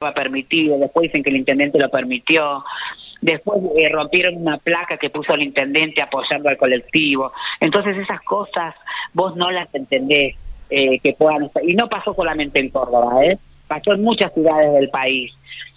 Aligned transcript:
permitido, 0.00 0.78
después 0.78 1.08
dicen 1.08 1.22
que 1.22 1.28
el 1.28 1.36
intendente 1.36 1.78
lo 1.78 1.90
permitió, 1.90 2.64
después 3.20 3.60
eh, 3.76 3.90
rompieron 3.90 4.34
una 4.36 4.56
placa 4.56 4.96
que 4.96 5.10
puso 5.10 5.34
el 5.34 5.42
intendente 5.42 6.00
apoyando 6.00 6.48
al 6.48 6.56
colectivo. 6.56 7.32
Entonces 7.60 7.98
esas 7.98 8.22
cosas 8.22 8.74
vos 9.12 9.36
no 9.36 9.50
las 9.50 9.72
entendés 9.74 10.36
eh, 10.70 10.98
que 11.00 11.12
puedan 11.12 11.42
estar. 11.42 11.62
Y 11.62 11.74
no 11.74 11.86
pasó 11.90 12.14
solamente 12.14 12.58
en 12.60 12.70
Córdoba, 12.70 13.26
¿eh? 13.26 13.36
pasó 13.68 13.92
en 13.92 14.02
muchas 14.02 14.32
ciudades 14.32 14.72
del 14.72 14.88
país. 14.88 15.34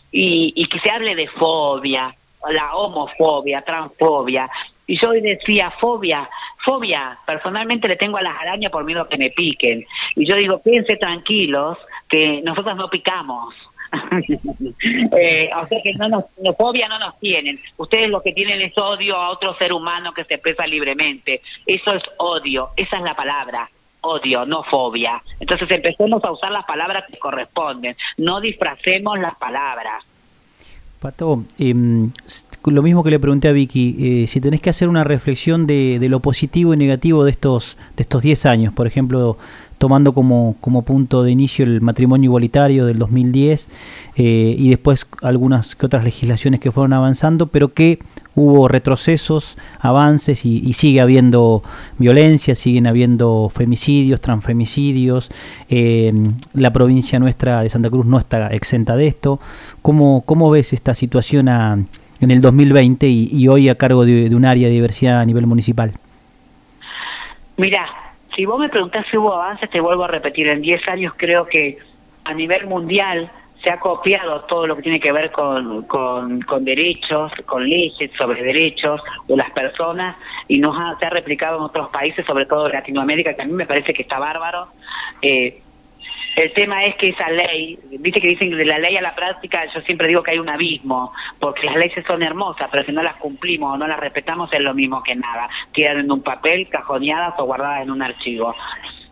Y, 0.09 0.53
y 0.55 0.67
que 0.67 0.79
se 0.79 0.89
hable 0.89 1.15
de 1.15 1.27
fobia, 1.27 2.15
la 2.49 2.75
homofobia, 2.77 3.61
transfobia. 3.61 4.49
Y 4.87 4.97
yo 5.01 5.09
hoy 5.09 5.19
decía, 5.19 5.69
fobia, 5.81 6.29
fobia, 6.63 7.17
personalmente 7.25 7.89
le 7.89 7.97
tengo 7.97 8.15
a 8.15 8.21
las 8.21 8.39
arañas 8.39 8.71
por 8.71 8.85
miedo 8.85 9.01
a 9.01 9.09
que 9.09 9.17
me 9.17 9.31
piquen. 9.31 9.85
Y 10.15 10.25
yo 10.25 10.37
digo, 10.37 10.61
quédense 10.63 10.95
tranquilos, 10.95 11.77
que 12.07 12.41
nosotros 12.41 12.77
no 12.77 12.87
picamos. 12.87 13.53
eh, 15.17 15.49
o 15.55 15.67
sea 15.67 15.81
que 15.81 15.93
no 15.93 16.09
nos, 16.09 16.25
fobia 16.57 16.87
no 16.87 16.99
nos 16.99 17.19
tienen. 17.19 17.59
Ustedes 17.77 18.09
lo 18.09 18.21
que 18.21 18.33
tienen 18.33 18.61
es 18.61 18.77
odio 18.77 19.15
a 19.15 19.29
otro 19.29 19.55
ser 19.55 19.73
humano 19.73 20.13
que 20.13 20.23
se 20.25 20.35
expresa 20.35 20.65
libremente. 20.65 21.41
Eso 21.65 21.93
es 21.93 22.03
odio, 22.17 22.69
esa 22.75 22.97
es 22.97 23.03
la 23.03 23.15
palabra. 23.15 23.69
Odio, 24.01 24.45
no 24.45 24.63
fobia. 24.63 25.21
Entonces 25.39 25.69
empecemos 25.71 26.23
a 26.23 26.31
usar 26.31 26.51
las 26.51 26.65
palabras 26.65 27.05
que 27.09 27.17
corresponden. 27.17 27.95
No 28.17 28.41
disfracemos 28.41 29.17
las 29.19 29.35
palabras. 29.35 30.03
Pato, 30.99 31.43
em, 31.59 32.11
lo 32.65 32.81
mismo 32.81 33.03
que 33.03 33.11
le 33.11 33.19
pregunté 33.19 33.49
a 33.49 33.51
Vicky, 33.51 34.23
eh, 34.23 34.27
si 34.27 34.39
tenés 34.39 34.61
que 34.61 34.69
hacer 34.69 34.87
una 34.87 35.03
reflexión 35.03 35.67
de, 35.67 35.99
de, 35.99 36.09
lo 36.09 36.21
positivo 36.21 36.73
y 36.73 36.77
negativo 36.77 37.25
de 37.25 37.31
estos 37.31 37.77
de 37.97 38.03
estos 38.03 38.23
10 38.23 38.45
años, 38.45 38.73
por 38.73 38.87
ejemplo, 38.87 39.37
tomando 39.83 40.13
como, 40.13 40.55
como 40.61 40.83
punto 40.83 41.23
de 41.23 41.31
inicio 41.31 41.65
el 41.65 41.81
matrimonio 41.81 42.29
igualitario 42.29 42.85
del 42.85 42.99
2010 42.99 43.67
eh, 44.15 44.55
y 44.57 44.69
después 44.69 45.05
algunas 45.21 45.75
que 45.75 45.85
otras 45.85 46.05
legislaciones 46.05 46.61
que 46.61 46.71
fueron 46.71 46.93
avanzando, 46.93 47.47
pero 47.47 47.73
que 47.73 47.99
hubo 48.33 48.69
retrocesos, 48.69 49.57
avances 49.81 50.45
y, 50.45 50.71
sigue 50.71 51.01
habiendo 51.01 51.63
violencia, 51.97 52.55
siguen 52.55 52.87
habiendo 52.87 53.51
femicidios, 53.53 54.21
transfemicidios. 54.21 55.29
Eh, 55.67 56.13
la 56.53 56.71
provincia 56.71 57.19
nuestra 57.19 57.61
de 57.61 57.67
Santa 57.69 57.89
Cruz 57.89 58.05
no 58.05 58.19
está 58.19 58.47
exenta 58.53 58.95
de 58.95 59.07
esto. 59.07 59.41
¿Cómo, 59.81 60.23
cómo 60.25 60.49
ves 60.49 60.71
esta 60.71 60.93
situación 60.93 61.49
en 61.49 62.31
el 62.31 62.39
2020 62.39 63.09
y, 63.09 63.49
hoy 63.49 63.67
a 63.67 63.75
cargo 63.75 64.05
de, 64.05 64.29
de 64.29 64.35
un 64.37 64.45
área 64.45 64.69
de 64.69 64.75
diversidad 64.75 65.19
a 65.19 65.25
nivel 65.25 65.45
municipal? 65.45 65.91
Mira, 67.57 67.85
si 68.35 68.45
vos 68.45 68.59
me 68.59 68.69
preguntás 68.69 69.05
si 69.09 69.17
hubo 69.17 69.33
avances, 69.33 69.69
te 69.69 69.79
vuelvo 69.79 70.05
a 70.05 70.07
repetir, 70.07 70.47
en 70.47 70.61
10 70.61 70.87
años 70.87 71.13
creo 71.15 71.45
que 71.45 71.77
a 72.23 72.33
nivel 72.33 72.67
mundial 72.67 73.29
se 73.63 73.69
ha 73.69 73.79
copiado 73.79 74.41
todo 74.41 74.67
lo 74.67 74.75
que 74.75 74.81
tiene 74.81 74.99
que 74.99 75.11
ver 75.13 75.31
con, 75.31 75.83
con, 75.83 76.65
derechos, 76.65 77.31
con 77.45 77.67
leyes 77.67 78.11
sobre 78.17 78.43
derechos 78.43 79.01
de 79.27 79.37
las 79.37 79.51
personas 79.51 80.17
y 80.49 80.59
nos 80.59 80.77
ha, 80.77 80.97
se 80.99 81.05
ha 81.05 81.09
replicado 81.09 81.57
en 81.57 81.63
otros 81.63 81.89
países, 81.89 82.25
sobre 82.25 82.45
todo 82.45 82.67
en 82.67 82.73
Latinoamérica, 82.73 83.33
que 83.33 83.41
a 83.41 83.45
mí 83.45 83.53
me 83.53 83.65
parece 83.65 83.93
que 83.93 84.01
está 84.01 84.19
bárbaro. 84.19 84.67
Eh, 85.21 85.62
el 86.35 86.51
tema 86.53 86.83
es 86.85 86.95
que 86.95 87.09
esa 87.09 87.29
ley, 87.29 87.77
viste 87.99 88.19
que 88.19 88.27
dicen 88.27 88.49
que 88.49 88.55
de 88.55 88.65
la 88.65 88.79
ley 88.79 88.97
a 88.97 89.01
la 89.01 89.13
práctica, 89.13 89.65
yo 89.73 89.81
siempre 89.81 90.07
digo 90.07 90.23
que 90.23 90.31
hay 90.31 90.39
un 90.39 90.49
abismo, 90.49 91.13
porque 91.39 91.65
las 91.65 91.75
leyes 91.75 92.03
son 92.05 92.23
hermosas, 92.23 92.69
pero 92.71 92.83
si 92.83 92.91
no 92.91 93.03
las 93.03 93.15
cumplimos 93.17 93.73
o 93.73 93.77
no 93.77 93.87
las 93.87 93.99
respetamos 93.99 94.51
es 94.53 94.61
lo 94.61 94.73
mismo 94.73 95.03
que 95.03 95.15
nada. 95.15 95.49
Quedan 95.71 95.99
en 95.99 96.11
un 96.11 96.21
papel, 96.21 96.67
cajoneadas 96.69 97.35
o 97.37 97.45
guardadas 97.45 97.83
en 97.83 97.91
un 97.91 98.01
archivo. 98.01 98.55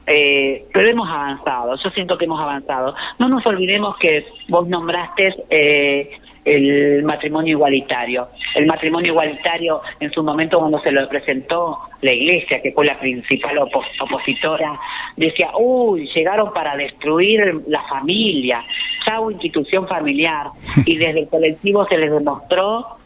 Eh, 0.08 0.66
pero 0.74 0.90
hemos 0.90 1.08
avanzado, 1.10 1.76
yo 1.76 1.90
siento 1.92 2.18
que 2.18 2.26
hemos 2.26 2.42
avanzado. 2.42 2.96
No 3.20 3.30
nos 3.30 3.46
olvidemos 3.46 3.98
que 3.98 4.26
vos 4.50 4.68
nombraste 4.68 5.36
eh, 5.50 6.18
el 6.46 7.04
matrimonio 7.04 7.54
igualitario. 7.54 8.28
El 8.56 8.66
matrimonio 8.66 9.12
igualitario 9.12 9.82
en 10.00 10.12
su 10.12 10.24
momento 10.24 10.60
cuando 10.60 10.80
se 10.80 10.92
lo 10.92 11.08
presentó 11.08 11.80
la 12.02 12.14
iglesia, 12.14 12.62
que 12.62 12.72
fue 12.72 12.86
la 12.86 12.98
principal 12.98 13.58
opositora, 13.60 14.80
decía, 15.16 15.52
uy, 15.58 16.10
llegaron 16.14 16.52
para 16.54 16.76
destruir 16.76 17.62
la 17.68 17.82
familia, 17.84 18.64
chau 19.06 19.32
institución 19.32 19.88
familiar. 19.88 20.48
Y 20.86 20.98
desde 20.98 21.22
el 21.22 21.28
colectivo 21.28 21.86
se 21.86 21.98
les 21.98 22.12
demostró 22.12 22.98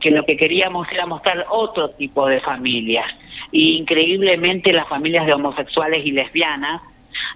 que 0.00 0.10
lo 0.10 0.24
que 0.24 0.36
queríamos 0.36 0.90
era 0.90 1.06
mostrar 1.06 1.46
otro 1.50 1.90
tipo 1.90 2.26
de 2.26 2.40
familias. 2.40 3.06
Y 3.52 3.76
increíblemente 3.78 4.72
las 4.72 4.88
familias 4.88 5.26
de 5.26 5.34
homosexuales 5.34 6.04
y 6.04 6.12
lesbianas 6.12 6.82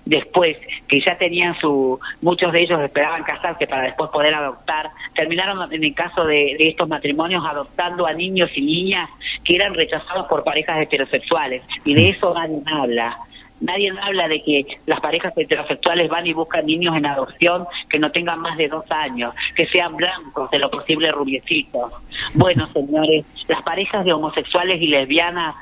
después 0.04 0.56
que 0.88 1.00
ya 1.00 1.16
tenían 1.16 1.58
su, 1.58 1.98
muchos 2.20 2.52
de 2.52 2.62
ellos 2.62 2.80
esperaban 2.80 3.22
casarse 3.24 3.66
para 3.66 3.82
después 3.82 4.10
poder 4.10 4.34
adoptar, 4.34 4.90
terminaron 5.14 5.72
en 5.72 5.84
el 5.84 5.94
caso 5.94 6.24
de, 6.24 6.56
estos 6.58 6.88
matrimonios 6.88 7.44
adoptando 7.46 8.06
a 8.06 8.12
niños 8.12 8.50
y 8.54 8.62
niñas 8.62 9.08
que 9.44 9.56
eran 9.56 9.74
rechazados 9.74 10.26
por 10.26 10.44
parejas 10.44 10.80
heterosexuales 10.80 11.62
y 11.84 11.94
de 11.94 12.10
eso 12.10 12.34
nadie 12.34 12.60
habla. 12.66 13.16
Nadie 13.60 13.92
habla 14.02 14.28
de 14.28 14.42
que 14.42 14.66
las 14.84 15.00
parejas 15.00 15.32
heterosexuales 15.36 16.10
van 16.10 16.26
y 16.26 16.32
buscan 16.32 16.66
niños 16.66 16.96
en 16.96 17.06
adopción 17.06 17.66
que 17.88 17.98
no 17.98 18.10
tengan 18.10 18.40
más 18.40 18.58
de 18.58 18.68
dos 18.68 18.84
años, 18.90 19.32
que 19.54 19.66
sean 19.66 19.96
blancos, 19.96 20.50
de 20.50 20.58
lo 20.58 20.70
posible 20.70 21.10
rubiecitos. 21.12 21.92
Bueno, 22.34 22.66
señores, 22.74 23.24
las 23.48 23.62
parejas 23.62 24.04
de 24.04 24.12
homosexuales 24.12 24.82
y 24.82 24.88
lesbianas 24.88 25.54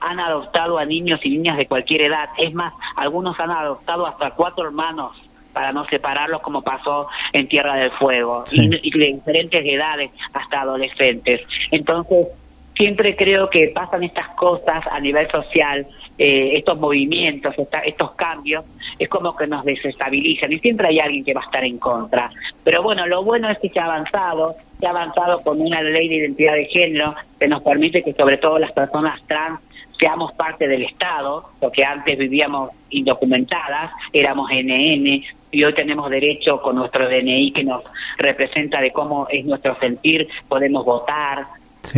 han 0.00 0.20
adoptado 0.20 0.78
a 0.78 0.84
niños 0.84 1.20
y 1.24 1.30
niñas 1.30 1.56
de 1.56 1.66
cualquier 1.66 2.02
edad. 2.02 2.28
Es 2.38 2.54
más, 2.54 2.72
algunos 2.96 3.38
han 3.40 3.50
adoptado 3.50 4.06
hasta 4.06 4.30
cuatro 4.32 4.64
hermanos 4.64 5.12
para 5.52 5.72
no 5.72 5.84
separarlos 5.86 6.40
como 6.40 6.62
pasó 6.62 7.08
en 7.32 7.48
Tierra 7.48 7.74
del 7.74 7.90
Fuego, 7.90 8.44
y, 8.52 8.68
de 8.68 8.78
diferentes 8.78 9.64
edades 9.64 10.10
hasta 10.32 10.60
adolescentes. 10.60 11.40
Entonces, 11.72 12.28
siempre 12.76 13.16
creo 13.16 13.50
que 13.50 13.72
pasan 13.74 14.04
estas 14.04 14.28
cosas 14.36 14.86
a 14.86 15.00
nivel 15.00 15.28
social, 15.30 15.84
eh, 16.16 16.52
estos 16.54 16.78
movimientos, 16.78 17.54
estos 17.84 18.12
cambios, 18.12 18.64
es 18.98 19.08
como 19.08 19.36
que 19.36 19.46
nos 19.46 19.64
desestabilizan 19.64 20.52
y 20.52 20.58
siempre 20.60 20.88
hay 20.88 21.00
alguien 21.00 21.24
que 21.24 21.34
va 21.34 21.40
a 21.40 21.44
estar 21.44 21.64
en 21.64 21.78
contra. 21.78 22.30
Pero 22.62 22.82
bueno, 22.82 23.06
lo 23.06 23.22
bueno 23.22 23.50
es 23.50 23.58
que 23.58 23.68
se 23.68 23.80
ha 23.80 23.84
avanzado, 23.84 24.54
se 24.78 24.86
ha 24.86 24.90
avanzado 24.90 25.40
con 25.40 25.60
una 25.60 25.82
ley 25.82 26.08
de 26.08 26.16
identidad 26.16 26.54
de 26.54 26.66
género 26.66 27.14
que 27.38 27.48
nos 27.48 27.62
permite 27.62 28.02
que 28.02 28.12
sobre 28.12 28.36
todo 28.36 28.58
las 28.58 28.72
personas 28.72 29.20
trans 29.26 29.60
seamos 29.98 30.32
parte 30.32 30.68
del 30.68 30.82
Estado, 30.82 31.44
porque 31.60 31.84
antes 31.84 32.18
vivíamos 32.18 32.70
indocumentadas, 32.90 33.90
éramos 34.12 34.50
NN, 34.50 35.24
y 35.50 35.64
hoy 35.64 35.74
tenemos 35.74 36.10
derecho 36.10 36.60
con 36.60 36.76
nuestro 36.76 37.08
DNI 37.08 37.52
que 37.52 37.64
nos 37.64 37.82
representa 38.18 38.80
de 38.80 38.92
cómo 38.92 39.26
es 39.30 39.44
nuestro 39.44 39.78
sentir, 39.78 40.28
podemos 40.48 40.84
votar, 40.84 41.46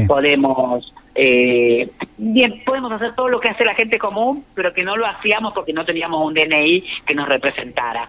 podemos 0.06 0.92
eh, 1.14 1.88
bien 2.16 2.62
podemos 2.64 2.92
hacer 2.92 3.14
todo 3.16 3.28
lo 3.28 3.40
que 3.40 3.48
hace 3.48 3.64
la 3.64 3.74
gente 3.74 3.98
común 3.98 4.44
pero 4.54 4.72
que 4.72 4.84
no 4.84 4.96
lo 4.96 5.06
hacíamos 5.06 5.52
porque 5.52 5.72
no 5.72 5.84
teníamos 5.84 6.24
un 6.24 6.34
DNI 6.34 6.84
que 7.04 7.14
nos 7.14 7.28
representara. 7.28 8.08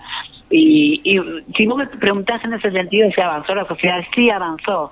Y, 0.51 1.01
y 1.03 1.19
si 1.55 1.65
vos 1.65 1.77
me 1.77 1.87
preguntás 1.87 2.43
en 2.43 2.53
ese 2.53 2.71
sentido 2.71 3.09
si 3.11 3.21
avanzó 3.21 3.55
la 3.55 3.65
sociedad 3.65 4.03
sí 4.13 4.29
avanzó 4.29 4.91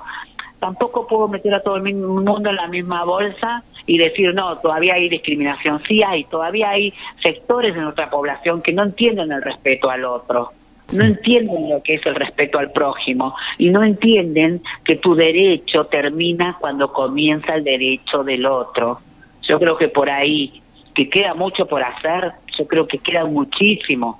tampoco 0.60 1.08
puedo 1.08 1.28
meter 1.28 1.54
a 1.54 1.62
todo 1.62 1.78
el 1.78 1.94
mundo 1.94 2.50
en 2.50 2.56
la 2.56 2.68
misma 2.68 3.04
bolsa 3.04 3.64
y 3.86 3.98
decir, 3.98 4.34
no, 4.34 4.58
todavía 4.58 4.96
hay 4.96 5.10
discriminación. 5.10 5.82
Sí 5.88 6.04
hay, 6.04 6.26
todavía 6.26 6.70
hay 6.70 6.94
sectores 7.22 7.74
de 7.74 7.82
nuestra 7.82 8.10
población 8.10 8.62
que 8.62 8.74
no 8.74 8.84
entienden 8.84 9.32
el 9.32 9.42
respeto 9.42 9.90
al 9.90 10.06
otro, 10.06 10.52
no 10.94 11.04
entienden 11.04 11.70
lo 11.70 11.82
que 11.84 11.96
es 11.96 12.06
el 12.06 12.16
respeto 12.16 12.60
al 12.60 12.72
prójimo 12.72 13.36
y 13.58 13.70
no 13.70 13.84
entienden 13.84 14.62
que 14.84 14.96
tu 14.96 15.16
derecho 15.16 15.86
termina 15.86 16.58
cuando 16.60 16.92
comienza 16.92 17.56
el 17.56 17.64
derecho 17.64 18.24
del 18.24 18.46
otro. 18.46 19.00
Yo 19.48 19.60
creo 19.60 19.78
que 19.78 19.88
por 19.88 20.10
ahí, 20.10 20.62
que 20.94 21.10
queda 21.10 21.34
mucho 21.34 21.68
por 21.68 21.84
hacer, 21.84 22.32
yo 22.58 22.68
creo 22.68 22.88
que 22.88 22.98
queda 22.98 23.26
muchísimo 23.26 24.20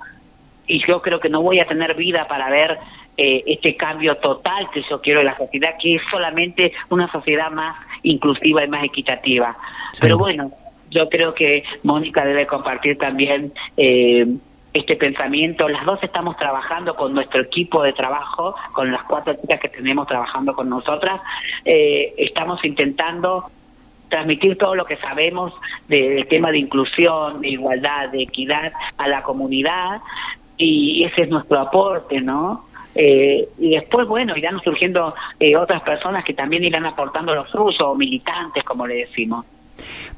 y 0.66 0.84
yo 0.86 1.02
creo 1.02 1.18
que 1.18 1.28
no 1.28 1.42
voy 1.42 1.58
a 1.58 1.66
tener 1.66 1.94
vida 1.94 2.26
para 2.28 2.48
ver 2.48 2.78
eh, 3.22 3.44
este 3.44 3.76
cambio 3.76 4.16
total 4.16 4.70
que 4.70 4.82
yo 4.88 4.98
quiero 5.02 5.20
en 5.20 5.26
la 5.26 5.36
sociedad, 5.36 5.74
que 5.78 5.96
es 5.96 6.02
solamente 6.10 6.72
una 6.88 7.06
sociedad 7.12 7.50
más 7.50 7.76
inclusiva 8.02 8.64
y 8.64 8.68
más 8.68 8.82
equitativa. 8.82 9.54
Pero 10.00 10.16
bueno, 10.16 10.50
yo 10.88 11.06
creo 11.10 11.34
que 11.34 11.62
Mónica 11.82 12.24
debe 12.24 12.46
compartir 12.46 12.96
también 12.96 13.52
eh, 13.76 14.26
este 14.72 14.96
pensamiento. 14.96 15.68
Las 15.68 15.84
dos 15.84 16.02
estamos 16.02 16.38
trabajando 16.38 16.96
con 16.96 17.12
nuestro 17.12 17.42
equipo 17.42 17.82
de 17.82 17.92
trabajo, 17.92 18.54
con 18.72 18.90
las 18.90 19.02
cuatro 19.02 19.34
chicas 19.34 19.60
que 19.60 19.68
tenemos 19.68 20.06
trabajando 20.06 20.54
con 20.54 20.70
nosotras. 20.70 21.20
Eh, 21.66 22.14
estamos 22.16 22.64
intentando 22.64 23.50
transmitir 24.08 24.56
todo 24.56 24.74
lo 24.74 24.86
que 24.86 24.96
sabemos 24.96 25.52
del 25.88 26.26
tema 26.26 26.50
de 26.52 26.58
inclusión, 26.58 27.42
de 27.42 27.50
igualdad, 27.50 28.08
de 28.08 28.22
equidad 28.22 28.72
a 28.96 29.08
la 29.08 29.22
comunidad 29.22 30.00
y 30.56 31.04
ese 31.04 31.22
es 31.22 31.28
nuestro 31.28 31.58
aporte, 31.58 32.22
¿no? 32.22 32.69
Eh, 32.94 33.48
y 33.58 33.70
después, 33.70 34.06
bueno, 34.08 34.36
irán 34.36 34.60
surgiendo 34.62 35.14
eh, 35.38 35.56
otras 35.56 35.82
personas 35.82 36.24
que 36.24 36.34
también 36.34 36.64
irán 36.64 36.86
aportando 36.86 37.34
los 37.34 37.52
usos, 37.54 37.80
o 37.80 37.94
militantes, 37.94 38.64
como 38.64 38.86
le 38.86 39.06
decimos. 39.06 39.44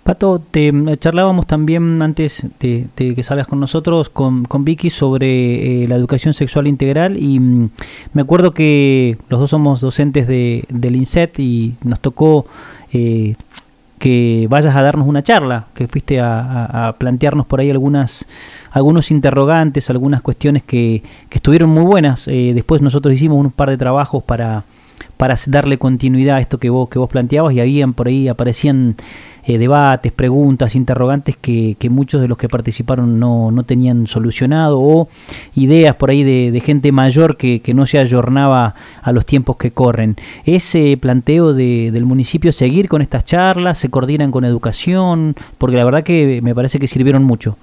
Pato, 0.02 0.40
te 0.40 0.72
mm, 0.72 0.96
charlábamos 0.96 1.46
también 1.46 2.02
antes 2.02 2.46
de, 2.58 2.88
que 2.96 3.22
salgas 3.22 3.46
con 3.46 3.60
nosotros 3.60 4.08
con, 4.08 4.44
con 4.44 4.64
Vicky 4.64 4.90
sobre 4.90 5.84
eh, 5.84 5.88
la 5.88 5.96
educación 5.96 6.34
sexual 6.34 6.66
integral 6.66 7.16
y 7.16 7.38
mm, 7.38 7.70
me 8.12 8.22
acuerdo 8.22 8.52
que 8.52 9.16
los 9.28 9.40
dos 9.40 9.50
somos 9.50 9.80
docentes 9.80 10.26
de, 10.26 10.64
del 10.68 10.96
INSET 10.96 11.38
y 11.38 11.74
nos 11.84 12.00
tocó 12.00 12.46
eh, 12.92 13.36
que 14.02 14.48
vayas 14.50 14.74
a 14.74 14.82
darnos 14.82 15.06
una 15.06 15.22
charla, 15.22 15.66
que 15.74 15.86
fuiste 15.86 16.18
a, 16.20 16.92
plantearnos 16.98 17.46
por 17.46 17.60
ahí 17.60 17.70
algunas 17.70 18.26
algunos 18.72 19.12
interrogantes, 19.12 19.90
algunas 19.90 20.22
cuestiones 20.22 20.64
que, 20.64 21.04
que 21.28 21.38
estuvieron 21.38 21.70
muy 21.70 21.84
buenas. 21.84 22.26
Eh, 22.26 22.50
después 22.52 22.82
nosotros 22.82 23.14
hicimos 23.14 23.38
un 23.38 23.52
par 23.52 23.70
de 23.70 23.76
trabajos 23.76 24.24
para, 24.24 24.64
para 25.16 25.36
darle 25.46 25.78
continuidad 25.78 26.36
a 26.36 26.40
esto 26.40 26.58
que 26.58 26.70
vos, 26.70 26.88
que 26.88 26.98
vos 26.98 27.08
planteabas 27.08 27.54
y 27.54 27.60
habían 27.60 27.94
por 27.94 28.08
ahí 28.08 28.28
aparecían 28.28 28.96
eh, 29.44 29.58
debates, 29.58 30.12
preguntas, 30.12 30.76
interrogantes 30.76 31.36
que, 31.36 31.76
muchos 31.90 32.20
de 32.20 32.28
los 32.28 32.38
que 32.38 32.48
participaron 32.48 33.18
no, 33.18 33.50
no 33.50 33.64
tenían 33.64 34.06
solucionado 34.06 34.78
o 34.80 35.08
ideas 35.56 35.96
por 35.96 36.10
ahí 36.10 36.22
de, 36.22 36.60
gente 36.60 36.92
mayor 36.92 37.36
que, 37.36 37.60
no 37.74 37.86
se 37.86 37.98
ayornaba 37.98 38.76
a 39.02 39.10
los 39.10 39.26
tiempos 39.26 39.56
que 39.56 39.72
corren. 39.72 40.14
Ese 40.46 40.96
planteo 40.96 41.54
de, 41.54 41.90
del 41.90 42.04
municipio 42.04 42.52
seguir 42.52 42.88
con 42.88 43.02
estas 43.02 43.24
charlas, 43.24 43.78
se 43.78 43.90
coordinan 43.90 44.30
con 44.30 44.44
educación, 44.44 45.34
porque 45.58 45.76
la 45.76 45.84
verdad 45.84 46.04
que 46.04 46.40
me 46.40 46.54
parece 46.54 46.78
que 46.78 46.86
sirvieron 46.86 47.24
mucho. 47.24 47.56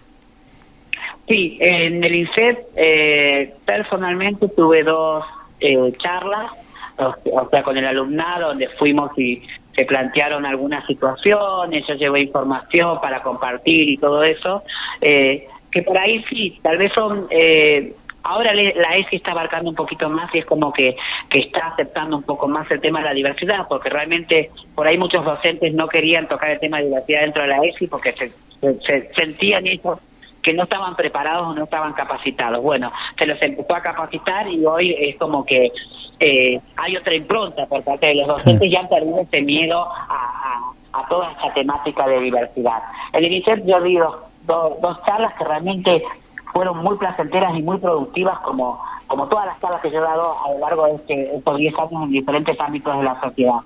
Sí, 1.30 1.58
en 1.62 2.04
el 2.04 2.14
INSET 2.14 2.58
eh, 2.76 3.54
personalmente 3.64 4.50
tuve 4.50 4.84
dos 4.84 5.24
eh, 5.62 5.78
charlas, 5.98 6.52
o 7.00 7.50
sea, 7.50 7.64
con 7.64 7.78
el 7.78 7.86
alumnado, 7.86 8.50
donde 8.50 8.68
fuimos 8.70 9.18
y 9.18 9.42
se 9.76 9.86
plantearon 9.86 10.46
algunas 10.46 10.86
situaciones, 10.86 11.86
yo 11.88 11.96
llevo 11.96 12.18
información 12.18 13.00
para 13.02 13.22
compartir 13.22 13.90
y 13.90 13.98
todo 13.98 14.24
eso, 14.24 14.64
eh, 15.02 15.48
que 15.72 15.82
por 15.84 15.98
ahí 15.98 16.24
sí, 16.30 16.60
tal 16.62 16.78
vez 16.78 16.92
son... 16.94 17.28
Eh, 17.30 17.94
ahora 18.24 18.54
la 18.54 18.98
ESI 18.98 19.16
está 19.16 19.32
abarcando 19.32 19.70
un 19.70 19.76
poquito 19.76 20.10
más 20.10 20.34
y 20.36 20.40
es 20.40 20.46
como 20.46 20.74
que, 20.74 20.96
que 21.30 21.40
está 21.40 21.68
aceptando 21.68 22.18
un 22.18 22.24
poco 22.24 22.48
más 22.48 22.70
el 22.70 22.82
tema 22.82 23.00
de 23.00 23.06
la 23.06 23.14
diversidad, 23.14 23.68
porque 23.68 23.90
realmente 23.90 24.52
por 24.76 24.88
ahí 24.88 24.98
muchos 24.98 25.24
docentes 25.24 25.74
no 25.74 25.88
querían 25.88 26.28
tocar 26.28 26.52
el 26.52 26.60
tema 26.60 26.78
de 26.78 26.86
diversidad 26.86 27.22
dentro 27.22 27.42
de 27.44 27.48
la 27.48 27.58
ESI 27.64 27.88
porque 27.88 28.14
se, 28.14 29.14
sentían 29.14 29.66
eso 29.68 30.00
que 30.42 30.54
no 30.54 30.64
estaban 30.64 30.96
preparados 30.96 31.48
o 31.48 31.54
no 31.54 31.64
estaban 31.64 31.94
capacitados. 31.94 32.62
Bueno, 32.62 32.92
se 33.18 33.26
los 33.26 33.42
empezó 33.42 33.76
a 33.76 33.82
capacitar 33.82 34.48
y 34.48 34.66
hoy 34.66 34.96
es 34.98 35.18
como 35.18 35.46
que 35.46 35.72
eh, 36.20 36.60
hay 36.76 36.98
otra 36.98 37.16
impronta 37.16 37.66
por 37.66 37.84
parte 37.84 38.08
de 38.08 38.16
los 38.16 38.28
docentes, 38.28 38.70
ya 38.70 38.82
han 38.82 38.90
perdido 38.90 39.22
ese 39.22 39.42
miedo 39.42 39.88
a, 39.92 40.74
toda 41.08 41.32
esta 41.32 41.54
temática 41.54 42.08
de 42.08 42.20
diversidad. 42.20 42.84
En 43.14 43.24
el 43.24 43.32
INSET 43.32 43.66
yo 43.66 43.82
di 43.82 43.98
dos, 44.46 45.04
charlas 45.06 45.34
que 45.36 45.46
realmente 45.46 46.04
fueron 46.52 46.78
muy 46.84 46.98
placenteras 46.98 47.58
y 47.58 47.62
muy 47.62 47.78
productivas 47.78 48.38
como, 48.40 48.84
como 49.08 49.28
todas 49.28 49.46
las 49.46 49.60
charlas 49.60 49.82
que 49.82 49.90
yo 49.90 50.00
he 50.00 50.02
dado 50.02 50.36
a 50.46 50.52
lo 50.52 50.60
largo 50.60 50.86
de 50.86 50.96
este, 50.96 51.36
estos 51.36 51.58
10 51.58 51.80
años 51.80 52.04
en 52.04 52.10
diferentes 52.12 52.60
ámbitos 52.60 52.98
de 52.98 53.04
la 53.04 53.20
sociedad. 53.22 53.60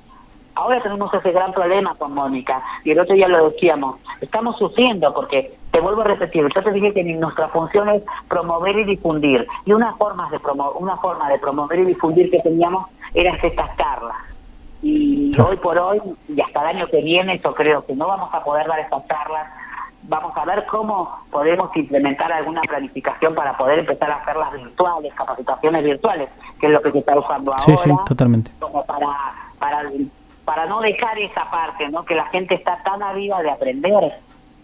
Ahora 0.55 0.81
tenemos 0.81 1.13
ese 1.13 1.31
gran 1.31 1.51
problema 1.51 1.95
con 1.95 2.13
Mónica, 2.13 2.61
y 2.83 2.91
el 2.91 2.99
otro 2.99 3.15
día 3.15 3.27
lo 3.27 3.49
decíamos, 3.49 3.97
estamos 4.21 4.57
sufriendo 4.57 5.13
porque, 5.13 5.55
te 5.71 5.79
vuelvo 5.79 6.01
a 6.01 6.05
repetir, 6.05 6.47
yo 6.53 6.63
te 6.63 6.71
dije 6.71 6.93
que 6.93 7.03
nuestra 7.03 7.47
función 7.47 7.89
es 7.89 8.03
promover 8.27 8.77
y 8.77 8.83
difundir, 8.83 9.47
y 9.65 9.73
una 9.73 9.93
forma 9.93 10.29
de, 10.29 10.39
promo 10.39 10.71
una 10.73 10.97
forma 10.97 11.29
de 11.29 11.39
promover 11.39 11.79
y 11.79 11.85
difundir 11.85 12.29
que 12.29 12.39
teníamos 12.39 12.87
era 13.13 13.35
estas 13.35 13.75
charlas. 13.77 14.17
Y 14.83 15.33
hoy 15.39 15.55
por 15.57 15.77
hoy, 15.77 16.01
y 16.27 16.41
hasta 16.41 16.61
el 16.61 16.77
año 16.77 16.87
que 16.87 17.01
viene, 17.01 17.39
yo 17.39 17.55
creo 17.55 17.85
que 17.85 17.95
no 17.95 18.05
vamos 18.05 18.33
a 18.33 18.43
poder 18.43 18.67
dar 18.67 18.79
estas 18.79 19.07
charlas, 19.07 19.47
vamos 20.03 20.35
a 20.35 20.45
ver 20.45 20.65
cómo 20.65 21.19
podemos 21.31 21.75
implementar 21.75 22.31
alguna 22.31 22.61
planificación 22.61 23.33
para 23.33 23.57
poder 23.57 23.79
empezar 23.79 24.11
a 24.11 24.15
hacerlas 24.15 24.53
virtuales, 24.53 25.13
capacitaciones 25.13 25.83
virtuales, 25.83 26.29
que 26.59 26.67
es 26.67 26.73
lo 26.73 26.81
que 26.81 26.91
se 26.91 26.99
está 26.99 27.17
usando 27.17 27.51
ahora. 27.51 27.63
Sí, 27.63 27.75
sí, 27.77 27.91
totalmente. 28.05 28.51
Como 28.59 28.83
para, 28.85 29.07
para 29.57 29.83
para 30.45 30.65
no 30.65 30.81
dejar 30.81 31.17
esa 31.19 31.49
parte, 31.49 31.87
¿no? 31.89 32.03
Que 32.05 32.15
la 32.15 32.25
gente 32.27 32.55
está 32.55 32.81
tan 32.83 33.01
avida 33.01 33.41
de 33.41 33.51
aprender 33.51 34.13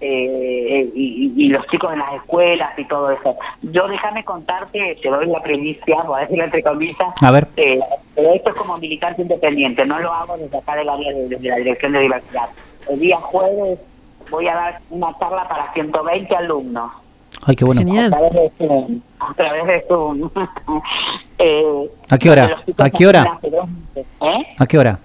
eh, 0.01 0.89
y, 0.95 1.49
los 1.49 1.65
chicos 1.67 1.91
en 1.91 1.99
las 1.99 2.13
escuelas 2.13 2.77
y 2.77 2.85
todo 2.85 3.11
eso. 3.11 3.35
Yo 3.61 3.87
déjame 3.87 4.23
contarte, 4.23 4.97
te 5.01 5.09
doy 5.09 5.27
la 5.27 5.41
primicia, 5.41 6.03
voy 6.03 6.19
a 6.19 6.21
decirlo 6.21 6.43
entre 6.45 6.63
comillas, 6.63 7.21
a 7.21 7.31
ver. 7.31 7.47
Eh, 7.57 7.79
pero 8.15 8.33
esto 8.33 8.49
es 8.49 8.55
como 8.55 8.77
militante 8.77 9.21
independiente, 9.21 9.85
no 9.85 9.99
lo 9.99 10.13
hago 10.13 10.37
desde 10.37 10.57
acá 10.57 10.75
del 10.75 10.89
área 10.89 11.11
de, 11.13 11.39
la 11.41 11.55
Dirección 11.55 11.91
de 11.91 11.99
Diversidad. 11.99 12.49
El 12.89 12.99
día 12.99 13.17
jueves 13.17 13.79
voy 14.29 14.47
a 14.47 14.55
dar 14.55 14.79
una 14.89 15.17
charla 15.17 15.47
para 15.47 15.73
120 15.73 16.35
alumnos. 16.35 16.91
Ay, 17.45 17.55
qué 17.55 17.65
bueno. 17.65 17.81
A 17.81 18.09
través 18.09 18.33
de 18.33 18.51
Zoom. 18.57 19.01
A 19.19 19.33
través 19.33 19.67
de 19.67 19.85
Zoom. 19.87 20.29
eh, 21.39 21.89
¿A 22.09 22.17
qué 22.17 22.29
hora? 22.29 22.63
¿A 22.77 22.89
qué 22.89 23.07
hora? 23.07 23.39
¿Eh? 23.95 24.45
¿A 24.57 24.65
qué 24.65 24.77
hora? 24.77 24.99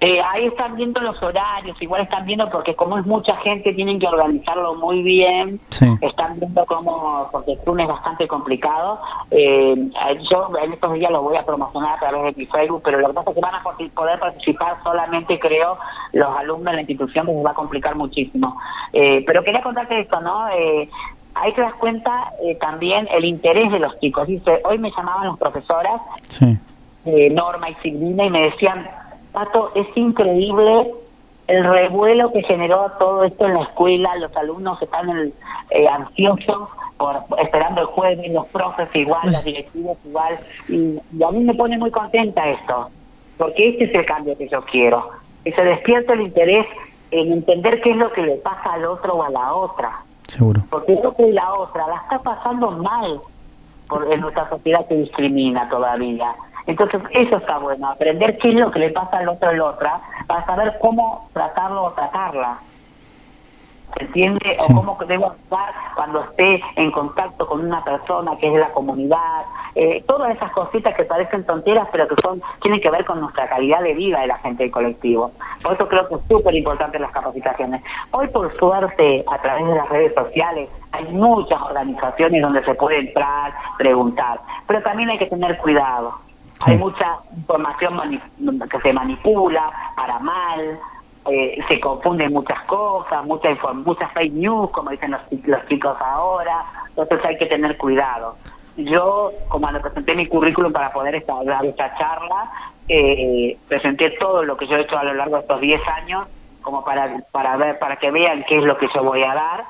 Eh, 0.00 0.20
ahí 0.20 0.46
están 0.46 0.76
viendo 0.76 1.00
los 1.00 1.22
horarios, 1.22 1.80
igual 1.82 2.02
están 2.02 2.24
viendo 2.24 2.48
porque 2.48 2.74
como 2.74 2.98
es 2.98 3.04
mucha 3.04 3.36
gente 3.36 3.74
tienen 3.74 3.98
que 3.98 4.06
organizarlo 4.06 4.74
muy 4.76 5.02
bien, 5.02 5.60
están 6.00 6.40
viendo 6.40 6.64
cómo, 6.64 7.28
porque 7.30 7.52
el 7.52 7.58
Zoom 7.60 7.80
es 7.80 7.88
bastante 7.88 8.26
complicado, 8.26 8.98
eh, 9.30 9.74
yo 10.30 10.50
en 10.62 10.72
estos 10.72 10.94
días 10.94 11.10
lo 11.10 11.22
voy 11.22 11.36
a 11.36 11.44
promocionar 11.44 11.96
a 11.96 11.98
través 11.98 12.22
de 12.22 12.40
mi 12.40 12.46
Facebook, 12.46 12.80
pero 12.82 12.98
lo 12.98 13.08
que 13.08 13.14
pasa 13.14 13.30
es 13.30 13.34
que 13.34 13.42
van 13.42 13.54
a 13.54 13.62
poder 13.62 14.18
participar 14.18 14.76
solamente 14.82 15.38
creo 15.38 15.76
los 16.12 16.36
alumnos 16.36 16.72
de 16.72 16.72
la 16.72 16.80
institución, 16.80 17.26
que 17.26 17.32
se 17.32 17.42
va 17.42 17.50
a 17.50 17.54
complicar 17.54 17.94
muchísimo. 17.94 18.56
Eh, 18.92 19.22
pero 19.26 19.44
quería 19.44 19.62
contarte 19.62 20.00
esto, 20.00 20.20
¿no? 20.20 20.48
Eh, 20.48 20.88
ahí 21.34 21.52
te 21.52 21.60
das 21.60 21.74
cuenta 21.74 22.32
eh, 22.42 22.56
también 22.56 23.08
el 23.12 23.24
interés 23.24 23.70
de 23.70 23.78
los 23.78 23.98
chicos. 24.00 24.26
Dice, 24.26 24.60
hoy 24.64 24.78
me 24.78 24.90
llamaban 24.90 25.28
las 25.28 25.38
profesoras, 25.38 26.00
Norma 27.04 27.70
y 27.70 27.74
Silvina, 27.76 28.26
y 28.26 28.30
me 28.30 28.42
decían, 28.42 28.86
Pato, 29.32 29.70
es 29.74 29.86
increíble 29.96 30.92
el 31.50 31.64
revuelo 31.64 32.32
que 32.32 32.42
generó 32.42 32.92
todo 32.98 33.24
esto 33.24 33.46
en 33.46 33.54
la 33.54 33.62
escuela, 33.62 34.14
los 34.16 34.34
alumnos 34.36 34.80
están 34.80 35.32
eh, 35.70 35.88
ansiosos 35.88 36.70
por 36.96 37.24
esperando 37.42 37.80
el 37.80 37.86
jueves, 37.88 38.32
los 38.32 38.46
profes 38.48 38.88
igual, 38.94 39.32
los 39.32 39.44
directivos 39.44 39.98
igual, 40.04 40.38
y, 40.68 40.98
a 41.22 41.30
mí 41.32 41.44
me 41.44 41.54
pone 41.54 41.76
muy 41.76 41.90
contenta 41.90 42.48
esto, 42.48 42.90
porque 43.36 43.70
este 43.70 43.84
es 43.84 43.94
el 43.94 44.06
cambio 44.06 44.38
que 44.38 44.48
yo 44.48 44.62
quiero, 44.62 45.10
que 45.42 45.52
se 45.52 45.62
despierta 45.62 46.12
el 46.12 46.20
interés 46.22 46.66
en 47.10 47.32
entender 47.32 47.80
qué 47.80 47.90
es 47.90 47.96
lo 47.96 48.12
que 48.12 48.22
le 48.22 48.36
pasa 48.36 48.74
al 48.74 48.84
otro 48.84 49.14
o 49.14 49.22
a 49.24 49.30
la 49.30 49.52
otra. 49.52 50.04
Seguro. 50.28 50.62
Porque 50.70 50.92
el 50.92 51.04
otro 51.04 51.26
y 51.26 51.32
la 51.32 51.52
otra 51.54 51.88
la 51.88 51.96
está 51.96 52.20
pasando 52.20 52.70
mal 52.70 53.20
por, 53.88 54.12
en 54.12 54.20
nuestra 54.20 54.48
sociedad 54.48 54.86
que 54.86 54.94
discrimina 54.94 55.68
todavía. 55.68 56.36
Entonces, 56.70 57.02
eso 57.10 57.36
está 57.36 57.58
bueno, 57.58 57.88
aprender 57.90 58.38
qué 58.38 58.50
es 58.50 58.54
lo 58.54 58.70
que 58.70 58.78
le 58.78 58.90
pasa 58.90 59.18
al 59.18 59.28
otro 59.28 59.50
o 59.50 59.52
la 59.52 59.64
otra, 59.64 60.00
para 60.28 60.46
saber 60.46 60.78
cómo 60.80 61.28
tratarlo 61.32 61.82
o 61.82 61.90
tratarla. 61.90 62.58
¿Se 63.96 64.04
entiende? 64.04 64.56
O 64.60 64.66
cómo 64.72 64.96
debo 65.04 65.26
actuar 65.26 65.72
cuando 65.96 66.22
esté 66.22 66.62
en 66.76 66.92
contacto 66.92 67.44
con 67.44 67.66
una 67.66 67.82
persona 67.82 68.36
que 68.38 68.46
es 68.46 68.52
de 68.52 68.60
la 68.60 68.68
comunidad. 68.68 69.42
Eh, 69.74 70.04
todas 70.06 70.30
esas 70.30 70.52
cositas 70.52 70.94
que 70.94 71.02
parecen 71.02 71.44
tonteras, 71.44 71.88
pero 71.90 72.06
que 72.06 72.14
son 72.22 72.40
tienen 72.62 72.80
que 72.80 72.88
ver 72.88 73.04
con 73.04 73.20
nuestra 73.20 73.48
calidad 73.48 73.82
de 73.82 73.94
vida 73.94 74.20
de 74.20 74.28
la 74.28 74.38
gente 74.38 74.62
del 74.62 74.70
colectivo. 74.70 75.32
Por 75.60 75.72
eso 75.72 75.88
creo 75.88 76.06
que 76.06 76.14
es 76.14 76.20
súper 76.28 76.54
importante 76.54 77.00
las 77.00 77.10
capacitaciones. 77.10 77.82
Hoy, 78.12 78.28
por 78.28 78.56
suerte, 78.56 79.24
a 79.26 79.38
través 79.38 79.66
de 79.66 79.74
las 79.74 79.88
redes 79.88 80.14
sociales, 80.14 80.70
hay 80.92 81.04
muchas 81.06 81.60
organizaciones 81.60 82.40
donde 82.40 82.62
se 82.62 82.74
puede 82.74 83.00
entrar, 83.00 83.52
preguntar. 83.76 84.38
Pero 84.68 84.80
también 84.82 85.10
hay 85.10 85.18
que 85.18 85.26
tener 85.26 85.58
cuidado 85.58 86.29
hay 86.66 86.76
mucha 86.76 87.18
información 87.36 88.20
que 88.70 88.80
se 88.80 88.92
manipula 88.92 89.70
para 89.96 90.18
mal, 90.18 90.78
eh, 91.30 91.58
se 91.68 91.80
confunden 91.80 92.32
muchas 92.32 92.62
cosas, 92.64 93.24
mucha 93.24 93.50
muchas 93.74 94.12
fake 94.12 94.32
news, 94.32 94.70
como 94.70 94.90
dicen 94.90 95.10
los, 95.10 95.20
los 95.46 95.66
chicos 95.66 95.96
ahora, 96.00 96.64
entonces 96.88 97.24
hay 97.24 97.38
que 97.38 97.46
tener 97.46 97.76
cuidado. 97.76 98.36
Yo, 98.76 99.30
como 99.48 99.62
cuando 99.62 99.80
presenté 99.80 100.14
mi 100.14 100.26
currículum 100.26 100.72
para 100.72 100.92
poder 100.92 101.14
estar, 101.14 101.44
dar 101.44 101.64
esta 101.64 101.94
charla, 101.96 102.50
eh, 102.88 103.56
presenté 103.68 104.10
todo 104.18 104.42
lo 104.42 104.56
que 104.56 104.66
yo 104.66 104.76
he 104.76 104.82
hecho 104.82 104.98
a 104.98 105.04
lo 105.04 105.14
largo 105.14 105.36
de 105.36 105.42
estos 105.42 105.60
10 105.60 105.80
años, 105.88 106.26
como 106.62 106.84
para, 106.84 107.22
para 107.32 107.56
ver, 107.56 107.78
para 107.78 107.96
que 107.96 108.10
vean 108.10 108.44
qué 108.48 108.58
es 108.58 108.64
lo 108.64 108.76
que 108.78 108.88
yo 108.94 109.02
voy 109.02 109.22
a 109.22 109.34
dar. 109.34 109.64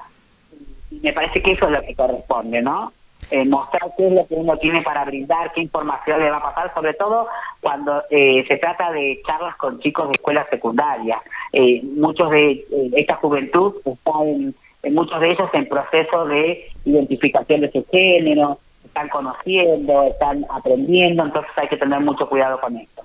Y 0.90 1.00
me 1.00 1.12
parece 1.12 1.42
que 1.42 1.52
eso 1.52 1.66
es 1.66 1.72
lo 1.72 1.82
que 1.82 1.94
corresponde, 1.94 2.62
¿no? 2.62 2.92
Eh, 3.30 3.44
mostrar 3.44 3.92
qué 3.96 4.06
es 4.06 4.12
lo 4.12 4.26
que 4.26 4.34
uno 4.34 4.56
tiene 4.56 4.82
para 4.82 5.04
brindar, 5.04 5.52
qué 5.52 5.60
información 5.60 6.20
le 6.20 6.30
va 6.30 6.38
a 6.38 6.42
pasar, 6.42 6.74
sobre 6.74 6.94
todo 6.94 7.28
cuando 7.60 8.02
eh, 8.10 8.44
se 8.48 8.56
trata 8.56 8.90
de 8.92 9.20
charlas 9.26 9.56
con 9.56 9.78
chicos 9.80 10.08
de 10.08 10.14
escuelas 10.14 10.48
secundarias. 10.50 11.20
Eh, 11.52 11.80
muchos 11.82 12.30
de 12.30 12.50
eh, 12.52 12.90
esta 12.96 13.16
juventud 13.16 13.74
están, 13.84 14.54
muchos 14.92 15.20
de 15.20 15.30
ellos 15.30 15.48
en 15.52 15.68
proceso 15.68 16.26
de 16.26 16.64
identificación 16.84 17.60
de 17.60 17.70
su 17.70 17.84
género, 17.90 18.58
están 18.84 19.08
conociendo, 19.08 20.02
están 20.04 20.44
aprendiendo, 20.50 21.24
entonces 21.24 21.52
hay 21.56 21.68
que 21.68 21.76
tener 21.76 22.00
mucho 22.00 22.28
cuidado 22.28 22.60
con 22.60 22.76
esto. 22.76 23.02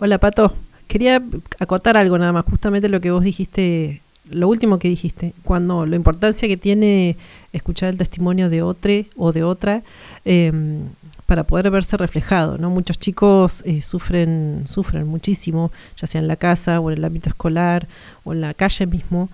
hola 0.00 0.18
Pato, 0.18 0.52
quería 0.88 1.22
acotar 1.60 1.96
algo 1.96 2.18
nada 2.18 2.32
más, 2.32 2.44
justamente 2.44 2.88
lo 2.88 3.00
que 3.00 3.10
vos 3.10 3.22
dijiste, 3.22 4.00
lo 4.30 4.48
último 4.48 4.78
que 4.78 4.88
dijiste, 4.88 5.32
cuando 5.44 5.86
la 5.86 5.96
importancia 5.96 6.48
que 6.48 6.56
tiene 6.56 7.16
escuchar 7.52 7.90
el 7.90 7.98
testimonio 7.98 8.50
de 8.50 8.62
otro 8.62 8.92
o 9.16 9.32
de 9.32 9.42
otra 9.42 9.82
em, 10.24 10.88
para 11.26 11.44
poder 11.44 11.70
verse 11.70 11.96
reflejado, 11.96 12.56
¿no? 12.56 12.70
Muchos 12.70 12.98
chicos 12.98 13.62
eh, 13.66 13.82
sufren, 13.82 14.64
sufren 14.68 15.06
muchísimo, 15.06 15.72
ya 16.00 16.06
sea 16.06 16.20
en 16.20 16.28
la 16.28 16.36
casa 16.36 16.80
o 16.80 16.90
en 16.90 16.98
el 16.98 17.04
ámbito 17.04 17.28
escolar 17.28 17.88
o 18.24 18.32
en 18.32 18.40
la 18.40 18.54
calle 18.54 18.86
mismo, 18.86 19.28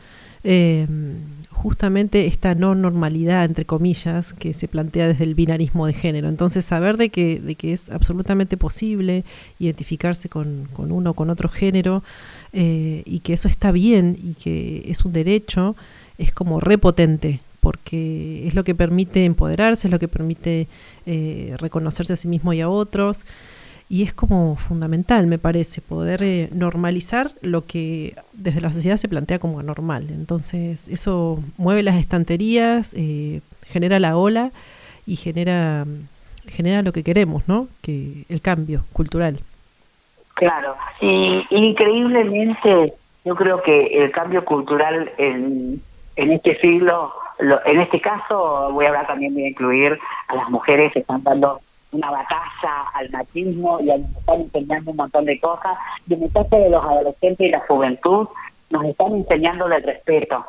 eh, 0.44 0.86
justamente 1.50 2.26
esta 2.26 2.54
no 2.56 2.74
normalidad, 2.74 3.44
entre 3.44 3.64
comillas, 3.64 4.32
que 4.32 4.52
se 4.52 4.66
plantea 4.66 5.06
desde 5.06 5.24
el 5.24 5.34
binarismo 5.34 5.86
de 5.86 5.92
género. 5.92 6.28
Entonces, 6.28 6.64
saber 6.64 6.96
de 6.96 7.10
que, 7.10 7.40
de 7.40 7.54
que 7.54 7.72
es 7.72 7.90
absolutamente 7.90 8.56
posible 8.56 9.24
identificarse 9.60 10.28
con, 10.28 10.68
con 10.72 10.90
uno 10.90 11.10
o 11.10 11.14
con 11.14 11.30
otro 11.30 11.48
género 11.48 12.02
eh, 12.52 13.02
y 13.06 13.20
que 13.20 13.34
eso 13.34 13.46
está 13.46 13.70
bien 13.70 14.18
y 14.20 14.34
que 14.34 14.84
es 14.88 15.04
un 15.04 15.12
derecho, 15.12 15.76
es 16.18 16.32
como 16.32 16.58
repotente, 16.58 17.40
porque 17.62 18.46
es 18.46 18.54
lo 18.54 18.64
que 18.64 18.74
permite 18.74 19.24
empoderarse, 19.24 19.86
es 19.86 19.92
lo 19.92 20.00
que 20.00 20.08
permite 20.08 20.66
eh, 21.06 21.54
reconocerse 21.58 22.12
a 22.12 22.16
sí 22.16 22.26
mismo 22.26 22.52
y 22.52 22.60
a 22.60 22.68
otros 22.68 23.24
y 23.92 24.02
es 24.02 24.14
como 24.14 24.56
fundamental, 24.56 25.26
me 25.26 25.36
parece, 25.36 25.82
poder 25.82 26.22
eh, 26.22 26.48
normalizar 26.50 27.30
lo 27.42 27.66
que 27.66 28.14
desde 28.32 28.62
la 28.62 28.70
sociedad 28.70 28.96
se 28.96 29.06
plantea 29.06 29.38
como 29.38 29.60
anormal. 29.60 30.06
Entonces, 30.08 30.88
eso 30.88 31.40
mueve 31.58 31.82
las 31.82 31.96
estanterías, 31.96 32.94
eh, 32.96 33.42
genera 33.66 34.00
la 34.00 34.16
ola 34.16 34.50
y 35.06 35.16
genera, 35.16 35.84
genera 36.48 36.80
lo 36.80 36.92
que 36.92 37.04
queremos, 37.04 37.46
¿no? 37.46 37.68
Que 37.82 38.24
el 38.30 38.40
cambio 38.40 38.82
cultural. 38.94 39.40
Claro, 40.36 40.74
y 41.02 41.44
increíblemente 41.50 42.94
yo 43.26 43.36
creo 43.36 43.62
que 43.62 44.04
el 44.04 44.10
cambio 44.10 44.42
cultural 44.46 45.12
en, 45.18 45.82
en 46.16 46.32
este 46.32 46.58
siglo, 46.60 47.12
en 47.64 47.80
este 47.80 48.00
caso 48.00 48.70
voy 48.72 48.86
a 48.86 48.88
hablar 48.88 49.06
también 49.06 49.34
de 49.34 49.48
incluir 49.48 49.98
a 50.28 50.34
las 50.34 50.48
mujeres 50.50 50.92
que 50.92 51.00
están 51.00 51.22
dando 51.22 51.60
una 51.92 52.10
batalla 52.10 52.88
al 52.94 53.10
machismo 53.10 53.78
y 53.80 53.84
nos 53.84 54.00
están 54.16 54.40
enseñando 54.40 54.90
un 54.90 54.96
montón 54.96 55.24
de 55.24 55.38
cosas. 55.38 55.76
Y 56.08 56.14
en 56.14 56.22
el 56.22 56.32
caso 56.32 56.56
de 56.56 56.70
los 56.70 56.84
adolescentes 56.84 57.46
y 57.46 57.50
la 57.50 57.60
juventud, 57.60 58.28
nos 58.70 58.84
están 58.84 59.14
enseñando 59.14 59.66
el 59.66 59.82
respeto. 59.82 60.44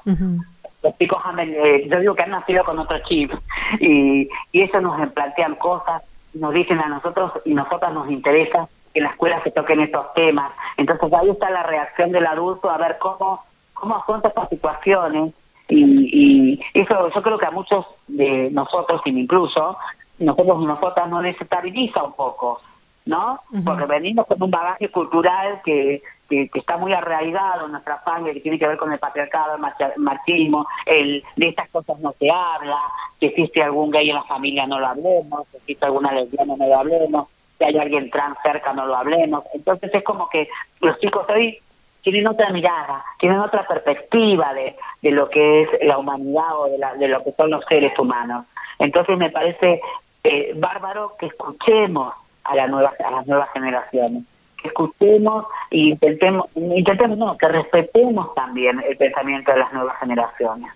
Los 0.82 0.98
chicos, 0.98 1.22
eh, 1.40 1.88
yo 1.90 2.00
digo 2.00 2.16
que 2.16 2.24
han 2.24 2.32
nacido 2.32 2.64
con 2.64 2.80
otro 2.80 2.98
chip 3.08 3.32
y, 3.80 4.30
y 4.52 4.62
eso 4.62 4.82
nos 4.82 5.12
plantean 5.12 5.56
cosas, 5.56 6.04
nos 6.34 6.54
dicen 6.54 6.80
a 6.80 6.88
nosotros 6.88 7.32
y 7.46 7.54
nosotras 7.54 7.94
nos 7.94 8.10
interesa 8.10 8.68
que 8.94 9.00
en 9.00 9.06
la 9.06 9.12
escuela 9.12 9.42
se 9.44 9.52
toquen 9.52 9.82
estos 9.82 10.14
temas. 10.14 10.52
Entonces 10.78 11.12
ahí 11.14 11.30
está 11.30 11.50
la 11.50 11.64
reacción 11.64 12.12
del 12.12 12.26
adulto 12.26 12.70
a 12.70 12.78
ver 12.78 12.98
cómo, 13.00 13.44
cómo 13.74 13.96
afronta 13.96 14.30
estas 14.30 14.50
situaciones 14.50 15.34
y, 15.74 16.54
y 16.54 16.60
eso 16.74 17.10
yo 17.10 17.22
creo 17.22 17.38
que 17.38 17.46
a 17.46 17.52
muchos 17.52 17.86
de 18.08 18.50
nosotros, 18.52 19.02
y 19.06 19.12
me 19.12 19.22
incluso, 19.22 19.78
nosotros 20.20 20.62
nosotras 20.62 21.10
no 21.10 21.22
desestabiliza 21.22 22.04
un 22.04 22.14
poco, 22.14 22.62
¿no? 23.06 23.40
Porque 23.66 23.86
venimos 23.86 24.26
con 24.28 24.42
un 24.42 24.52
bagaje 24.52 24.90
cultural 24.90 25.62
que, 25.66 26.02
que, 26.30 26.50
está 26.54 26.78
muy 26.78 26.94
arraigado 26.94 27.66
en 27.66 27.72
nuestra 27.72 28.02
sangre, 28.04 28.34
que 28.34 28.40
tiene 28.40 28.60
que 28.60 28.68
ver 28.68 28.78
con 28.78 28.92
el 28.92 29.00
patriarcado, 29.00 29.56
el 29.56 30.02
machismo, 30.02 30.68
el, 30.86 31.24
de 31.36 31.48
estas 31.50 31.70
cosas 31.70 32.00
no 32.00 32.14
se 32.14 32.30
habla, 32.30 32.80
que 33.20 33.28
existe 33.28 33.62
algún 33.62 33.92
gay 33.92 34.10
en 34.10 34.16
la 34.16 34.24
familia 34.24 34.66
no 34.68 34.80
lo 34.80 34.88
hablemos, 34.88 35.48
que 35.50 35.58
existe 35.58 35.86
alguna 35.86 36.12
lesbiana 36.12 36.56
no 36.56 36.68
lo 36.68 36.78
hablemos, 36.78 37.28
si 37.58 37.64
hay 37.64 37.78
alguien 37.78 38.10
trans 38.10 38.38
cerca 38.44 38.74
no 38.74 38.86
lo 38.86 38.96
hablemos. 38.96 39.44
Entonces 39.54 39.94
es 39.94 40.04
como 40.04 40.30
que 40.30 40.48
los 40.82 40.98
chicos 41.00 41.26
hoy 41.30 41.58
tienen 42.04 42.28
otra 42.28 42.52
mirada, 42.52 43.04
tienen 43.18 43.40
otra 43.40 43.66
perspectiva 43.66 44.54
de, 44.54 44.76
de 45.02 45.12
lo 45.12 45.30
que 45.30 45.64
es 45.64 45.70
la 45.82 45.98
humanidad 45.98 46.60
o 46.60 46.70
de, 46.70 46.78
la, 46.78 46.94
de 46.96 47.08
lo 47.08 47.24
que 47.24 47.32
son 47.32 47.50
los 47.50 47.66
seres 47.66 47.98
humanos. 47.98 48.46
Entonces 48.78 49.18
me 49.18 49.30
parece 49.30 49.82
eh, 50.24 50.54
bárbaro 50.56 51.14
que 51.18 51.28
escuchemos 51.28 52.14
a, 52.44 52.52
a 52.52 52.56
las 52.56 53.28
nuevas 53.28 53.50
generaciones, 53.54 54.24
que 54.62 54.68
escuchemos 54.68 55.46
e 55.72 55.78
intentemos, 55.78 56.48
intentemos 56.56 57.18
no, 57.18 57.38
que 57.38 57.48
respetemos 57.48 58.36
también 58.36 58.84
el 58.88 58.98
pensamiento 58.98 59.54
de 59.54 59.60
las 59.60 59.74
nuevas 59.74 59.98
generaciones. 60.00 60.72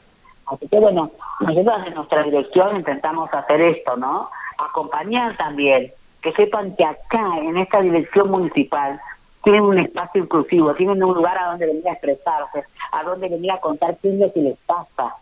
Así 0.47 0.65
que 0.69 0.79
bueno, 0.79 1.11
nosotros 1.41 1.87
en 1.87 1.93
nuestra 1.93 2.23
dirección 2.23 2.77
intentamos 2.77 3.33
hacer 3.33 3.61
esto, 3.61 3.97
¿no? 3.97 4.29
Acompañar 4.57 5.35
también, 5.35 5.91
que 6.21 6.31
sepan 6.31 6.73
que 6.77 6.85
acá, 6.85 7.37
en 7.39 7.57
esta 7.57 7.81
dirección 7.81 8.31
municipal, 8.31 8.99
tienen 9.47 9.63
un 9.63 9.79
espacio 9.79 10.23
inclusivo, 10.23 10.73
tienen 10.73 11.01
un 11.01 11.15
lugar 11.15 11.37
a 11.37 11.51
donde 11.51 11.67
venir 11.67 11.87
a 11.87 11.93
expresarse, 11.93 12.65
a 12.91 13.03
donde 13.03 13.29
venir 13.29 13.49
a 13.49 13.61
contar 13.61 13.95
qué 14.01 14.13
es 14.13 14.19
lo 14.19 14.33
que 14.33 14.41
les 14.41 14.57
pasa, 14.65 15.15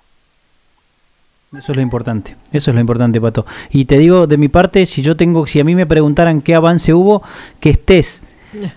eso 1.56 1.72
es 1.72 1.76
lo 1.76 1.82
importante, 1.84 2.36
eso 2.52 2.72
es 2.72 2.76
lo 2.76 2.82
importante, 2.82 3.22
Pato. 3.22 3.46
Y 3.70 3.86
te 3.86 4.00
digo, 4.00 4.26
de 4.26 4.38
mi 4.38 4.48
parte, 4.48 4.86
si 4.88 5.04
yo 5.04 5.16
tengo, 5.16 5.46
si 5.46 5.60
a 5.60 5.64
mí 5.64 5.76
me 5.76 5.86
preguntaran 5.86 6.42
qué 6.42 6.56
avance 6.56 6.94
hubo, 6.94 7.22
que 7.60 7.70
estés 7.70 8.24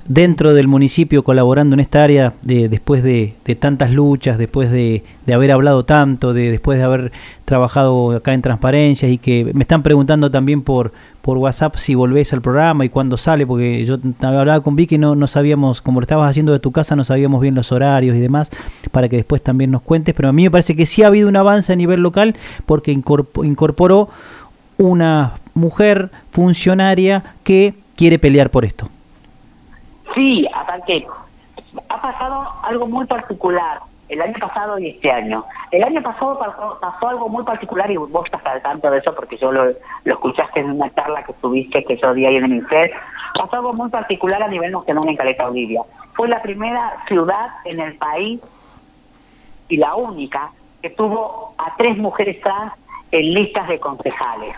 dentro 0.07 0.55
del 0.55 0.69
municipio 0.69 1.23
colaborando 1.23 1.75
en 1.75 1.81
esta 1.81 2.03
área 2.05 2.35
de, 2.43 2.69
después 2.69 3.03
de, 3.03 3.35
tantas 3.59 3.91
luchas, 3.91 4.39
después 4.39 4.71
de, 4.71 5.03
haber 5.33 5.53
hablado 5.53 5.85
tanto, 5.85 6.33
de 6.33 6.51
después 6.51 6.79
de 6.79 6.85
haber 6.85 7.13
trabajado 7.45 8.13
acá 8.13 8.35
en 8.35 8.43
transparencia 8.43 9.09
y 9.09 9.19
que 9.19 9.51
me 9.55 9.63
están 9.63 9.83
preguntando 9.83 10.31
también 10.31 10.63
por, 10.63 10.93
por 11.23 11.39
WhatsApp 11.39 11.77
si 11.77 11.95
volvés 11.95 12.33
al 12.33 12.41
programa 12.41 12.85
y 12.85 12.89
cuándo 12.89 13.17
sale, 13.17 13.47
porque 13.47 13.85
yo 13.85 13.99
hablaba 14.21 14.61
con 14.61 14.77
Vicky 14.77 14.99
no, 14.99 15.15
no 15.15 15.27
sabíamos, 15.27 15.81
como 15.81 16.01
lo 16.01 16.05
estabas 16.05 16.31
haciendo 16.31 16.53
de 16.53 16.59
tu 16.59 16.73
casa, 16.73 16.97
no 16.97 17.05
sabíamos 17.05 17.41
bien 17.41 17.55
los 17.55 17.73
horarios 17.73 18.17
y 18.17 18.21
demás, 18.21 18.51
para 18.91 19.09
que 19.09 19.17
después 19.17 19.43
también 19.43 19.71
nos 19.71 19.83
cuentes, 19.83 20.15
pero 20.15 20.29
a 20.29 20.33
mí 20.33 20.45
me 20.45 20.51
parece 20.51 20.77
que 20.77 20.87
sí 20.87 21.03
ha 21.03 21.09
habido 21.09 21.29
un 21.29 21.37
avance 21.37 21.73
a 21.73 21.77
nivel 21.77 22.01
local 22.01 22.37
porque 22.67 22.93
incorporó 22.93 24.09
una 24.79 25.35
mujer 25.55 26.11
funcionaria 26.31 27.25
que 27.45 27.75
quiere 27.97 28.19
pelear 28.19 28.51
por 28.51 28.65
esto. 28.65 28.89
Sí, 30.19 30.45
aparte, 30.53 31.07
ha 31.89 32.03
pasado 32.03 32.53
algo 32.65 32.89
muy 32.89 33.07
particular 33.07 33.79
el 34.09 34.21
año 34.21 34.35
pasado 34.41 34.77
y 34.77 34.89
este 34.89 35.13
año. 35.13 35.45
El 35.71 35.85
año 35.85 36.03
pasado 36.03 36.37
pasó, 36.81 37.09
algo 37.09 37.29
muy 37.29 37.45
particular 37.45 37.89
y 37.89 37.99
vos 37.99 38.25
estás 38.25 38.45
al 38.47 38.61
tanto 38.61 38.91
de 38.91 38.99
eso 38.99 39.15
porque 39.15 39.37
yo 39.37 39.53
lo, 39.53 39.71
escuchaste 40.05 40.59
en 40.59 40.73
una 40.73 40.93
charla 40.93 41.23
que 41.23 41.35
tuviste 41.35 41.85
que 41.85 41.97
yo 41.99 42.13
di 42.15 42.27
ahí 42.27 42.35
en 42.35 42.47
el 42.47 42.55
INSER. 42.55 42.91
Pasó 43.33 43.57
algo 43.59 43.75
muy 43.75 43.91
particular 43.91 44.43
a 44.43 44.49
nivel 44.49 44.73
nacional 44.73 45.09
en 45.09 45.15
Caleta 45.15 45.47
Olivia. 45.47 45.83
Fue 46.15 46.27
la 46.27 46.43
primera 46.43 46.97
ciudad 47.07 47.51
en 47.65 47.81
el 47.81 47.95
país 47.95 48.41
y 49.69 49.77
la 49.77 49.95
única 49.95 50.51
que 50.83 50.91
tuvo 50.91 51.55
a 51.59 51.77
tres 51.77 51.97
mujeres 51.97 52.41
trans 52.41 52.73
en 53.13 53.35
listas 53.35 53.69
de 53.69 53.79
concejales. 53.79 54.57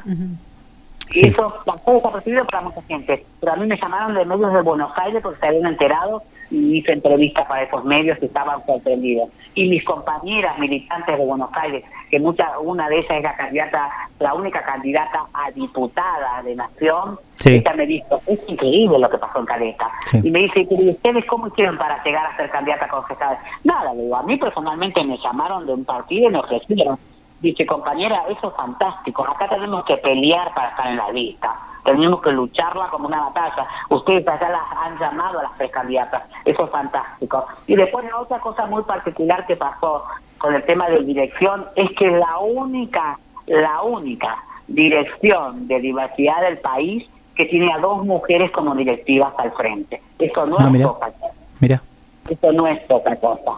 Y 1.12 1.26
eso 1.26 1.55
pasó 1.64 1.93
desapercibido 1.93 2.45
para 2.47 2.62
mucha 2.62 2.83
gente. 2.83 3.25
Pero 3.40 3.52
a 3.52 3.57
mí 3.57 3.67
me 3.67 3.76
llamaron 3.76 4.14
de 4.14 4.25
medios 4.25 4.52
de 4.52 4.62
Buenos 4.62 4.93
Aires 4.97 5.23
porque 5.23 5.40
se 5.40 5.47
habían 5.47 5.67
enterado 5.67 6.23
y 6.50 6.79
hice 6.79 6.93
entrevistas 6.93 7.47
para 7.47 7.62
esos 7.62 7.85
medios 7.85 8.19
y 8.21 8.26
estaban 8.26 8.64
sorprendidos. 8.67 9.31
Y 9.55 9.69
mis 9.69 9.85
compañeras 9.85 10.59
militantes 10.59 11.17
de 11.17 11.25
Buenos 11.25 11.50
Aires, 11.52 11.85
que 12.11 12.19
mucha, 12.19 12.59
una 12.59 12.88
de 12.88 12.99
ellas 12.99 13.11
es 13.11 13.23
la 13.23 13.37
candidata, 13.37 13.90
la 14.19 14.35
única 14.35 14.62
candidata 14.62 15.26
a 15.33 15.50
diputada 15.52 16.43
de 16.43 16.57
Nación, 16.57 17.19
ella 17.45 17.73
me 17.75 17.87
dijo, 17.87 18.21
es 18.26 18.40
increíble 18.49 18.99
lo 18.99 19.09
que 19.09 19.19
pasó 19.19 19.38
en 19.38 19.47
Caleta. 19.47 19.90
Y 20.12 20.31
me 20.31 20.40
dice, 20.40 20.67
¿y 20.69 20.90
ustedes 20.90 21.25
cómo 21.26 21.49
hicieron 21.49 21.79
para 21.79 22.02
llegar 22.02 22.26
a 22.26 22.37
ser 22.37 22.50
candidata 22.50 22.85
a 22.85 22.88
concejal? 22.88 23.38
Nada, 23.64 23.95
digo, 23.95 24.17
a 24.17 24.23
mí 24.25 24.37
personalmente 24.37 25.02
me 25.05 25.17
llamaron 25.19 25.67
de 25.67 25.73
un 25.73 25.85
partido 25.85 26.29
y 26.29 26.33
me 26.33 26.38
ofrecieron 26.40 26.99
Dice, 27.41 27.65
compañera, 27.65 28.25
eso 28.29 28.49
es 28.49 28.55
fantástico. 28.55 29.27
Acá 29.27 29.49
tenemos 29.49 29.85
que 29.85 29.97
pelear 29.97 30.53
para 30.55 30.69
estar 30.69 30.87
en 30.89 30.97
la 30.97 31.11
lista. 31.11 31.57
Tenemos 31.85 32.21
que 32.21 32.33
lucharla 32.33 32.89
como 32.89 33.09
una 33.09 33.23
batalla. 33.23 33.67
Ustedes 33.89 34.29
allá 34.29 34.51
las 34.51 34.71
han 34.77 34.99
llamado 34.99 35.39
a 35.39 35.45
las 35.45 35.53
precandidatas. 35.53 36.23
Eso 36.45 36.65
es 36.65 36.71
fantástico. 36.71 37.47
Y 37.67 37.77
después 37.77 38.05
la 38.05 38.19
otra 38.19 38.39
cosa 38.41 38.67
muy 38.67 38.83
particular 38.83 39.47
que 39.47 39.57
pasó 39.57 40.05
con 40.37 40.55
el 40.55 40.63
tema 40.65 40.89
de 40.89 41.03
dirección 41.03 41.67
es 41.77 41.91
que 41.97 42.11
la 42.11 42.39
única, 42.39 43.19
la 43.47 43.83
única 43.83 44.37
dirección 44.69 45.67
de 45.67 45.81
diversidad 45.81 46.43
del 46.43 46.59
país 46.59 47.09
que 47.35 47.47
tiene 47.47 47.73
a 47.73 47.79
dos 47.79 48.05
mujeres 48.05 48.51
como 48.51 48.75
directivas 48.75 49.33
al 49.39 49.53
frente. 49.53 50.03
Eso 50.19 50.45
no 50.45 50.57
ah, 50.59 50.71
es 50.75 50.83
poca 50.83 51.07
cosa. 51.13 51.35
Mira. 51.61 51.83
Eso 52.29 52.53
no 52.53 52.67
es 52.67 52.79
poca 52.81 53.17
cosa. 53.17 53.53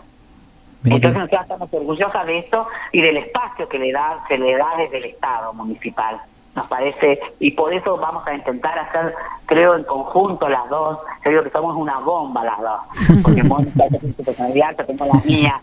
Entonces 0.85 1.15
nosotros 1.15 1.43
estamos 1.43 1.69
orgullosas 1.73 2.27
de 2.27 2.39
esto 2.39 2.67
y 2.91 3.01
del 3.01 3.17
espacio 3.19 3.69
que 3.69 3.79
le 3.79 3.93
da, 3.93 4.19
se 4.29 4.37
le 4.37 4.57
da 4.57 4.77
desde 4.77 4.99
el 4.99 5.05
Estado 5.05 5.53
municipal. 5.53 6.21
Nos 6.55 6.67
parece, 6.67 7.19
y 7.41 7.53
por 7.53 7.73
eso 7.73 7.97
vamos 7.97 8.27
a 8.27 8.35
intentar 8.35 8.79
hacer, 8.79 9.15
creo, 9.47 9.75
en 9.75 9.85
conjunto 9.85 10.49
las 10.51 10.69
dos, 10.69 10.99
creo 11.23 11.43
que 11.43 11.49
somos 11.49 11.75
una 11.77 11.99
bomba 12.01 12.45
las 12.45 12.61
dos, 12.61 12.81
porque 13.23 13.43
Mónica 13.43 13.89
tiene 13.89 14.12
su 14.15 14.23
personalidad, 14.23 14.77
yo 14.77 14.85
tengo 14.85 15.07
la 15.07 15.21
mía, 15.25 15.62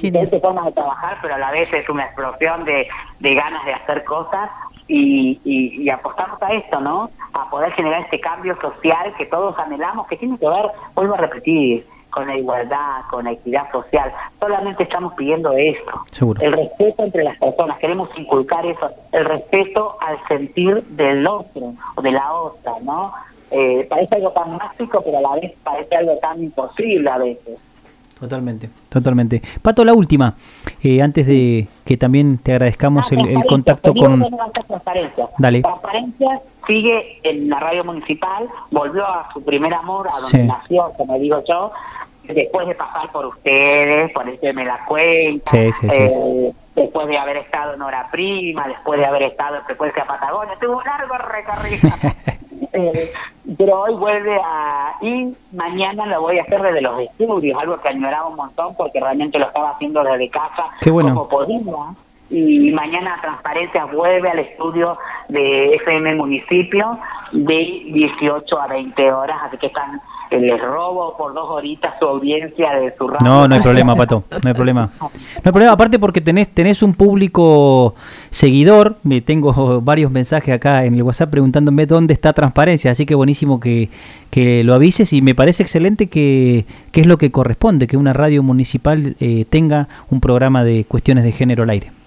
diferentes 0.00 0.40
formas 0.40 0.66
de 0.66 0.72
trabajar, 0.72 1.18
pero 1.20 1.34
a 1.34 1.38
la 1.38 1.50
vez 1.50 1.72
es 1.72 1.88
una 1.88 2.04
explosión 2.04 2.64
de, 2.64 2.86
de 3.18 3.34
ganas 3.34 3.64
de 3.64 3.74
hacer 3.74 4.04
cosas 4.04 4.50
y, 4.86 5.40
y, 5.44 5.88
apostamos 5.90 6.40
a 6.42 6.52
esto, 6.52 6.80
¿no? 6.80 7.10
A 7.32 7.48
poder 7.50 7.72
generar 7.72 8.02
este 8.02 8.20
cambio 8.20 8.56
social 8.60 9.14
que 9.16 9.26
todos 9.26 9.58
anhelamos, 9.58 10.06
que 10.06 10.16
tiene 10.16 10.38
que 10.38 10.48
ver, 10.48 10.66
vuelvo 10.94 11.14
a 11.14 11.18
repetir, 11.18 11.84
con 12.10 12.26
la 12.26 12.36
igualdad, 12.36 13.02
con 13.10 13.24
la 13.24 13.32
equidad 13.32 13.70
social. 13.70 14.12
Solamente 14.38 14.82
estamos 14.82 15.14
pidiendo 15.14 15.52
esto. 15.52 16.36
El 16.40 16.52
respeto 16.52 17.04
entre 17.04 17.24
las 17.24 17.38
personas. 17.38 17.78
Queremos 17.78 18.10
inculcar 18.16 18.66
eso. 18.66 18.90
El 19.12 19.24
respeto 19.24 19.96
al 20.00 20.18
sentir 20.28 20.82
del 20.82 21.26
otro 21.26 21.74
o 21.94 22.02
de 22.02 22.10
la 22.10 22.32
otra, 22.32 22.72
¿no? 22.82 23.12
Eh, 23.50 23.86
parece 23.88 24.16
algo 24.16 24.30
tan 24.30 24.56
mágico, 24.56 25.02
pero 25.04 25.18
a 25.18 25.20
la 25.20 25.40
vez 25.40 25.52
parece 25.64 25.96
algo 25.96 26.16
tan 26.18 26.42
imposible 26.42 27.10
a 27.10 27.18
veces. 27.18 27.58
Totalmente, 28.20 28.68
totalmente. 28.90 29.40
Pato, 29.62 29.82
la 29.82 29.94
última, 29.94 30.34
eh, 30.82 31.00
antes 31.00 31.26
de 31.26 31.66
que 31.86 31.96
también 31.96 32.36
te 32.36 32.52
agradezcamos 32.52 33.10
el, 33.12 33.26
el, 33.26 33.44
contacto 33.46 33.94
con... 33.94 34.22
Transparencia. 34.68 35.26
Dale. 35.38 35.62
Transparencia 35.62 36.40
sigue 36.66 37.18
en 37.22 37.48
la 37.48 37.58
radio 37.58 37.82
municipal, 37.82 38.46
volvió 38.70 39.06
a 39.06 39.32
su 39.32 39.42
primer 39.42 39.72
amor, 39.72 40.08
a 40.08 40.20
donde 40.20 40.44
nació, 40.44 40.92
como 40.98 41.18
digo 41.18 41.42
yo, 41.48 41.72
después 42.34 42.68
de 42.68 42.74
pasar 42.74 43.10
por 43.10 43.26
ustedes, 43.26 44.12
por 44.12 44.28
este 44.28 44.52
me 44.52 44.64
la 44.64 44.84
cuenta, 44.84 45.56
eh, 45.56 46.52
después 46.74 47.08
de 47.08 47.18
haber 47.18 47.38
estado 47.38 47.74
en 47.74 47.82
Hora 47.82 48.08
Prima, 48.10 48.66
después 48.68 48.98
de 48.98 49.06
haber 49.06 49.22
estado 49.24 49.56
en 49.56 49.64
Frecuencia 49.64 50.04
Patagonia, 50.04 50.54
tuvo 50.60 50.78
un 50.78 50.84
largo 50.84 51.14
recorrido. 51.18 51.88
Eh, 52.72 53.10
pero 53.58 53.80
hoy 53.80 53.94
vuelve 53.94 54.38
a... 54.44 54.94
Y 55.00 55.34
mañana 55.52 56.06
lo 56.06 56.20
voy 56.20 56.38
a 56.38 56.42
hacer 56.42 56.62
desde 56.62 56.80
los 56.80 57.00
estudios, 57.00 57.58
algo 57.60 57.76
que 57.80 57.88
añoraba 57.88 58.28
un 58.28 58.36
montón 58.36 58.76
porque 58.76 59.00
realmente 59.00 59.40
lo 59.40 59.46
estaba 59.46 59.70
haciendo 59.70 60.04
desde 60.04 60.28
casa 60.28 60.66
como 60.84 61.28
podía. 61.28 61.58
Y 62.30 62.70
mañana 62.70 63.18
Transparencia 63.20 63.86
vuelve 63.86 64.30
al 64.30 64.38
estudio 64.38 64.96
de 65.28 65.74
FM 65.74 66.14
Municipio 66.14 66.96
de 67.32 67.82
18 67.86 68.60
a 68.60 68.66
20 68.68 69.12
horas, 69.12 69.38
así 69.42 69.56
que 69.58 69.66
están 69.66 70.00
les 70.38 70.60
robo 70.60 71.16
por 71.16 71.34
dos 71.34 71.48
horitas 71.48 71.94
su 71.98 72.06
audiencia 72.06 72.72
de 72.72 72.94
su 72.96 73.08
radio. 73.08 73.26
No, 73.26 73.48
no 73.48 73.54
hay 73.54 73.60
problema, 73.60 73.96
Pato, 73.96 74.24
no 74.30 74.48
hay 74.48 74.54
problema. 74.54 74.90
No 75.00 75.10
hay 75.44 75.52
problema, 75.52 75.72
aparte 75.72 75.98
porque 75.98 76.20
tenés, 76.20 76.48
tenés 76.48 76.82
un 76.82 76.94
público 76.94 77.94
seguidor, 78.30 78.96
me 79.02 79.20
tengo 79.20 79.80
varios 79.80 80.10
mensajes 80.10 80.54
acá 80.54 80.84
en 80.84 80.94
el 80.94 81.02
WhatsApp 81.02 81.30
preguntándome 81.30 81.86
dónde 81.86 82.14
está 82.14 82.32
transparencia, 82.32 82.90
así 82.90 83.06
que 83.06 83.14
buenísimo 83.14 83.58
que, 83.58 83.88
que 84.30 84.62
lo 84.62 84.74
avises 84.74 85.12
y 85.12 85.22
me 85.22 85.34
parece 85.34 85.62
excelente 85.62 86.08
que, 86.08 86.64
que 86.92 87.00
es 87.00 87.06
lo 87.06 87.18
que 87.18 87.30
corresponde, 87.30 87.86
que 87.86 87.96
una 87.96 88.12
radio 88.12 88.42
municipal 88.42 89.16
eh, 89.20 89.44
tenga 89.48 89.88
un 90.10 90.20
programa 90.20 90.64
de 90.64 90.84
cuestiones 90.84 91.24
de 91.24 91.32
género 91.32 91.64
al 91.64 91.70
aire. 91.70 91.99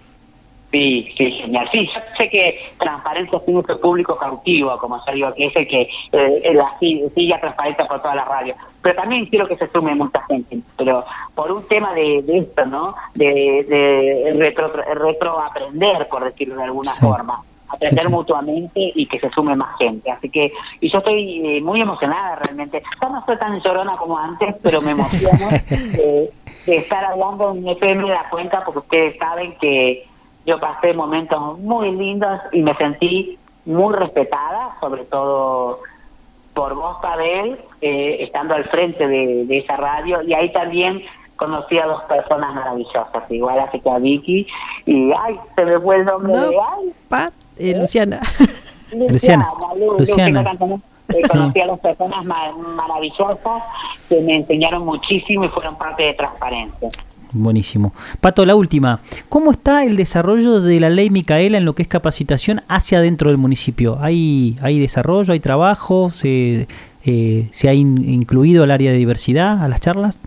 Sí, 0.74 1.08
sí, 1.16 1.32
genial. 1.34 1.70
Sí, 1.72 1.86
yo 1.86 2.02
sé 2.18 2.30
que 2.30 2.60
Transparencia 2.80 3.40
tiene 3.46 3.60
un 3.60 3.80
público 3.80 4.18
cautivo, 4.18 4.76
como 4.80 5.00
se 5.04 5.12
digo, 5.12 5.32
que 5.36 5.46
es 5.46 5.56
el 5.56 5.68
que 5.68 5.88
eh, 6.12 6.52
la 6.56 6.76
sigue 6.80 7.38
transparencia 7.40 7.88
por 7.88 8.02
toda 8.02 8.16
la 8.16 8.26
radio. 8.26 8.56
Pero 8.82 8.96
también 8.96 9.28
quiero 9.28 9.48
que 9.48 9.56
se 9.56 9.68
sume 9.70 9.94
mucha 9.94 10.24
gente. 10.26 10.58
Pero 10.76 11.06
por 11.36 11.52
un 11.52 11.68
tema 11.68 11.94
de, 11.94 12.24
esto, 12.28 12.66
¿no? 12.66 12.96
De, 13.14 13.64
de 13.70 14.34
retro, 14.36 14.68
retroaprender, 14.96 16.08
por 16.08 16.24
decirlo 16.24 16.56
de 16.56 16.64
alguna 16.64 16.94
forma. 16.94 17.44
Aprender 17.70 18.10
mutuamente 18.10 18.92
y 18.96 19.06
que 19.06 19.20
se 19.20 19.30
sume 19.30 19.56
más 19.56 19.78
gente. 19.78 20.10
Así 20.10 20.28
que, 20.32 20.52
y 20.82 20.92
yo 20.92 20.98
estoy 20.98 21.58
eh, 21.58 21.62
muy 21.62 21.82
emocionada 21.82 22.36
realmente. 22.38 22.82
Yo 23.00 23.10
no 23.10 23.24
soy 23.28 23.38
tan 23.38 23.62
llorona 23.62 23.96
como 23.96 24.18
antes, 24.18 24.56
pero 24.64 24.82
me 24.82 24.92
emociono 24.92 25.50
de 25.70 26.32
estar 26.66 27.06
hablando 27.06 27.52
en 27.52 27.68
FM 27.68 28.06
de 28.06 28.10
la 28.10 28.28
cuenta 28.32 28.64
porque 28.66 28.80
ustedes 28.80 29.18
saben 29.20 29.56
que 29.62 30.08
yo 30.46 30.60
pasé 30.60 30.94
momentos 30.94 31.60
muy 31.60 31.92
lindos 31.92 32.40
y 32.52 32.62
me 32.62 32.76
sentí 32.76 33.38
muy 33.66 33.96
respetada, 33.96 34.76
sobre 34.80 35.06
todo 35.06 35.80
por 36.54 36.76
vos, 36.76 36.98
Pavel, 37.02 37.58
eh, 37.82 38.18
estando 38.22 38.54
al 38.54 38.66
frente 38.66 39.08
de, 39.08 39.58
esa 39.58 39.76
radio, 39.76 40.22
y 40.22 40.34
ahí 40.34 40.52
también 40.52 41.02
conocí 41.36 41.80
a 41.80 41.88
dos 41.88 42.04
personas 42.04 42.54
maravillosas, 42.54 43.24
igual 43.30 43.60
así 43.60 43.80
que 43.80 43.90
a 43.90 43.98
Vicky, 43.98 44.48
y 44.86 45.12
ay, 45.14 45.40
se 45.56 45.66
me 45.66 45.80
fue 45.80 45.98
el 45.98 46.06
nombre 46.06 46.32
de 46.32 46.48
ay, 46.48 46.94
Pat, 47.10 47.34
eh, 47.58 47.72
¿Eh? 47.72 47.80
Luciana. 47.80 48.22
Luciana. 48.92 49.50
Luciana. 49.98 50.44
conocí 51.28 51.60
a 51.60 51.68
dos 51.68 51.80
personas 51.80 52.24
maravillosas 52.24 53.64
que 54.08 54.22
me 54.22 54.36
enseñaron 54.38 54.86
muchísimo 54.86 55.46
y 55.46 55.50
fueron 55.50 55.76
parte 55.76 56.04
de 56.04 56.14
Transparencia. 56.14 56.90
Buenísimo. 57.34 57.94
Pato, 58.22 58.46
la 58.46 58.56
última. 58.56 59.00
¿Cómo 59.28 59.52
está 59.52 59.84
el 59.84 59.98
desarrollo 59.98 60.62
de 60.62 60.80
la 60.80 60.90
ley 60.90 61.10
Micaela 61.10 61.58
en 61.58 61.66
lo 61.66 61.74
que 61.74 61.82
es 61.82 61.88
capacitación 61.88 62.62
hacia 62.68 63.02
dentro 63.02 63.30
del 63.30 63.38
municipio? 63.38 63.98
¿Hay, 64.00 64.58
hay 64.62 64.80
desarrollo, 64.80 65.34
hay 65.34 65.40
trabajo? 65.40 66.12
¿Se, 66.12 66.68
eh, 67.06 67.48
¿se 67.52 67.70
ha 67.70 67.74
incluido 67.74 68.64
el 68.64 68.72
área 68.72 68.92
de 68.92 68.98
diversidad 68.98 69.64
a 69.64 69.68
las 69.68 69.82
charlas? 69.82 70.20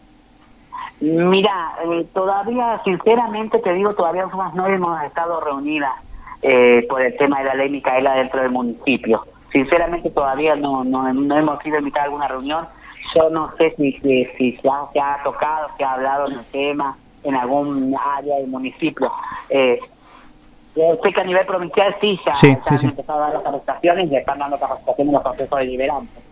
Mira, 1.01 1.73
eh, 1.85 2.07
todavía, 2.13 2.81
sinceramente 2.85 3.59
te 3.61 3.73
digo, 3.75 3.95
todavía 3.95 4.27
no 4.55 4.67
hemos 4.67 5.03
estado 5.05 5.41
reunidas 5.41 5.93
eh, 6.43 6.85
por 6.89 7.03
el 7.03 7.17
tema 7.17 7.39
de 7.39 7.45
la 7.45 7.55
ley 7.55 7.71
Micaela 7.71 8.17
dentro 8.17 8.43
del 8.43 8.51
municipio. 8.51 9.21
Sinceramente 9.53 10.11
todavía 10.11 10.57
no, 10.57 10.85
no, 10.85 11.13
no 11.13 11.39
hemos 11.39 11.63
sido 11.63 11.79
invitados 11.79 12.03
a 12.03 12.07
alguna 12.07 12.29
reunión 12.29 12.67
yo 13.17 13.31
no 13.31 13.51
sé 13.57 13.75
si, 13.77 13.93
si, 14.37 14.53
se, 14.57 14.69
ha, 14.69 15.23
tocado, 15.25 15.69
se 15.77 15.85
ha 15.85 15.93
hablado 15.93 16.29
en 16.29 16.39
el 16.39 16.45
tema 16.47 16.97
en 17.25 17.35
algún 17.35 17.97
área 17.99 18.37
del 18.37 18.49
municipio. 18.49 19.11
Eh, 19.49 19.81
sé 20.75 21.13
que 21.13 21.21
a 21.21 21.25
nivel 21.25 21.47
provincial 21.47 21.97
sí, 22.01 22.19
ya, 22.25 22.33
han 22.67 22.85
empezado 22.85 23.19
a 23.19 23.27
dar 23.27 23.35
las 23.35 23.43
capacitaciones 23.43 24.13
y 24.13 24.17
están 24.17 24.39
dando 24.39 24.59
capacitaciones 24.59 25.09
en 25.09 25.15
los 25.15 25.23
procesos 25.23 25.59
deliberantes. 25.59 26.23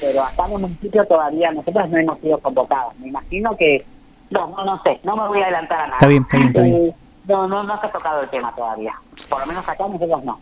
Pero 0.00 0.22
hasta 0.22 0.46
en 0.46 0.52
el 0.52 0.58
municipio 0.60 1.04
todavía 1.06 1.50
nosotros 1.52 1.88
no 1.88 1.96
hemos 1.96 2.18
sido 2.20 2.38
convocados. 2.38 2.94
Me 2.98 3.08
imagino 3.08 3.56
que, 3.56 3.84
no, 4.30 4.48
no, 4.48 4.64
no 4.64 4.82
sé, 4.82 5.00
no 5.04 5.16
me 5.16 5.28
voy 5.28 5.40
a 5.40 5.44
adelantar 5.44 5.80
a 5.80 5.84
nada. 5.84 5.96
Está 5.96 6.06
bien, 6.06 6.22
está 6.22 6.36
bien, 6.36 6.48
está 6.48 6.62
bien. 6.62 6.76
Eh, 6.76 6.94
no, 7.26 7.48
no, 7.48 7.62
no 7.62 7.80
se 7.80 7.86
ha 7.86 7.90
tocado 7.90 8.20
el 8.20 8.28
tema 8.28 8.52
todavía. 8.54 8.94
Por 9.28 9.40
lo 9.40 9.46
menos 9.46 9.66
acá 9.66 9.88
nosotros 9.88 10.22
no. 10.22 10.38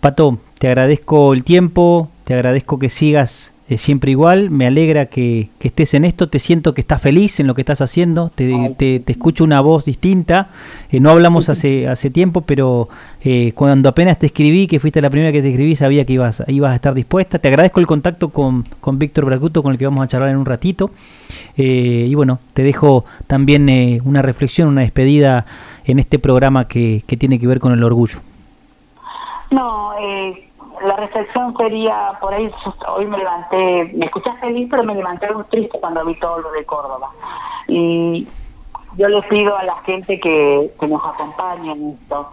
Pato, 0.00 0.38
te 0.58 0.66
agradezco 0.66 1.32
el 1.32 1.44
tiempo, 1.44 2.08
te 2.24 2.34
agradezco 2.34 2.78
que 2.78 2.88
sigas 2.88 3.55
siempre 3.74 4.12
igual, 4.12 4.50
me 4.50 4.66
alegra 4.66 5.06
que, 5.06 5.48
estés 5.60 5.94
en 5.94 6.04
esto, 6.04 6.28
te 6.28 6.38
siento 6.38 6.72
que 6.72 6.80
estás 6.80 7.02
feliz 7.02 7.40
en 7.40 7.48
lo 7.48 7.54
que 7.54 7.62
estás 7.62 7.80
haciendo, 7.80 8.30
te, 8.32 8.74
te, 8.76 9.02
escucho 9.06 9.42
una 9.42 9.60
voz 9.60 9.84
distinta, 9.84 10.50
eh, 10.90 11.00
no 11.00 11.10
hablamos 11.10 11.48
hace, 11.48 11.88
hace 11.88 12.10
tiempo, 12.10 12.42
pero 12.42 12.88
eh, 13.24 13.50
cuando 13.56 13.88
apenas 13.88 14.20
te 14.20 14.26
escribí, 14.26 14.68
que 14.68 14.78
fuiste 14.78 15.00
la 15.00 15.10
primera 15.10 15.32
que 15.32 15.42
te 15.42 15.50
escribí, 15.50 15.74
sabía 15.74 16.04
que 16.04 16.12
ibas, 16.12 16.44
ibas 16.46 16.70
a 16.70 16.74
estar 16.76 16.94
dispuesta, 16.94 17.40
te 17.40 17.48
agradezco 17.48 17.80
el 17.80 17.88
contacto 17.88 18.28
con, 18.28 18.62
con 18.80 19.00
Víctor 19.00 19.24
Bracuto, 19.24 19.64
con 19.64 19.72
el 19.72 19.78
que 19.78 19.86
vamos 19.86 20.04
a 20.04 20.06
charlar 20.06 20.30
en 20.30 20.36
un 20.36 20.46
ratito, 20.46 20.92
eh, 21.56 22.06
y 22.08 22.14
bueno, 22.14 22.38
te 22.54 22.62
dejo 22.62 23.04
también 23.26 24.00
una 24.04 24.22
reflexión, 24.22 24.68
una 24.68 24.82
despedida 24.82 25.44
en 25.84 25.98
este 25.98 26.20
programa 26.20 26.68
que, 26.68 27.02
que 27.04 27.16
tiene 27.16 27.40
que 27.40 27.48
ver 27.48 27.58
con 27.58 27.72
el 27.72 27.82
orgullo. 27.82 28.20
No, 29.50 29.92
eh 30.00 30.45
la 30.84 30.96
reflexión 30.96 31.56
sería, 31.56 32.12
por 32.20 32.34
ahí 32.34 32.50
hoy 32.88 33.06
me 33.06 33.18
levanté, 33.18 33.92
me 33.94 34.06
escuché 34.06 34.32
feliz, 34.34 34.68
pero 34.70 34.84
me 34.84 34.94
levanté 34.94 35.32
muy 35.32 35.44
triste 35.44 35.78
cuando 35.80 36.04
vi 36.04 36.14
todo 36.18 36.38
lo 36.38 36.52
de 36.52 36.64
Córdoba. 36.64 37.10
Y 37.68 38.28
yo 38.96 39.08
les 39.08 39.24
pido 39.26 39.56
a 39.56 39.64
la 39.64 39.76
gente 39.82 40.20
que, 40.20 40.70
que 40.78 40.86
nos 40.86 41.02
acompañe 41.04 41.72
en 41.72 41.90
esto, 41.90 42.30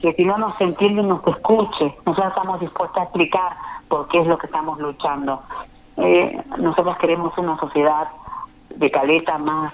que 0.00 0.12
si 0.14 0.24
no 0.24 0.38
nos 0.38 0.60
entiende, 0.60 1.02
nos 1.02 1.26
escuche. 1.26 1.94
Nosotros 2.06 2.28
estamos 2.28 2.60
dispuestos 2.60 2.96
a 2.96 3.04
explicar 3.04 3.52
por 3.88 4.08
qué 4.08 4.20
es 4.20 4.26
lo 4.26 4.38
que 4.38 4.46
estamos 4.46 4.78
luchando. 4.78 5.42
Eh, 5.96 6.40
nosotros 6.58 6.96
queremos 6.98 7.36
una 7.36 7.58
sociedad 7.58 8.08
de 8.74 8.90
caleta 8.90 9.38
más 9.38 9.72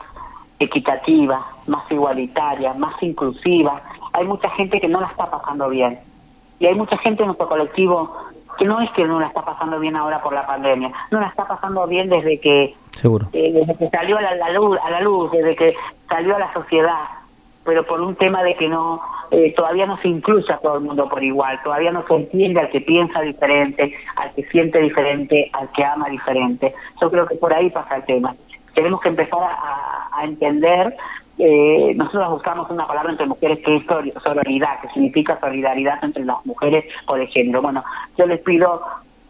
equitativa, 0.59 1.47
más 1.67 1.91
igualitaria, 1.91 2.75
más 2.75 3.01
inclusiva. 3.03 3.81
Hay 4.13 4.27
mucha 4.27 4.51
gente 4.51 4.81
que 4.81 4.89
no 4.89 5.01
la 5.01 5.07
está 5.07 5.31
pasando 5.31 5.69
bien 5.69 6.08
y 6.59 6.67
hay 6.67 6.75
mucha 6.75 6.99
gente 6.99 7.23
en 7.23 7.29
nuestro 7.29 7.49
colectivo 7.49 8.15
que 8.59 8.65
no 8.65 8.81
es 8.81 8.91
que 8.91 9.05
no 9.05 9.21
la 9.21 9.29
está 9.29 9.43
pasando 9.45 9.79
bien 9.79 9.97
ahora 9.97 10.21
por 10.21 10.33
la 10.33 10.47
pandemia, 10.47 10.91
no 11.11 11.21
la 11.21 11.29
está 11.29 11.47
pasando 11.47 11.87
bien 11.87 12.09
desde 12.09 12.41
que 12.41 12.75
Seguro. 12.91 13.29
Eh, 13.33 13.53
desde 13.53 13.77
que 13.77 13.89
salió 13.91 14.19
a 14.19 14.23
la, 14.23 14.51
luz, 14.51 14.77
a 14.83 14.91
la 14.91 15.01
luz, 15.01 15.31
desde 15.31 15.55
que 15.55 15.75
salió 16.09 16.35
a 16.35 16.41
la 16.41 16.53
sociedad, 16.53 17.05
pero 17.65 17.85
por 17.85 18.01
un 18.01 18.17
tema 18.17 18.43
de 18.43 18.57
que 18.57 18.69
no 18.69 19.01
eh, 19.31 19.55
todavía 19.57 19.87
no 19.87 19.97
se 19.99 20.09
incluye 20.09 20.53
a 20.53 20.59
todo 20.59 20.79
el 20.79 20.85
mundo 20.85 21.09
por 21.09 21.23
igual, 21.23 21.61
todavía 21.63 21.93
no 21.93 22.05
se 22.05 22.15
entiende 22.17 22.59
al 22.59 22.71
que 22.71 22.81
piensa 22.81 23.21
diferente, 23.21 23.95
al 24.17 24.35
que 24.35 24.43
siente 24.45 24.81
diferente, 24.81 25.49
al 25.53 25.69
que 25.71 25.85
ama 25.85 26.09
diferente. 26.09 26.75
Yo 27.01 27.09
creo 27.09 27.27
que 27.27 27.37
por 27.37 27.55
ahí 27.55 27.71
pasa 27.71 27.97
el 27.97 28.05
tema. 28.05 28.35
Tenemos 28.75 29.01
que 29.01 29.11
empezar 29.11 29.41
a, 29.43 30.09
a 30.13 30.25
entender 30.25 30.97
eh, 31.39 31.93
nosotros 31.95 32.31
buscamos 32.31 32.71
una 32.71 32.87
palabra 32.87 33.13
entre 33.13 33.27
mujeres 33.27 33.59
que 33.65 33.77
es 33.77 33.85
sororidad, 34.23 34.81
que 34.81 34.89
significa 34.89 35.39
solidaridad 35.41 36.03
entre 36.03 36.25
las 36.25 36.45
mujeres 36.45 36.85
el 37.15 37.29
género. 37.29 37.63
Bueno, 37.63 37.85
yo 38.17 38.27
les 38.27 38.41
pido 38.41 38.83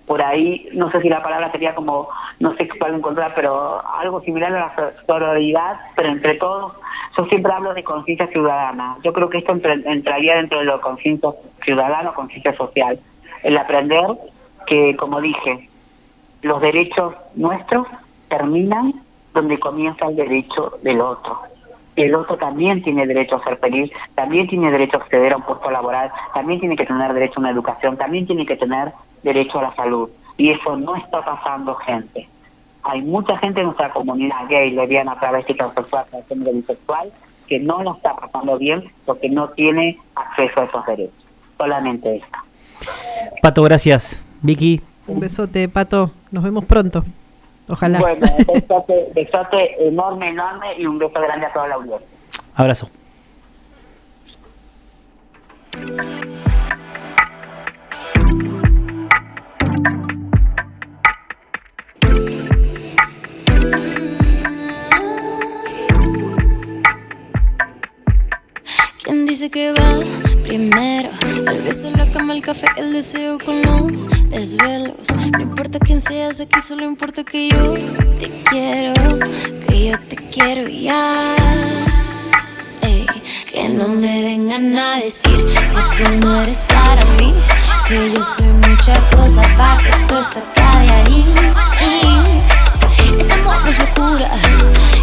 por 0.07 0.23
ahí, 0.23 0.69
no 0.73 0.91
sé 0.91 1.03
si 1.03 1.11
la 1.11 1.23
palabra 1.23 1.53
sería 1.53 1.75
como, 1.75 2.09
no 2.41 2.55
sé 2.57 2.67
cuál 2.79 2.95
encontrar, 2.95 3.33
pero 3.35 3.87
algo 3.87 4.23
similar 4.23 4.55
a 4.55 4.59
la 4.59 4.93
sororidad, 5.07 5.79
pero 5.95 6.09
entre 6.09 6.37
todos, 6.37 6.73
yo 7.17 7.27
siempre 7.27 7.53
hablo 7.53 7.75
de 7.75 7.85
conciencia 7.85 8.27
ciudadana. 8.29 8.97
Yo 9.05 9.13
creo 9.13 9.29
que 9.29 9.39
esto 9.39 9.53
entraría 9.53 10.37
dentro 10.37 10.61
de 10.61 10.65
lo 10.65 10.81
conciencia 10.81 11.29
ciudadano, 11.63 12.15
conciencia 12.15 12.57
social. 12.57 12.99
El 13.43 13.59
aprender 13.59 14.07
que, 14.67 14.97
como 14.97 15.21
dije, 15.21 15.69
los 16.41 16.61
derechos 16.63 17.15
nuestros 17.35 17.87
terminan 18.29 18.95
donde 19.35 19.59
comienza 19.59 20.07
el 20.07 20.17
derecho 20.17 20.79
del 20.83 21.03
otro. 21.03 21.39
El 21.99 22.15
otro 22.15 22.37
también 22.37 22.81
tiene 22.83 23.07
derecho 23.07 23.37
a 23.37 23.45
ser 23.45 23.57
feliz, 23.57 23.91
también 24.15 24.47
tiene 24.47 24.71
derecho 24.71 24.99
a 24.99 25.01
acceder 25.01 25.33
a 25.33 25.37
un 25.37 25.43
puesto 25.43 25.69
laboral, 25.69 26.13
también 26.33 26.61
tiene 26.61 26.77
que 26.77 26.87
tener 26.87 27.13
derecho 27.13 27.35
a 27.37 27.41
una 27.41 27.51
educación, 27.51 27.97
también 27.97 28.25
tiene 28.25 28.47
que 28.47 28.57
tener 28.57 28.93
derecho 29.25 29.59
a 29.59 29.63
la 29.63 29.75
salud. 29.75 30.09
Y 30.37 30.51
eso 30.51 30.77
no 30.77 30.95
está 30.95 31.25
pasando, 31.25 31.75
gente. 31.75 32.29
Hay 32.85 33.03
mucha 33.03 33.37
gente 33.39 33.61
en 33.61 33.67
nuestra 33.67 33.91
comunidad 33.91 34.49
gay, 34.49 34.71
lesbiana, 34.71 35.19
travesti, 35.19 35.55
transexual, 35.55 36.05
género 36.29 36.53
bisexual, 36.53 37.11
que 37.49 37.59
no 37.59 37.83
lo 37.83 37.97
está 37.97 38.15
pasando 38.15 38.57
bien 38.59 38.85
porque 39.05 39.29
no 39.29 39.49
tiene 39.49 39.99
acceso 40.15 40.61
a 40.61 40.65
esos 40.65 40.87
derechos. 40.87 41.15
Solamente 41.57 42.17
esto. 42.17 42.39
Pato, 43.43 43.63
gracias. 43.65 44.23
Vicky. 44.41 44.81
Un 45.09 45.19
besote, 45.19 45.69
Pato. 45.69 46.13
Nos 46.31 46.45
vemos 46.45 46.65
pronto. 46.65 47.03
Ojalá. 47.69 47.99
Bueno, 48.01 48.27
besote, 48.47 49.09
besote 49.15 49.89
enorme, 49.89 50.31
enorme 50.31 50.75
y 50.79 50.87
un 50.87 50.99
beso 50.99 51.21
grande 51.21 51.47
a 51.47 51.53
toda 51.53 51.69
la 51.69 51.75
audiencia. 51.75 52.07
Abrazo. 52.55 52.89
¿Quién 69.05 69.27
dice 69.27 69.51
que 69.51 69.73
va 69.73 70.28
primero? 70.49 71.11
El 71.47 71.61
beso, 71.63 71.91
la 71.91 72.11
cama, 72.11 72.33
el 72.33 72.43
café, 72.43 72.69
el 72.79 72.95
deseo 72.95 73.39
con 73.39 73.61
los 73.63 74.09
desvelos. 74.31 74.97
No 75.33 75.43
importa 75.43 75.79
quién 75.79 76.01
seas 76.01 76.41
aquí, 76.41 76.61
solo 76.63 76.85
importa 76.85 77.23
que 77.23 77.51
yo 77.51 77.75
te 78.19 78.43
quiero, 78.45 78.95
que 79.69 79.91
yo 79.91 79.99
te 80.09 80.17
quiero 80.33 80.67
ya. 80.67 81.37
Ey, 82.81 83.07
que 83.53 83.69
no 83.69 83.89
me 83.89 84.23
vengan 84.23 84.75
a 84.75 84.97
decir 84.97 85.37
que 85.37 86.03
tú 86.03 86.11
no 86.21 86.41
eres 86.43 86.65
para 86.65 87.05
mí, 87.19 87.35
que 87.87 88.11
yo 88.11 88.25
soy 88.25 88.47
mucha 88.47 88.95
cosa 89.11 89.43
para 89.59 89.77
que 89.83 90.07
tú 90.09 90.17
estés 90.17 90.43
ahí. 90.57 91.25
Este 93.19 93.33
amor 93.35 93.69
es 93.69 93.79
locura 93.79 94.31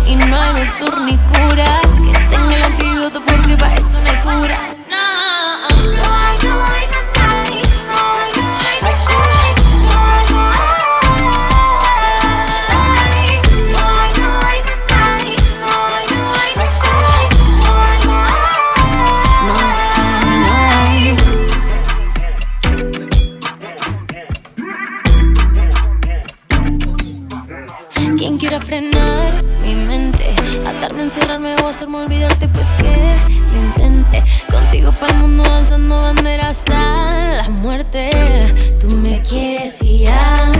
y 0.07 0.15
no 0.15 0.41
hay 0.41 0.65
doctor 0.65 1.01
ni 1.01 1.17
cura 1.17 1.81
que 2.03 2.35
tenga 2.35 2.55
el 2.55 2.63
antídoto 2.63 3.23
porque 3.23 3.55
para 3.57 3.75
esto 3.75 4.01
no 4.01 4.09
hay 4.09 4.39
cura. 4.39 4.75
lord, 5.97 6.43
lord. 6.43 6.94
Para 34.83 35.13
el 35.13 35.19
mundo 35.19 35.43
alzando 35.45 36.01
bandera 36.01 36.49
hasta 36.49 36.73
la 37.37 37.49
muerte. 37.49 38.11
Tú 38.79 38.89
me 38.89 39.21
quieres 39.21 39.81
y 39.81 39.99
ya. 39.99 40.51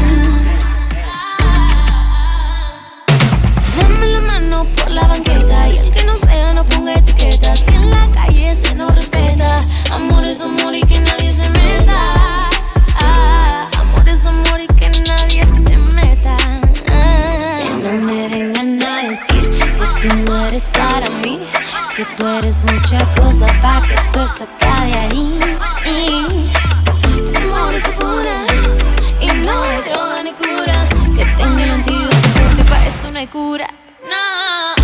Dame 3.78 4.08
la 4.08 4.19
mano 4.21 4.65
por 4.73 4.89
la 4.89 5.08
banqueta 5.08 5.67
y 5.69 5.78
el 5.78 5.91
que 5.91 6.04
nos 6.06 6.21
vea 6.21 6.54
no 6.54 6.63
ponga 6.63 6.93
etiquetas. 6.93 7.60
Si 7.60 7.75
en 7.75 7.91
la 7.91 8.10
calle 8.15 8.56
se 8.56 8.73
nos 8.73 8.95
respeta, 8.95 9.60
amor 9.91 10.25
es 10.25 10.41
amor 10.41 10.73
y 10.73 10.82
que 10.84 10.99
nadie 10.99 11.32
se 11.32 11.49
meta. 11.49 12.01
Ah, 12.99 13.69
amor 13.80 14.08
es 14.08 14.25
amor 14.25 14.60
y 14.62 14.67
que 14.75 14.89
nadie 14.89 15.43
se 15.43 15.78
meta. 15.78 16.38
Ah, 16.91 17.60
que 17.62 17.84
no 17.84 17.91
me 18.01 18.28
vengan 18.30 18.82
a 18.82 19.10
decir 19.10 19.49
que 19.49 20.08
tú 20.08 20.15
no 20.25 20.45
eres 20.47 20.69
para 20.69 21.10
mí, 21.21 21.39
que 21.95 22.03
tú 22.17 22.27
eres 22.27 22.62
mucha 22.63 22.97
cosa 23.15 23.47
para 23.62 23.79
que 23.88 23.95
tú 24.12 24.19
estés 24.19 24.41
acá 24.41 24.84
de 24.84 24.97
ahí. 24.97 25.39
Este 27.23 27.38
amor 27.38 27.73
es 27.73 27.88
locura 27.88 28.45
y 29.21 29.27
no 29.27 29.63
hay 29.63 29.81
droga 29.81 30.23
ni 30.23 30.34
cura 30.34 30.89
que 31.15 31.25
tenga 31.38 31.63
el 31.63 31.71
antídoto 31.71 32.15
porque 32.34 32.63
para 32.65 32.86
esto 32.86 33.12
no 33.12 33.19
hay 33.19 33.27
cura. 33.27 33.67
No, 34.10 34.74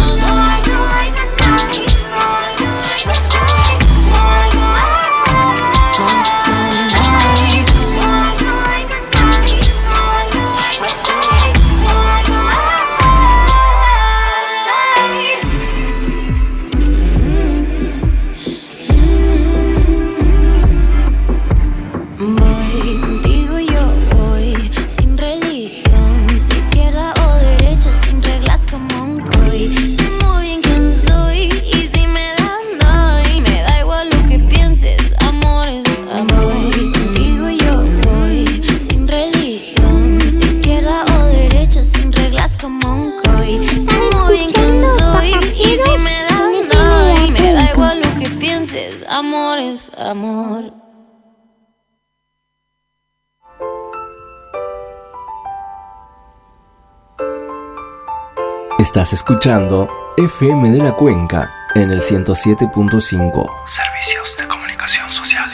Estás 58.82 59.13
escuchando 59.13 59.88
FM 60.17 60.72
de 60.72 60.80
la 60.80 60.96
Cuenca 60.96 61.54
en 61.76 61.91
el 61.91 62.02
107.5. 62.02 63.00
Servicios 63.00 64.36
de 64.39 64.48
comunicación 64.48 65.12
social. 65.12 65.48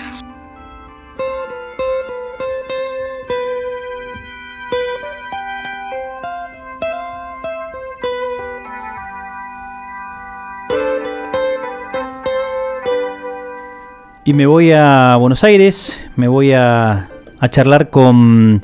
Y 14.24 14.32
me 14.32 14.46
voy 14.46 14.72
a 14.72 15.18
Buenos 15.18 15.44
Aires, 15.44 16.02
me 16.16 16.30
voy 16.30 16.54
a, 16.54 17.10
a 17.42 17.50
charlar 17.50 17.90
con 17.90 18.64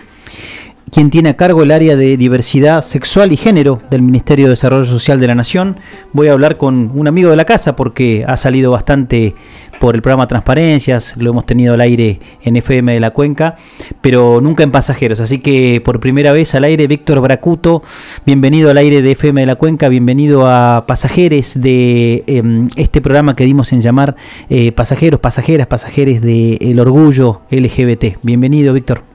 quien 0.94 1.10
tiene 1.10 1.30
a 1.30 1.36
cargo 1.36 1.64
el 1.64 1.72
área 1.72 1.96
de 1.96 2.18
diversidad 2.18 2.84
sexual 2.84 3.32
y 3.32 3.38
género 3.38 3.82
del 3.90 4.04
Ministerio 4.04 4.46
de 4.46 4.52
Desarrollo 4.52 4.86
Social 4.86 5.20
de 5.20 5.26
la 5.26 5.34
Nación. 5.34 5.76
Voy 6.12 6.28
a 6.28 6.34
hablar 6.34 6.58
con 6.58 6.92
un 6.94 7.08
amigo 7.08 7.32
de 7.32 7.36
la 7.36 7.46
casa 7.46 7.76
porque 7.76 8.24
ha 8.28 8.38
salido 8.38 8.70
bastante 8.70 9.34
por 9.80 9.96
el 9.96 10.04
programa 10.04 10.28
Transparencias, 10.28 11.18
lo 11.18 11.32
hemos 11.32 11.48
tenido 11.48 11.74
al 11.74 11.82
aire 11.82 12.20
en 12.44 12.58
FM 12.58 12.94
de 12.94 13.00
la 13.00 13.10
Cuenca, 13.10 13.56
pero 14.02 14.40
nunca 14.40 14.62
en 14.62 14.70
pasajeros. 14.70 15.20
Así 15.20 15.40
que 15.40 15.82
por 15.84 16.00
primera 16.00 16.32
vez 16.32 16.54
al 16.54 16.64
aire, 16.64 16.86
Víctor 16.86 17.22
Bracuto, 17.22 17.82
bienvenido 18.24 18.70
al 18.70 18.78
aire 18.78 19.02
de 19.02 19.14
FM 19.14 19.42
de 19.42 19.48
la 19.48 19.56
Cuenca, 19.56 19.90
bienvenido 19.90 20.46
a 20.46 20.86
Pasajeros 20.86 21.60
de 21.60 22.24
eh, 22.28 22.68
este 22.76 23.02
programa 23.02 23.36
que 23.36 23.46
dimos 23.46 23.74
en 23.74 23.82
llamar 23.82 24.16
eh, 24.48 24.72
Pasajeros, 24.72 25.20
Pasajeras, 25.20 25.66
Pasajeros 25.66 26.22
de 26.22 26.58
El 26.62 26.80
Orgullo 26.80 27.42
LGBT. 27.50 28.20
Bienvenido, 28.22 28.74
Víctor. 28.74 29.13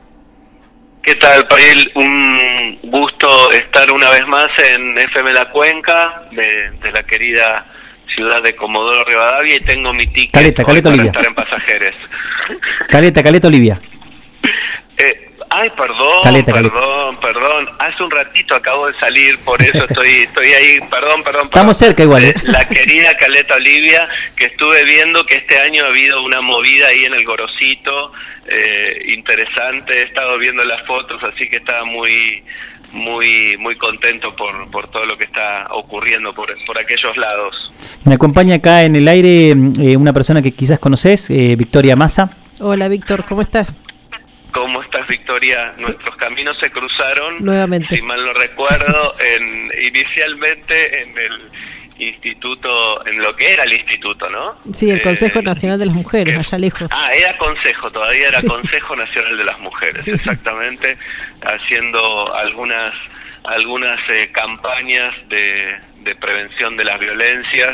¿Qué 1.03 1.15
tal, 1.15 1.47
Pariel? 1.49 1.91
Un 1.95 2.79
gusto 2.91 3.51
estar 3.53 3.91
una 3.93 4.11
vez 4.11 4.27
más 4.27 4.49
en 4.73 4.99
FM 4.99 5.33
La 5.33 5.51
Cuenca, 5.51 6.23
de, 6.33 6.71
de 6.83 6.93
la 6.93 7.03
querida 7.05 7.65
ciudad 8.15 8.43
de 8.43 8.55
Comodoro 8.57 9.05
Rivadavia, 9.05 9.57
y 9.57 9.61
tengo 9.61 9.93
mi 9.93 10.07
ticket 10.09 10.33
Caleta, 10.33 10.63
hoy 10.63 10.67
Caleta, 10.67 10.91
para 10.91 10.95
Olivia. 11.03 11.11
estar 11.13 11.27
en 11.27 11.35
pasajeros. 11.35 11.95
Caleta, 12.91 13.23
Caleta 13.23 13.49
Olivia. 13.49 13.81
Eh, 15.01 15.28
ay, 15.51 15.71
perdón, 15.71 16.23
Caleta, 16.23 16.53
caleta. 16.53 16.75
perdón, 16.75 17.17
perdón. 17.21 17.69
Hace 17.79 18.03
un 18.03 18.11
ratito 18.11 18.55
acabo 18.55 18.87
de 18.87 18.95
salir, 18.99 19.39
por 19.45 19.61
eso 19.63 19.85
estoy 19.89 20.09
estoy 20.25 20.47
ahí, 20.47 20.81
perdón, 20.91 21.23
perdón. 21.23 21.47
Estamos 21.47 21.77
cerca 21.77 22.03
igual. 22.03 22.25
¿eh? 22.25 22.35
La 22.45 22.65
querida 22.65 23.17
Caleta 23.17 23.55
Olivia, 23.55 24.09
que 24.37 24.47
estuve 24.47 24.85
viendo 24.85 25.25
que 25.27 25.37
este 25.37 25.59
año 25.61 25.85
ha 25.85 25.89
habido 25.89 26.23
una 26.23 26.41
movida 26.41 26.89
ahí 26.89 27.05
en 27.05 27.15
el 27.15 27.25
Gorosito, 27.25 28.13
eh, 28.49 29.13
interesante, 29.15 29.99
he 29.99 30.03
estado 30.05 30.39
viendo 30.39 30.65
las 30.65 30.87
fotos, 30.87 31.23
así 31.23 31.49
que 31.49 31.59
estaba 31.59 31.85
muy 31.85 32.43
muy 32.91 33.55
muy 33.59 33.77
contento 33.77 34.35
por, 34.35 34.71
por 34.71 34.91
todo 34.91 35.05
lo 35.05 35.19
que 35.19 35.27
está 35.27 35.67
ocurriendo 35.73 36.33
por, 36.33 36.49
por 36.65 36.79
aquellos 36.79 37.17
lados. 37.19 37.55
Me 38.05 38.15
acompaña 38.15 38.55
acá 38.57 38.85
en 38.85 38.97
el 38.97 39.07
aire 39.09 39.51
eh, 39.51 39.97
una 39.97 40.13
persona 40.15 40.41
que 40.41 40.53
quizás 40.53 40.79
conoces, 40.79 41.29
eh, 41.29 41.55
Victoria 41.57 41.97
Massa. 41.97 42.31
Hola 42.61 42.89
Víctor, 42.89 43.25
¿cómo 43.29 43.43
estás? 43.43 43.77
¿Cómo 44.53 44.83
estás, 44.83 45.07
Victoria? 45.09 45.75
Nuestros 45.79 46.17
caminos 46.17 46.57
se 46.63 46.71
cruzaron, 46.71 47.45
Nuevamente. 47.45 47.95
si 47.97 48.03
mal 48.03 48.25
no 48.25 48.33
recuerdo, 48.33 49.15
en, 49.21 49.71
inicialmente 49.83 51.03
en 51.03 51.19
el 51.19 51.51
instituto, 51.99 53.05
en 53.07 53.19
lo 53.21 53.35
que 53.37 53.53
era 53.53 53.65
el 53.65 53.73
instituto, 53.75 54.29
¿no? 54.31 54.57
Sí, 54.73 54.89
el 54.91 54.99
Eh, 54.99 55.03
Consejo 55.03 55.43
Nacional 55.43 55.79
de 55.79 55.87
las 55.87 55.95
Mujeres, 55.95 56.35
que- 56.35 56.41
allá 56.41 56.59
lejos. 56.59 56.89
Ah, 56.93 57.11
era 57.13 57.37
consejo, 57.39 57.91
todavía 57.91 58.29
era 58.29 58.41
Sí. 58.41 58.47
Consejo 58.47 58.97
Nacional 58.97 59.37
de 59.37 59.45
las 59.45 59.59
Mujeres, 59.59 60.03
Sí. 60.05 60.13
exactamente, 60.13 60.97
haciendo 61.43 62.35
algunas 62.35 62.95
algunas 63.45 63.99
eh, 64.11 64.31
campañas 64.33 65.11
de, 65.29 65.75
de 66.01 66.15
prevención 66.17 66.77
de 66.77 66.85
las 66.85 66.99
violencias 67.01 67.73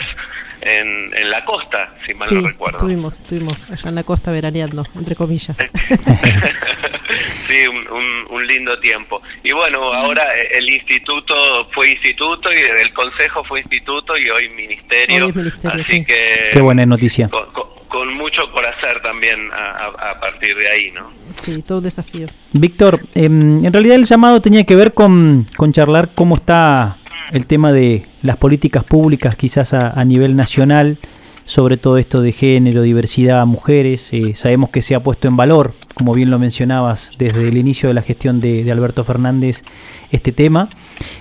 en, 0.61 1.11
en 1.17 1.31
la 1.31 1.45
costa, 1.45 1.95
si 2.07 2.15
mal 2.15 2.29
sí, 2.29 2.35
no 2.37 2.49
recuerdo. 2.49 2.79
estuvimos, 2.79 3.19
estuvimos 3.19 3.71
allá 3.71 3.89
en 3.89 3.95
la 3.95 4.03
costa 4.05 4.31
veraneando, 4.31 4.85
entre 4.97 5.15
comillas. 5.17 5.57
sí, 7.47 7.57
un, 7.71 7.77
un- 7.97 8.15
un 8.31 8.47
lindo 8.47 8.79
tiempo. 8.81 9.23
Y 9.43 9.53
bueno, 9.53 9.93
ahora 9.93 10.37
eh, 10.37 10.49
el 10.55 10.69
instituto 10.69 11.69
fue 11.73 11.91
instituto 11.93 12.49
y 12.51 12.59
el 12.83 12.93
consejo 12.93 13.45
fue 13.45 13.61
instituto 13.61 14.17
y 14.17 14.29
hoy 14.29 14.49
ministerio. 14.51 15.25
Hoy 15.25 15.31
es 15.31 15.37
ministerio, 15.37 15.81
así 15.83 15.93
sí. 15.99 16.05
que 16.05 16.51
Qué 16.53 16.61
buena 16.61 16.85
noticia. 16.87 17.29
con, 17.29 17.53
con- 17.53 17.75
con 17.89 18.13
mucho 18.15 18.51
por 18.51 18.67
hacer 18.67 19.01
también 19.03 19.53
a, 19.53 19.87
a- 19.87 20.11
a 20.11 20.21
partir 20.21 20.57
de 20.57 20.69
ahí, 20.69 20.91
¿no? 20.91 21.13
Sí, 21.31 21.63
todo 21.63 21.79
un 21.79 21.85
desafío. 21.85 22.27
Víctor, 22.53 23.07
em, 23.15 23.65
en 23.65 23.73
realidad 23.73 23.95
el 23.95 24.05
llamado 24.07 24.43
tenía 24.43 24.65
que 24.65 24.75
ver 24.75 24.95
con, 24.95 25.47
con 25.57 25.73
charlar 25.73 26.11
cómo 26.17 26.35
está 26.35 26.97
el 27.35 27.49
tema 27.49 27.73
de 27.73 28.07
las 28.23 28.37
políticas 28.37 28.85
públicas 28.85 29.37
quizás 29.37 29.75
a, 29.75 30.05
nivel 30.05 30.37
nacional, 30.37 30.99
sobre 31.45 31.77
todo 31.77 31.99
esto 31.99 32.23
de 32.23 32.31
género, 32.31 32.83
diversidad, 32.83 33.45
mujeres. 33.45 34.09
Eh, 34.13 34.37
sabemos 34.37 34.71
que 34.71 34.83
se 34.83 34.95
ha 34.95 35.03
puesto 35.03 35.27
en 35.27 35.37
valor, 35.37 35.75
como 35.95 36.15
bien 36.15 36.31
lo 36.31 36.39
mencionabas, 36.39 37.11
desde 37.19 37.49
el 37.49 37.59
inicio 37.59 37.89
de 37.89 37.95
la 37.95 38.03
gestión 38.03 38.41
de, 38.41 38.71
Alberto 38.71 39.03
Fernández 39.05 39.65
este 40.13 40.31
tema. 40.31 40.71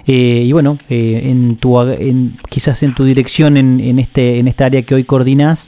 Eh, 0.05 0.43
y 0.45 0.51
bueno, 0.51 0.77
eh, 0.87 1.21
en 1.25 1.57
tu, 1.57 1.81
en, 1.81 2.37
quizás 2.47 2.83
en 2.83 2.93
tu 2.93 3.05
dirección 3.05 3.57
en, 3.57 3.79
en, 3.79 3.97
este, 3.97 4.37
en 4.37 4.47
esta 4.47 4.65
área 4.65 4.83
que 4.83 4.93
hoy 4.93 5.05
coordinas, 5.05 5.67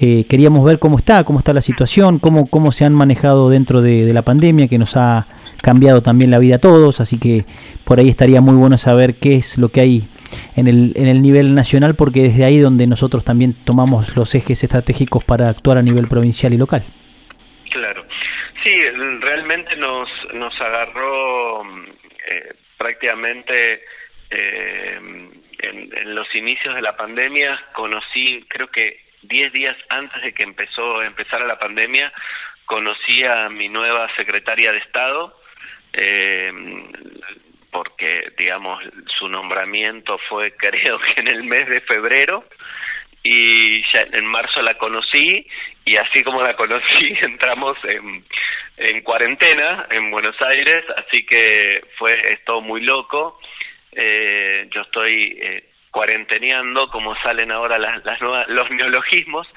eh, 0.00 0.24
queríamos 0.28 0.64
ver 0.64 0.80
cómo 0.80 0.98
está, 0.98 1.22
cómo 1.22 1.38
está 1.38 1.52
la 1.52 1.60
situación, 1.60 2.18
cómo, 2.18 2.46
cómo 2.46 2.72
se 2.72 2.84
han 2.84 2.92
manejado 2.92 3.50
dentro 3.50 3.82
de, 3.82 4.04
de 4.04 4.12
la 4.12 4.22
pandemia, 4.22 4.66
que 4.66 4.78
nos 4.78 4.96
ha 4.96 5.28
cambiado 5.66 6.00
también 6.00 6.30
la 6.30 6.38
vida 6.38 6.56
a 6.56 6.60
todos, 6.60 7.00
así 7.00 7.18
que 7.18 7.44
por 7.84 7.98
ahí 7.98 8.08
estaría 8.08 8.40
muy 8.40 8.54
bueno 8.54 8.78
saber 8.78 9.16
qué 9.16 9.34
es 9.34 9.58
lo 9.58 9.70
que 9.70 9.80
hay 9.80 10.08
en 10.54 10.68
el, 10.68 10.92
en 10.94 11.08
el 11.08 11.20
nivel 11.20 11.56
nacional, 11.56 11.96
porque 11.96 12.22
desde 12.22 12.44
ahí 12.44 12.58
donde 12.58 12.86
nosotros 12.86 13.24
también 13.24 13.52
tomamos 13.64 14.14
los 14.14 14.32
ejes 14.36 14.62
estratégicos 14.62 15.24
para 15.24 15.48
actuar 15.48 15.78
a 15.78 15.82
nivel 15.82 16.06
provincial 16.06 16.54
y 16.54 16.56
local. 16.56 16.84
Claro. 17.72 18.06
Sí, 18.62 18.76
realmente 19.20 19.74
nos, 19.74 20.08
nos 20.34 20.54
agarró 20.60 21.64
eh, 21.64 22.54
prácticamente 22.78 23.82
eh, 24.30 25.00
en, 25.58 25.90
en 25.96 26.14
los 26.14 26.32
inicios 26.36 26.76
de 26.76 26.82
la 26.82 26.96
pandemia. 26.96 27.60
Conocí, 27.74 28.44
creo 28.48 28.68
que 28.68 29.00
10 29.22 29.52
días 29.52 29.76
antes 29.88 30.22
de 30.22 30.32
que 30.32 30.44
empezó 30.44 31.02
empezara 31.02 31.44
la 31.44 31.58
pandemia, 31.58 32.12
conocí 32.66 33.24
a 33.24 33.48
mi 33.48 33.68
nueva 33.68 34.06
secretaria 34.16 34.70
de 34.70 34.78
Estado. 34.78 35.34
Eh, 35.96 36.52
porque 37.70 38.32
digamos 38.38 38.82
su 39.18 39.28
nombramiento 39.28 40.18
fue 40.28 40.52
creo 40.56 40.98
que 40.98 41.20
en 41.20 41.28
el 41.28 41.44
mes 41.44 41.68
de 41.68 41.80
febrero 41.80 42.44
y 43.22 43.82
ya 43.92 44.00
en 44.12 44.26
marzo 44.26 44.62
la 44.62 44.78
conocí 44.78 45.46
y 45.84 45.96
así 45.96 46.22
como 46.22 46.42
la 46.42 46.54
conocí 46.54 47.16
entramos 47.22 47.76
en, 47.84 48.24
en 48.76 49.00
cuarentena 49.02 49.86
en 49.90 50.10
Buenos 50.10 50.40
Aires, 50.42 50.84
así 50.96 51.24
que 51.24 51.82
fue 51.96 52.12
es 52.28 52.44
todo 52.44 52.60
muy 52.60 52.82
loco. 52.82 53.40
Eh, 53.92 54.68
yo 54.70 54.82
estoy 54.82 55.38
eh, 55.40 55.64
cuarenteneando, 55.96 56.90
como 56.90 57.16
salen 57.22 57.50
ahora 57.50 57.78
las, 57.78 58.04
las 58.04 58.20
nuevas, 58.20 58.46
los 58.48 58.70
neologismos, 58.70 59.48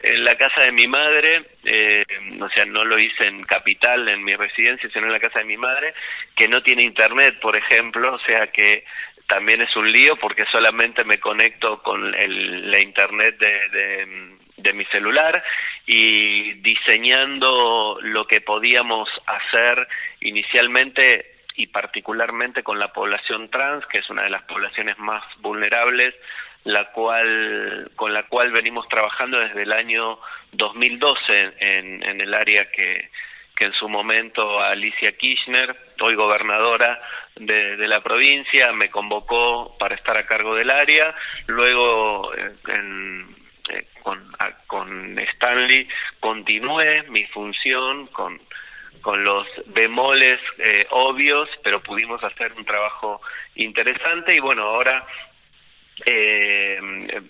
en 0.00 0.22
la 0.22 0.36
casa 0.36 0.60
de 0.60 0.70
mi 0.70 0.86
madre, 0.86 1.42
eh, 1.64 2.04
o 2.40 2.48
sea, 2.50 2.64
no 2.66 2.84
lo 2.84 2.96
hice 3.00 3.26
en 3.26 3.42
capital, 3.42 4.08
en 4.08 4.22
mi 4.22 4.36
residencia, 4.36 4.88
sino 4.92 5.06
en 5.06 5.12
la 5.12 5.18
casa 5.18 5.40
de 5.40 5.46
mi 5.46 5.56
madre, 5.56 5.94
que 6.36 6.46
no 6.46 6.62
tiene 6.62 6.84
internet, 6.84 7.40
por 7.40 7.56
ejemplo, 7.56 8.14
o 8.14 8.18
sea 8.20 8.46
que 8.46 8.84
también 9.26 9.60
es 9.60 9.74
un 9.74 9.90
lío 9.90 10.14
porque 10.20 10.44
solamente 10.52 11.02
me 11.02 11.18
conecto 11.18 11.82
con 11.82 12.14
el, 12.14 12.70
la 12.70 12.78
internet 12.78 13.36
de, 13.40 13.68
de, 13.70 14.36
de 14.56 14.72
mi 14.74 14.84
celular 14.92 15.42
y 15.84 16.52
diseñando 16.60 17.98
lo 18.02 18.24
que 18.24 18.40
podíamos 18.40 19.08
hacer 19.26 19.88
inicialmente 20.20 21.37
y 21.58 21.66
particularmente 21.66 22.62
con 22.62 22.78
la 22.78 22.92
población 22.92 23.50
trans, 23.50 23.84
que 23.86 23.98
es 23.98 24.08
una 24.08 24.22
de 24.22 24.30
las 24.30 24.42
poblaciones 24.44 24.96
más 24.98 25.24
vulnerables, 25.40 26.14
la 26.62 26.92
cual 26.92 27.90
con 27.96 28.14
la 28.14 28.22
cual 28.22 28.52
venimos 28.52 28.88
trabajando 28.88 29.40
desde 29.40 29.64
el 29.64 29.72
año 29.72 30.20
2012 30.52 31.54
en, 31.58 32.02
en 32.04 32.20
el 32.20 32.32
área 32.32 32.70
que, 32.70 33.10
en 33.58 33.72
su 33.72 33.88
momento 33.88 34.60
Alicia 34.60 35.16
Kirchner, 35.16 35.76
hoy 36.00 36.14
gobernadora 36.14 37.00
de, 37.34 37.76
de, 37.76 37.88
la 37.88 38.00
provincia, 38.04 38.72
me 38.72 38.88
convocó 38.88 39.76
para 39.80 39.96
estar 39.96 40.16
a 40.16 40.26
cargo 40.26 40.54
del 40.54 40.70
área. 40.70 41.12
Luego, 41.48 42.32
eh, 42.36 42.52
en, 42.68 43.34
eh, 43.70 43.88
con, 44.04 44.30
con 44.68 45.18
Stanley, 45.18 45.88
continué 46.20 47.02
mi 47.08 47.24
función 47.26 48.06
con, 48.06 48.40
con 49.08 49.24
los 49.24 49.46
bemoles 49.68 50.38
eh, 50.58 50.84
obvios, 50.90 51.48
pero 51.64 51.82
pudimos 51.82 52.22
hacer 52.22 52.52
un 52.52 52.66
trabajo 52.66 53.22
interesante 53.54 54.34
y 54.36 54.38
bueno, 54.38 54.64
ahora 54.64 55.06
eh, 56.04 56.78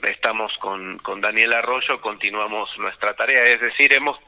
estamos 0.02 0.52
con, 0.58 0.98
con 0.98 1.20
Daniel 1.20 1.52
Arroyo, 1.52 2.00
continuamos 2.00 2.68
nuestra 2.78 3.14
tarea, 3.14 3.44
es 3.44 3.60
decir, 3.60 3.94
hemos 3.94 4.18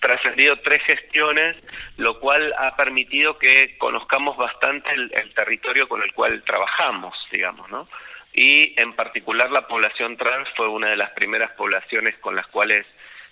trascendido 0.00 0.58
tres 0.58 0.82
gestiones, 0.82 1.56
lo 1.96 2.20
cual 2.20 2.52
ha 2.58 2.76
permitido 2.76 3.38
que 3.38 3.78
conozcamos 3.78 4.36
bastante 4.36 4.92
el, 4.92 5.10
el 5.14 5.32
territorio 5.32 5.88
con 5.88 6.02
el 6.02 6.12
cual 6.12 6.42
trabajamos, 6.42 7.16
digamos, 7.32 7.70
¿no? 7.70 7.88
Y 8.34 8.78
en 8.78 8.92
particular 8.92 9.50
la 9.50 9.66
población 9.66 10.18
trans 10.18 10.46
fue 10.54 10.68
una 10.68 10.90
de 10.90 10.96
las 10.98 11.12
primeras 11.12 11.52
poblaciones 11.52 12.18
con 12.18 12.36
las 12.36 12.46
cuales 12.48 12.84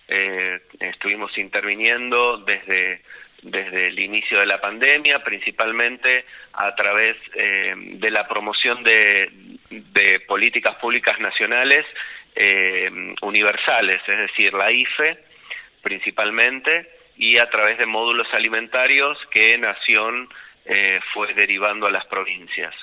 eh, 0.09 0.61
estuvimos 0.81 1.37
interviniendo 1.37 2.39
desde 2.39 3.03
desde 3.43 3.89
el 3.89 3.99
inicio 3.99 4.41
de 4.41 4.47
la 4.47 4.61
pandemia, 4.61 5.23
principalmente 5.23 6.25
a 6.53 6.75
través 6.75 7.17
eh, 7.35 7.75
de 7.77 8.11
la 8.11 8.27
promoción 8.27 8.83
de, 8.83 9.31
políticas 10.27 10.77
públicas 10.77 11.19
nacionales 11.21 11.85
eh, 12.35 12.91
universales, 13.23 14.01
es 14.07 14.19
decir, 14.19 14.53
la 14.53 14.71
IFE 14.71 15.19
principalmente, 15.83 16.91
y 17.17 17.39
a 17.39 17.49
través 17.49 17.79
de 17.79 17.87
módulos 17.87 18.27
alimentarios 18.33 19.17
que 19.31 19.57
Nación 19.57 20.29
eh, 20.65 21.01
fue 21.15 21.33
derivando 21.35 21.87
a 21.87 21.91
las 21.91 22.05
provincias. 22.07 22.75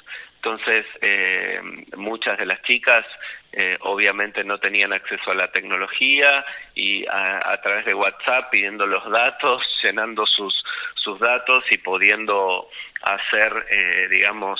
Entonces, 0.43 0.85
eh, 0.99 1.61
muchas 1.95 2.37
de 2.37 2.45
las 2.45 2.61
chicas 2.63 3.05
eh, 3.53 3.77
obviamente 3.79 4.43
no 4.43 4.57
tenían 4.57 4.91
acceso 4.91 5.31
a 5.31 5.35
la 5.35 5.49
tecnología 5.53 6.43
y 6.75 7.05
a, 7.07 7.49
a, 7.49 7.61
través 7.61 7.85
de 7.85 7.93
WhatsApp 7.93 8.49
pidiendo 8.51 8.85
los 8.85 9.09
datos, 9.09 9.63
llenando 9.81 10.25
sus, 10.25 10.61
sus 10.95 11.17
datos 11.17 11.63
y 11.71 11.77
pudiendo 11.77 12.67
hacer, 13.03 13.67
eh, 13.69 14.07
digamos, 14.09 14.59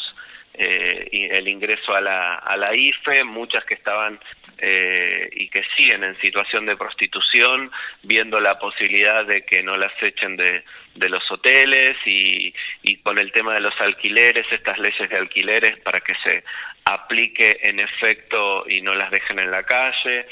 eh, 0.54 1.10
el 1.12 1.50
ingreso 1.50 1.94
a 1.94 2.00
la, 2.00 2.36
a 2.36 2.56
la 2.56 2.74
IFE, 2.74 3.26
muchas 3.26 3.66
que 3.66 3.74
estaban 3.74 4.22
eh, 4.66 5.30
y 5.34 5.50
que 5.50 5.62
siguen 5.76 6.06
en 6.06 6.18
situación 6.22 6.66
de 6.66 6.78
prostitución, 6.78 7.70
viendo 8.02 8.40
la 8.40 8.58
posibilidad 8.58 9.26
de 9.26 9.44
que 9.44 9.62
no 9.62 9.76
las 9.76 9.92
echen 10.02 10.38
de, 10.38 10.64
de 10.96 11.10
los 11.10 11.30
hoteles 11.30 11.98
y, 12.06 12.54
y 12.82 12.96
con 13.02 13.18
el 13.18 13.34
tema 13.34 13.56
de 13.56 13.60
los 13.60 13.74
alquileres, 13.82 14.46
estas 14.50 14.78
leyes 14.80 15.10
de 15.10 15.18
alquileres 15.18 15.78
para 15.80 16.00
que 16.00 16.14
se 16.24 16.46
aplique 16.86 17.60
en 17.62 17.82
efecto 17.82 18.64
y 18.70 18.80
no 18.80 18.96
las 18.96 19.12
dejen 19.12 19.40
en 19.40 19.52
la 19.52 19.64
calle. 19.64 20.28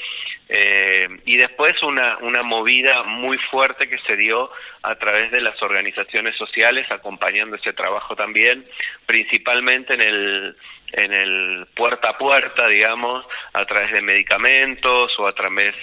Eh, 0.48 1.08
y 1.26 1.36
después 1.36 1.72
una, 1.82 2.16
una 2.22 2.42
movida 2.42 3.02
muy 3.02 3.36
fuerte 3.50 3.88
que 3.88 3.98
se 4.06 4.16
dio 4.16 4.50
a 4.82 4.94
través 4.94 5.30
de 5.30 5.42
las 5.42 5.60
organizaciones 5.62 6.36
sociales 6.36 6.90
acompañando 6.90 7.56
ese 7.56 7.74
trabajo 7.74 8.16
también, 8.16 8.66
principalmente 9.04 9.92
en 9.92 10.02
el, 10.02 10.56
en 10.92 11.12
el 11.12 11.66
puerta 11.74 12.10
a 12.10 12.18
puerta, 12.18 12.66
digamos, 12.68 13.24
a 13.52 13.64
través 13.64 13.92
de 13.92 14.02
medicamentos 14.02 15.12
o 15.18 15.26
a 15.26 15.34
través 15.34 15.74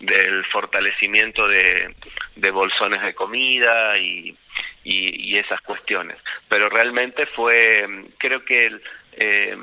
del 0.00 0.44
fortalecimiento 0.46 1.48
de, 1.48 1.94
de 2.34 2.50
bolsones 2.50 3.02
de 3.02 3.14
comida 3.14 3.96
y, 3.98 4.36
y, 4.84 5.38
esas 5.38 5.60
cuestiones. 5.62 6.18
Pero 6.48 6.68
realmente 6.68 7.26
fue, 7.26 7.86
creo 8.18 8.44
que 8.44 8.66
el, 8.66 8.82
eh, 9.12 9.56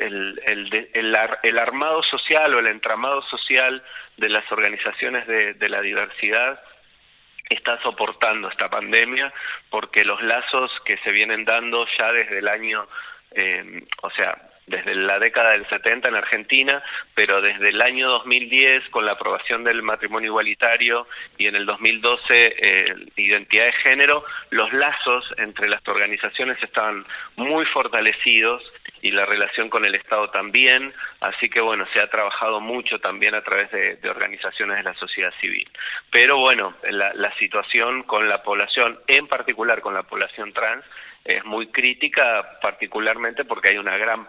el, 0.00 0.42
el, 0.46 0.90
el, 0.94 1.16
el, 1.42 1.58
armado 1.58 2.02
social 2.02 2.54
o 2.54 2.58
el 2.58 2.66
entramado 2.66 3.22
social 3.22 3.82
de 4.16 4.28
las 4.28 4.50
organizaciones 4.50 5.26
de, 5.26 5.54
de, 5.54 5.68
la 5.68 5.80
diversidad 5.80 6.60
está 7.48 7.80
soportando 7.82 8.48
esta 8.48 8.68
pandemia 8.68 9.32
porque 9.70 10.04
los 10.04 10.20
lazos 10.22 10.70
que 10.84 10.98
se 10.98 11.12
vienen 11.12 11.44
dando 11.44 11.86
ya 11.98 12.12
desde 12.12 12.38
el 12.38 12.48
año, 12.48 12.86
eh, 13.32 13.84
o 14.02 14.10
sea, 14.10 14.36
desde 14.68 14.94
la 14.94 15.18
década 15.18 15.52
del 15.52 15.66
70 15.68 16.08
en 16.08 16.16
Argentina, 16.16 16.82
pero 17.14 17.40
desde 17.40 17.70
el 17.70 17.80
año 17.80 18.08
2010 18.10 18.88
con 18.90 19.06
la 19.06 19.12
aprobación 19.12 19.64
del 19.64 19.82
matrimonio 19.82 20.28
igualitario 20.28 21.06
y 21.36 21.46
en 21.46 21.56
el 21.56 21.66
2012 21.66 22.22
eh, 22.30 22.94
identidad 23.16 23.64
de 23.64 23.72
género, 23.72 24.24
los 24.50 24.72
lazos 24.72 25.24
entre 25.38 25.68
las 25.68 25.86
organizaciones 25.88 26.62
estaban 26.62 27.04
muy 27.36 27.64
fortalecidos 27.66 28.62
y 29.00 29.12
la 29.12 29.24
relación 29.24 29.70
con 29.70 29.84
el 29.84 29.94
Estado 29.94 30.28
también, 30.30 30.92
así 31.20 31.48
que 31.48 31.60
bueno, 31.60 31.86
se 31.92 32.00
ha 32.00 32.10
trabajado 32.10 32.60
mucho 32.60 32.98
también 32.98 33.34
a 33.34 33.42
través 33.42 33.70
de, 33.70 33.98
organizaciones 34.08 34.78
de 34.78 34.82
la 34.82 34.94
sociedad 34.94 35.32
civil. 35.40 35.68
Pero 36.10 36.38
bueno, 36.38 36.74
la, 36.90 37.14
la 37.14 37.32
situación 37.36 38.02
con 38.02 38.28
la 38.28 38.42
población, 38.42 38.98
en 39.06 39.28
particular 39.28 39.80
con 39.80 39.94
la 39.94 40.02
población 40.02 40.52
trans, 40.52 40.84
es 41.28 41.44
muy 41.44 41.66
crítica, 41.66 42.58
particularmente 42.62 43.44
porque 43.44 43.70
hay 43.70 43.76
una 43.76 43.98
gran 43.98 44.26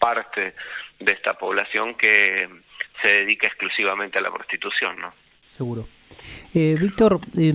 parte 0.00 0.54
de 0.98 1.12
esta 1.12 1.34
población 1.34 1.94
que 1.94 2.48
se 3.00 3.08
dedica 3.08 3.46
exclusivamente 3.46 4.18
a 4.18 4.20
la 4.20 4.32
prostitución, 4.32 4.98
¿no? 5.00 5.12
Seguro. 5.48 5.86
Eh, 6.52 6.76
Víctor, 6.80 7.20
eh, 7.36 7.52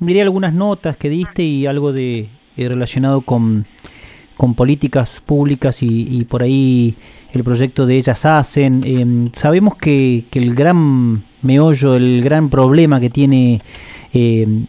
miré 0.00 0.22
algunas 0.22 0.54
notas 0.54 0.96
que 0.96 1.10
diste 1.10 1.42
y 1.42 1.66
algo 1.66 1.92
de 1.92 2.28
eh, 2.56 2.68
relacionado 2.68 3.20
con, 3.20 3.66
con 4.38 4.54
políticas 4.54 5.20
públicas 5.20 5.82
y, 5.82 6.24
por 6.24 6.42
ahí 6.42 6.94
el 7.34 7.44
proyecto 7.44 7.84
de 7.84 7.96
Ellas 7.96 8.24
Hacen. 8.24 8.82
Em, 8.82 9.30
sabemos 9.32 9.76
que, 9.76 10.24
que, 10.30 10.38
el 10.38 10.54
gran 10.54 11.22
meollo, 11.42 11.96
el 11.96 12.22
gran 12.22 12.48
problema 12.48 12.98
que 12.98 13.10
tiene 13.10 13.60
em, 14.14 14.66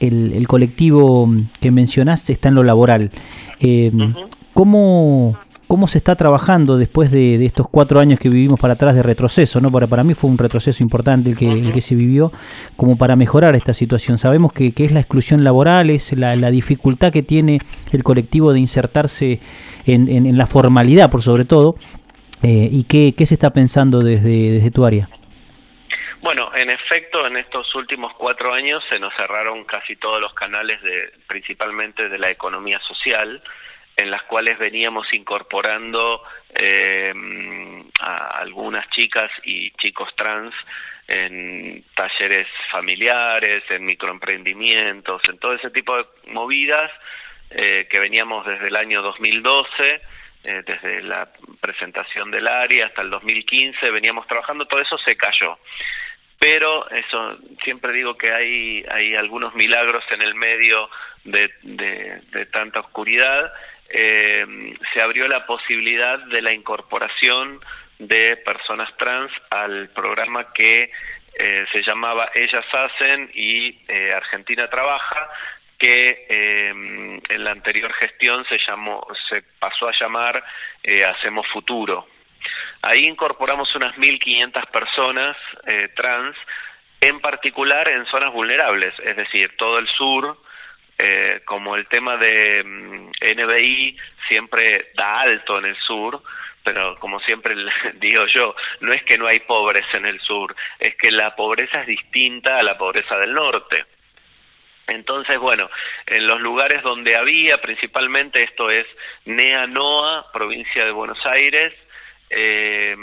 el, 0.00 0.32
el, 0.32 0.48
colectivo 0.48 1.30
que 1.60 1.70
mencionaste 1.70 2.32
está 2.32 2.48
en 2.48 2.56
lo 2.56 2.64
laboral. 2.64 3.10
Uh 3.60 3.64
-huh. 3.64 4.26
¿Cómo 4.52 5.36
cómo 5.70 5.86
se 5.86 5.98
está 5.98 6.16
trabajando 6.16 6.78
después 6.78 7.12
de, 7.12 7.38
de, 7.38 7.46
estos 7.46 7.68
cuatro 7.68 8.00
años 8.00 8.18
que 8.18 8.28
vivimos 8.28 8.58
para 8.58 8.74
atrás 8.74 8.92
de 8.92 9.04
retroceso, 9.04 9.60
¿no? 9.60 9.70
Para, 9.70 9.86
para 9.86 10.02
mí 10.02 10.14
fue 10.14 10.28
un 10.28 10.36
retroceso 10.36 10.82
importante 10.82 11.30
el 11.30 11.36
que, 11.36 11.48
el 11.48 11.70
que 11.70 11.80
se 11.80 11.94
vivió, 11.94 12.32
como 12.76 12.96
para 12.96 13.14
mejorar 13.14 13.54
esta 13.54 13.72
situación. 13.72 14.18
Sabemos 14.18 14.52
que, 14.52 14.72
que 14.72 14.84
es 14.84 14.90
la 14.90 14.98
exclusión 14.98 15.44
laboral, 15.44 15.90
es 15.90 16.12
la, 16.18 16.34
la, 16.34 16.50
dificultad 16.50 17.12
que 17.12 17.22
tiene 17.22 17.60
el 17.92 18.02
colectivo 18.02 18.52
de 18.52 18.58
insertarse 18.58 19.38
en, 19.86 20.08
en, 20.08 20.26
en 20.26 20.36
la 20.36 20.46
formalidad, 20.46 21.08
por 21.08 21.22
sobre 21.22 21.44
todo, 21.44 21.76
eh, 22.42 22.68
y 22.72 22.82
qué, 22.82 23.14
qué 23.16 23.24
se 23.24 23.34
está 23.34 23.50
pensando 23.50 24.00
desde, 24.00 24.50
desde 24.50 24.72
tu 24.72 24.84
área. 24.84 25.08
Bueno, 26.20 26.50
en 26.54 26.68
efecto, 26.68 27.26
en 27.26 27.38
estos 27.38 27.74
últimos 27.74 28.12
cuatro 28.14 28.52
años 28.52 28.84
se 28.90 28.98
nos 28.98 29.14
cerraron 29.14 29.64
casi 29.64 29.96
todos 29.96 30.20
los 30.20 30.34
canales, 30.34 30.82
de, 30.82 31.12
principalmente 31.26 32.10
de 32.10 32.18
la 32.18 32.30
economía 32.30 32.78
social, 32.80 33.42
en 33.96 34.10
las 34.10 34.22
cuales 34.24 34.58
veníamos 34.58 35.12
incorporando 35.14 36.22
eh, 36.54 37.12
a 38.00 38.38
algunas 38.38 38.88
chicas 38.90 39.30
y 39.44 39.70
chicos 39.72 40.14
trans 40.14 40.54
en 41.08 41.84
talleres 41.94 42.46
familiares, 42.70 43.64
en 43.70 43.86
microemprendimientos, 43.86 45.22
en 45.28 45.38
todo 45.38 45.54
ese 45.54 45.70
tipo 45.70 45.96
de 45.96 46.04
movidas 46.26 46.90
eh, 47.50 47.88
que 47.90 47.98
veníamos 47.98 48.46
desde 48.46 48.68
el 48.68 48.76
año 48.76 49.00
2012, 49.02 50.02
eh, 50.44 50.62
desde 50.66 51.02
la 51.02 51.28
presentación 51.60 52.30
del 52.30 52.46
área 52.46 52.86
hasta 52.86 53.02
el 53.02 53.10
2015, 53.10 53.90
veníamos 53.90 54.26
trabajando, 54.26 54.66
todo 54.66 54.80
eso 54.80 54.98
se 54.98 55.16
cayó. 55.16 55.58
Pero 56.40 56.88
eso, 56.90 57.38
siempre 57.62 57.92
digo 57.92 58.16
que 58.16 58.32
hay, 58.32 58.82
hay 58.90 59.14
algunos 59.14 59.54
milagros 59.54 60.02
en 60.10 60.22
el 60.22 60.34
medio 60.34 60.88
de, 61.22 61.52
de, 61.62 62.46
tanta 62.46 62.80
oscuridad 62.80 63.52
eh, 63.92 64.46
se 64.94 65.02
abrió 65.02 65.26
la 65.26 65.46
posibilidad 65.46 66.20
de 66.20 66.40
la 66.40 66.52
incorporación 66.52 67.60
de 67.98 68.36
personas 68.36 68.88
trans 68.96 69.32
al 69.50 69.88
programa 69.88 70.52
que 70.52 70.92
eh, 71.34 71.66
se 71.72 71.82
llamaba 71.82 72.30
Ellas 72.34 72.64
Hacen 72.72 73.30
y 73.34 73.80
eh, 73.88 74.12
Argentina 74.12 74.70
Trabaja, 74.70 75.28
que 75.76 76.26
en 76.28 77.44
la 77.44 77.52
anterior 77.52 77.90
gestión 77.94 78.44
se 78.50 78.58
llamó, 78.58 79.06
se 79.30 79.42
pasó 79.58 79.88
a 79.88 79.92
llamar 79.98 80.44
Hacemos 81.08 81.46
Futuro. 81.48 82.06
Ahí 82.82 83.04
incorporamos 83.04 83.74
unas 83.74 83.94
1.500 83.96 84.66
personas 84.70 85.36
eh, 85.66 85.88
trans, 85.94 86.36
en 87.00 87.20
particular 87.20 87.88
en 87.88 88.06
zonas 88.06 88.32
vulnerables, 88.32 88.94
es 89.02 89.16
decir, 89.16 89.54
todo 89.56 89.78
el 89.78 89.88
sur, 89.88 90.38
eh, 90.98 91.40
como 91.44 91.76
el 91.76 91.86
tema 91.88 92.16
de 92.16 92.62
mm, 92.64 93.10
NBI 93.20 93.96
siempre 94.28 94.92
da 94.94 95.20
alto 95.20 95.58
en 95.58 95.66
el 95.66 95.76
sur, 95.76 96.22
pero 96.62 96.96
como 96.98 97.20
siempre 97.20 97.54
digo 97.94 98.26
yo, 98.26 98.54
no 98.80 98.92
es 98.92 99.02
que 99.04 99.18
no 99.18 99.26
hay 99.26 99.40
pobres 99.40 99.86
en 99.94 100.06
el 100.06 100.20
sur, 100.20 100.54
es 100.78 100.94
que 100.96 101.10
la 101.10 101.36
pobreza 101.36 101.80
es 101.80 101.86
distinta 101.86 102.58
a 102.58 102.62
la 102.62 102.78
pobreza 102.78 103.16
del 103.16 103.34
norte. 103.34 103.84
Entonces, 104.86 105.38
bueno, 105.38 105.70
en 106.06 106.26
los 106.26 106.40
lugares 106.40 106.82
donde 106.82 107.14
había, 107.14 107.58
principalmente 107.58 108.42
esto 108.42 108.70
es 108.70 108.86
Nea 109.24 109.66
Noa, 109.66 110.32
provincia 110.32 110.84
de 110.84 110.90
Buenos 110.90 111.24
Aires, 111.26 111.72
eh, 112.30 112.96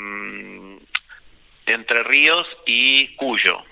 Entre 1.65 2.03
Ríos 2.03 2.47
y 2.65 3.15
Cuyo. 3.15 3.63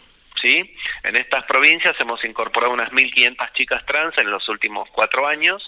¿sí? 0.41 0.75
En 1.03 1.15
estas 1.15 1.45
provincias 1.45 1.95
hemos 1.99 2.23
incorporado 2.23 2.73
unas 2.73 2.91
1.500 2.91 3.53
chicas 3.53 3.85
trans 3.85 4.17
en 4.17 4.29
los 4.29 4.47
últimos 4.49 4.89
cuatro 4.91 5.27
años 5.27 5.67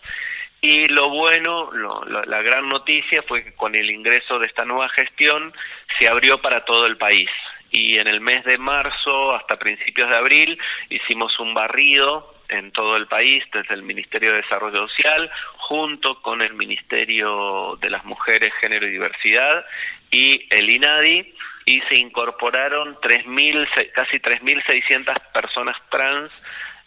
y 0.62 0.88
lo 0.88 1.10
bueno, 1.10 1.70
lo, 1.72 2.04
la 2.04 2.42
gran 2.42 2.68
noticia 2.68 3.24
fue 3.24 3.44
que 3.44 3.54
con 3.54 3.76
el 3.76 3.90
ingreso 3.92 4.40
de 4.40 4.48
esta 4.48 4.66
nueva 4.66 4.90
gestión 4.90 5.54
se 6.00 6.08
abrió 6.08 6.42
para 6.42 6.66
todo 6.66 6.88
el 6.88 6.98
país 6.98 7.30
y 7.70 8.00
en 8.00 8.08
el 8.08 8.22
mes 8.22 8.44
de 8.46 8.58
marzo 8.58 9.36
hasta 9.36 9.58
principios 9.58 10.10
de 10.10 10.16
abril 10.16 10.60
hicimos 10.90 11.40
un 11.40 11.54
barrido 11.54 12.37
en 12.50 12.72
todo 12.72 12.96
el 12.96 13.08
país 13.08 13.44
desde 13.54 13.74
el 13.74 13.84
Ministerio 13.84 14.32
de 14.32 14.42
Desarrollo 14.42 14.88
Social 14.88 15.30
junto 15.58 16.22
con 16.22 16.42
el 16.42 16.54
Ministerio 16.54 17.78
de 17.82 17.90
las 17.90 18.06
Mujeres, 18.06 18.54
Género 18.60 18.88
y 18.88 18.92
Diversidad 18.92 19.66
y 20.12 20.48
el 20.50 20.70
INADI 20.70 21.34
y 21.66 21.82
se 21.90 21.98
incorporaron 21.98 22.96
3.000, 23.02 23.92
casi 23.92 24.18
3.600 24.20 25.32
personas 25.34 25.76
trans 25.90 26.32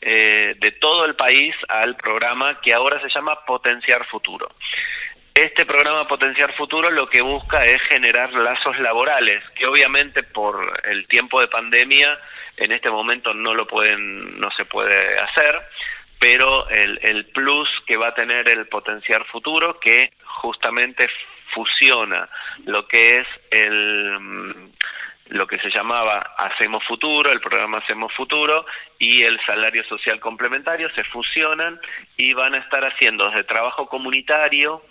eh, 0.00 0.56
de 0.58 0.70
todo 0.72 1.04
el 1.04 1.14
país 1.14 1.54
al 1.68 1.96
programa 1.96 2.58
que 2.62 2.72
ahora 2.72 3.00
se 3.02 3.10
llama 3.10 3.44
Potenciar 3.44 4.06
Futuro. 4.06 4.48
Este 5.40 5.64
programa 5.64 6.06
Potenciar 6.06 6.54
Futuro 6.54 6.90
lo 6.90 7.08
que 7.08 7.22
busca 7.22 7.64
es 7.64 7.80
generar 7.88 8.30
lazos 8.34 8.78
laborales, 8.78 9.42
que 9.54 9.64
obviamente 9.64 10.22
por 10.22 10.78
el 10.84 11.06
tiempo 11.06 11.40
de 11.40 11.48
pandemia 11.48 12.18
en 12.58 12.72
este 12.72 12.90
momento 12.90 13.32
no 13.32 13.54
lo 13.54 13.66
pueden, 13.66 14.38
no 14.38 14.50
se 14.50 14.66
puede 14.66 15.18
hacer, 15.18 15.62
pero 16.18 16.68
el, 16.68 17.00
el 17.02 17.24
plus 17.32 17.70
que 17.86 17.96
va 17.96 18.08
a 18.08 18.14
tener 18.14 18.50
el 18.50 18.66
Potenciar 18.66 19.24
Futuro, 19.28 19.80
que 19.80 20.12
justamente 20.42 21.08
fusiona 21.54 22.28
lo 22.66 22.86
que 22.86 23.20
es 23.20 23.26
el 23.50 24.72
lo 25.28 25.46
que 25.46 25.58
se 25.60 25.70
llamaba 25.70 26.34
Hacemos 26.36 26.84
Futuro, 26.84 27.32
el 27.32 27.40
programa 27.40 27.78
Hacemos 27.78 28.12
Futuro 28.12 28.66
y 28.98 29.22
el 29.22 29.40
salario 29.46 29.84
social 29.84 30.20
complementario 30.20 30.90
se 30.90 31.04
fusionan 31.04 31.80
y 32.18 32.34
van 32.34 32.56
a 32.56 32.58
estar 32.58 32.84
haciendo 32.84 33.26
desde 33.30 33.44
trabajo 33.44 33.86
comunitario 33.88 34.82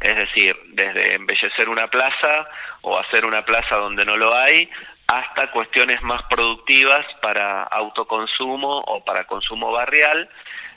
es 0.00 0.16
decir, 0.16 0.56
desde 0.68 1.14
embellecer 1.14 1.68
una 1.68 1.88
plaza 1.88 2.48
o 2.82 2.98
hacer 2.98 3.24
una 3.24 3.44
plaza 3.44 3.76
donde 3.76 4.04
no 4.04 4.16
lo 4.16 4.36
hay, 4.36 4.68
hasta 5.06 5.50
cuestiones 5.50 6.02
más 6.02 6.22
productivas 6.30 7.06
para 7.20 7.62
autoconsumo 7.64 8.78
o 8.86 9.04
para 9.04 9.26
consumo 9.26 9.72
barrial, 9.72 10.28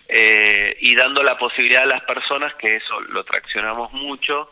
eh, 0.09 0.77
y 0.79 0.95
dando 0.95 1.21
la 1.21 1.37
posibilidad 1.37 1.83
a 1.83 1.87
las 1.87 2.03
personas, 2.03 2.53
que 2.55 2.77
eso 2.77 2.99
lo 3.09 3.23
traccionamos 3.23 3.91
mucho, 3.91 4.49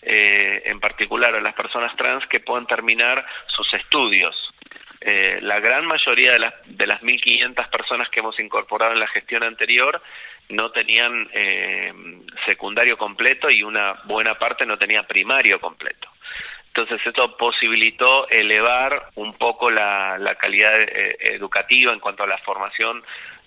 eh, 0.00 0.62
en 0.66 0.78
particular 0.80 1.34
a 1.34 1.40
las 1.40 1.54
personas 1.54 1.94
trans, 1.96 2.26
que 2.26 2.40
puedan 2.40 2.66
terminar 2.66 3.24
sus 3.46 3.72
estudios. 3.74 4.36
Eh, 5.00 5.40
la 5.42 5.58
gran 5.58 5.84
mayoría 5.86 6.32
de 6.32 6.38
las, 6.38 6.54
de 6.66 6.86
las 6.86 7.00
1.500 7.02 7.68
personas 7.70 8.08
que 8.08 8.20
hemos 8.20 8.38
incorporado 8.38 8.92
en 8.92 9.00
la 9.00 9.08
gestión 9.08 9.42
anterior 9.42 10.00
no 10.48 10.70
tenían 10.70 11.30
secundario 12.44 12.98
completo 12.98 13.48
y 13.50 13.62
una 13.62 13.94
buena 14.04 14.34
parte 14.38 14.66
no 14.66 14.78
tenía 14.78 15.02
primario 15.04 15.60
completo. 15.60 16.08
Entonces 16.68 17.00
esto 17.06 17.36
posibilitó 17.36 18.28
elevar 18.28 19.10
un 19.14 19.34
poco 19.34 19.70
la, 19.70 20.18
la 20.18 20.34
calidad 20.36 20.74
educativa 21.20 21.92
en 21.92 22.00
cuanto 22.00 22.22
a 22.22 22.26
la 22.26 22.38
formación 22.38 23.02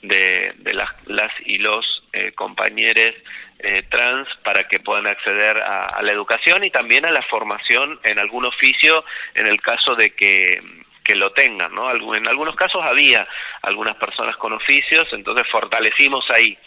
de, 0.08 0.74
las, 0.74 0.90
las, 1.06 1.32
y 1.46 1.58
los 1.58 2.04
eh, 2.14 2.32
compañeros 2.34 3.16
eh, 3.60 3.84
trans 3.90 4.28
para 4.44 4.68
que 4.68 4.80
puedan 4.80 5.08
acceder 5.08 5.58
a, 5.58 6.02
la 6.02 6.12
educación 6.12 6.64
y 6.64 6.70
también 6.70 7.06
a 7.06 7.12
la 7.12 7.24
formación 7.24 8.00
en 8.04 8.20
algún 8.20 8.46
oficio 8.46 9.04
en 9.34 9.48
el 9.48 9.62
caso 9.62 9.96
de 9.96 10.14
que, 10.14 10.62
que 11.04 11.16
lo 11.16 11.32
tengan. 11.32 11.74
¿no? 11.74 11.92
En 12.16 12.28
algunos 12.28 12.56
casos 12.56 12.82
había 12.84 13.28
algunas 13.62 13.96
personas 13.96 14.36
con 14.38 14.54
oficios, 14.54 15.08
entonces 15.12 15.48
fortalecimos 15.52 16.26
ahí. 16.30 16.58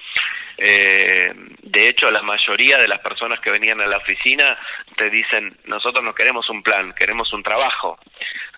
Eh, 0.59 1.33
de 1.63 1.89
hecho, 1.89 2.11
la 2.11 2.23
mayoría 2.23 2.77
de 2.79 2.89
las 2.89 3.01
personas 3.01 3.41
que 3.41 3.51
venían 3.51 3.81
a 3.81 3.87
la 3.87 3.99
oficina 3.99 4.59
te 4.97 5.09
dicen, 5.09 5.57
nosotros 5.65 6.05
no 6.05 6.15
queremos 6.15 6.51
un 6.51 6.63
plan, 6.63 6.93
queremos 6.95 7.33
un 7.33 7.43
trabajo. 7.43 7.99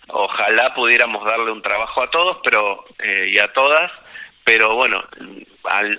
Ojalá 0.08 0.74
pudiéramos 0.74 1.24
darle 1.24 1.52
un 1.52 1.62
trabajo 1.62 2.02
a 2.02 2.10
todos 2.10 2.38
pero 2.42 2.84
y 3.26 3.38
a 3.38 3.52
todas, 3.52 3.92
pero 4.44 4.74
bueno, 4.74 5.04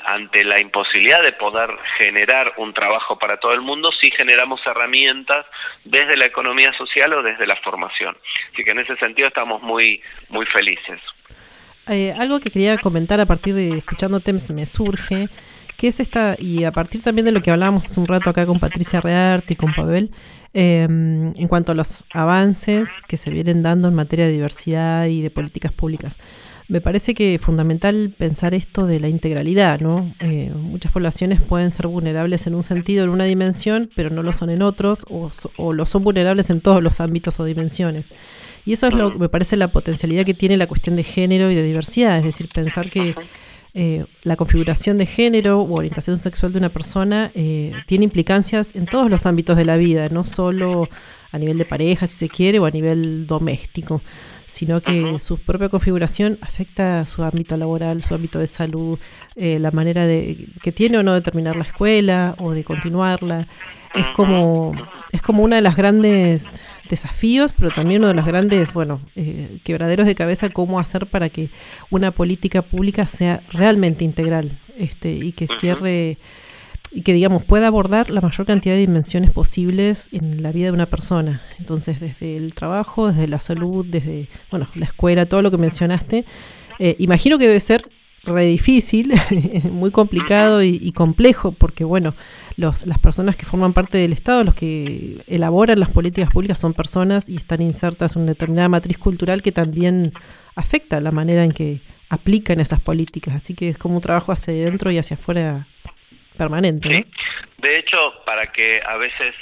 ante 0.06 0.44
la 0.44 0.60
imposibilidad 0.60 1.22
de 1.24 1.32
poder 1.34 1.70
generar 1.98 2.54
un 2.58 2.74
trabajo 2.74 3.18
para 3.18 3.38
todo 3.38 3.54
el 3.54 3.62
mundo, 3.62 3.92
sí 4.00 4.12
generamos 4.18 4.60
herramientas 4.66 5.46
desde 5.84 6.18
la 6.18 6.26
economía 6.26 6.74
social 6.78 7.14
o 7.14 7.24
desde 7.24 7.48
la 7.48 7.56
formación. 7.58 8.18
Así 8.54 8.64
que 8.64 8.72
en 8.72 8.80
ese 8.80 8.98
sentido 8.98 9.28
estamos 9.28 9.62
muy, 9.62 10.02
muy 10.30 10.46
felices. 10.48 11.00
Eh, 11.88 12.14
algo 12.18 12.40
que 12.40 12.52
quería 12.52 12.78
comentar 12.78 13.20
a 13.20 13.26
partir 13.26 13.56
de 13.56 13.78
escuchando 13.78 14.20
TEMS 14.20 14.52
me 14.52 14.66
surge, 14.66 15.30
que 15.82 15.88
es 15.88 16.00
esta, 16.00 16.36
y 16.38 16.64
a 16.64 16.72
partir 16.72 17.02
también 17.02 17.26
de 17.26 17.32
lo 17.32 17.42
que 17.42 17.50
hablábamos 17.50 17.88
hace 17.88 18.00
un 18.00 18.06
rato 18.06 18.30
acá 18.30 18.46
con 18.46 18.60
Patricia 18.60 19.02
Rearte 19.02 19.54
y 19.54 19.56
con 19.56 19.74
Pavel, 19.74 20.12
em, 20.54 21.34
en 21.36 21.48
cuanto 21.48 21.72
a 21.72 21.76
los 21.76 22.04
avances 22.14 23.02
que 23.08 23.18
se 23.18 23.32
vienen 23.32 23.64
dando 23.64 23.88
en 23.88 23.96
materia 23.96 24.28
de 24.28 24.32
diversidad 24.32 25.08
y 25.08 25.24
de 25.24 25.32
políticas 25.32 25.72
públicas. 25.72 26.20
Me 26.68 26.82
parece 26.82 27.16
que 27.16 27.34
es 27.34 27.42
fundamental 27.42 28.14
pensar 28.16 28.54
esto 28.54 28.86
de 28.86 29.00
la 29.00 29.08
integralidad, 29.08 29.80
¿no? 29.80 30.14
Eh, 30.20 30.52
muchas 30.56 30.92
poblaciones 30.92 31.42
pueden 31.42 31.72
ser 31.72 31.88
vulnerables 31.88 32.46
en 32.46 32.54
un 32.54 32.64
sentido, 32.64 33.04
en 33.04 33.10
una 33.10 33.24
dimensión, 33.24 33.90
pero 33.96 34.12
no 34.12 34.22
lo 34.22 34.34
son 34.34 34.52
en 34.52 34.62
otros, 34.62 35.04
o, 35.10 35.32
o 35.58 35.74
lo 35.74 35.88
son 35.88 36.04
vulnerables 36.04 36.52
en 36.52 36.62
todos 36.62 36.84
los 36.84 37.02
ámbitos 37.02 37.40
o 37.40 37.44
dimensiones. 37.44 38.06
Y 38.68 38.74
eso 38.74 38.86
es 38.86 38.94
lo 38.94 39.14
que 39.14 39.18
me 39.18 39.30
parece 39.30 39.58
la 39.58 39.72
potencialidad 39.72 40.26
que 40.26 40.36
tiene 40.36 40.58
la 40.58 40.68
cuestión 40.68 40.96
de 40.96 41.04
género 41.04 41.50
y 41.50 41.56
de 41.56 41.64
diversidad, 41.64 42.20
es 42.20 42.24
decir, 42.24 42.50
pensar 42.54 42.92
que 42.92 43.16
eh, 43.74 44.06
la 44.24 44.36
configuración 44.36 44.98
de 44.98 45.06
género 45.06 45.62
o 45.62 45.78
orientación 45.78 46.18
sexual 46.18 46.52
de 46.52 46.58
una 46.58 46.70
persona 46.70 47.32
eh, 47.36 47.74
tiene 47.88 48.04
implicancias 48.04 48.76
en 48.76 48.86
todos 48.86 49.10
los 49.10 49.26
ámbitos 49.26 49.56
de 49.56 49.66
la 49.66 49.78
vida, 49.78 50.10
no 50.10 50.26
solo 50.26 50.90
a 51.32 51.38
nivel 51.38 51.58
de 51.58 51.66
pareja, 51.66 52.08
si 52.08 52.18
se 52.18 52.30
quiere, 52.30 52.60
o 52.60 52.66
a 52.66 52.72
nivel 52.72 53.26
doméstico 53.28 54.02
sino 54.52 54.82
que 54.82 55.18
su 55.18 55.38
propia 55.38 55.70
configuración 55.70 56.38
afecta 56.42 57.06
su 57.06 57.24
ámbito 57.24 57.56
laboral, 57.56 58.02
su 58.02 58.14
ámbito 58.14 58.38
de 58.38 58.48
salud, 58.48 59.00
eh, 59.38 59.60
la 59.60 59.72
manera 59.72 60.06
de 60.06 60.50
que 60.62 60.74
tiene 60.74 60.98
o 60.98 61.04
no 61.04 61.14
de 61.14 61.22
terminar 61.22 61.56
la 61.56 61.64
escuela 61.64 62.36
o 62.38 62.52
de 62.52 62.66
continuarla. 62.66 63.48
Es 63.96 64.08
como, 64.10 64.74
es 65.14 65.22
como 65.22 65.44
una 65.44 65.56
de 65.56 65.62
las 65.62 65.78
grandes 65.78 66.62
desafíos, 66.90 67.54
pero 67.54 67.72
también 67.72 68.02
uno 68.02 68.10
de 68.10 68.14
los 68.14 68.26
grandes, 68.26 68.74
bueno, 68.74 69.00
eh, 69.16 69.60
quebraderos 69.64 70.06
de 70.06 70.16
cabeza, 70.16 70.50
cómo 70.50 70.82
hacer 70.82 71.08
para 71.08 71.30
que 71.30 71.50
una 71.90 72.12
política 72.12 72.62
pública 72.62 73.08
sea 73.08 73.44
realmente 73.52 74.04
integral 74.04 74.60
este, 74.78 75.14
y 75.14 75.32
que 75.32 75.48
cierre 75.48 76.18
y 76.92 77.02
que 77.04 77.14
digamos 77.14 77.44
pueda 77.44 77.68
abordar 77.68 78.10
la 78.10 78.22
mayor 78.22 78.46
cantidad 78.46 78.76
de 78.76 78.82
dimensiones 78.82 79.32
posibles 79.32 80.10
en 80.12 80.44
la 80.44 80.52
vida 80.52 80.66
de 80.66 80.72
una 80.72 80.88
persona. 80.88 81.42
Entonces, 81.58 82.00
desde 82.00 82.36
el 82.36 82.54
trabajo, 82.54 83.08
desde 83.08 83.28
la 83.28 83.40
salud, 83.40 83.86
desde 83.86 84.28
bueno, 84.50 84.68
la 84.76 84.86
escuela, 84.86 85.26
todo 85.26 85.42
lo 85.42 85.52
que 85.52 85.58
mencionaste, 85.58 86.26
eh, 86.80 86.96
imagino 87.00 87.38
que 87.38 87.48
debe 87.48 87.60
ser 87.60 87.90
re 88.24 88.46
difícil, 88.46 89.14
muy 89.72 89.92
complicado 89.92 90.62
y, 90.62 90.92
complejo, 90.92 91.54
porque 91.54 91.84
bueno, 91.84 92.14
los, 92.56 92.86
las 92.86 93.00
personas 93.00 93.36
que 93.36 93.46
forman 93.46 93.74
parte 93.74 93.98
del 93.98 94.14
Estado, 94.14 94.44
los 94.44 94.54
que 94.54 95.24
elaboran 95.28 95.80
las 95.80 95.90
políticas 95.90 96.30
públicas 96.30 96.60
son 96.60 96.74
personas 96.74 97.30
y 97.30 97.38
están 97.38 97.62
insertas 97.62 98.16
en 98.16 98.24
una 98.24 98.32
determinada 98.32 98.70
matriz 98.70 98.98
cultural 98.98 99.42
que 99.42 99.52
también 99.52 100.14
afecta 100.56 101.02
la 101.02 101.12
manera 101.12 101.44
en 101.44 101.52
que 101.52 101.82
aplican 102.10 102.60
esas 102.60 102.80
políticas. 102.80 103.36
Así 103.36 103.54
que 103.54 103.70
es 103.70 103.78
como 103.78 103.96
un 103.96 104.02
trabajo 104.02 104.32
hacia 104.32 104.54
adentro 104.54 104.92
y 104.92 104.98
hacia 104.98 105.16
afuera 105.16 105.68
permanente. 106.42 106.90
Sí. 106.90 107.06
De 107.58 107.76
hecho, 107.76 108.24
para 108.26 108.52
que 108.52 108.82
a 108.84 108.98
veces 108.98 109.36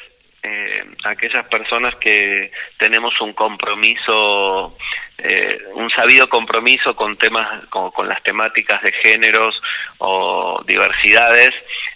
eh, 0.43 0.83
aquellas 1.05 1.45
personas 1.45 1.95
que 1.95 2.51
tenemos 2.77 3.19
un 3.21 3.31
compromiso, 3.33 4.75
eh, 5.17 5.59
un 5.75 5.89
sabido 5.89 6.27
compromiso 6.27 6.95
con 6.95 7.17
temas, 7.17 7.47
con, 7.69 8.07
las 8.07 8.21
temáticas 8.23 8.81
de 8.81 8.91
géneros 9.03 9.55
o 9.99 10.61
diversidades, 10.67 11.51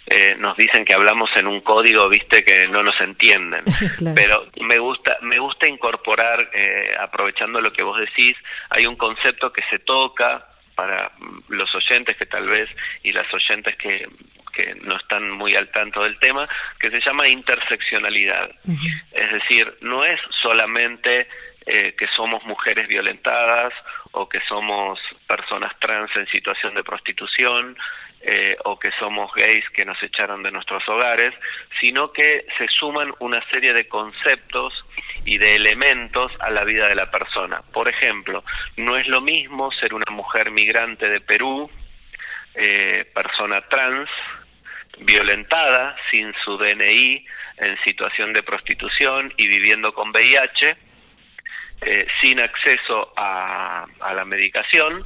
eh, 0.06 0.36
nos 0.38 0.56
dicen 0.56 0.84
que 0.84 0.94
hablamos 0.94 1.30
en 1.36 1.46
un 1.46 1.60
código, 1.60 2.08
viste, 2.08 2.44
que 2.44 2.66
no 2.68 2.82
nos 2.82 2.98
entienden. 3.00 3.64
Pero 4.14 4.46
me 4.60 4.78
gusta, 4.78 5.18
me 5.20 5.38
gusta 5.38 5.68
incorporar, 5.68 6.48
eh, 6.54 6.94
aprovechando 6.98 7.60
lo 7.60 7.72
que 7.72 7.82
vos 7.82 7.98
decís, 7.98 8.34
hay 8.70 8.86
un 8.86 8.96
concepto 8.96 9.52
que 9.52 9.62
se 9.68 9.80
toca 9.80 10.46
para 10.74 11.12
los 11.48 11.72
oyentes 11.74 12.16
que 12.16 12.26
tal 12.26 12.48
vez 12.48 12.68
y 13.02 13.12
las 13.12 13.32
oyentes 13.32 13.76
que 13.76 14.08
que 14.54 14.74
no 14.76 14.96
están 14.96 15.30
muy 15.30 15.54
al 15.54 15.70
tanto 15.70 16.02
del 16.02 16.18
tema, 16.18 16.48
que 16.78 16.90
se 16.90 17.00
llama 17.00 17.28
interseccionalidad. 17.28 18.50
Es 19.12 19.32
decir, 19.32 19.76
no 19.80 20.04
es 20.04 20.20
solamente 20.42 21.28
eh, 21.66 21.94
que 21.96 22.06
somos 22.08 22.44
mujeres 22.44 22.88
violentadas 22.88 23.72
o 24.12 24.28
que 24.28 24.40
somos 24.48 24.98
personas 25.26 25.72
trans 25.78 26.14
en 26.14 26.26
situación 26.28 26.74
de 26.74 26.84
prostitución 26.84 27.76
eh, 28.20 28.56
o 28.64 28.78
que 28.78 28.90
somos 28.98 29.30
gays 29.34 29.68
que 29.70 29.84
nos 29.84 30.02
echaron 30.02 30.42
de 30.42 30.50
nuestros 30.50 30.86
hogares, 30.88 31.34
sino 31.80 32.12
que 32.12 32.46
se 32.56 32.68
suman 32.68 33.12
una 33.18 33.42
serie 33.50 33.74
de 33.74 33.86
conceptos 33.88 34.72
y 35.24 35.36
de 35.36 35.56
elementos 35.56 36.32
a 36.40 36.50
la 36.50 36.64
vida 36.64 36.88
de 36.88 36.94
la 36.94 37.10
persona. 37.10 37.62
Por 37.72 37.88
ejemplo, 37.88 38.44
no 38.76 38.96
es 38.96 39.06
lo 39.08 39.20
mismo 39.20 39.70
ser 39.72 39.92
una 39.92 40.10
mujer 40.10 40.50
migrante 40.50 41.08
de 41.08 41.20
Perú, 41.20 41.70
eh, 42.54 43.10
persona 43.14 43.62
trans, 43.68 44.08
violentada 44.98 45.96
sin 46.10 46.32
su 46.44 46.56
DNI 46.56 47.24
en 47.58 47.78
situación 47.84 48.32
de 48.32 48.42
prostitución 48.42 49.32
y 49.36 49.48
viviendo 49.48 49.92
con 49.92 50.10
VIH, 50.10 50.76
eh, 51.80 52.06
sin 52.20 52.40
acceso 52.40 53.12
a, 53.16 53.86
la 54.14 54.24
medicación, 54.24 55.04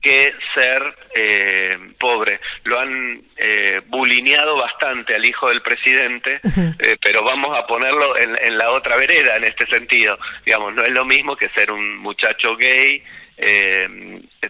que 0.00 0.32
ser 0.54 0.96
eh, 1.14 1.76
pobre. 1.98 2.40
Lo 2.64 2.78
han 2.78 3.22
eh, 3.36 3.80
bulineado 3.86 4.56
bastante 4.56 5.14
al 5.14 5.24
hijo 5.24 5.48
del 5.48 5.60
presidente, 5.62 6.40
eh, 6.44 6.96
pero 7.02 7.22
vamos 7.22 7.58
a 7.58 7.66
ponerlo 7.66 8.16
en, 8.18 8.36
en, 8.40 8.58
la 8.58 8.70
otra 8.70 8.96
vereda 8.96 9.36
en 9.36 9.44
este 9.44 9.66
sentido. 9.66 10.18
Digamos, 10.44 10.74
no 10.74 10.82
es 10.82 10.90
lo 10.90 11.04
mismo 11.04 11.36
que 11.36 11.48
ser 11.50 11.70
un 11.70 11.96
muchacho 11.98 12.56
gay, 12.56 13.02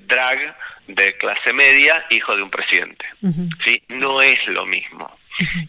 drag, 0.07 0.57
de 0.89 1.17
clase 1.19 1.53
media, 1.53 2.05
hijo 2.11 2.35
de 2.35 2.43
un 2.43 2.51
presidente. 2.51 3.05
¿sí? 3.65 3.83
No 3.89 4.21
es 4.21 4.39
lo 4.49 4.67
mismo. 4.67 5.19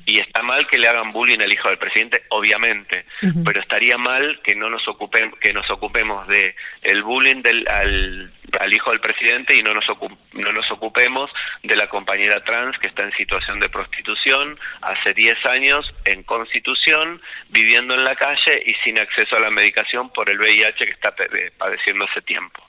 Y 0.05 0.17
está 0.17 0.41
mal 0.41 0.65
que 0.67 0.79
le 0.79 0.87
hagan 0.87 1.11
bullying 1.11 1.39
al 1.41 1.53
hijo 1.53 1.69
del 1.69 1.77
presidente, 1.77 2.23
obviamente, 2.29 3.05
pero 3.45 3.61
estaría 3.61 3.97
mal 3.97 4.41
que 4.43 4.55
no 4.55 4.67
nos 4.67 4.87
ocupemos, 4.87 5.37
que 5.39 5.53
nos 5.53 5.69
ocupemos 5.69 6.27
de 6.27 6.55
el 6.81 7.03
bullying 7.03 7.43
del, 7.43 7.67
al, 7.67 8.33
al 8.59 8.73
hijo 8.73 8.89
del 8.89 8.99
presidente 8.99 9.55
y 9.55 9.61
no 9.61 9.75
nos, 9.75 9.85
no 10.33 10.51
nos 10.51 10.71
ocupemos 10.71 11.29
de 11.61 11.75
la 11.75 11.87
compañera 11.87 12.43
trans 12.43 12.79
que 12.79 12.87
está 12.87 13.03
en 13.03 13.11
situación 13.11 13.59
de 13.59 13.69
prostitución 13.69 14.59
hace 14.81 15.13
10 15.13 15.45
años 15.45 15.93
en 16.05 16.23
constitución, 16.23 17.21
viviendo 17.49 17.93
en 17.93 18.05
la 18.05 18.15
calle 18.15 18.63
y 18.65 18.73
sin 18.83 18.99
acceso 18.99 19.35
a 19.35 19.39
la 19.39 19.51
medicación 19.51 20.09
por 20.09 20.31
el 20.31 20.39
VIH 20.39 20.85
que 20.85 20.91
está 20.91 21.13
padeciendo 21.57 22.05
hace 22.05 22.21
tiempo. 22.23 22.68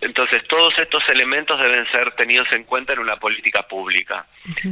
Entonces, 0.00 0.42
todos 0.48 0.72
estos 0.78 1.02
elementos 1.08 1.58
deben 1.60 1.86
ser 1.90 2.12
tenidos 2.12 2.48
en 2.52 2.64
cuenta 2.64 2.92
en 2.92 2.98
una 2.98 3.16
política 3.16 3.62
pública. 3.62 4.26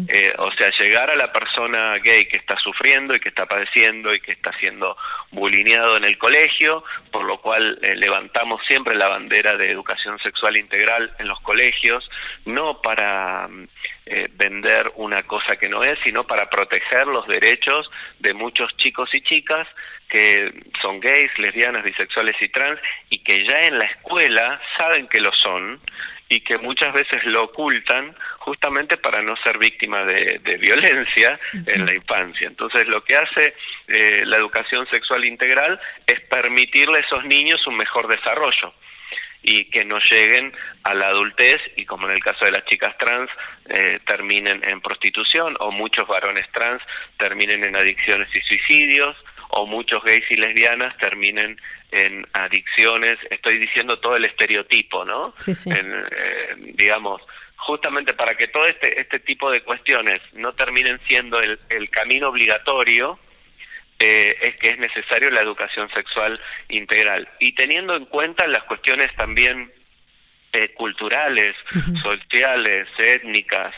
Eh, 0.09 0.33
o 0.39 0.51
sea, 0.53 0.71
llegar 0.79 1.11
a 1.11 1.17
la 1.17 1.33
persona 1.33 1.97
gay 1.99 2.27
que 2.27 2.37
está 2.37 2.57
sufriendo 2.59 3.15
y 3.15 3.21
que 3.21 3.31
está 3.31 3.47
padeciendo 3.47 4.15
y 4.15 4.21
que 4.21 4.33
está 4.33 4.53
siendo 4.59 4.97
bulineado 5.31 5.97
en 5.97 6.05
el 6.05 6.19
colegio, 6.19 6.85
por 7.11 7.25
lo 7.25 7.41
cual 7.41 7.79
eh, 7.83 7.97
levantamos 7.97 8.61
siempre 8.67 8.95
la 8.95 9.09
bandera 9.09 9.57
de 9.57 9.71
educación 9.71 10.19
sexual 10.19 10.57
integral 10.57 11.13
en 11.19 11.29
los 11.29 11.41
colegios, 11.41 12.09
no 12.45 12.81
para 12.83 13.49
eh, 14.07 14.29
vender 14.35 14.93
una 14.97 15.23
cosa 15.23 15.57
que 15.57 15.69
no 15.69 15.83
es, 15.83 15.99
sino 16.05 16.27
para 16.27 16.51
proteger 16.51 17.07
los 17.07 17.27
derechos 17.27 17.91
de 18.19 18.35
muchos 18.35 18.77
chicos 18.77 19.09
y 19.15 19.23
chicas 19.23 19.67
que 20.11 20.53
son 20.83 21.01
gays, 21.01 21.31
lesbianas, 21.39 21.83
bisexuales 21.83 22.37
y 22.41 22.49
trans 22.51 22.79
y 23.09 23.19
que 23.21 23.45
ya 23.45 23.63
en 23.63 23.79
la 23.79 23.87
escuela 23.87 24.61
saben 24.77 25.09
que 25.09 25.21
lo 25.21 25.33
son 25.33 25.81
y 26.29 26.41
que 26.41 26.59
muchas 26.59 26.93
veces 26.93 27.25
lo 27.25 27.45
ocultan 27.45 28.15
justamente 28.39 28.99
para 28.99 29.23
no 29.23 29.37
ser 29.39 29.57
víctima 29.59 30.05
de, 30.05 30.59
violencia 30.59 31.39
en 31.53 31.87
la 31.87 31.95
infancia. 31.95 32.47
Entonces 32.47 32.87
lo 32.87 33.03
que 33.05 33.17
hace 33.17 33.55
eh, 33.89 34.21
la 34.25 34.37
educación 34.37 34.87
sexual 34.89 35.25
integral 35.25 35.81
es 36.07 36.21
permitirle 36.21 36.99
a 36.99 37.01
esos 37.01 37.25
niños 37.25 37.67
un 37.67 37.77
mejor 37.77 38.07
desarrollo 38.09 38.75
y 39.45 39.67
que 39.67 39.85
no 39.85 39.99
lleguen 40.01 40.53
a 40.83 40.95
la 40.95 41.09
adultez 41.09 41.61
y 41.77 41.85
como 41.85 42.09
en 42.09 42.15
el 42.15 42.25
caso 42.25 42.45
de 42.47 42.53
las 42.53 42.65
chicas 42.65 42.97
trans 42.99 43.31
eh, 43.67 44.01
terminen 44.07 44.63
en 44.65 44.81
prostitución 44.81 45.57
o 45.61 45.71
muchos 45.71 46.09
varones 46.09 46.47
trans 46.53 46.83
terminen 47.19 47.63
en 47.63 47.77
adicciones 47.77 48.29
y 48.35 48.41
suicidios 48.41 49.17
o 49.51 49.67
muchos 49.67 50.03
gays 50.03 50.25
y 50.31 50.37
lesbianas 50.37 50.97
terminen 50.97 51.61
en 51.93 52.27
adicciones, 52.33 53.19
estoy 53.31 53.59
diciendo 53.59 54.01
todo 54.01 54.17
el 54.17 54.25
estereotipo, 54.25 55.05
¿no? 55.05 55.33
Sí, 55.39 55.55
sí. 55.55 55.71
Eh, 55.73 56.55
digamos, 56.75 57.23
justamente 57.57 58.15
para 58.15 58.35
que 58.37 58.49
todo 58.49 58.67
este, 58.67 59.01
este 59.01 59.21
tipo 59.21 59.51
de 59.51 59.61
cuestiones 59.61 60.21
no 60.33 60.55
terminen 60.55 60.99
siendo 61.07 61.41
el, 61.41 61.61
el 61.69 61.89
camino 61.91 62.31
obligatorio, 62.31 63.19
eh, 64.05 64.37
es 64.43 64.57
que 64.57 64.69
es 64.69 64.79
necesario 64.79 65.31
la 65.31 65.41
educación 65.41 65.89
sexual 65.91 66.41
integral. 66.69 67.29
Y 67.39 67.53
teniendo 67.53 67.97
en 67.97 68.05
cuenta 68.07 68.47
las 68.47 68.65
cuestiones 68.65 69.15
también 69.17 69.73
eh, 70.53 70.73
culturales, 70.75 71.55
sociales, 72.03 72.87
étnicas, 72.99 73.75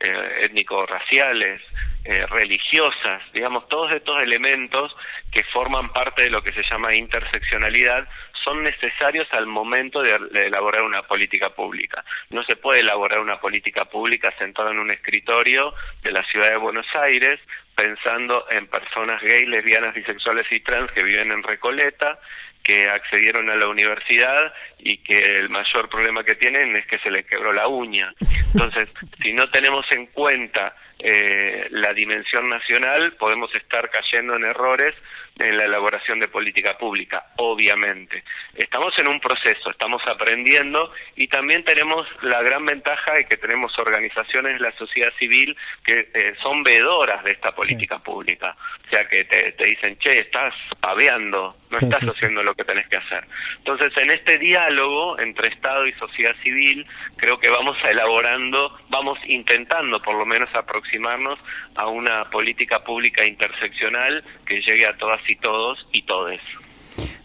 eh, 0.00 0.42
étnico-raciales, 0.44 1.60
eh, 2.04 2.24
religiosas, 2.26 3.22
digamos, 3.32 3.68
todos 3.68 3.92
estos 3.92 4.22
elementos 4.22 4.94
que 5.30 5.42
forman 5.52 5.92
parte 5.92 6.22
de 6.22 6.30
lo 6.30 6.42
que 6.42 6.52
se 6.52 6.62
llama 6.62 6.94
interseccionalidad 6.94 8.08
son 8.44 8.62
necesarios 8.62 9.26
al 9.32 9.46
momento 9.46 10.00
de, 10.00 10.12
elaborar 10.46 10.82
una 10.82 11.02
política 11.02 11.50
pública. 11.50 12.04
No 12.30 12.42
se 12.44 12.56
puede 12.56 12.80
elaborar 12.80 13.18
una 13.18 13.40
política 13.40 13.86
pública 13.86 14.32
sentada 14.38 14.70
en 14.70 14.78
un 14.78 14.90
escritorio 14.90 15.74
de 16.02 16.12
la 16.12 16.24
ciudad 16.24 16.50
de 16.50 16.58
Buenos 16.58 16.86
Aires 16.94 17.40
pensando 17.78 18.44
en 18.50 18.66
personas 18.66 19.22
gay, 19.22 19.46
lesbianas, 19.46 19.94
bisexuales 19.94 20.50
y 20.50 20.58
trans 20.58 20.90
que 20.90 21.04
viven 21.04 21.30
en 21.30 21.44
Recoleta, 21.44 22.18
que 22.60 22.90
accedieron 22.90 23.48
a 23.50 23.54
la 23.54 23.68
universidad 23.68 24.52
y 24.80 24.98
que 24.98 25.20
el 25.20 25.48
mayor 25.48 25.88
problema 25.88 26.24
que 26.24 26.34
tienen 26.34 26.74
es 26.74 26.86
que 26.86 26.98
se 26.98 27.08
les 27.08 27.24
quebró 27.24 27.52
la 27.52 27.68
uña. 27.68 28.12
Entonces, 28.52 28.88
si 29.22 29.32
no 29.32 29.48
tenemos 29.50 29.86
en 29.92 30.06
cuenta 30.06 30.72
eh, 30.98 31.68
la 31.70 31.94
dimensión 31.94 32.48
nacional, 32.48 33.12
podemos 33.12 33.54
estar 33.54 33.88
cayendo 33.90 34.34
en 34.34 34.44
errores 34.44 34.96
en 35.38 35.56
la 35.56 35.64
elaboración 35.64 36.18
de 36.18 36.28
política 36.28 36.76
pública, 36.76 37.26
obviamente. 37.36 38.24
Estamos 38.54 38.92
en 38.98 39.08
un 39.08 39.20
proceso, 39.20 39.70
estamos 39.70 40.02
aprendiendo 40.06 40.92
y 41.16 41.28
también 41.28 41.64
tenemos 41.64 42.06
la 42.22 42.42
gran 42.42 42.64
ventaja 42.64 43.12
de 43.12 43.24
que 43.26 43.36
tenemos 43.36 43.78
organizaciones 43.78 44.54
de 44.54 44.60
la 44.60 44.72
sociedad 44.72 45.12
civil 45.18 45.56
que 45.84 46.10
eh, 46.12 46.34
son 46.42 46.62
veedoras 46.62 47.22
de 47.24 47.32
esta 47.32 47.54
política 47.54 47.98
pública. 47.98 48.56
O 48.86 48.90
sea, 48.90 49.06
que 49.06 49.24
te, 49.24 49.52
te, 49.52 49.64
dicen, 49.64 49.98
che, 49.98 50.18
estás 50.18 50.54
paveando, 50.80 51.56
no 51.70 51.78
estás 51.78 52.02
haciendo 52.02 52.42
lo 52.42 52.54
que 52.54 52.64
tenés 52.64 52.88
que 52.88 52.96
hacer. 52.96 53.24
Entonces, 53.58 53.92
en 53.96 54.10
este 54.10 54.38
diálogo 54.38 55.18
entre 55.20 55.48
Estado 55.48 55.86
y 55.86 55.92
sociedad 55.92 56.34
civil, 56.42 56.86
creo 57.16 57.38
que 57.38 57.50
vamos 57.50 57.76
elaborando, 57.84 58.76
vamos 58.88 59.18
intentando 59.26 60.00
por 60.00 60.16
lo 60.16 60.26
menos 60.26 60.48
aproximarnos 60.54 61.38
a 61.74 61.86
una 61.86 62.24
política 62.30 62.82
pública 62.82 63.24
interseccional 63.24 64.24
que 64.46 64.60
llegue 64.62 64.86
a 64.86 64.96
todas 64.96 65.27
y 65.28 65.36
todos 65.36 65.78
y 65.92 66.02
todes. 66.02 66.40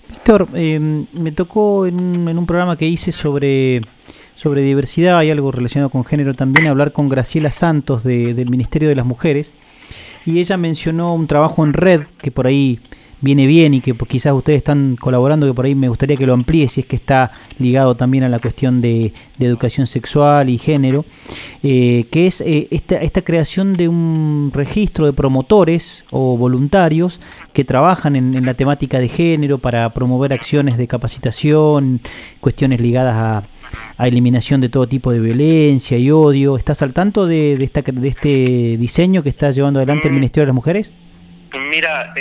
Víctor, 0.10 0.48
eh, 0.54 0.80
me 0.80 1.32
tocó 1.32 1.88
en 1.88 2.00
un, 2.00 2.30
en 2.30 2.38
un, 2.38 2.46
programa 2.46 2.78
que 2.78 2.86
hice 2.86 3.12
sobre, 3.12 3.82
sobre 4.36 4.62
diversidad 4.62 5.22
y 5.24 5.32
algo 5.32 5.52
relacionado 5.52 5.90
con 5.90 6.06
género 6.06 6.34
también 6.36 6.68
hablar 6.68 6.92
con 6.92 7.10
Graciela 7.10 7.52
Santos 7.52 8.04
de, 8.04 8.34
del 8.34 8.50
Ministerio 8.50 8.90
de 8.90 8.96
las 8.96 9.06
Mujeres 9.06 9.54
y 10.26 10.40
ella 10.40 10.58
mencionó 10.58 11.14
un 11.16 11.28
trabajo 11.28 11.64
en 11.64 11.74
red 11.74 12.04
que 12.22 12.32
por 12.32 12.48
ahí 12.48 12.80
viene 13.24 13.48
bien 13.48 13.74
y 13.74 13.80
que 13.80 13.96
quizás 13.96 14.34
ustedes 14.34 14.58
están 14.58 14.98
colaborando, 14.98 15.48
que 15.48 15.54
por 15.54 15.66
ahí 15.66 15.76
me 15.76 15.88
gustaría 15.88 16.18
que 16.18 16.28
lo 16.28 16.34
amplíe, 16.34 16.68
si 16.68 16.82
es 16.82 16.86
que 16.86 16.98
está 16.98 17.32
ligado 17.58 17.96
también 17.96 18.26
a 18.26 18.30
la 18.30 18.40
cuestión 18.40 18.82
de, 18.82 19.14
educación 19.40 19.88
sexual 19.88 20.50
y 20.50 20.58
género, 20.58 21.04
eh, 21.64 22.06
que 22.12 22.28
es 22.28 22.40
eh, 22.40 22.68
esta, 22.72 22.96
esta 22.98 23.24
creación 23.24 23.76
de 23.76 23.90
un 23.90 24.52
registro 24.54 25.06
de 25.06 25.12
promotores 25.12 26.06
o 26.12 26.38
voluntarios 26.38 27.20
que 27.52 27.66
trabajan 27.66 28.16
en, 28.16 28.46
la 28.46 28.54
temática 28.54 29.00
de 29.00 29.10
género 29.10 29.58
para 29.58 29.94
promover 29.94 30.32
acciones 30.32 30.78
de 30.78 30.88
capacitación, 30.88 32.00
cuestiones 32.40 32.80
ligadas 32.80 33.16
a, 33.16 33.44
a 33.98 34.08
eliminación 34.08 34.62
de 34.62 34.70
todo 34.70 34.88
tipo 34.88 35.12
de 35.12 35.20
violencia 35.20 35.98
y 35.98 36.10
odio. 36.12 36.58
¿Estás 36.58 36.82
al 36.82 36.94
tanto 36.94 37.26
de, 37.26 37.58
de, 37.58 37.64
esta, 37.66 37.82
de 37.82 38.08
este 38.08 38.78
diseño 38.78 39.24
que 39.24 39.30
está 39.30 39.52
llevando 39.52 39.80
adelante 39.80 40.08
el 40.08 40.14
Ministerio 40.14 40.44
de 40.44 40.48
las 40.48 40.56
Mujeres? 40.56 40.94
Mira, 41.54 42.14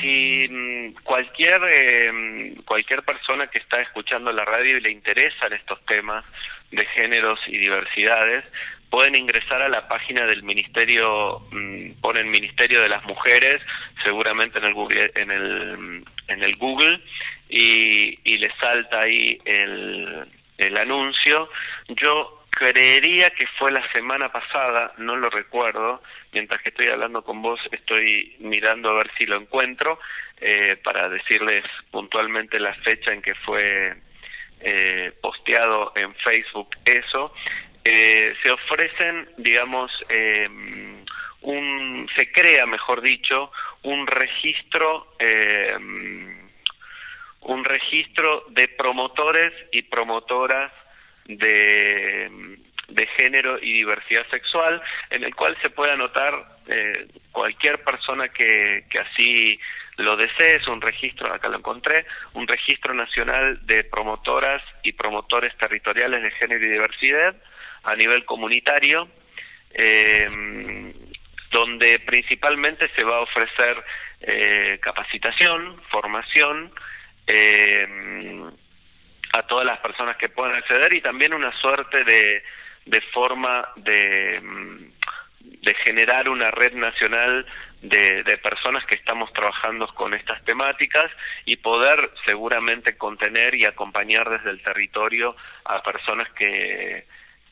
si 0.00 0.94
cualquier 1.02 1.60
eh, 1.72 2.54
cualquier 2.64 3.02
persona 3.02 3.48
que 3.48 3.58
está 3.58 3.80
escuchando 3.80 4.32
la 4.32 4.44
radio 4.44 4.76
y 4.76 4.80
le 4.80 4.90
interesan 4.90 5.52
estos 5.52 5.84
temas 5.86 6.24
de 6.70 6.86
géneros 6.86 7.40
y 7.48 7.58
diversidades, 7.58 8.44
pueden 8.88 9.16
ingresar 9.16 9.60
a 9.62 9.68
la 9.68 9.88
página 9.88 10.24
del 10.26 10.44
ministerio, 10.44 11.40
mmm, 11.50 12.00
ponen 12.00 12.30
Ministerio 12.30 12.80
de 12.80 12.88
las 12.88 13.04
Mujeres, 13.04 13.60
seguramente 14.04 14.58
en 14.58 14.64
el 14.64 14.74
Google, 14.74 15.10
en 15.16 15.30
el, 15.32 16.04
en 16.28 16.42
el 16.42 16.56
Google 16.56 17.00
y, 17.48 18.14
y 18.22 18.38
les 18.38 18.54
salta 18.58 19.00
ahí 19.00 19.38
el, 19.44 20.26
el 20.58 20.76
anuncio. 20.76 21.48
Yo 21.88 22.44
creería 22.50 23.30
que 23.30 23.46
fue 23.58 23.70
la 23.70 23.86
semana 23.92 24.30
pasada, 24.30 24.92
no 24.96 25.14
lo 25.16 25.28
recuerdo, 25.28 26.02
mientras 26.36 26.60
que 26.60 26.68
estoy 26.68 26.88
hablando 26.88 27.24
con 27.24 27.40
vos 27.40 27.58
estoy 27.72 28.36
mirando 28.40 28.90
a 28.90 28.98
ver 28.98 29.10
si 29.16 29.24
lo 29.24 29.36
encuentro 29.36 29.98
eh, 30.38 30.76
para 30.84 31.08
decirles 31.08 31.64
puntualmente 31.90 32.60
la 32.60 32.74
fecha 32.74 33.10
en 33.10 33.22
que 33.22 33.34
fue 33.36 33.96
eh, 34.60 35.12
posteado 35.22 35.92
en 35.96 36.14
Facebook 36.16 36.76
eso. 36.84 37.32
Eh, 37.82 38.34
se 38.42 38.50
ofrecen, 38.50 39.30
digamos, 39.38 39.90
eh, 40.10 40.46
un, 41.40 42.06
se 42.14 42.30
crea, 42.30 42.66
mejor 42.66 43.00
dicho, 43.00 43.50
un 43.84 44.06
registro, 44.06 45.14
eh, 45.18 45.74
un 47.40 47.64
registro 47.64 48.44
de 48.50 48.68
promotores 48.68 49.54
y 49.72 49.80
promotoras 49.82 50.70
de, 51.24 52.58
de 52.88 53.06
género 53.18 53.58
y 53.60 53.72
diversidad 53.72 54.26
sexual, 54.30 54.80
en 55.10 55.24
el 55.24 55.34
cual 55.34 55.56
se 55.62 55.70
puede 55.70 55.92
anotar 55.92 56.58
eh, 56.68 57.08
cualquier 57.32 57.82
persona 57.82 58.28
que, 58.28 58.84
que 58.88 58.98
así 58.98 59.58
lo 59.96 60.16
desee, 60.16 60.56
es 60.56 60.68
un 60.68 60.80
registro, 60.80 61.32
acá 61.32 61.48
lo 61.48 61.58
encontré, 61.58 62.06
un 62.34 62.46
registro 62.46 62.92
nacional 62.92 63.64
de 63.66 63.84
promotoras 63.84 64.62
y 64.82 64.92
promotores 64.92 65.56
territoriales 65.56 66.22
de 66.22 66.30
género 66.32 66.64
y 66.64 66.68
diversidad 66.68 67.34
a 67.82 67.96
nivel 67.96 68.24
comunitario, 68.24 69.08
eh, 69.72 70.92
donde 71.50 71.98
principalmente 72.00 72.90
se 72.94 73.04
va 73.04 73.16
a 73.16 73.20
ofrecer 73.20 73.82
eh, 74.20 74.78
capacitación, 74.82 75.80
formación, 75.90 76.72
eh, 77.26 77.88
a 79.32 79.42
todas 79.42 79.66
las 79.66 79.78
personas 79.80 80.16
que 80.16 80.28
puedan 80.28 80.56
acceder 80.56 80.94
y 80.94 81.00
también 81.00 81.34
una 81.34 81.52
suerte 81.60 82.04
de, 82.04 82.42
de 82.86 83.00
forma 83.12 83.68
de, 83.76 84.40
de 85.40 85.74
generar 85.84 86.28
una 86.28 86.50
red 86.50 86.72
nacional 86.74 87.44
de, 87.82 88.22
de, 88.22 88.38
personas 88.38 88.84
que 88.86 88.94
estamos 88.94 89.32
trabajando 89.32 89.86
con 89.88 90.14
estas 90.14 90.42
temáticas 90.44 91.10
y 91.44 91.56
poder 91.56 92.10
seguramente 92.24 92.96
contener 92.96 93.54
y 93.54 93.64
acompañar 93.64 94.30
desde 94.30 94.50
el 94.50 94.62
territorio 94.62 95.36
a 95.64 95.82
personas 95.82 96.28
que, 96.32 97.06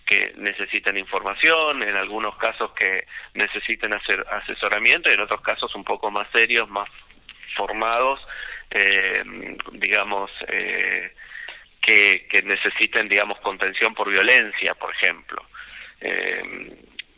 que 0.06 0.32
necesiten 0.36 0.96
información, 0.96 1.82
en 1.82 1.96
algunos 1.96 2.36
casos 2.36 2.72
que 2.72 3.06
necesiten 3.34 3.92
hacer 3.92 4.24
asesoramiento 4.30 5.08
y 5.08 5.14
en 5.14 5.20
otros 5.20 5.40
casos 5.40 5.74
un 5.74 5.84
poco 5.84 6.10
más 6.10 6.28
serios, 6.30 6.68
más 6.68 6.88
formados, 7.56 8.20
eh, 8.70 9.22
digamos, 9.72 10.30
eh, 10.48 11.14
que, 11.84 12.42
necesiten, 12.44 13.08
digamos, 13.08 13.38
contención 13.40 13.94
por 13.94 14.10
violencia, 14.10 14.74
por 14.74 14.94
ejemplo. 14.94 15.42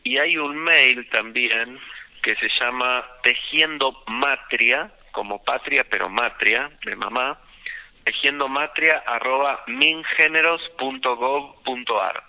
y 0.04 0.18
hay 0.18 0.36
un 0.36 0.56
mail 0.56 1.08
también 1.10 1.78
que 2.22 2.34
se 2.36 2.48
llama 2.60 3.04
Tejiendo 3.22 4.04
Matria, 4.08 4.90
como 5.12 5.42
patria, 5.42 5.84
pero 5.88 6.08
matria, 6.08 6.70
de 6.84 6.96
mamá, 6.96 7.38
tejiendomatria 8.06 9.02
arroba 9.06 9.62
mingeneros.gov.ar. 9.66 12.24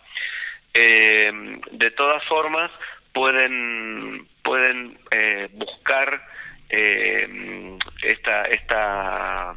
Eh, 0.73 1.31
de 1.71 1.91
todas 1.91 2.21
formas, 2.25 2.69
pueden, 3.13 4.27
pueden 4.43 4.99
eh, 5.11 5.47
buscar 5.51 6.21
eh, 6.69 7.77
esta, 8.01 8.43
esta, 8.45 9.55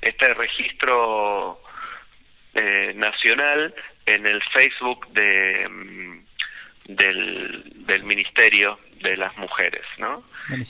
este 0.00 0.32
registro 0.34 1.60
eh, 2.58 2.92
nacional 2.96 3.74
en 4.06 4.26
el 4.26 4.42
Facebook 4.52 5.06
de, 5.12 5.68
mm, 5.68 6.24
del, 6.88 7.62
del 7.86 8.02
Ministerio 8.04 8.78
de 9.02 9.16
las 9.16 9.36
mujeres, 9.36 9.82
¿no? 9.98 10.24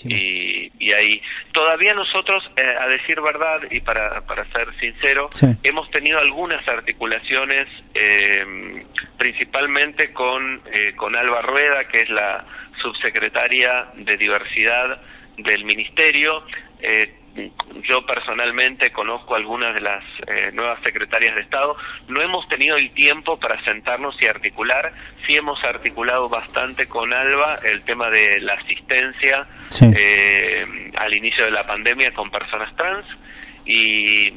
Y, 0.04 0.72
y, 0.78 0.92
ahí 0.92 1.22
todavía 1.52 1.94
nosotros, 1.94 2.42
eh, 2.56 2.74
a 2.80 2.88
decir 2.88 3.20
verdad 3.20 3.62
y 3.70 3.80
para, 3.80 4.20
para 4.26 4.44
ser 4.52 4.68
sincero, 4.80 5.30
hemos 5.62 5.90
tenido 5.92 6.18
algunas 6.18 6.66
articulaciones, 6.66 7.66
eh, 7.94 8.84
principalmente 9.16 10.12
con, 10.12 10.60
eh, 10.72 10.94
con 10.96 11.14
Alba 11.14 11.42
Rueda, 11.42 11.86
que 11.88 12.00
es 12.00 12.10
la 12.10 12.44
subsecretaria 12.82 13.86
de 13.94 14.16
diversidad 14.16 15.00
del 15.36 15.64
ministerio. 15.64 16.44
Yo 17.88 18.04
personalmente 18.04 18.90
conozco 18.90 19.34
algunas 19.34 19.74
de 19.74 19.80
las 19.80 20.04
eh, 20.26 20.50
nuevas 20.52 20.80
secretarias 20.82 21.34
de 21.34 21.42
Estado, 21.42 21.76
no 22.08 22.20
hemos 22.20 22.48
tenido 22.48 22.76
el 22.76 22.90
tiempo 22.92 23.38
para 23.38 23.62
sentarnos 23.64 24.16
y 24.20 24.26
articular, 24.26 24.92
sí 25.26 25.36
hemos 25.36 25.62
articulado 25.64 26.28
bastante 26.28 26.86
con 26.86 27.12
Alba 27.12 27.58
el 27.64 27.82
tema 27.82 28.10
de 28.10 28.40
la 28.40 28.54
asistencia 28.54 29.46
eh, 29.80 30.90
al 30.96 31.14
inicio 31.14 31.44
de 31.44 31.50
la 31.50 31.66
pandemia 31.66 32.12
con 32.12 32.30
personas 32.30 32.74
trans 32.76 33.06
y, 33.64 34.32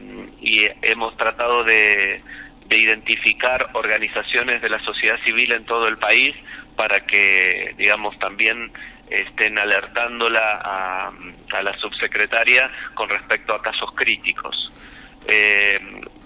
hemos 0.81 1.15
tratado 1.15 1.63
de, 1.63 2.21
de 2.67 2.77
identificar 2.77 3.69
organizaciones 3.73 4.61
de 4.61 4.69
la 4.69 4.79
sociedad 4.83 5.17
civil 5.23 5.51
en 5.53 5.63
todo 5.65 5.87
el 5.87 5.97
país 5.97 6.35
para 6.75 6.99
que, 7.05 7.73
digamos, 7.77 8.17
también 8.19 8.71
estén 9.11 9.59
alertándola 9.59 10.61
a, 10.63 11.11
a 11.53 11.61
la 11.61 11.77
subsecretaria 11.77 12.71
con 12.95 13.09
respecto 13.09 13.53
a 13.53 13.61
casos 13.61 13.91
críticos. 13.93 14.71
Eh, 15.27 15.79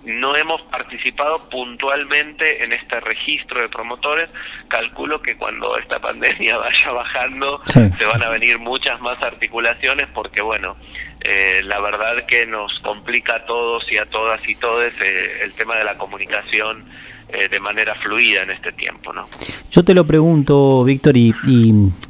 no 0.05 0.35
hemos 0.35 0.61
participado 0.63 1.39
puntualmente 1.49 2.63
en 2.63 2.71
este 2.71 2.99
registro 2.99 3.59
de 3.59 3.69
promotores. 3.69 4.29
Calculo 4.67 5.21
que 5.21 5.35
cuando 5.35 5.77
esta 5.77 5.99
pandemia 5.99 6.57
vaya 6.59 6.89
bajando 6.89 7.61
se 7.65 8.05
van 8.05 8.23
a 8.23 8.29
venir 8.29 8.59
muchas 8.59 9.01
más 9.01 9.21
articulaciones 9.21 10.07
porque, 10.13 10.41
bueno, 10.41 10.77
eh, 11.21 11.61
la 11.63 11.79
verdad 11.81 12.25
que 12.27 12.45
nos 12.45 12.79
complica 12.81 13.37
a 13.37 13.45
todos 13.45 13.91
y 13.91 13.97
a 13.97 14.05
todas 14.05 14.47
y 14.47 14.55
todes 14.55 14.99
eh, 15.01 15.43
el 15.43 15.53
tema 15.53 15.75
de 15.75 15.83
la 15.83 15.95
comunicación 15.95 16.85
eh, 17.29 17.47
de 17.49 17.59
manera 17.59 17.95
fluida 17.95 18.43
en 18.43 18.51
este 18.51 18.71
tiempo. 18.73 19.13
¿no? 19.13 19.25
Yo 19.71 19.83
te 19.83 19.93
lo 19.93 20.05
pregunto, 20.05 20.83
Víctor, 20.83 21.17
y, 21.17 21.33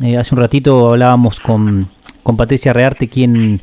eh, 0.02 0.18
hace 0.18 0.36
un 0.36 0.42
ratito 0.42 0.92
hablábamos 0.92 1.40
con, 1.40 1.90
con 2.24 2.38
Patricia 2.38 2.74
Rearte, 2.74 3.08
quien 3.08 3.62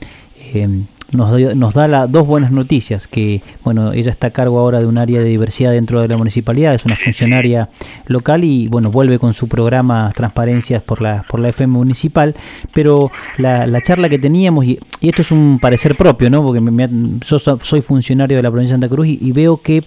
nos, 1.13 1.57
nos 1.57 1.75
da 1.75 1.87
la, 1.89 2.07
dos 2.07 2.27
buenas 2.27 2.51
noticias, 2.51 3.07
que 3.07 3.43
bueno, 3.63 3.93
ella 3.93 4.11
está 4.11 4.29
a 4.29 4.31
cargo 4.31 4.59
ahora 4.59 4.81
de 4.81 4.87
un 4.87 4.99
área 4.99 5.21
de 5.21 5.27
diversidad 5.27 5.71
dentro 5.73 6.01
de 6.01 6.09
la 6.09 6.17
municipalidad, 6.17 6.75
es 6.75 6.85
una 6.85 6.97
funcionaria 7.03 7.69
local 8.07 8.45
y 8.45 8.69
bueno, 8.69 8.91
vuelve 8.91 9.19
con 9.19 9.35
su 9.35 9.47
programa 9.47 10.13
Transparencias 10.17 10.83
por 10.83 11.03
la, 11.03 11.25
por 11.29 11.41
la 11.41 11.51
FM 11.51 11.73
municipal, 11.73 12.35
pero 12.73 13.11
la, 13.37 13.67
la 13.67 13.81
charla 13.83 14.09
que 14.09 14.19
teníamos, 14.19 14.65
y, 14.65 14.79
esto 15.01 15.23
es 15.23 15.31
un 15.31 15.59
parecer 15.61 15.97
propio, 15.97 16.31
¿no? 16.31 16.43
porque 16.43 16.61
me, 16.61 16.89
yo 17.21 17.39
soy 17.39 17.83
funcionario 17.83 18.37
de 18.37 18.43
la 18.43 18.51
provincia 18.51 18.77
de 18.77 18.83
Santa 18.83 18.95
Cruz 18.95 19.07
y, 19.09 19.33
veo 19.33 19.63
que 19.63 19.85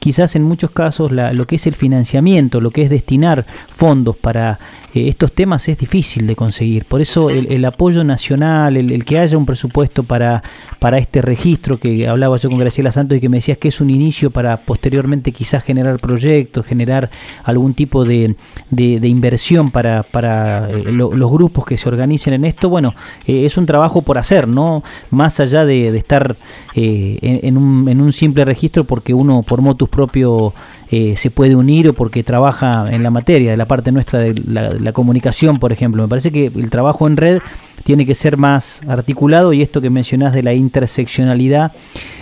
quizás 0.00 0.34
en 0.34 0.42
muchos 0.42 0.72
casos 0.72 1.12
la, 1.12 1.32
lo 1.32 1.46
que 1.46 1.56
es 1.56 1.66
el 1.66 1.74
financiamiento, 1.74 2.60
lo 2.60 2.72
que 2.72 2.82
es 2.82 2.90
destinar 2.90 3.46
fondos 3.70 4.16
para 4.16 4.58
eh, 4.92 5.08
estos 5.08 5.32
temas 5.32 5.68
es 5.68 5.78
difícil 5.78 6.26
de 6.26 6.34
conseguir, 6.34 6.84
por 6.84 7.00
eso 7.00 7.30
el, 7.30 7.50
el 7.52 7.64
apoyo 7.64 8.04
nacional, 8.04 8.76
el, 8.76 8.92
el 8.92 9.04
que 9.04 9.18
haya 9.18 9.38
un 9.38 9.46
presupuesto 9.46 10.02
para 10.02 10.42
para 10.78 10.98
este 10.98 11.22
registro 11.22 11.78
que 11.78 12.06
hablaba 12.06 12.36
yo 12.36 12.48
con 12.48 12.58
Graciela 12.58 12.92
Santos 12.92 13.18
y 13.18 13.20
que 13.20 13.28
me 13.28 13.38
decías 13.38 13.58
que 13.58 13.68
es 13.68 13.80
un 13.80 13.90
inicio 13.90 14.30
para 14.30 14.64
posteriormente 14.64 15.32
quizás 15.32 15.62
generar 15.62 15.98
proyectos, 15.98 16.66
generar 16.66 17.10
algún 17.44 17.74
tipo 17.74 18.04
de, 18.04 18.36
de, 18.70 19.08
inversión 19.08 19.70
para, 19.70 20.02
para 20.02 20.70
eh, 20.70 20.84
los 20.92 21.30
grupos 21.30 21.64
que 21.64 21.76
se 21.76 21.88
organicen 21.88 22.34
en 22.34 22.44
esto. 22.44 22.68
Bueno, 22.68 22.94
eh, 23.26 23.44
es 23.46 23.56
un 23.56 23.66
trabajo 23.66 24.02
por 24.02 24.18
hacer, 24.18 24.48
¿no? 24.48 24.82
Más 25.10 25.40
allá 25.40 25.64
de, 25.64 25.96
estar 25.96 26.36
eh, 26.74 27.18
en, 27.22 27.56
un, 27.56 27.88
en 27.88 28.00
un 28.00 28.12
simple 28.12 28.44
registro 28.44 28.84
porque 28.84 29.14
uno 29.14 29.42
por 29.42 29.60
motus 29.60 29.88
propio 29.88 30.54
se 30.88 31.30
puede 31.30 31.54
unir 31.54 31.88
o 31.88 31.92
porque 31.92 32.22
trabaja 32.22 32.86
en 32.90 33.02
la 33.02 33.10
materia, 33.10 33.50
de 33.50 33.56
la 33.56 33.66
parte 33.66 33.92
nuestra 33.92 34.20
de 34.20 34.34
la 34.44 34.92
comunicación, 34.92 35.58
por 35.58 35.72
ejemplo. 35.72 36.02
Me 36.02 36.08
parece 36.08 36.32
que 36.32 36.46
el 36.46 36.70
trabajo 36.70 37.06
en 37.06 37.16
red 37.16 37.42
tiene 37.84 38.06
que 38.06 38.14
ser 38.14 38.36
más 38.36 38.82
articulado 38.88 39.52
y 39.52 39.62
esto 39.62 39.80
que 39.80 39.90
mencionás 39.90 40.34
de 40.34 40.42
la 40.42 40.52
interseccionalidad 40.52 41.72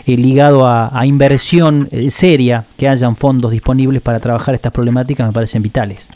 eh, 0.07 0.17
ligado 0.17 0.67
a, 0.67 1.05
inversión 1.07 1.89
eh, 1.91 2.11
seria, 2.11 2.67
que 2.79 2.89
hayan 2.89 3.17
fondos 3.17 3.51
disponibles 3.51 4.03
para 4.03 4.21
trabajar 4.21 4.55
estas 4.55 4.73
problemáticas, 4.73 5.27
me 5.27 5.33
parecen 5.33 5.62
vitales. 5.62 6.11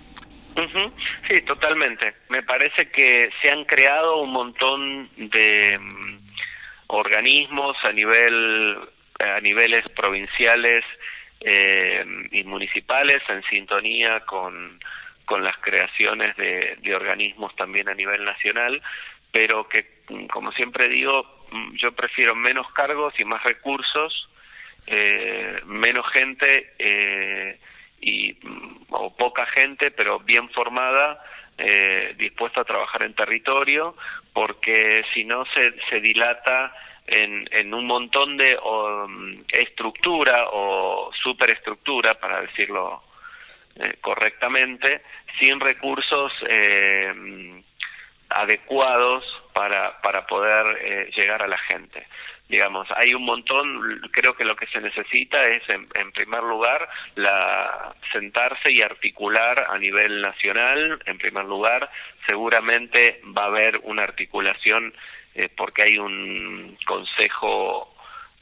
Sí, 1.29 1.35
totalmente. 1.47 2.15
Me 2.29 2.43
parece 2.43 2.89
que 2.91 3.31
se 3.41 3.51
han 3.51 3.65
creado 3.65 4.23
un 4.23 4.31
montón 4.31 5.09
de 5.17 5.79
mm, 5.79 6.19
organismos 6.89 7.77
a 7.85 7.93
nivel 7.93 8.77
a 9.21 9.41
niveles 9.41 9.85
provinciales 9.91 10.83
eh, 11.41 12.05
y 12.33 12.45
municipales 12.45 13.23
en 13.29 13.43
sintonía 13.45 14.21
con, 14.21 14.79
con 15.25 15.43
las 15.43 15.57
creaciones 15.59 16.37
de, 16.37 16.77
de 16.81 16.95
organismos 16.95 17.55
también 17.57 17.89
a 17.89 17.95
nivel 17.95 18.25
nacional 18.25 18.83
pero 19.33 19.69
que, 19.69 20.03
como 20.33 20.53
siempre 20.53 20.89
digo, 20.89 21.47
yo 21.75 21.93
prefiero 21.93 22.35
menos 22.35 22.71
cargos 22.73 23.15
y 23.19 23.25
más 23.25 23.43
recursos, 23.43 24.29
eh, 24.87 25.61
menos 25.67 26.07
gente 26.13 26.75
eh, 26.79 27.59
y 28.01 28.37
o 28.91 29.15
poca 29.15 29.47
gente, 29.47 29.91
pero 29.91 30.19
bien 30.21 30.49
formada, 30.51 31.23
eh, 31.59 32.15
dispuesta 32.19 32.63
a 32.63 32.65
trabajar 32.65 33.03
en 33.03 33.15
territorio, 33.15 33.95
porque 34.33 35.05
si 35.15 35.25
no 35.25 35.45
se, 35.55 35.75
se 35.91 36.01
dilata 36.01 36.75
en, 37.11 37.49
en 37.51 37.75
un 37.75 37.87
montón 37.87 38.37
de 38.37 38.57
estructura 39.53 40.47
o 40.53 41.11
superestructura, 41.23 42.15
para 42.15 42.41
decirlo 42.43 43.03
eh, 43.77 43.97
correctamente, 44.01 45.03
sin 45.39 45.59
recursos 45.59 46.33
eh, 46.49 47.63
adecuados 48.29 49.25
para, 49.53 50.01
para 50.01 50.27
poder 50.27 50.79
eh, 50.83 51.11
llegar 51.17 51.43
a 51.43 51.49
la 51.49 51.59
gente. 51.59 52.07
Digamos, 52.49 52.89
hay 52.97 53.15
un 53.15 53.25
montón, 53.25 54.01
creo 54.11 54.35
que 54.37 54.45
lo 54.45 54.57
que 54.57 54.67
se 54.67 54.81
necesita 54.81 55.47
es, 55.47 55.69
en, 55.69 55.89
en, 55.95 56.11
primer 56.13 56.43
lugar, 56.43 56.89
la 57.15 57.95
sentarse 58.13 58.73
y 58.73 58.83
articular 58.83 59.67
a 59.69 59.79
nivel 59.79 60.21
nacional, 60.21 61.01
en 61.07 61.19
primer 61.19 61.45
lugar, 61.45 61.89
seguramente 62.27 63.21
va 63.37 63.45
a 63.45 63.47
haber 63.47 63.79
una 63.85 64.03
articulación 64.03 64.93
eh, 65.35 65.49
porque 65.57 65.83
hay 65.83 65.99
un 65.99 66.77
Consejo 66.87 67.95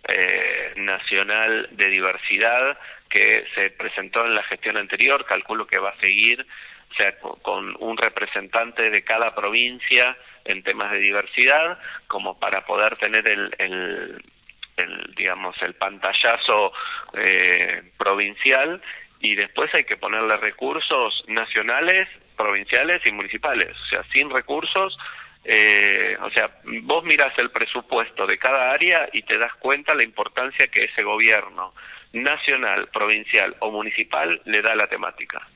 eh, 0.08 0.72
Nacional 0.76 1.68
de 1.72 1.88
Diversidad 1.88 2.78
que 3.08 3.44
se 3.54 3.70
presentó 3.70 4.24
en 4.24 4.34
la 4.34 4.42
gestión 4.44 4.76
anterior, 4.76 5.24
calculo 5.24 5.66
que 5.66 5.78
va 5.78 5.90
a 5.90 6.00
seguir 6.00 6.46
o 6.90 6.94
sea, 6.94 7.18
con 7.42 7.76
un 7.80 7.96
representante 7.96 8.90
de 8.90 9.02
cada 9.02 9.34
provincia 9.34 10.16
en 10.44 10.62
temas 10.62 10.90
de 10.92 10.98
diversidad, 10.98 11.78
como 12.06 12.38
para 12.38 12.64
poder 12.64 12.96
tener 12.96 13.28
el, 13.28 13.54
el, 13.58 15.14
digamos, 15.14 15.54
el 15.62 15.74
pantallazo 15.74 16.72
eh, 17.14 17.82
provincial 17.98 18.80
y 19.20 19.34
después 19.34 19.72
hay 19.74 19.84
que 19.84 19.96
ponerle 19.96 20.36
recursos 20.36 21.24
nacionales, 21.28 22.08
provinciales 22.36 23.02
y 23.04 23.12
municipales. 23.12 23.76
O 23.76 23.86
sea, 23.90 24.04
sin 24.12 24.30
recursos, 24.30 24.96
eh, 25.44 26.16
o 26.22 26.30
sea, 26.30 26.50
vos 26.82 27.04
miras 27.04 27.32
el 27.38 27.50
presupuesto 27.50 28.26
de 28.26 28.38
cada 28.38 28.72
área 28.72 29.08
y 29.12 29.22
te 29.22 29.38
das 29.38 29.54
cuenta 29.54 29.94
la 29.94 30.04
importancia 30.04 30.66
que 30.68 30.84
ese 30.84 31.02
gobierno 31.02 31.74
nacional, 32.12 32.88
provincial 32.88 33.56
o 33.60 33.70
municipal 33.70 34.40
le 34.44 34.62
da 34.62 34.72
a 34.72 34.76
la 34.76 34.86
temática. 34.86 35.46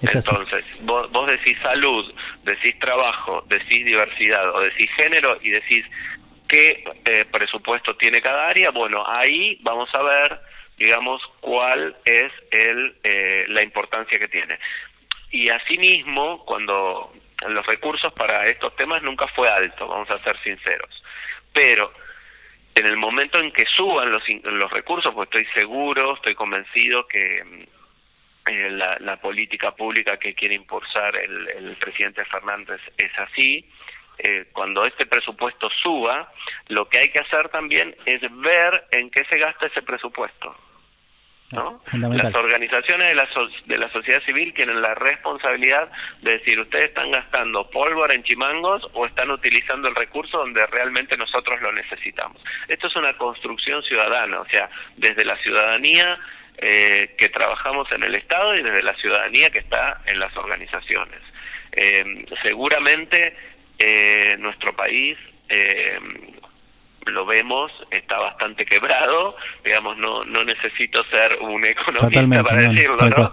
Entonces, 0.00 0.64
vos, 0.82 1.10
vos 1.10 1.26
decís 1.26 1.58
salud, 1.60 2.14
decís 2.44 2.78
trabajo, 2.78 3.44
decís 3.48 3.84
diversidad 3.84 4.54
o 4.54 4.60
decís 4.60 4.88
género 4.96 5.38
y 5.42 5.50
decís 5.50 5.84
qué 6.46 6.84
eh, 7.04 7.24
presupuesto 7.32 7.96
tiene 7.96 8.20
cada 8.20 8.48
área, 8.48 8.70
bueno, 8.70 9.02
ahí 9.06 9.58
vamos 9.62 9.88
a 9.92 10.02
ver 10.02 10.40
digamos, 10.78 11.22
cuál 11.40 11.96
es 12.04 12.32
el, 12.50 12.96
eh, 13.02 13.44
la 13.48 13.62
importancia 13.62 14.18
que 14.18 14.28
tiene. 14.28 14.58
Y 15.30 15.48
asimismo, 15.48 16.44
cuando 16.44 17.12
los 17.48 17.66
recursos 17.66 18.12
para 18.12 18.46
estos 18.46 18.74
temas 18.76 19.02
nunca 19.02 19.26
fue 19.28 19.48
alto, 19.48 19.86
vamos 19.88 20.10
a 20.10 20.22
ser 20.22 20.40
sinceros. 20.42 21.02
Pero 21.52 21.92
en 22.74 22.86
el 22.86 22.96
momento 22.96 23.38
en 23.38 23.52
que 23.52 23.64
suban 23.66 24.10
los, 24.10 24.22
los 24.44 24.70
recursos, 24.70 25.14
pues 25.14 25.28
estoy 25.28 25.46
seguro, 25.54 26.14
estoy 26.14 26.34
convencido 26.34 27.06
que 27.06 27.66
eh, 28.46 28.70
la, 28.70 28.98
la, 29.00 29.16
política 29.16 29.72
pública 29.74 30.18
que 30.18 30.34
quiere 30.34 30.54
impulsar 30.54 31.16
el, 31.16 31.48
el 31.48 31.76
presidente 31.76 32.24
Fernández 32.24 32.80
es 32.98 33.10
así, 33.18 33.68
eh, 34.18 34.46
cuando 34.52 34.84
este 34.84 35.06
presupuesto 35.06 35.68
suba, 35.82 36.32
lo 36.68 36.88
que 36.88 36.98
hay 36.98 37.08
que 37.08 37.20
hacer 37.20 37.48
también 37.48 37.96
es 38.06 38.20
ver 38.40 38.86
en 38.92 39.10
qué 39.10 39.24
se 39.24 39.38
gasta 39.38 39.66
ese 39.66 39.82
presupuesto. 39.82 40.54
¿No? 41.54 41.80
Las 41.92 42.34
organizaciones 42.34 43.08
de 43.08 43.14
la, 43.14 43.28
de 43.66 43.78
la 43.78 43.90
sociedad 43.90 44.22
civil 44.24 44.52
tienen 44.54 44.82
la 44.82 44.94
responsabilidad 44.94 45.90
de 46.22 46.38
decir, 46.38 46.58
ustedes 46.60 46.86
están 46.86 47.10
gastando 47.10 47.70
pólvora 47.70 48.14
en 48.14 48.22
chimangos 48.22 48.86
o 48.92 49.06
están 49.06 49.30
utilizando 49.30 49.88
el 49.88 49.94
recurso 49.94 50.38
donde 50.38 50.66
realmente 50.66 51.16
nosotros 51.16 51.60
lo 51.62 51.72
necesitamos. 51.72 52.42
Esto 52.68 52.88
es 52.88 52.96
una 52.96 53.16
construcción 53.16 53.82
ciudadana, 53.82 54.40
o 54.40 54.46
sea, 54.48 54.68
desde 54.96 55.24
la 55.24 55.36
ciudadanía 55.38 56.18
eh, 56.58 57.14
que 57.18 57.28
trabajamos 57.28 57.90
en 57.92 58.04
el 58.04 58.14
Estado 58.14 58.54
y 58.54 58.62
desde 58.62 58.82
la 58.82 58.94
ciudadanía 58.96 59.50
que 59.50 59.60
está 59.60 60.02
en 60.06 60.18
las 60.20 60.36
organizaciones. 60.36 61.20
Eh, 61.72 62.26
seguramente 62.42 63.36
eh, 63.78 64.36
nuestro 64.38 64.74
país 64.76 65.18
eh, 65.48 65.98
lo 67.10 67.26
vemos, 67.26 67.72
está 67.90 68.18
bastante 68.18 68.64
quebrado, 68.64 69.36
digamos, 69.64 69.96
no, 69.98 70.24
no 70.24 70.44
necesito 70.44 71.04
ser 71.04 71.38
un 71.40 71.64
economista 71.64 72.42
para 72.42 72.62
decirlo, 72.62 73.08
¿no? 73.08 73.32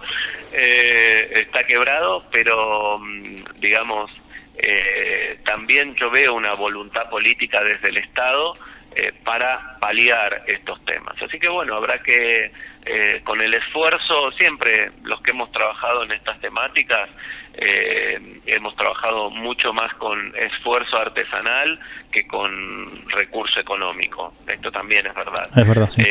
Eh, 0.52 1.32
está 1.34 1.64
quebrado, 1.64 2.24
pero 2.30 2.98
mm, 2.98 3.34
digamos, 3.60 4.10
eh, 4.56 5.38
también 5.44 5.94
yo 5.94 6.10
veo 6.10 6.34
una 6.34 6.54
voluntad 6.54 7.08
política 7.08 7.62
desde 7.64 7.88
el 7.88 7.98
Estado 7.98 8.52
eh, 8.94 9.12
para 9.24 9.78
paliar 9.78 10.42
estos 10.46 10.84
temas. 10.84 11.14
Así 11.22 11.38
que 11.38 11.48
bueno, 11.48 11.74
habrá 11.76 11.98
que, 12.02 12.52
eh, 12.84 13.20
con 13.24 13.40
el 13.40 13.54
esfuerzo, 13.54 14.30
siempre 14.32 14.90
los 15.02 15.20
que 15.22 15.30
hemos 15.30 15.50
trabajado 15.50 16.02
en 16.04 16.12
estas 16.12 16.38
temáticas, 16.40 17.08
eh, 17.54 18.40
hemos 18.46 18.74
trabajado 18.76 19.30
mucho 19.30 19.72
más 19.72 19.94
con 19.94 20.34
esfuerzo 20.36 20.98
artesanal 20.98 21.78
que 22.10 22.26
con 22.26 23.08
recurso 23.08 23.60
económico. 23.60 24.34
Esto 24.46 24.70
también 24.70 25.06
es 25.06 25.14
verdad. 25.14 25.48
Es 25.56 25.68
verdad, 25.68 25.90
sí. 25.90 26.02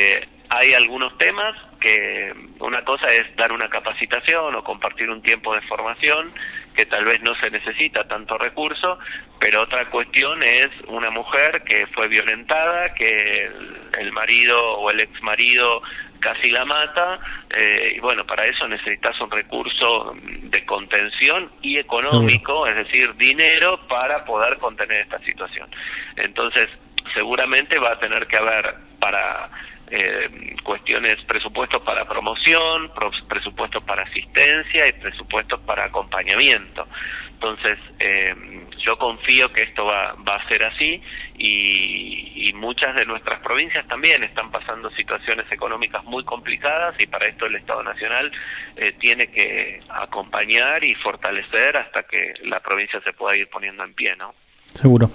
Hay 0.53 0.73
algunos 0.73 1.17
temas 1.17 1.55
que 1.79 2.33
una 2.59 2.81
cosa 2.81 3.07
es 3.07 3.33
dar 3.37 3.53
una 3.53 3.69
capacitación 3.69 4.53
o 4.53 4.63
compartir 4.65 5.09
un 5.09 5.21
tiempo 5.21 5.55
de 5.55 5.61
formación 5.61 6.29
que 6.75 6.85
tal 6.85 7.05
vez 7.05 7.21
no 7.21 7.33
se 7.35 7.49
necesita 7.49 8.05
tanto 8.05 8.37
recurso, 8.37 8.99
pero 9.39 9.63
otra 9.63 9.85
cuestión 9.85 10.43
es 10.43 10.67
una 10.87 11.09
mujer 11.09 11.63
que 11.63 11.87
fue 11.87 12.09
violentada, 12.09 12.93
que 12.93 13.45
el, 13.45 13.91
el 13.97 14.11
marido 14.11 14.61
o 14.73 14.91
el 14.91 14.99
ex 14.99 15.23
marido 15.23 15.81
casi 16.19 16.49
la 16.49 16.65
mata, 16.65 17.17
eh, 17.49 17.93
y 17.95 17.99
bueno, 18.01 18.25
para 18.25 18.43
eso 18.43 18.67
necesitas 18.67 19.19
un 19.21 19.31
recurso 19.31 20.13
de 20.21 20.65
contención 20.65 21.49
y 21.61 21.79
económico, 21.79 22.67
es 22.67 22.75
decir, 22.75 23.15
dinero 23.15 23.79
para 23.87 24.25
poder 24.25 24.57
contener 24.57 25.03
esta 25.03 25.19
situación. 25.19 25.69
Entonces, 26.17 26.67
seguramente 27.13 27.79
va 27.79 27.93
a 27.93 27.99
tener 27.99 28.27
que 28.27 28.37
haber 28.37 28.75
para 28.99 29.49
eh, 29.91 30.55
cuestiones, 30.63 31.17
presupuestos 31.27 31.83
para 31.83 32.05
promoción, 32.05 32.91
presupuestos 33.27 33.83
para 33.83 34.03
asistencia 34.03 34.87
y 34.87 34.93
presupuestos 34.93 35.59
para 35.61 35.85
acompañamiento. 35.85 36.87
Entonces, 37.33 37.79
eh, 37.99 38.35
yo 38.77 38.97
confío 38.97 39.51
que 39.51 39.63
esto 39.63 39.85
va, 39.85 40.13
va 40.13 40.35
a 40.35 40.47
ser 40.47 40.63
así 40.63 41.01
y, 41.37 42.49
y, 42.49 42.53
muchas 42.53 42.95
de 42.95 43.05
nuestras 43.05 43.41
provincias 43.41 43.87
también 43.87 44.23
están 44.23 44.51
pasando 44.51 44.91
situaciones 44.91 45.51
económicas 45.51 46.03
muy 46.03 46.23
complicadas 46.23 46.93
y 46.99 47.07
para 47.07 47.25
esto 47.25 47.47
el 47.47 47.55
Estado 47.55 47.83
Nacional 47.83 48.31
eh, 48.75 48.93
tiene 48.99 49.27
que 49.27 49.79
acompañar 49.89 50.83
y 50.83 50.93
fortalecer 50.95 51.77
hasta 51.77 52.03
que 52.03 52.33
la 52.43 52.59
provincia 52.59 53.01
se 53.03 53.11
pueda 53.11 53.35
ir 53.35 53.49
poniendo 53.49 53.83
en 53.83 53.93
pie, 53.95 54.15
¿no? 54.15 54.35
Seguro. 54.73 55.09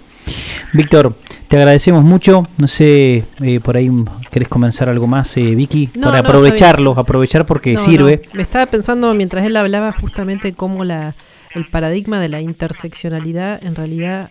Víctor, 0.73 1.17
te 1.49 1.57
agradecemos 1.57 2.05
mucho. 2.05 2.49
No 2.59 2.69
sé, 2.69 3.25
eh, 3.41 3.61
por 3.61 3.77
ahí 3.77 3.91
querés 4.31 4.49
comenzar 4.49 4.89
algo 4.89 5.07
más, 5.07 5.37
eh, 5.37 5.55
Vicky, 5.55 5.91
No, 5.95 6.09
para 6.09 6.23
no, 6.23 6.29
aprovecharlo, 6.29 6.99
aprovechar 6.99 7.47
porque 7.47 7.75
No, 7.75 7.81
sirve. 7.81 8.23
Me 8.33 8.43
estaba 8.43 8.67
pensando 8.67 9.13
mientras 9.15 9.45
él 9.45 9.57
hablaba 9.57 9.93
justamente 9.93 10.53
cómo 10.53 10.85
la, 10.85 11.17
el 11.55 11.69
paradigma 11.69 12.21
de 12.21 12.29
la 12.29 12.41
interseccionalidad 12.41 13.63
en 13.65 13.75
realidad 13.75 14.31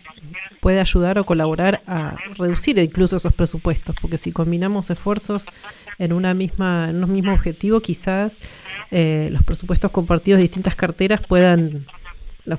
puede 0.59 0.79
ayudar 0.79 1.19
o 1.19 1.25
colaborar 1.25 1.83
a 1.85 2.15
reducir 2.37 2.79
incluso 2.79 3.17
esos 3.17 3.33
presupuestos, 3.33 3.95
porque 4.01 4.17
si 4.17 4.31
combinamos 4.31 4.89
esfuerzos 4.89 5.45
en 5.99 6.11
una 6.11 6.33
misma, 6.33 6.89
en 6.89 7.03
un 7.03 7.11
mismo 7.13 7.33
objetivo, 7.33 7.81
quizás 7.81 8.39
eh, 8.89 9.29
los 9.31 9.43
presupuestos 9.43 9.91
compartidos 9.91 10.39
de 10.39 10.43
distintas 10.43 10.75
carteras 10.75 11.21
puedan 11.21 11.85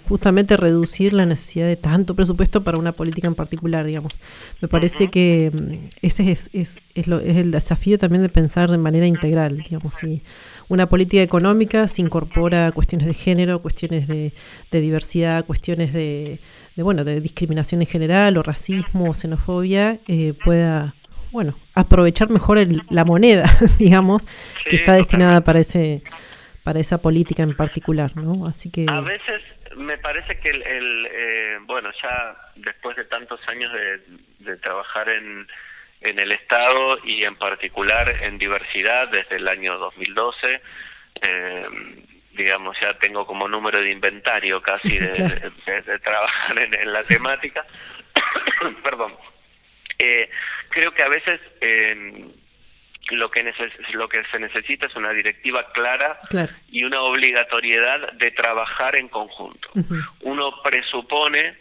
justamente 0.08 0.56
reducir 0.56 1.12
la 1.12 1.24
necesidad 1.26 1.66
de 1.66 1.76
tanto 1.76 2.14
presupuesto 2.16 2.64
para 2.64 2.76
una 2.78 2.92
política 2.92 3.28
en 3.28 3.34
particular, 3.36 3.86
digamos. 3.86 4.12
Me 4.60 4.66
parece 4.68 5.08
que 5.08 5.50
mm, 5.52 5.88
ese 6.02 6.30
es, 6.32 6.50
es, 6.52 6.78
es, 6.94 7.06
lo, 7.06 7.20
es 7.20 7.36
el 7.36 7.50
desafío 7.52 7.96
también 7.98 8.22
de 8.22 8.28
pensar 8.28 8.70
de 8.70 8.78
manera 8.78 9.06
integral, 9.06 9.58
digamos. 9.58 9.94
Si 9.94 10.22
una 10.68 10.88
política 10.88 11.22
económica 11.22 11.86
se 11.88 12.02
incorpora 12.02 12.72
cuestiones 12.72 13.06
de 13.06 13.14
género, 13.14 13.62
cuestiones 13.62 14.08
de, 14.08 14.32
de 14.70 14.80
diversidad, 14.80 15.44
cuestiones 15.46 15.92
de, 15.92 16.40
de, 16.74 16.82
bueno, 16.82 17.04
de 17.04 17.20
discriminación 17.20 17.80
en 17.82 17.86
general, 17.86 18.36
o 18.38 18.42
racismo, 18.42 19.10
o 19.10 19.14
xenofobia, 19.14 20.00
eh, 20.08 20.34
pueda 20.44 20.94
bueno, 21.32 21.54
aprovechar 21.74 22.30
mejor 22.30 22.56
el- 22.58 22.82
la 22.90 23.04
moneda, 23.04 23.44
digamos, 23.78 24.26
que 24.68 24.76
está 24.76 24.94
destinada 24.94 25.42
para 25.42 25.60
ese 25.60 26.02
para 26.64 26.80
esa 26.80 26.98
política 26.98 27.44
en 27.44 27.54
particular, 27.54 28.16
¿no? 28.16 28.46
Así 28.48 28.70
que 28.70 28.86
A 28.88 29.00
veces 29.00 29.40
me 29.76 29.98
parece 29.98 30.36
que 30.40 30.50
el, 30.50 30.62
el, 30.62 31.08
eh, 31.10 31.58
bueno, 31.62 31.90
ya 32.02 32.36
después 32.56 32.96
de 32.96 33.04
tantos 33.04 33.40
años 33.48 33.72
de, 33.72 34.00
de 34.40 34.56
trabajar 34.58 35.08
en, 35.08 35.46
en 36.00 36.18
el 36.18 36.32
Estado 36.32 36.98
y 37.04 37.24
en 37.24 37.36
particular 37.36 38.08
en 38.22 38.38
diversidad 38.38 39.08
desde 39.08 39.36
el 39.36 39.48
año 39.48 39.78
2012, 39.78 40.60
eh, 41.22 41.66
digamos, 42.32 42.76
ya 42.80 42.94
tengo 42.98 43.26
como 43.26 43.48
número 43.48 43.80
de 43.80 43.90
inventario 43.90 44.60
casi 44.62 44.98
de, 44.98 45.12
Claro. 45.12 45.50
de- 45.66 45.82
de 45.82 45.98
trabajar 46.00 46.58
en, 46.58 46.74
en 46.74 46.92
la 46.92 47.00
Sí. 47.02 47.14
temática. 47.14 47.64
Perdón. 48.82 49.16
Eh, 49.98 50.28
creo 50.68 50.92
que 50.92 51.02
a 51.02 51.08
veces 51.08 51.40
eh, 51.62 52.26
lo 53.10 53.30
que 53.30 53.52
lo 53.92 54.08
que 54.08 54.24
se 54.30 54.38
necesita 54.38 54.86
es 54.86 54.96
una 54.96 55.12
directiva 55.12 55.70
clara 55.72 56.18
claro. 56.28 56.52
y 56.68 56.84
una 56.84 57.02
obligatoriedad 57.02 58.12
de 58.12 58.30
trabajar 58.32 58.98
en 58.98 59.08
conjunto. 59.08 59.68
Uno 60.22 60.62
presupone 60.62 61.56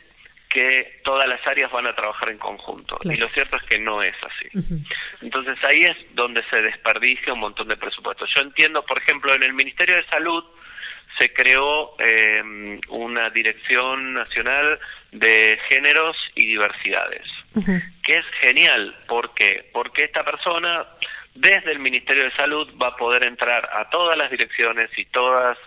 que 0.49 1.01
todas 1.03 1.27
las 1.27 1.45
áreas 1.45 1.69
van 1.71 1.85
a 1.85 1.93
trabajar 1.93 2.29
en 2.29 2.37
conjunto 2.37 2.95
Claro. 2.97 3.15
y 3.17 3.19
lo 3.19 3.29
cierto 3.29 3.57
es 3.57 3.63
que 3.63 3.77
no 3.77 4.01
es 4.01 4.15
así. 4.23 4.47
Entonces 5.21 5.57
ahí 5.63 5.81
es 5.81 5.97
donde 6.15 6.43
se 6.49 6.61
desperdicia 6.61 7.33
un 7.33 7.39
montón 7.39 7.67
de 7.67 7.77
presupuestos. 7.77 8.29
Yo 8.35 8.41
entiendo, 8.41 8.83
por 8.83 8.97
ejemplo, 8.97 9.33
en 9.35 9.43
el 9.43 9.53
Ministerio 9.53 9.97
de 9.97 10.03
Salud 10.05 10.43
se 11.19 11.31
creó 11.33 11.95
eh, 11.99 12.79
una 12.89 13.29
dirección 13.29 14.13
nacional 14.13 14.79
de 15.11 15.59
géneros 15.69 16.15
y 16.35 16.45
diversidades 16.47 17.23
que 18.03 18.17
es 18.17 18.25
genial. 18.41 18.95
¿Por 19.07 19.33
qué? 19.33 19.69
Porque 19.71 20.03
esta 20.03 20.23
persona 20.23 20.85
desde 21.35 21.71
el 21.71 21.79
Ministerio 21.79 22.23
de 22.23 22.35
Salud 22.35 22.67
va 22.81 22.87
a 22.89 22.95
poder 22.95 23.25
entrar 23.25 23.69
a 23.73 23.89
todas 23.89 24.17
las 24.17 24.31
direcciones 24.31 24.89
y 24.97 25.05
todos 25.05 25.57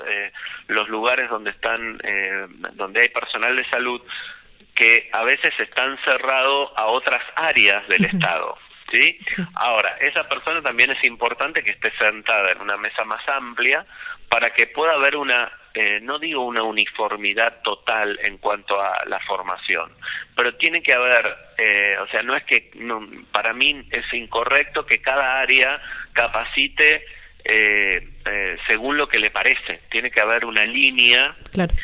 los 0.67 0.89
lugares 0.89 1.29
donde 1.31 1.51
están, 1.51 2.01
eh, 2.03 2.47
donde 2.73 3.03
hay 3.03 3.09
personal 3.11 3.55
de 3.55 3.69
salud 3.69 4.03
que 4.75 5.11
a 5.13 5.25
veces 5.25 5.53
están 5.59 5.99
cerrados 6.05 6.71
a 6.77 6.87
otras 6.87 7.23
áreas 7.35 7.87
del. 7.89 8.05
Estado. 8.05 8.57
¿Sí? 8.91 9.19
Sí. 9.29 9.43
Ahora, 9.55 9.97
esa 10.01 10.27
persona 10.29 10.63
también 10.63 10.91
es 10.91 11.05
importante 11.05 11.63
que 11.63 11.73
esté 11.73 11.93
sentada 11.99 12.53
en 12.53 12.63
una 12.63 12.79
mesa 12.79 13.05
más 13.05 13.21
amplia 13.29 13.85
para 14.31 14.51
que 14.55 14.67
pueda 14.69 14.95
haber 14.95 15.17
una, 15.17 15.51
eh, 15.75 16.01
no 16.01 16.19
digo 16.19 16.45
una 16.45 16.63
uniformidad 16.63 17.61
total 17.63 18.19
en 18.23 18.39
cuanto 18.39 18.81
a 18.81 19.05
la 19.07 19.21
formación, 19.21 19.93
pero 20.35 20.55
tiene 20.55 20.83
que 20.83 20.95
haber, 20.95 21.37
eh, 21.59 21.97
o 22.01 22.07
sea, 22.09 22.23
no 22.23 22.37
es 22.37 22.45
que, 22.45 22.71
no, 22.77 23.07
para 23.33 23.53
mí 23.53 23.87
es 23.91 24.13
incorrecto 24.13 24.87
que 24.87 24.99
cada 24.99 25.41
área 25.41 25.81
capacite 26.13 27.05
eh, 27.45 28.07
eh, 28.27 28.57
según 28.67 28.97
lo 28.99 29.09
que 29.09 29.19
le 29.19 29.31
parece, 29.31 29.81
tiene 29.91 30.11
que 30.11 30.21
haber 30.21 30.45
una 30.45 30.65
línea 30.67 31.35
Claro. 31.51 31.75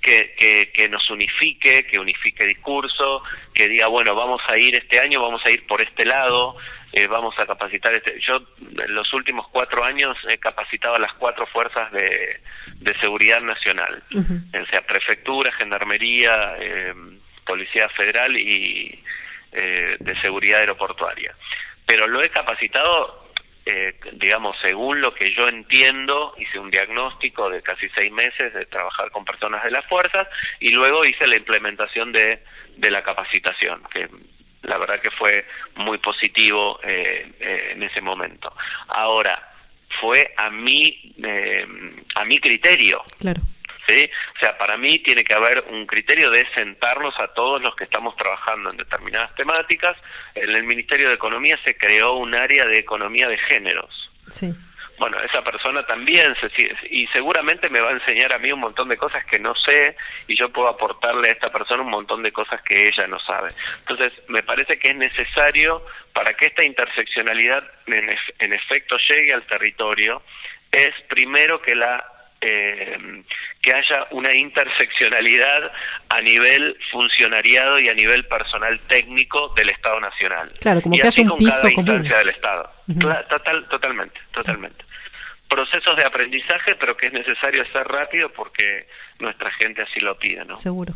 que, 0.00 0.34
que, 0.38 0.70
que 0.72 0.88
nos 0.88 1.10
unifique, 1.10 1.86
que 1.90 1.98
unifique 1.98 2.44
discurso, 2.46 3.22
que 3.52 3.68
diga, 3.68 3.88
bueno, 3.88 4.14
vamos 4.14 4.40
a 4.46 4.56
ir 4.56 4.76
este 4.76 5.00
año, 5.00 5.20
vamos 5.20 5.44
a 5.44 5.50
ir 5.50 5.66
por 5.66 5.82
este 5.82 6.04
lado, 6.04 6.56
eh, 6.92 7.06
vamos 7.08 7.34
a 7.38 7.46
capacitar. 7.46 7.92
Este, 7.92 8.20
yo 8.20 8.40
en 8.60 8.94
los 8.94 9.12
últimos 9.12 9.48
cuatro 9.48 9.84
años 9.84 10.16
he 10.28 10.38
capacitado 10.38 10.94
a 10.94 11.00
las 11.00 11.12
cuatro 11.14 11.46
fuerzas 11.48 11.90
de, 11.92 12.40
seguridad 13.00 13.40
nacional, 13.40 14.02
o 14.12 14.66
sea, 14.70 14.80
prefectura, 14.86 15.52
gendarmería, 15.52 16.56
eh, 16.58 16.94
policía 17.48 17.88
federal 17.88 18.36
y 18.36 19.02
eh, 19.52 19.96
de 19.98 20.20
seguridad 20.20 20.60
aeroportuaria. 20.60 21.34
Pero 21.86 22.06
lo 22.06 22.22
he 22.22 22.28
capacitado, 22.28 23.32
digamos, 24.12 24.56
según 24.62 25.00
lo 25.00 25.14
que 25.14 25.34
yo 25.34 25.48
entiendo, 25.48 26.34
hice 26.38 26.58
un 26.58 26.70
diagnóstico 26.70 27.48
de 27.48 27.62
casi 27.62 27.88
seis 27.94 28.12
meses 28.12 28.52
de 28.52 28.66
trabajar 28.66 29.10
con 29.10 29.24
personas 29.24 29.64
de 29.64 29.70
las 29.70 29.86
fuerzas 29.86 30.28
y 30.60 30.70
luego 30.70 31.04
hice 31.04 31.26
la 31.26 31.36
implementación 31.36 32.12
de, 32.12 32.42
de 32.76 32.90
la 32.90 33.02
capacitación, 33.02 33.82
que 33.92 34.08
la 34.62 34.78
verdad 34.78 35.00
que 35.00 35.10
fue 35.10 35.44
muy 35.76 35.98
positivo 35.98 36.78
eh, 36.82 37.32
eh, 37.40 37.70
en 37.72 37.82
ese 37.82 38.00
momento. 38.00 38.52
Ahora, 38.88 39.52
fue 40.00 40.32
a 40.36 40.50
mi, 40.50 41.14
eh, 41.22 41.66
a 42.14 42.24
mi 42.24 42.38
criterio. 42.38 43.02
Claro. 43.18 43.40
¿Sí? 43.88 44.10
O 44.36 44.38
sea, 44.38 44.56
para 44.56 44.76
mí 44.76 44.98
tiene 45.00 45.24
que 45.24 45.34
haber 45.34 45.64
un 45.68 45.86
criterio 45.86 46.30
de 46.30 46.48
sentarnos 46.50 47.18
a 47.18 47.28
todos 47.34 47.60
los 47.62 47.74
que 47.74 47.84
estamos 47.84 48.14
trabajando 48.16 48.70
en 48.70 48.76
determinadas 48.76 49.34
temáticas. 49.34 49.96
En 50.34 50.50
el 50.50 50.64
Ministerio 50.64 51.08
de 51.08 51.14
Economía 51.14 51.58
se 51.64 51.76
creó 51.76 52.14
un 52.14 52.34
área 52.34 52.66
de 52.66 52.78
economía 52.78 53.28
de 53.28 53.38
géneros. 53.38 54.10
Sí 54.30 54.54
bueno, 54.98 55.20
esa 55.22 55.42
persona 55.42 55.86
también 55.86 56.34
se, 56.40 56.50
y 56.90 57.06
seguramente 57.08 57.70
me 57.70 57.80
va 57.80 57.90
a 57.90 57.92
enseñar 57.92 58.32
a 58.32 58.38
mí 58.38 58.50
un 58.52 58.60
montón 58.60 58.88
de 58.88 58.96
cosas 58.96 59.24
que 59.26 59.38
no 59.38 59.54
sé 59.54 59.96
y 60.26 60.36
yo 60.36 60.50
puedo 60.50 60.68
aportarle 60.68 61.28
a 61.28 61.32
esta 61.32 61.50
persona 61.50 61.82
un 61.82 61.90
montón 61.90 62.22
de 62.22 62.32
cosas 62.32 62.60
que 62.62 62.88
ella 62.88 63.06
no 63.06 63.18
sabe. 63.20 63.50
Entonces, 63.80 64.12
me 64.28 64.42
parece 64.42 64.78
que 64.78 64.88
es 64.88 64.96
necesario 64.96 65.84
para 66.12 66.34
que 66.34 66.46
esta 66.46 66.64
interseccionalidad 66.64 67.64
en, 67.86 68.52
efecto 68.52 68.96
llegue 68.98 69.32
al 69.32 69.46
territorio, 69.46 70.22
es 70.72 70.90
primero 71.08 71.62
que 71.62 71.76
la 71.76 72.04
eh, 72.40 73.24
que 73.60 73.72
haya 73.72 74.06
una 74.12 74.34
interseccionalidad 74.34 75.72
a 76.08 76.20
nivel 76.20 76.76
funcionariado 76.90 77.80
y 77.80 77.88
a 77.88 77.94
nivel 77.94 78.24
personal 78.26 78.78
técnico 78.88 79.52
del 79.56 79.70
Estado 79.70 80.00
Nacional. 80.00 80.48
Claro, 80.60 80.80
como 80.82 80.94
y 80.94 81.00
que 81.00 81.08
así 81.08 81.22
un 81.22 81.28
con 81.28 81.38
piso 81.38 81.50
cada 81.50 81.74
común. 81.74 81.88
instancia 81.96 82.16
del 82.18 82.28
Estado. 82.28 82.72
Total, 83.28 83.68
totalmente, 83.68 84.20
totalmente 84.32 84.88
procesos 85.48 85.96
de 85.96 86.06
aprendizaje, 86.06 86.74
pero 86.78 86.96
que 86.96 87.06
es 87.06 87.12
necesario 87.12 87.62
hacer 87.62 87.86
rápido 87.86 88.30
porque 88.36 88.86
nuestra 89.18 89.50
gente 89.52 89.82
así 89.82 89.98
lo 90.00 90.18
pide, 90.18 90.44
¿no? 90.44 90.56
Seguro. 90.56 90.94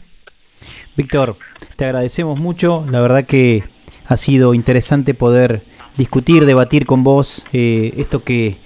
Víctor, 0.94 1.36
te 1.76 1.86
agradecemos 1.86 2.38
mucho. 2.38 2.84
La 2.88 3.00
verdad 3.00 3.24
que 3.24 3.64
ha 4.06 4.16
sido 4.16 4.54
interesante 4.54 5.14
poder 5.14 5.62
discutir, 5.96 6.44
debatir 6.44 6.86
con 6.86 7.02
vos 7.02 7.46
eh, 7.52 7.92
esto 7.96 8.24
que, 8.24 8.58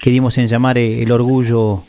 que 0.00 0.10
dimos 0.10 0.38
en 0.38 0.48
llamar 0.48 0.78
eh, 0.78 1.02
el 1.02 1.12
orgullo 1.12 1.84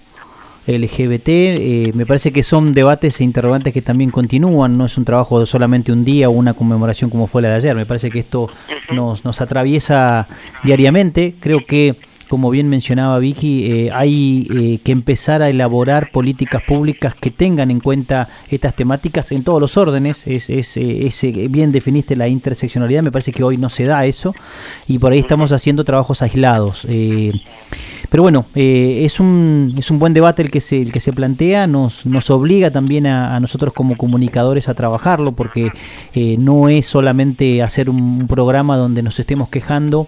LGBT. 0.77 1.27
Eh, 1.29 1.91
me 1.93 2.05
parece 2.05 2.31
que 2.31 2.43
son 2.43 2.73
debates 2.73 3.19
e 3.19 3.23
interrogantes 3.23 3.73
que 3.73 3.81
también 3.81 4.11
continúan, 4.11 4.77
no 4.77 4.85
es 4.85 4.97
un 4.97 5.05
trabajo 5.05 5.39
de 5.39 5.45
solamente 5.45 5.91
un 5.91 6.05
día 6.05 6.29
o 6.29 6.31
una 6.31 6.53
conmemoración 6.53 7.09
como 7.09 7.27
fue 7.27 7.41
la 7.41 7.49
de 7.49 7.55
ayer. 7.55 7.75
Me 7.75 7.85
parece 7.85 8.09
que 8.09 8.19
esto 8.19 8.49
nos, 8.91 9.25
nos 9.25 9.41
atraviesa 9.41 10.27
diariamente. 10.63 11.35
Creo 11.39 11.65
que 11.65 11.97
como 12.29 12.51
bien 12.51 12.69
mencionaba 12.69 13.17
Vicky, 13.17 13.65
eh, 13.65 13.89
hay 13.91 14.47
eh, 14.55 14.79
que 14.83 14.91
empezar 14.91 15.41
a 15.41 15.49
elaborar 15.49 16.11
políticas 16.11 16.61
públicas 16.61 17.15
que 17.19 17.31
tengan 17.31 17.71
en 17.71 17.79
cuenta 17.79 18.29
estas 18.49 18.75
temáticas 18.75 19.31
en 19.31 19.43
todos 19.43 19.59
los 19.59 19.77
órdenes. 19.77 20.21
Es, 20.27 20.49
es, 20.49 20.77
eh, 20.77 21.47
bien 21.49 21.71
definiste 21.71 22.15
la 22.15 22.27
interseccionalidad, 22.27 23.01
me 23.01 23.11
parece 23.11 23.31
que 23.31 23.43
hoy 23.43 23.57
no 23.57 23.67
se 23.67 23.85
da 23.85 24.05
eso 24.05 24.35
y 24.87 24.99
por 24.99 25.11
ahí 25.11 25.19
estamos 25.19 25.51
haciendo 25.51 25.83
trabajos 25.83 26.21
aislados. 26.21 26.87
pero 28.09 28.23
bueno, 28.23 28.45
es, 28.53 29.19
un, 29.19 29.73
es 29.77 29.89
un 29.89 29.97
buen 29.97 30.13
debate 30.13 30.43
el 30.43 30.51
que 30.51 30.61
se, 30.61 30.77
el 30.77 30.91
que 30.91 30.99
se 30.99 31.11
plantea, 31.11 31.65
nos, 31.65 32.05
nos 32.05 32.29
obliga 32.29 32.69
también 32.69 33.07
a, 33.07 33.39
nosotros 33.39 33.73
como 33.73 33.97
comunicadores 33.97 34.69
a 34.69 34.75
trabajarlo 34.75 35.31
porque 35.31 35.71
no 36.37 36.69
es 36.69 36.85
solamente 36.85 37.63
hacer 37.63 37.89
un 37.89 38.27
programa 38.27 38.77
donde 38.77 39.01
nos 39.01 39.19
estemos 39.19 39.49
quejando 39.49 40.07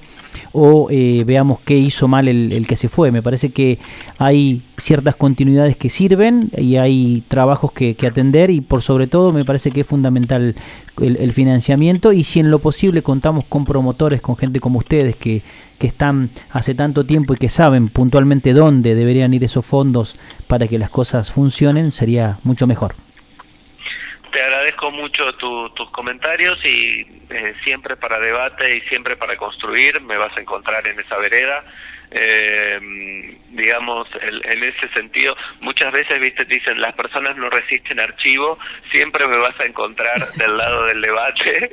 o 0.52 0.88
veamos 1.26 1.60
qué 1.66 1.78
hizo 1.78 2.08
mal 2.12 2.28
el, 2.28 2.68
que 2.68 2.76
se 2.76 2.90
fue. 2.90 3.12
Me 3.12 3.24
parece 3.24 3.52
que 3.52 3.80
hay 4.20 4.62
ciertas 4.78 5.16
continuidades 5.16 5.78
que 5.78 5.90
sirven 5.90 6.52
y 6.56 6.76
hay 6.76 7.24
trabajos 7.28 7.72
que, 7.72 7.96
atender 8.06 8.50
y 8.50 8.62
por 8.62 8.82
sobre 8.82 9.08
todo 9.08 9.32
me 9.32 9.46
parece 9.46 9.72
que 9.72 9.82
es 9.82 9.88
fundamental 9.88 10.56
el, 11.02 11.34
financiamiento 11.34 12.12
y 12.12 12.24
si 12.24 12.40
en 12.40 12.52
lo 12.52 12.60
posible 12.60 13.02
contamos 13.02 13.46
con 13.46 13.64
promotores, 13.64 14.22
con 14.22 14.36
gente 14.36 14.60
como 14.60 14.80
ustedes 14.80 15.16
que, 15.16 15.44
que 15.80 15.88
están 15.88 16.30
hace 16.52 16.76
tanto 16.76 17.06
tiempo 17.06 17.34
y 17.34 17.38
que 17.38 17.48
saben 17.48 17.88
puntualmente 17.90 18.54
dónde 18.54 18.96
deberían 18.96 19.34
ir 19.34 19.44
esos 19.44 19.66
fondos 19.66 20.20
para 20.48 20.68
que 20.68 20.78
las 20.78 20.90
cosas 20.90 21.32
funcionen, 21.32 21.92
sería 21.92 22.40
mucho 22.44 22.68
mejor 22.68 22.96
te 24.32 24.42
agradezco 24.42 24.92
mucho 24.92 25.34
tus 25.34 25.90
comentarios 25.92 26.58
y 26.64 27.02
eh, 27.30 27.54
siempre 27.64 27.98
para 27.98 28.20
debate 28.20 28.78
y 28.78 28.82
siempre 28.82 29.18
para 29.18 29.36
construir 29.36 30.02
me 30.02 30.18
vas 30.18 30.36
a 30.38 30.42
encontrar 30.42 30.86
en 30.88 31.00
esa 31.00 31.18
vereda 31.18 31.64
eh, 32.12 32.80
digamos, 33.52 34.08
en 34.22 34.64
ese 34.64 34.88
sentido, 34.90 35.36
muchas 35.62 35.92
veces, 35.92 36.20
viste, 36.20 36.46
dicen, 36.46 36.80
las 36.80 36.94
personas 36.94 37.36
no 37.38 37.50
resisten 37.50 38.00
archivo, 38.00 38.58
siempre 38.92 39.28
me 39.28 39.38
vas 39.38 39.58
a 39.60 39.66
encontrar 39.66 40.32
del 40.36 40.58
lado 40.58 40.86
del 40.86 41.02
debate, 41.02 41.72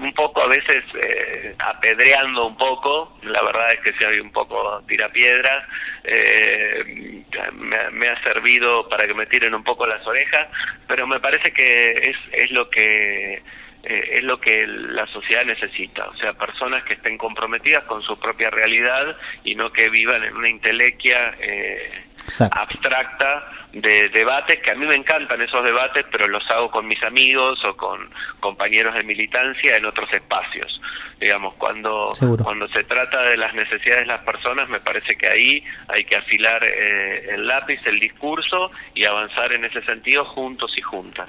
un 0.00 0.12
poco 0.14 0.42
a 0.42 0.48
veces 0.48 0.84
eh, 1.00 1.54
apedreando 1.58 2.46
un 2.46 2.56
poco, 2.56 3.16
la 3.22 3.42
verdad 3.42 3.68
es 3.74 3.80
que 3.80 3.92
si 3.98 4.04
hay 4.04 4.20
un 4.20 4.30
poco 4.30 4.82
tirapiedras, 4.86 5.64
eh, 6.04 7.22
me, 7.52 7.90
me, 7.90 8.08
ha 8.08 8.22
servido 8.22 8.88
para 8.88 9.06
que 9.06 9.14
me 9.14 9.26
tiren 9.26 9.54
un 9.54 9.64
poco 9.64 9.86
las 9.86 10.04
orejas, 10.06 10.48
pero 10.86 11.06
me 11.06 11.20
parece 11.20 11.52
que 11.52 11.92
es, 11.92 12.16
es 12.32 12.50
lo 12.50 12.68
que 12.70 13.42
eh, 13.82 14.18
es 14.18 14.24
lo 14.24 14.38
que 14.38 14.66
la 14.66 15.06
sociedad 15.06 15.44
necesita, 15.44 16.06
o 16.06 16.14
sea, 16.14 16.34
personas 16.34 16.84
que 16.84 16.94
estén 16.94 17.16
comprometidas 17.16 17.84
con 17.84 18.02
su 18.02 18.18
propia 18.18 18.50
realidad 18.50 19.16
y 19.42 19.54
no 19.54 19.72
que 19.72 19.88
vivan 19.88 20.22
en 20.22 20.36
una 20.36 20.48
intelequia 20.48 21.34
eh, 21.40 22.04
abstracta 22.50 23.50
de 23.72 24.08
debates, 24.08 24.60
que 24.60 24.70
a 24.72 24.74
mí 24.74 24.84
me 24.86 24.96
encantan 24.96 25.40
esos 25.40 25.64
debates, 25.64 26.04
pero 26.10 26.26
los 26.28 26.48
hago 26.50 26.70
con 26.70 26.86
mis 26.86 27.02
amigos 27.02 27.58
o 27.64 27.76
con 27.76 28.10
compañeros 28.40 28.94
de 28.94 29.02
militancia 29.02 29.76
en 29.76 29.86
otros 29.86 30.12
espacios. 30.12 30.80
Digamos, 31.18 31.54
cuando, 31.54 32.12
cuando 32.42 32.66
se 32.68 32.84
trata 32.84 33.22
de 33.22 33.36
las 33.36 33.54
necesidades 33.54 34.02
de 34.02 34.06
las 34.06 34.22
personas, 34.22 34.68
me 34.68 34.80
parece 34.80 35.16
que 35.16 35.28
ahí 35.28 35.64
hay 35.88 36.04
que 36.04 36.16
afilar 36.16 36.64
eh, 36.64 37.34
el 37.34 37.46
lápiz, 37.46 37.80
el 37.84 38.00
discurso 38.00 38.70
y 38.94 39.04
avanzar 39.04 39.52
en 39.52 39.64
ese 39.64 39.82
sentido 39.82 40.24
juntos 40.24 40.72
y 40.76 40.80
juntas. 40.80 41.28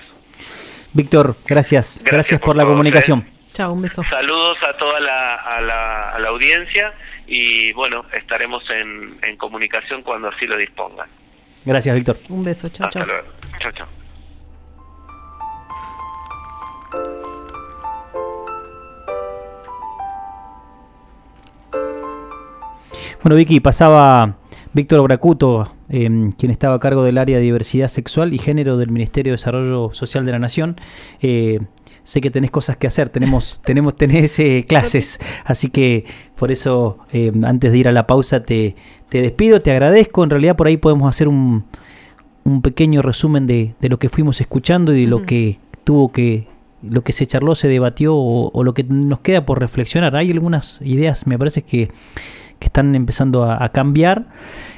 Víctor, 0.94 1.36
gracias. 1.46 2.02
Gracias, 2.04 2.40
por, 2.42 2.56
la 2.56 2.66
comunicación. 2.66 3.26
Chao, 3.54 3.74
un 3.74 3.82
beso. 3.82 4.04
Saludos 4.10 4.58
a 4.68 4.78
toda 4.78 5.00
la, 5.00 5.36
a 5.36 5.62
la, 5.62 6.10
a 6.12 6.20
la 6.20 6.30
audiencia 6.30 6.92
y 7.28 7.72
bueno, 7.74 8.06
estaremos 8.14 8.64
en, 8.70 9.18
en, 9.22 9.38
comunicación 9.38 10.02
cuando 10.04 10.30
así 10.30 10.46
lo 10.48 10.58
dispongan. 10.58 11.08
Gracias, 11.66 11.96
Víctor. 11.96 12.18
Un 12.30 12.44
beso, 12.44 12.70
chao, 12.70 12.90
chao. 12.90 13.06
Luego. 13.06 13.28
Chao, 13.60 13.72
chao. 13.72 13.88
Bueno, 23.24 23.36
Vicky, 23.36 23.60
pasaba 23.60 24.34
Víctor 24.74 25.04
Bracuto, 25.04 25.76
em, 25.92 26.32
quien 26.32 26.52
estaba 26.52 26.76
a 26.76 26.80
cargo 26.80 27.04
del 27.04 27.18
área 27.18 27.38
de 27.38 27.44
diversidad 27.44 27.88
sexual 27.88 28.34
y 28.34 28.40
género 28.40 28.78
del 28.78 28.90
Ministerio 28.90 29.32
de 29.32 29.36
Desarrollo 29.36 29.92
Social 29.94 30.26
de 30.26 30.32
la 30.32 30.40
Nación. 30.40 30.80
Eh, 31.22 31.60
sé 32.04 32.22
que 32.22 32.32
tenés 32.32 32.50
cosas 32.50 32.78
que 32.78 32.88
hacer, 32.88 33.10
tenemos, 33.10 33.62
tenemos, 33.66 33.96
tenés 33.96 34.40
eh, 34.40 34.66
clases, 34.68 35.20
así 35.46 35.70
que 35.70 36.06
por 36.36 36.52
eso 36.52 36.98
em, 37.12 37.46
antes 37.46 37.72
de 37.72 37.78
ir 37.78 37.88
a 37.88 37.92
la 37.92 38.08
pausa 38.08 38.44
te, 38.44 38.76
te, 39.10 39.22
despido, 39.22 39.62
te 39.62 39.72
agradezco. 39.72 40.24
En 40.24 40.32
realidad 40.32 40.56
por 40.56 40.68
ahí 40.68 40.78
podemos 40.78 41.08
hacer 41.08 41.28
un, 41.28 41.66
un 42.44 42.62
pequeño 42.62 43.02
resumen 43.02 43.46
de, 43.46 43.76
de, 43.80 43.90
lo 43.90 44.00
que 44.00 44.10
fuimos 44.10 44.42
escuchando 44.42 44.96
y 44.96 45.02
de 45.02 45.08
lo 45.08 45.22
que 45.24 45.60
tuvo 45.84 46.12
que 46.12 46.48
lo 46.82 47.04
que 47.04 47.14
se 47.14 47.28
charló, 47.28 47.56
se 47.56 47.68
debatió 47.68 48.16
o, 48.16 48.64
lo 48.64 48.74
que 48.74 48.84
nos 48.84 49.20
queda 49.20 49.46
por 49.46 49.60
reflexionar. 49.60 50.16
Hay 50.16 50.32
algunas 50.32 50.80
ideas, 50.82 51.28
me 51.28 51.38
parece 51.38 51.62
que 51.62 51.90
que 52.62 52.68
están 52.68 52.94
empezando 52.94 53.44
a, 53.44 53.68
cambiar 53.70 54.28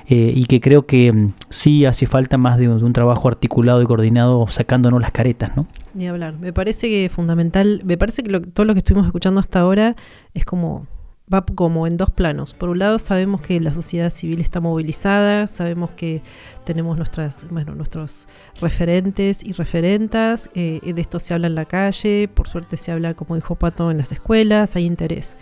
eh, 0.07 0.31
y 0.33 0.45
que 0.45 0.61
creo 0.61 0.85
que 0.85 1.11
mm, 1.11 1.33
sí 1.49 1.85
hace 1.85 2.07
falta 2.07 2.37
más 2.37 2.57
de 2.57 2.69
un, 2.69 2.93
trabajo 2.93 3.27
articulado 3.27 3.81
y 3.81 3.85
coordinado 3.85 4.47
sacándonos 4.47 5.01
las 5.01 5.11
caretas, 5.11 5.57
¿no? 5.57 5.67
Ni 5.93 6.07
hablar. 6.07 6.35
Me 6.39 6.53
parece 6.53 6.87
que 6.87 7.09
fundamental, 7.13 7.81
me 7.83 7.97
parece 7.97 8.23
que 8.23 8.39
todo 8.39 8.65
lo 8.65 8.73
que 8.73 8.79
estuvimos 8.79 9.05
escuchando 9.05 9.41
hasta 9.41 9.59
ahora 9.59 9.97
es 10.33 10.45
como 10.45 10.87
va 11.31 11.43
como 11.43 11.85
en 11.85 11.97
dos 11.97 12.09
planos. 12.09 12.53
Por 12.53 12.69
un 12.69 12.79
lado, 12.79 12.99
sabemos 12.99 13.41
que 13.41 13.59
la 13.59 13.73
sociedad 13.73 14.09
civil 14.09 14.39
está 14.39 14.61
movilizada, 14.61 15.47
sabemos 15.47 15.91
que 15.91 16.21
tenemos 16.63 16.95
nuestras, 16.95 17.45
bueno, 17.49 17.75
nuestros 17.75 18.27
referentes 18.61 19.43
y 19.43 19.51
referentas, 19.51 20.49
eh, 20.55 20.79
de 20.93 21.01
esto 21.01 21.19
se 21.19 21.33
habla 21.33 21.47
en 21.47 21.55
la 21.55 21.65
calle, 21.65 22.29
por 22.33 22.47
suerte 22.47 22.77
se 22.77 22.93
habla, 22.93 23.13
como 23.13 23.35
dijo 23.35 23.55
Pato, 23.55 23.91
en 23.91 23.97
las 23.97 24.13
escuelas, 24.13 24.77
hay 24.77 24.85
interés. 24.85 25.35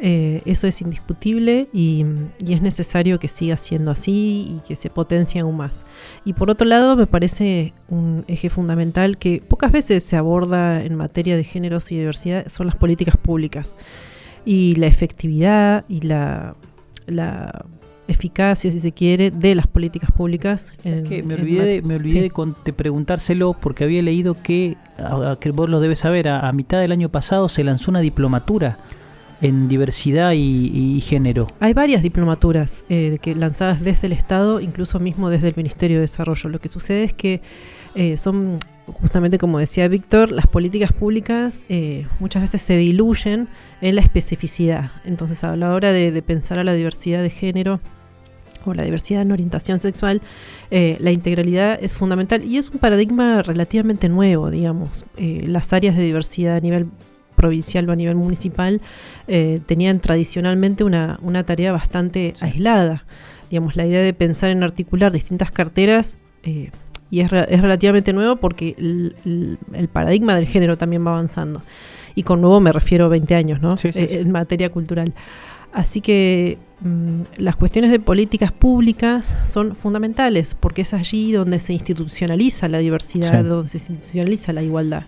Eh, 0.00 0.42
eso 0.44 0.68
es 0.68 0.80
indiscutible 0.80 1.66
y, 1.72 2.04
y 2.38 2.52
es 2.52 2.62
necesario 2.62 3.18
que 3.18 3.26
siga 3.26 3.56
siendo 3.56 3.90
así 3.90 4.56
y 4.56 4.60
que 4.66 4.76
se 4.76 4.90
potencie 4.90 5.40
aún 5.40 5.56
más. 5.56 5.84
Y 6.24 6.34
por 6.34 6.50
otro 6.50 6.66
lado, 6.68 6.94
me 6.94 7.06
parece 7.06 7.72
un 7.88 8.24
eje 8.28 8.48
fundamental 8.48 9.18
que 9.18 9.42
pocas 9.46 9.72
veces 9.72 10.04
se 10.04 10.16
aborda 10.16 10.84
en 10.84 10.94
materia 10.94 11.36
de 11.36 11.42
géneros 11.42 11.90
y 11.90 11.96
diversidad 11.96 12.46
son 12.48 12.66
las 12.66 12.76
políticas 12.76 13.16
públicas 13.16 13.74
y 14.44 14.76
la 14.76 14.86
efectividad 14.86 15.84
y 15.88 16.02
la, 16.02 16.54
la 17.08 17.64
eficacia, 18.06 18.70
si 18.70 18.78
se 18.80 18.92
quiere, 18.92 19.30
de 19.32 19.54
las 19.56 19.66
políticas 19.66 20.10
públicas. 20.12 20.72
Es 20.84 20.86
en- 20.86 21.04
que 21.04 21.22
me 21.24 21.34
olvidé, 21.34 21.64
de, 21.64 21.76
mate- 21.82 21.88
me 21.88 21.96
olvidé 21.96 22.12
Sí. 22.12 22.20
de, 22.20 22.30
con- 22.30 22.54
de 22.64 22.72
preguntárselo 22.72 23.54
porque 23.60 23.82
había 23.84 24.00
leído 24.02 24.36
que, 24.40 24.76
a- 24.96 25.32
a- 25.32 25.38
que 25.40 25.50
vos 25.50 25.68
lo 25.68 25.80
debes 25.80 25.98
saber, 25.98 26.28
a, 26.28 26.48
a 26.48 26.52
mitad 26.52 26.80
del 26.80 26.92
año 26.92 27.08
pasado 27.08 27.48
se 27.48 27.64
lanzó 27.64 27.90
una 27.90 28.00
diplomatura 28.00 28.78
en 29.40 29.68
diversidad 29.68 30.32
y, 30.34 31.00
género. 31.00 31.46
Hay 31.60 31.72
varias 31.72 32.02
diplomaturas 32.02 32.84
eh, 32.88 33.18
que 33.22 33.34
lanzadas 33.34 33.80
desde 33.80 34.08
el 34.08 34.12
Estado, 34.12 34.60
incluso 34.60 34.98
mismo 34.98 35.30
desde 35.30 35.48
el 35.48 35.54
Ministerio 35.56 35.98
de 35.98 36.02
Desarrollo. 36.02 36.50
Lo 36.50 36.58
que 36.58 36.68
sucede 36.68 37.04
es 37.04 37.12
que 37.12 37.40
eh, 37.94 38.16
son, 38.16 38.58
justamente 38.86 39.38
como 39.38 39.58
decía 39.58 39.88
Víctor, 39.88 40.30
las 40.30 40.46
políticas 40.46 40.92
públicas 40.92 41.64
eh, 41.68 42.06
muchas 42.20 42.42
veces 42.42 42.62
se 42.62 42.76
diluyen 42.76 43.48
en 43.80 43.94
la 43.94 44.00
especificidad. 44.00 44.92
Entonces, 45.04 45.42
a 45.44 45.56
la 45.56 45.72
hora 45.72 45.92
de, 45.92 46.22
pensar 46.22 46.58
a 46.58 46.64
la 46.64 46.74
diversidad 46.74 47.22
de 47.22 47.30
género 47.30 47.80
o 48.64 48.74
la 48.74 48.82
diversidad 48.82 49.22
en 49.22 49.32
orientación 49.32 49.80
sexual, 49.80 50.20
eh, 50.70 50.96
la 51.00 51.10
integralidad 51.10 51.78
es 51.82 51.96
fundamental 51.96 52.44
y 52.44 52.58
es 52.58 52.70
un 52.70 52.78
paradigma 52.78 53.42
relativamente 53.42 54.08
nuevo, 54.08 54.50
digamos. 54.50 55.04
Las 55.16 55.72
áreas 55.72 55.96
de 55.96 56.02
diversidad 56.02 56.56
a 56.56 56.60
nivel 56.60 56.86
provincial 57.38 57.88
o 57.88 57.92
a 57.92 57.96
nivel 57.96 58.16
municipal 58.16 58.82
eh, 59.28 59.60
tenían 59.64 60.00
tradicionalmente 60.00 60.84
una, 60.84 61.18
una 61.22 61.44
tarea 61.44 61.72
bastante 61.72 62.34
aislada. 62.40 63.04
Digamos, 63.48 63.76
la 63.76 63.86
idea 63.86 64.02
de 64.02 64.12
pensar 64.12 64.50
en 64.50 64.62
articular 64.62 65.10
distintas 65.12 65.50
carteras 65.50 66.18
eh, 66.42 66.70
y 67.10 67.20
es, 67.20 67.30
re- 67.30 67.46
es 67.48 67.62
relativamente 67.62 68.12
nuevo 68.12 68.36
porque 68.36 68.74
el, 68.76 69.16
el- 69.24 69.58
el 69.72 69.88
paradigma 69.88 70.34
del 70.36 70.46
género 70.46 70.76
también 70.76 71.06
va 71.06 71.12
avanzando. 71.12 71.62
Y 72.14 72.24
con 72.24 72.40
nuevo 72.42 72.60
me 72.60 72.72
refiero 72.72 73.06
a 73.06 73.08
20 73.08 73.34
años, 73.34 73.62
¿no? 73.62 73.76
Sí, 73.78 73.92
sí, 73.92 74.00
Eh. 74.00 74.20
En 74.20 74.30
materia 74.32 74.68
cultural. 74.70 75.14
Así 75.72 76.00
que 76.00 76.58
mm, 76.80 77.20
las 77.36 77.54
cuestiones 77.56 77.90
de 77.90 78.00
políticas 78.00 78.52
públicas 78.52 79.32
son 79.46 79.76
fundamentales 79.76 80.54
porque 80.58 80.82
es 80.82 80.92
allí 80.94 81.32
donde 81.32 81.58
se 81.58 81.72
institucionaliza 81.74 82.68
la 82.68 82.78
diversidad, 82.78 83.42
Sí. 83.42 83.48
donde 83.48 83.68
se 83.68 83.78
institucionaliza 83.78 84.52
la 84.52 84.62
igualdad. 84.62 85.04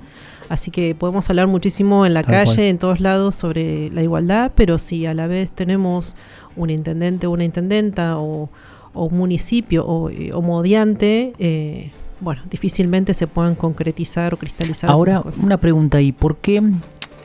Así 0.51 0.73
que 0.73 0.97
podemos 0.97 1.31
hablar 1.31 1.47
muchísimo 1.47 2.05
en 2.05 2.13
la 2.13 2.25
Tal 2.25 2.33
calle, 2.33 2.55
cual. 2.57 2.67
en 2.67 2.79
todos 2.79 2.99
lados, 3.01 3.37
sobre 3.37 3.89
la 3.91 4.03
igualdad, 4.03 4.51
pero 4.57 4.81
si 4.81 5.07
a 5.07 5.15
la 5.15 5.29
vez 5.29 5.53
tenemos 5.53 6.17
un 6.57 6.71
intendente 6.71 7.29
o 7.29 7.31
una 7.31 7.45
intendenta 7.45 8.19
o, 8.19 8.51
o 8.93 9.05
un 9.05 9.17
municipio 9.17 9.87
o, 9.87 10.11
eh, 10.11 10.33
o 10.35 10.43
modiante, 10.43 11.35
eh, 11.39 11.93
bueno, 12.21 12.43
difícilmente 12.51 13.15
se 13.15 13.29
puedan 13.29 13.55
concretizar 13.55 14.35
o 14.35 14.37
cristalizar. 14.37 14.91
Ahora, 14.91 15.23
cosas. 15.23 15.41
una 15.41 15.57
pregunta 15.57 15.99
ahí, 15.99 16.11
¿por 16.11 16.39
qué 16.39 16.61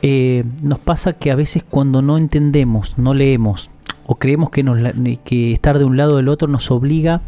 eh, 0.02 0.44
nos 0.62 0.78
pasa 0.78 1.14
que 1.14 1.32
a 1.32 1.34
veces 1.34 1.64
cuando 1.68 2.02
no 2.02 2.18
entendemos, 2.18 2.96
no 2.96 3.12
leemos 3.12 3.70
o 4.06 4.14
creemos 4.16 4.50
que, 4.50 4.62
nos, 4.62 4.78
que 5.24 5.52
estar 5.52 5.78
de 5.78 5.84
un 5.84 5.96
lado 5.96 6.14
o 6.14 6.16
del 6.16 6.28
otro 6.28 6.48
nos 6.48 6.70
obliga 6.70 7.20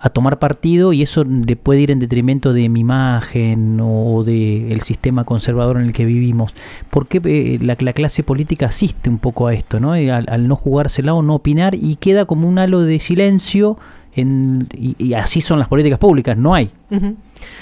a 0.00 0.10
tomar 0.10 0.40
partido 0.40 0.92
y 0.92 1.02
eso 1.02 1.22
le 1.22 1.54
puede 1.54 1.80
ir 1.80 1.92
en 1.92 2.00
detrimento 2.00 2.52
de 2.52 2.68
mi 2.68 2.80
imagen 2.80 3.78
o 3.80 4.24
del 4.24 4.80
sistema 4.80 5.22
conservador 5.24 5.76
en 5.76 5.84
el 5.84 5.92
que 5.92 6.04
vivimos. 6.04 6.56
¿Por 6.90 7.06
qué 7.06 7.20
eh, 7.24 7.58
la, 7.62 7.76
la 7.78 7.92
clase 7.92 8.24
política 8.24 8.66
asiste 8.66 9.08
un 9.08 9.18
poco 9.18 9.46
a 9.46 9.54
esto, 9.54 9.78
¿no? 9.78 9.94
Eh, 9.94 10.10
Al, 10.10 10.26
al 10.28 10.48
no 10.48 10.56
jugársela 10.56 11.14
o 11.14 11.22
no 11.22 11.36
opinar 11.36 11.76
y 11.76 11.94
queda 11.96 12.24
como 12.24 12.48
un 12.48 12.58
halo 12.58 12.80
de 12.80 12.98
silencio 12.98 13.78
en, 14.16 14.66
y, 14.76 14.96
y 14.98 15.14
así 15.14 15.40
son 15.40 15.60
las 15.60 15.68
políticas 15.68 16.00
públicas, 16.00 16.36
no 16.36 16.54
hay. 16.54 16.70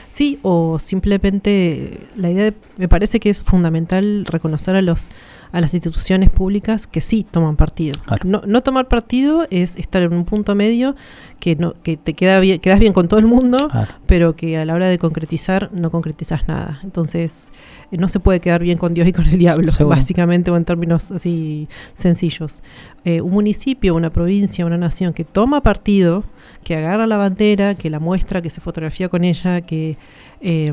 Sí, 0.09 0.39
o 0.43 0.79
simplemente 0.79 2.01
la 2.17 2.31
idea 2.31 2.45
de- 2.45 2.55
me 2.79 2.89
parece 2.89 3.21
que 3.21 3.31
es 3.31 3.43
fundamental 3.43 4.25
reconocer 4.27 4.75
a 4.77 4.83
los 4.83 5.11
a 5.53 5.61
las 5.61 5.75
instituciones 5.75 6.31
públicas 6.31 6.87
que 6.87 7.01
sí 7.01 7.27
toman 7.31 7.57
partido. 7.57 7.99
Claro. 8.07 8.23
No, 8.25 8.43
no 8.47 8.63
tomar 8.63 8.89
partido 8.89 9.47
es 9.51 9.77
estar 9.77 10.03
en 10.03 10.13
un 10.13 10.25
punto 10.25 10.55
medio 10.55 10.95
que 11.41 11.57
no 11.57 11.75
que 11.83 11.97
te 11.97 12.15
queda 12.15 12.39
bien, 12.41 12.61
quedas 12.61 12.79
bien 12.81 12.93
con 12.93 13.09
todo 13.09 13.19
el 13.21 13.27
mundo, 13.27 13.69
Claro. 13.71 13.93
pero 14.07 14.37
que 14.37 14.59
a 14.59 14.65
la 14.65 14.75
hora 14.75 14.89
de 14.89 14.99
concretizar 14.99 15.71
no 15.73 15.91
concretizas 15.91 16.47
nada. 16.49 16.81
Entonces, 16.85 17.51
eh, 17.91 17.97
no 17.97 18.09
se 18.09 18.21
puede 18.21 18.41
quedar 18.41 18.63
bien 18.63 18.79
con 18.79 18.95
Dios 18.95 19.09
y 19.09 19.13
con 19.13 19.27
el 19.27 19.39
diablo, 19.39 19.73
Seguro. 19.73 19.97
básicamente, 19.97 20.51
o 20.51 20.57
en 20.57 20.65
términos 20.65 21.11
así 21.11 21.69
sencillos. 21.95 22.63
Eh, 23.05 23.21
un 23.23 23.31
municipio, 23.33 23.95
una 23.95 24.11
provincia, 24.11 24.67
una 24.67 24.77
nación 24.77 25.15
que 25.15 25.25
toma 25.25 25.63
partido, 25.63 26.23
que 26.65 26.77
agarra 26.77 27.07
la 27.07 27.17
bandera, 27.17 27.75
que 27.75 27.89
la 27.89 27.99
muestra, 27.99 28.43
que 28.43 28.51
se 28.51 28.61
fotografía 28.61 29.09
con 29.09 29.25
ella, 29.25 29.63
que 29.63 29.97
eh, 30.43 30.73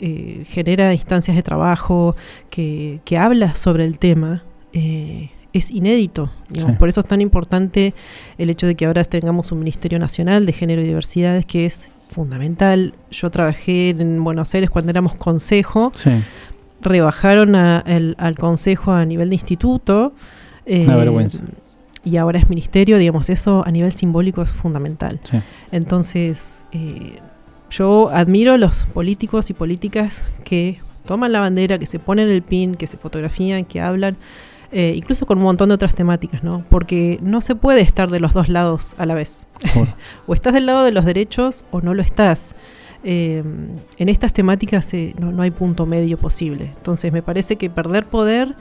eh, 0.00 0.44
genera 0.48 0.92
instancias 0.92 1.36
de 1.36 1.42
trabajo, 1.44 2.16
que, 2.50 3.00
que 3.04 3.16
habla 3.16 3.54
sobre 3.54 3.84
el 3.84 3.98
tema, 4.00 4.42
eh, 4.72 5.30
es 5.52 5.70
inédito. 5.70 6.30
digamos. 6.48 6.72
Sí. 6.74 6.78
Por 6.80 6.88
eso 6.88 7.00
es 7.00 7.06
tan 7.06 7.20
importante 7.20 7.94
el 8.38 8.50
hecho 8.50 8.66
de 8.66 8.74
que 8.74 8.86
ahora 8.86 9.04
tengamos 9.04 9.52
un 9.52 9.60
Ministerio 9.60 9.98
Nacional 10.00 10.46
de 10.46 10.52
Género 10.52 10.82
y 10.82 10.86
Diversidades 10.86 11.46
que 11.46 11.66
es 11.66 11.90
fundamental. 12.08 12.94
Yo 13.12 13.30
trabajé 13.30 13.90
en 13.90 14.22
Buenos 14.24 14.52
Aires 14.54 14.68
cuando 14.70 14.90
éramos 14.90 15.14
consejo, 15.14 15.92
Sí. 15.94 16.10
rebajaron 16.80 17.54
a- 17.54 17.82
el- 17.86 18.16
al 18.18 18.36
consejo 18.36 18.92
a 18.92 19.04
nivel 19.04 19.28
de 19.28 19.36
instituto. 19.36 20.12
Una 20.66 20.94
eh, 20.94 20.96
vergüenza. 20.96 21.40
Y 22.04 22.16
ahora 22.16 22.38
es 22.38 22.48
ministerio, 22.48 22.98
digamos, 22.98 23.30
eso 23.30 23.62
a 23.64 23.70
nivel 23.70 23.92
simbólico 23.92 24.42
es 24.42 24.52
fundamental. 24.52 25.20
Sí. 25.22 25.38
Entonces, 25.70 26.64
eh, 26.72 27.20
yo 27.70 28.10
admiro 28.10 28.54
a 28.54 28.58
los 28.58 28.84
políticos 28.92 29.50
y 29.50 29.54
políticas 29.54 30.22
que 30.44 30.80
toman 31.06 31.32
la 31.32 31.40
bandera, 31.40 31.78
que 31.78 31.86
se 31.86 31.98
ponen 31.98 32.28
el 32.28 32.42
pin, 32.42 32.74
que 32.74 32.86
se 32.86 32.96
fotografían, 32.96 33.64
que 33.64 33.80
hablan, 33.80 34.16
eh, 34.72 34.94
incluso 34.96 35.26
con 35.26 35.38
un 35.38 35.44
montón 35.44 35.68
de 35.68 35.74
otras 35.74 35.94
temáticas, 35.94 36.42
¿no? 36.42 36.64
Porque 36.68 37.18
no 37.22 37.40
se 37.40 37.54
puede 37.54 37.80
estar 37.80 38.10
de 38.10 38.20
los 38.20 38.32
dos 38.32 38.48
lados 38.48 38.94
a 38.98 39.06
la 39.06 39.14
vez. 39.14 39.46
O 40.26 40.34
estás 40.34 40.54
del 40.54 40.66
lado 40.66 40.84
de 40.84 40.92
los 40.92 41.04
derechos 41.04 41.64
o 41.70 41.80
no 41.80 41.94
lo 41.94 42.02
estás. 42.02 42.54
Eh, 43.04 43.42
en 43.98 44.08
estas 44.08 44.32
temáticas 44.32 44.94
eh, 44.94 45.14
no, 45.18 45.32
no 45.32 45.42
hay 45.42 45.50
punto 45.50 45.86
medio 45.86 46.16
posible. 46.16 46.72
Entonces, 46.76 47.12
me 47.12 47.22
parece 47.22 47.56
que 47.56 47.68
perder 47.68 48.06
poder 48.06 48.54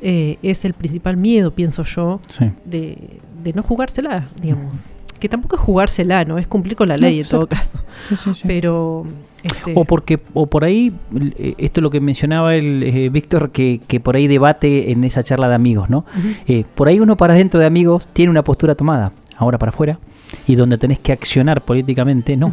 eh, 0.00 0.38
es 0.42 0.64
el 0.64 0.72
principal 0.74 1.16
miedo, 1.16 1.50
pienso 1.50 1.82
yo, 1.84 2.20
Sí. 2.28 2.50
de, 2.64 3.18
de 3.42 3.52
no 3.52 3.62
jugársela, 3.62 4.24
digamos. 4.40 4.86
Que 5.18 5.28
tampoco 5.30 5.56
es 5.56 5.62
jugársela, 5.62 6.24
¿no? 6.26 6.36
Es 6.36 6.46
cumplir 6.46 6.76
con 6.76 6.88
la 6.88 6.96
No, 6.96 7.02
ley 7.02 7.20
en 7.20 7.26
todo 7.26 7.46
caso. 7.46 7.78
Sí. 8.14 8.42
Pero. 8.46 9.06
este, 9.42 9.72
O 9.74 9.84
porque 9.86 10.20
o 10.34 10.46
por 10.46 10.62
ahí, 10.64 10.92
eh, 11.38 11.54
esto 11.56 11.80
es 11.80 11.82
lo 11.82 11.88
que 11.90 12.00
mencionaba 12.00 12.54
el 12.54 12.82
eh, 12.82 13.08
Víctor, 13.08 13.50
que, 13.50 13.80
que 13.86 13.98
por 13.98 14.14
ahí 14.16 14.26
debate 14.26 14.90
en 14.92 15.04
esa 15.04 15.22
charla 15.22 15.48
de 15.48 15.54
amigos, 15.54 15.88
¿no? 15.88 16.04
Eh, 16.46 16.64
por 16.74 16.88
ahí 16.88 17.00
uno 17.00 17.16
para 17.16 17.32
dentro 17.32 17.58
de 17.58 17.64
amigos 17.66 18.08
tiene 18.12 18.30
una 18.30 18.44
postura 18.44 18.74
tomada, 18.74 19.12
ahora 19.38 19.56
para 19.58 19.70
afuera, 19.70 19.98
y 20.46 20.54
donde 20.54 20.76
tenés 20.76 20.98
que 20.98 21.12
accionar 21.12 21.64
políticamente, 21.64 22.36
no. 22.36 22.52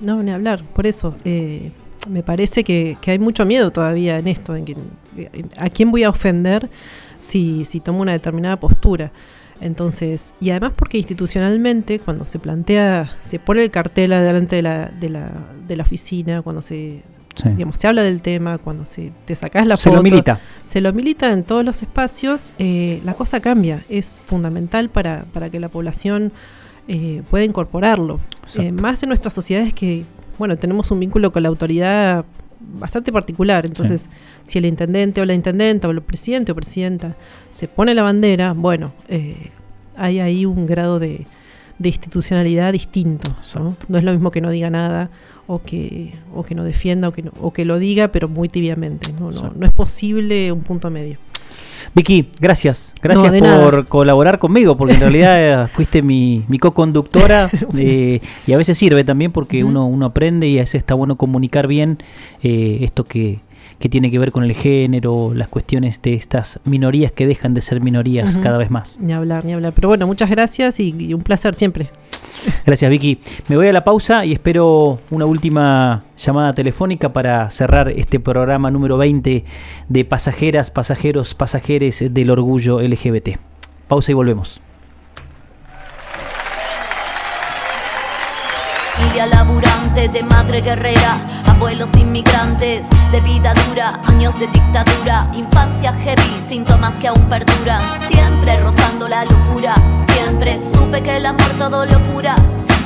No, 0.00 0.20
ni 0.22 0.32
hablar. 0.32 0.62
Por 0.74 0.86
eso, 0.86 1.14
eh, 1.24 1.70
me 2.08 2.22
parece 2.22 2.64
que, 2.64 2.96
que 3.00 3.10
hay 3.12 3.18
mucho 3.18 3.44
miedo 3.44 3.70
todavía 3.70 4.18
en 4.18 4.28
esto. 4.28 4.54
En 4.56 4.64
que, 4.64 4.76
en- 5.16 5.50
¿A 5.58 5.68
quién 5.70 5.90
voy 5.90 6.04
a 6.04 6.10
ofender 6.10 6.68
si, 7.20 7.64
si 7.64 7.80
tomo 7.80 8.00
una 8.00 8.12
determinada 8.12 8.56
postura? 8.56 9.10
Entonces, 9.60 10.34
y 10.40 10.50
además 10.50 10.72
porque 10.76 10.98
institucionalmente, 10.98 11.98
cuando 11.98 12.24
se 12.26 12.38
plantea, 12.38 13.10
se 13.22 13.38
pone 13.40 13.64
el 13.64 13.70
cartel 13.70 14.12
adelante 14.12 14.56
de 14.56 14.62
la, 14.62 14.86
de 14.86 15.08
la, 15.08 15.30
de 15.66 15.76
la 15.76 15.82
oficina, 15.82 16.42
cuando 16.42 16.62
se, 16.62 17.02
Sí. 17.34 17.48
digamos, 17.50 17.76
se 17.76 17.86
habla 17.86 18.02
del 18.02 18.20
tema, 18.20 18.58
cuando 18.58 18.84
se, 18.84 19.12
te 19.24 19.36
sacás 19.36 19.68
la 19.68 19.76
Se 19.76 19.84
foto, 19.90 19.96
lo 19.98 20.02
milita. 20.02 20.40
se 20.64 20.80
lo 20.80 20.92
milita 20.92 21.32
en 21.32 21.44
todos 21.44 21.64
los 21.64 21.82
espacios, 21.82 22.52
eh, 22.58 23.00
la 23.04 23.14
cosa 23.14 23.38
cambia. 23.38 23.84
Es 23.88 24.20
fundamental 24.26 24.88
para, 24.88 25.24
para 25.32 25.48
que 25.48 25.60
la 25.60 25.68
población 25.68 26.32
eh, 26.88 27.22
pueda 27.30 27.44
incorporarlo. 27.44 28.18
Eh, 28.58 28.72
más 28.72 29.04
en 29.04 29.10
nuestras 29.10 29.34
sociedades 29.34 29.72
que, 29.72 30.04
bueno, 30.38 30.56
tenemos 30.56 30.90
un 30.90 31.00
vínculo 31.00 31.32
con 31.32 31.42
la 31.42 31.48
autoridad 31.48 32.24
bastante 32.60 33.12
particular. 33.12 33.64
Entonces, 33.66 34.08
si 34.46 34.58
el 34.58 34.66
intendente 34.66 35.20
o 35.20 35.24
la 35.24 35.34
intendenta 35.34 35.88
o 35.88 35.90
el 35.90 36.00
presidente 36.02 36.52
o 36.52 36.54
presidenta 36.54 37.14
se 37.50 37.68
pone 37.68 37.94
la 37.94 38.02
bandera, 38.02 38.52
bueno, 38.52 38.92
eh, 39.08 39.50
hay 39.96 40.20
ahí 40.20 40.46
un 40.46 40.66
grado 40.66 40.98
de, 40.98 41.26
de 41.78 41.88
institucionalidad 41.88 42.72
distinto. 42.72 43.30
¿no? 43.58 43.76
No 43.88 43.98
es 43.98 44.04
lo 44.04 44.12
mismo 44.12 44.30
que 44.30 44.40
no 44.40 44.50
diga 44.50 44.70
nada 44.70 45.10
o 45.46 45.62
que, 45.62 46.12
o 46.34 46.42
que 46.44 46.54
no 46.54 46.62
defienda 46.64 47.08
o 47.08 47.12
que, 47.12 47.22
no- 47.22 47.32
o 47.40 47.52
que 47.52 47.64
lo 47.64 47.78
diga, 47.78 48.08
pero 48.08 48.28
muy 48.28 48.48
tibiamente. 48.48 49.12
No, 49.12 49.30
no, 49.30 49.52
no 49.56 49.66
es 49.66 49.72
posible 49.72 50.52
un 50.52 50.60
punto 50.62 50.90
medio. 50.90 51.18
Vicky, 51.94 52.28
gracias. 52.40 52.94
Gracias 53.02 53.32
No, 53.32 53.38
por 53.38 53.72
nada. 53.74 53.82
colaborar 53.84 54.38
conmigo, 54.38 54.76
porque 54.76 54.94
en 54.94 55.00
realidad 55.00 55.70
fuiste 55.72 56.02
mi, 56.02 56.44
mi 56.48 56.58
co-conductora 56.58 57.50
eh, 57.76 58.20
y 58.46 58.52
a 58.52 58.56
veces 58.56 58.78
sirve 58.78 59.04
también 59.04 59.32
porque 59.32 59.64
uno, 59.64 59.86
uno 59.86 60.06
aprende 60.06 60.48
y 60.48 60.58
a 60.58 60.62
veces 60.62 60.76
está 60.76 60.94
bueno 60.94 61.16
comunicar 61.16 61.66
bien 61.66 61.98
eh, 62.42 62.78
esto 62.82 63.04
que, 63.04 63.40
que 63.78 63.88
tiene 63.88 64.10
que 64.10 64.18
ver 64.18 64.32
con 64.32 64.44
el 64.44 64.54
género, 64.54 65.32
las 65.34 65.48
cuestiones 65.48 66.02
de 66.02 66.14
estas 66.14 66.60
minorías 66.64 67.12
que 67.12 67.26
dejan 67.26 67.54
de 67.54 67.60
ser 67.60 67.80
minorías 67.80 68.38
cada 68.38 68.58
vez 68.58 68.70
más. 68.70 68.98
Ni 69.00 69.12
hablar, 69.12 69.44
ni 69.44 69.52
hablar. 69.52 69.72
Pero 69.74 69.88
bueno, 69.88 70.06
muchas 70.06 70.30
gracias 70.30 70.80
y, 70.80 70.94
y 70.98 71.14
un 71.14 71.22
placer 71.22 71.54
siempre. 71.54 71.90
Gracias 72.66 72.90
Vicky. 72.90 73.18
Me 73.48 73.56
voy 73.56 73.68
a 73.68 73.72
la 73.72 73.84
pausa 73.84 74.24
y 74.24 74.32
espero 74.32 75.00
una 75.10 75.26
última 75.26 76.02
llamada 76.16 76.52
telefónica 76.52 77.12
para 77.12 77.50
cerrar 77.50 77.88
este 77.90 78.20
programa 78.20 78.70
número 78.70 78.96
20 78.96 79.44
de 79.88 80.04
pasajeras, 80.04 80.70
pasajeros, 80.70 81.34
pasajeres 81.34 82.04
del 82.10 82.30
orgullo 82.30 82.80
LGBT. 82.80 83.38
Pausa 83.88 84.12
y 84.12 84.14
volvemos. 84.14 84.60
laburante 89.26 90.08
de 90.08 90.22
madre 90.22 90.60
guerrera, 90.60 91.18
abuelos 91.58 91.90
inmigrantes 91.98 92.88
de 93.10 93.20
vida 93.20 93.52
dura, 93.66 94.00
años 94.06 94.38
de 94.38 94.46
dictadura, 94.46 95.28
infancia 95.34 95.92
heavy, 95.92 96.40
síntomas 96.40 96.94
que 97.00 97.08
aún 97.08 97.28
perduran, 97.28 97.82
siempre 98.08 98.60
rozando 98.60 99.08
la 99.08 99.24
locura, 99.24 99.74
siempre 100.12 100.60
supe 100.60 101.02
que 101.02 101.16
el 101.16 101.26
amor 101.26 101.50
todo 101.58 101.84
lo 101.84 101.98
cura. 102.12 102.36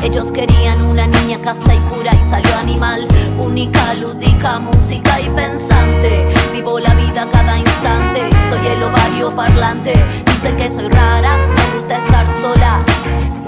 Ellos 0.02 0.32
querían 0.32 0.82
una 0.84 1.06
niña 1.06 1.38
casta 1.42 1.74
y 1.74 1.80
pura 1.80 2.12
y 2.14 2.30
salió 2.30 2.56
animal, 2.56 3.06
única, 3.38 3.92
lúdica, 3.92 4.58
música 4.58 5.20
y 5.20 5.28
pensante. 5.28 6.26
Vivo 6.54 6.80
la 6.80 6.94
vida 6.94 7.28
cada 7.30 7.58
instante, 7.58 8.30
soy 8.48 8.66
el 8.68 8.82
ovario 8.82 9.36
parlante. 9.36 9.92
Dicen 10.24 10.56
que 10.56 10.70
soy 10.70 10.88
rara, 10.88 11.36
me 11.36 11.76
gusta 11.76 11.98
estar 11.98 12.26
sola. 12.40 12.82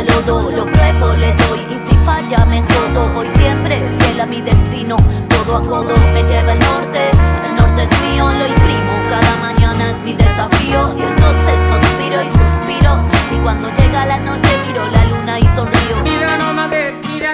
Fuera 0.00 0.02
lodo. 0.02 0.50
Lo 0.50 0.66
pruebo, 0.66 1.14
le 1.14 1.32
doy 1.34 1.60
y 1.70 1.88
si 1.88 1.94
falla 2.04 2.44
me 2.46 2.62
jodo. 2.62 3.08
Voy 3.14 3.28
siempre 3.30 3.82
fiel 3.98 4.20
a 4.20 4.26
mi 4.26 4.40
destino. 4.40 4.96
Codo 5.28 5.56
a 5.56 5.62
codo 5.62 5.94
me 6.12 6.22
lleva 6.22 6.52
el 6.52 6.58
norte. 6.58 7.10
El 7.48 7.56
norte 7.56 7.82
es 7.82 8.00
mío, 8.02 8.30
lo 8.30 8.46
imprimo. 8.46 8.92
Cada 9.10 9.36
mañana 9.36 9.90
es 9.90 9.98
mi 10.04 10.14
desafío. 10.14 10.94
Y 10.96 11.02
entonces 11.02 11.64
conspiro 11.64 12.22
y 12.22 12.30
suspiro. 12.30 12.96
Y 13.32 13.36
cuando 13.42 13.68
llega 13.76 14.06
la 14.06 14.18
noche 14.18 14.50
miro 14.66 14.86
la 14.90 15.04
luna 15.06 15.38
y 15.38 15.48
sonrío. 15.48 15.79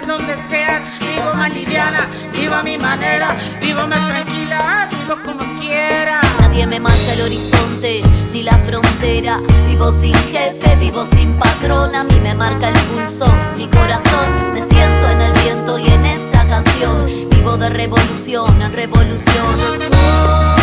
Donde 0.04 0.36
sea, 0.48 0.84
vivo 1.00 1.32
más 1.34 1.50
liviana, 1.52 2.06
vivo 2.32 2.54
a 2.54 2.62
mi 2.62 2.76
manera, 2.76 3.34
vivo 3.62 3.86
más 3.86 4.06
tranquila, 4.06 4.88
vivo 4.90 5.16
como 5.24 5.42
quiera. 5.58 6.20
Nadie 6.38 6.66
me 6.66 6.78
marca 6.78 7.14
el 7.14 7.22
horizonte 7.22 8.02
ni 8.32 8.42
la 8.42 8.58
frontera. 8.58 9.40
Vivo 9.66 9.90
sin 9.92 10.14
jefe, 10.14 10.76
vivo 10.76 11.06
sin 11.06 11.32
patrón. 11.38 11.94
A 11.94 12.04
mí 12.04 12.14
me 12.22 12.34
marca 12.34 12.68
el 12.68 12.78
pulso, 12.90 13.26
mi 13.56 13.66
corazón. 13.68 14.52
Me 14.52 14.66
siento 14.66 15.08
en 15.08 15.22
el 15.22 15.32
viento 15.32 15.78
y 15.78 15.86
en 15.86 16.04
esta 16.04 16.46
canción. 16.46 17.06
Vivo 17.30 17.56
de 17.56 17.70
revolución 17.70 18.62
en 18.62 18.72
revolución. 18.74 20.55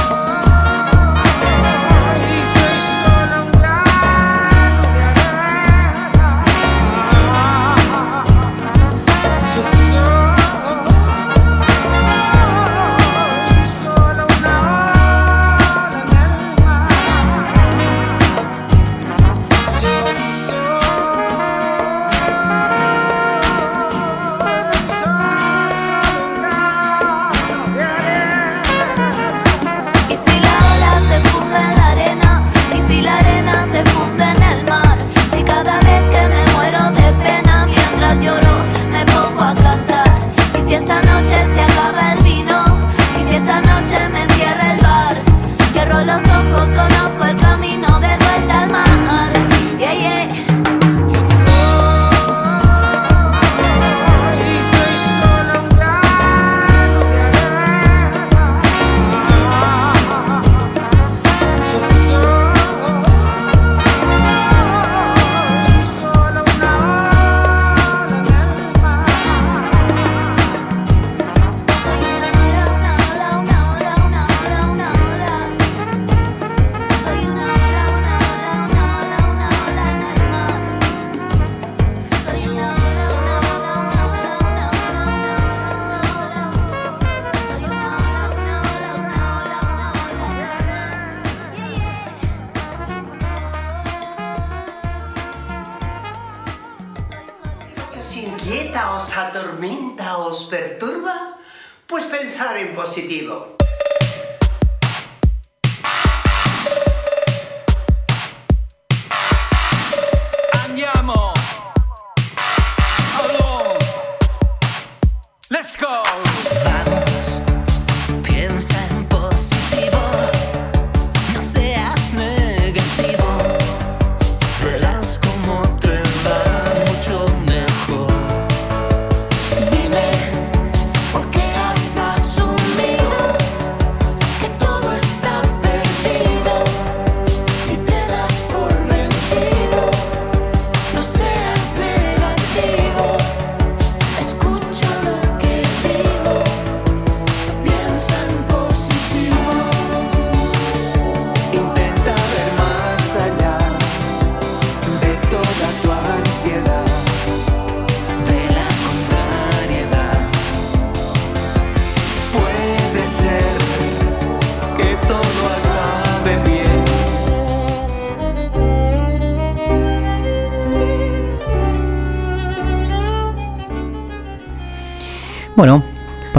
Atormenta, 99.15 100.17
os 100.17 100.45
perturba? 100.45 101.37
Pues 101.85 102.05
pensar 102.05 102.57
en 102.57 102.73
positivo. 102.73 103.55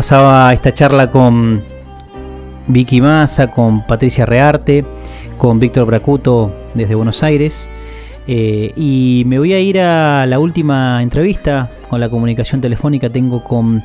Pasaba 0.05 0.53
esta 0.53 0.71
charla 0.71 1.11
con 1.11 1.63
Vicky 2.67 3.01
Massa, 3.01 3.51
con 3.51 3.87
Patricia 3.87 4.27
Rearte, 4.27 4.85
con 5.39 5.59
Víctor 5.59 5.87
Bracuto 5.87 6.55
desde 6.75 6.95
Buenos 6.95 7.23
Aires. 7.23 7.67
Eh, 8.27 8.75
y 8.77 9.23
me 9.25 9.39
voy 9.39 9.55
a 9.55 9.61
ir 9.61 9.81
a 9.81 10.27
la 10.27 10.39
última 10.39 11.03
entrevista 11.03 11.71
con 11.89 12.01
la 12.01 12.11
comunicación 12.11 12.61
telefónica. 12.61 13.09
Tengo 13.09 13.43
con 13.43 13.83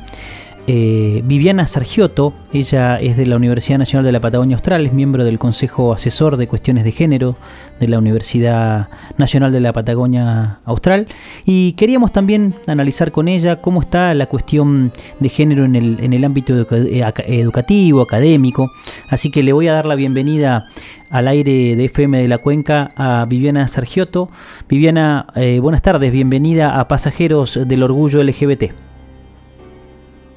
eh, 0.72 1.22
Viviana 1.24 1.66
Sargiotto, 1.66 2.32
ella 2.52 3.00
es 3.00 3.16
de 3.16 3.26
la 3.26 3.34
Universidad 3.34 3.76
Nacional 3.76 4.04
de 4.04 4.12
la 4.12 4.20
Patagonia 4.20 4.54
Austral, 4.54 4.86
es 4.86 4.92
miembro 4.92 5.24
del 5.24 5.36
Consejo 5.36 5.92
Asesor 5.92 6.36
de 6.36 6.46
Cuestiones 6.46 6.84
de 6.84 6.92
Género 6.92 7.34
de 7.80 7.88
la 7.88 7.98
Universidad 7.98 8.88
Nacional 9.16 9.50
de 9.50 9.58
la 9.58 9.72
Patagonia 9.72 10.60
Austral 10.64 11.08
y 11.44 11.72
queríamos 11.72 12.12
también 12.12 12.54
analizar 12.68 13.10
con 13.10 13.26
ella 13.26 13.60
cómo 13.60 13.80
está 13.80 14.14
la 14.14 14.26
cuestión 14.26 14.92
de 15.18 15.28
género 15.28 15.64
en 15.64 15.74
el, 15.74 15.98
en 16.04 16.12
el 16.12 16.24
ámbito 16.24 16.54
eh, 16.70 17.04
educativo, 17.26 18.02
académico, 18.02 18.70
así 19.08 19.32
que 19.32 19.42
le 19.42 19.52
voy 19.52 19.66
a 19.66 19.72
dar 19.72 19.86
la 19.86 19.96
bienvenida 19.96 20.68
al 21.10 21.26
aire 21.26 21.74
de 21.74 21.84
FM 21.86 22.22
de 22.22 22.28
la 22.28 22.38
Cuenca 22.38 22.92
a 22.94 23.26
Viviana 23.28 23.66
Sargiotto. 23.66 24.28
Viviana, 24.68 25.26
eh, 25.34 25.58
buenas 25.60 25.82
tardes, 25.82 26.12
bienvenida 26.12 26.78
a 26.78 26.86
Pasajeros 26.86 27.58
del 27.66 27.82
Orgullo 27.82 28.22
LGBT. 28.22 28.89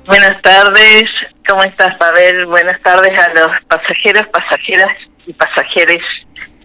Buenas 0.05 0.41
tardes, 0.41 1.05
¿cómo 1.47 1.63
estás, 1.63 1.95
Pavel? 1.97 2.45
Buenas 2.47 2.81
tardes 2.81 3.11
a 3.17 3.29
los 3.33 3.47
pasajeros, 3.69 4.23
pasajeras 4.33 4.89
y 5.25 5.31
pasajeros 5.31 6.03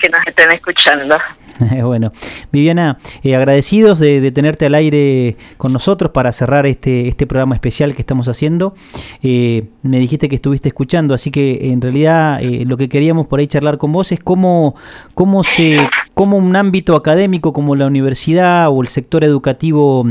que 0.01 0.09
nos 0.09 0.27
estén 0.27 0.51
escuchando. 0.53 1.17
bueno, 1.85 2.11
Viviana, 2.51 2.99
eh, 3.23 3.37
agradecidos 3.37 4.01
de, 4.01 4.33
tenerte 4.33 4.67
al 4.67 4.75
aire 4.75 5.37
con 5.57 5.73
nosotros 5.73 6.11
para 6.11 6.33
cerrar 6.33 6.67
este, 6.67 7.07
este 7.07 7.29
programa 7.29 7.55
especial 7.55 7.95
que 7.95 8.03
estamos 8.03 8.27
haciendo. 8.29 8.75
Eh, 9.23 9.69
me 9.83 10.01
dijiste 10.01 10.29
que 10.29 10.35
estuviste 10.35 10.69
escuchando, 10.69 11.15
así 11.15 11.31
que 11.31 11.71
en 11.71 11.81
realidad 11.81 12.43
eh, 12.43 12.65
lo 12.65 12.77
que 12.77 12.89
queríamos 12.89 13.29
por 13.29 13.39
ahí 13.39 13.47
charlar 13.47 13.79
con 13.79 13.93
vos 13.93 14.11
es 14.11 14.19
cómo, 14.19 14.75
cómo, 15.15 15.45
se, 15.45 15.79
cómo 16.15 16.39
un 16.39 16.57
ámbito 16.57 16.97
académico 16.97 17.53
como 17.53 17.77
la 17.77 17.87
universidad 17.87 18.69
o 18.69 18.83
el 18.83 18.89
sector 18.89 19.23
educativo 19.23 20.05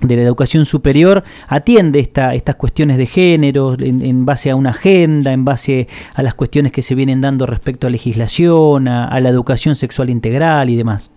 de 0.00 0.16
la 0.16 0.22
educación 0.22 0.64
superior 0.64 1.24
atiende 1.48 2.00
esta, 2.00 2.34
estas 2.34 2.56
cuestiones 2.56 2.98
de 2.98 3.06
género 3.06 3.74
en, 3.78 4.24
base 4.24 4.50
a 4.50 4.56
una 4.56 4.70
agenda, 4.70 5.32
en 5.32 5.44
base 5.44 5.88
a 6.14 6.22
las 6.22 6.34
cuestiones 6.34 6.72
que 6.72 6.82
se 6.82 6.94
vienen 6.94 7.20
dando 7.20 7.46
respecto 7.46 7.86
a 7.86 7.90
legislación, 7.90 8.88
a, 8.88 9.18
la 9.20 9.28
educación 9.28 9.76
sexual 9.76 10.10
integral 10.10 10.70
y 10.70 10.76
demás. 10.76 11.12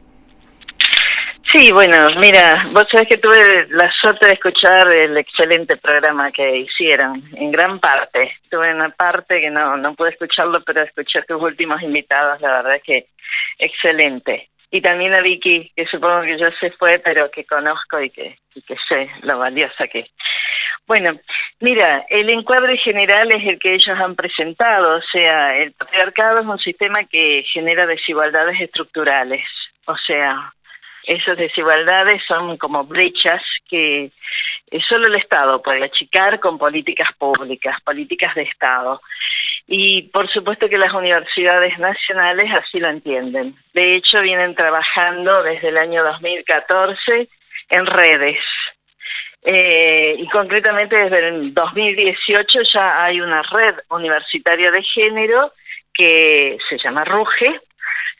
Sí, 1.51 1.69
bueno, 1.73 1.97
mira, 2.21 2.69
vos 2.73 2.85
sabés 2.89 3.09
que 3.09 3.17
tuve 3.17 3.67
la 3.71 3.91
suerte 3.99 4.25
de 4.27 4.33
escuchar 4.33 4.89
el 4.89 5.17
excelente 5.17 5.75
programa 5.75 6.31
que 6.31 6.59
hicieron, 6.59 7.21
en 7.33 7.51
gran 7.51 7.79
parte. 7.79 8.37
Tuve 8.49 8.73
una 8.73 8.89
parte 8.89 9.41
que 9.41 9.49
no, 9.49 9.73
no 9.73 9.93
pude 9.93 10.11
escucharlo, 10.11 10.63
pero 10.63 10.81
escuché 10.81 11.19
a 11.19 11.23
tus 11.23 11.41
últimos 11.41 11.81
invitados, 11.81 12.39
la 12.39 12.61
verdad 12.61 12.75
es 12.75 12.83
que 12.83 13.07
excelente 13.59 14.49
y 14.71 14.81
también 14.81 15.13
a 15.13 15.21
Vicky, 15.21 15.71
que 15.75 15.85
supongo 15.85 16.21
que 16.21 16.37
ya 16.37 16.49
se 16.59 16.71
fue, 16.71 16.99
pero 17.03 17.29
que 17.29 17.45
conozco 17.45 18.01
y 18.01 18.09
que, 18.09 18.39
y 18.55 18.61
que 18.61 18.75
sé 18.87 19.09
lo 19.21 19.37
valiosa 19.37 19.87
que 19.87 19.99
es. 19.99 20.11
Bueno, 20.87 21.19
mira, 21.59 22.05
el 22.09 22.29
encuadre 22.29 22.77
general 22.77 23.31
es 23.31 23.45
el 23.45 23.59
que 23.59 23.75
ellos 23.75 23.99
han 23.99 24.15
presentado, 24.15 24.97
o 24.97 25.01
sea, 25.11 25.55
el 25.57 25.73
patriarcado 25.73 26.41
es 26.41 26.47
un 26.47 26.59
sistema 26.59 27.03
que 27.03 27.43
genera 27.51 27.85
desigualdades 27.85 28.59
estructurales, 28.61 29.45
o 29.85 29.95
sea, 29.97 30.31
esas 31.03 31.37
desigualdades 31.37 32.21
son 32.27 32.57
como 32.57 32.83
brechas 32.83 33.41
que 33.69 34.11
solo 34.87 35.07
el 35.07 35.15
Estado 35.15 35.61
puede 35.61 35.83
achicar 35.83 36.39
con 36.39 36.57
políticas 36.57 37.09
públicas, 37.17 37.81
políticas 37.83 38.33
de 38.35 38.43
Estado. 38.43 39.01
Y 39.67 40.03
por 40.09 40.29
supuesto 40.29 40.67
que 40.67 40.77
las 40.77 40.93
universidades 40.93 41.77
nacionales 41.79 42.51
así 42.53 42.79
lo 42.79 42.89
entienden. 42.89 43.55
De 43.73 43.95
hecho, 43.95 44.21
vienen 44.21 44.55
trabajando 44.55 45.43
desde 45.43 45.69
el 45.69 45.77
año 45.77 46.03
2014 46.03 47.29
en 47.69 47.85
redes. 47.85 48.39
Eh, 49.43 50.15
y 50.19 50.27
concretamente 50.27 50.95
desde 50.95 51.29
el 51.29 51.53
2018 51.53 52.59
ya 52.73 53.03
hay 53.05 53.21
una 53.21 53.41
red 53.41 53.75
universitaria 53.89 54.69
de 54.69 54.83
género 54.83 55.53
que 55.93 56.57
se 56.69 56.77
llama 56.77 57.03
RUGE, 57.03 57.59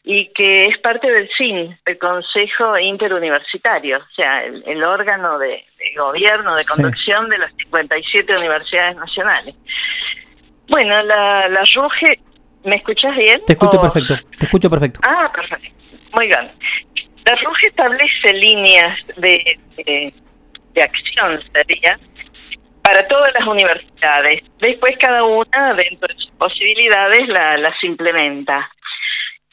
y 0.04 0.32
que 0.34 0.66
es 0.66 0.78
parte 0.80 1.12
del 1.12 1.30
CIN, 1.38 1.78
el 1.86 1.98
Consejo 1.98 2.78
Interuniversitario, 2.78 4.00
o 4.00 4.14
sea, 4.16 4.44
el, 4.44 4.84
órgano 4.84 5.38
de, 5.38 5.64
gobierno, 5.96 6.56
de 6.56 6.66
conducción 6.66 7.30
de 7.30 7.38
las 7.38 7.54
57 7.56 8.36
universidades 8.36 8.96
nacionales. 8.96 9.56
Bueno, 10.72 11.04
la, 11.04 11.50
la 11.50 11.64
RUGE, 11.76 12.18
¿me 12.64 12.78
escuchas 12.78 13.14
bien? 13.18 13.42
Te 13.46 13.54
escucho 13.54 13.82
perfecto, 13.82 14.16
te 14.40 14.46
escucho 14.46 14.70
perfecto. 14.70 15.02
Ah, 15.04 15.28
perfecto. 15.36 15.68
Muy 16.14 16.28
bien. 16.28 16.50
La 17.26 17.36
RUGE 17.36 17.68
establece 17.68 18.34
líneas 18.34 19.06
de, 19.18 19.58
de, 19.86 20.14
acción, 20.82 21.42
sería, 21.52 22.00
para 22.82 23.06
todas 23.10 23.34
las 23.34 23.46
universidades. 23.46 24.44
Después 24.60 24.98
cada 24.98 25.26
una, 25.26 25.74
dentro 25.74 26.08
de 26.08 26.16
sus 26.22 26.32
posibilidades, 26.38 27.28
la, 27.28 27.58
las 27.58 27.84
implementa. 27.84 28.72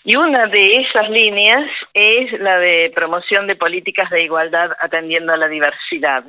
Y 0.04 0.14
una 0.14 0.46
de 0.46 0.76
esas 0.76 1.10
líneas 1.10 1.68
es 1.94 2.32
la 2.38 2.60
de 2.60 2.92
promoción 2.94 3.48
de 3.48 3.56
políticas 3.56 4.08
de 4.10 4.22
igualdad 4.22 4.70
atendiendo 4.80 5.32
a 5.32 5.36
la 5.36 5.48
diversidad. 5.48 6.24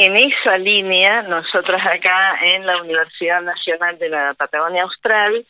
En 0.00 0.16
esa 0.16 0.56
línea, 0.56 1.22
nosotros 1.22 1.82
acá 1.84 2.38
en 2.40 2.64
la 2.64 2.80
Universidad 2.80 3.42
Nacional 3.42 3.98
de 3.98 4.08
la 4.08 4.32
Patagonia 4.34 4.84
Austral, 4.84 5.44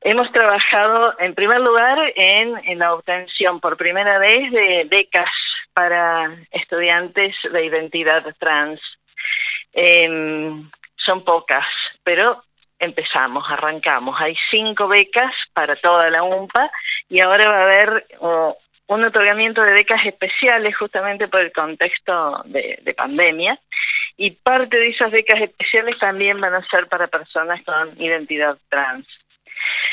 hemos 0.00 0.32
trabajado 0.32 1.14
en 1.20 1.32
primer 1.32 1.60
lugar 1.60 2.12
en, 2.16 2.76
la 2.76 2.90
obtención 2.90 3.60
por 3.60 3.76
primera 3.76 4.18
vez 4.18 4.50
de 4.50 4.84
becas 4.90 5.30
para 5.74 6.28
estudiantes 6.50 7.36
de 7.52 7.66
identidad 7.66 8.24
trans. 8.40 8.80
Em, 9.72 10.68
son 10.96 11.24
pocas, 11.24 11.64
pero 12.02 12.42
empezamos, 12.80 13.44
arrancamos. 13.48 14.20
Hay 14.20 14.36
cinco 14.50 14.88
becas 14.88 15.32
para 15.52 15.76
toda 15.76 16.08
la 16.08 16.24
UMPA 16.24 16.68
y 17.08 17.20
ahora 17.20 17.48
va 17.48 17.58
a 17.58 17.62
haber 17.62 18.06
un 18.88 19.04
otorgamiento 19.04 19.62
de 19.62 19.72
becas 19.72 20.04
especiales 20.04 20.76
justamente 20.76 21.28
por 21.28 21.40
el 21.40 21.52
contexto 21.52 22.42
de, 22.46 22.94
pandemia 22.96 23.58
y 24.16 24.30
parte 24.32 24.78
de 24.78 24.88
esas 24.88 25.12
becas 25.12 25.40
especiales 25.40 25.98
también 25.98 26.40
van 26.40 26.54
a 26.54 26.66
ser 26.68 26.88
para 26.88 27.06
personas 27.06 27.62
con 27.64 28.00
identidad 28.00 28.58
trans. 28.68 29.06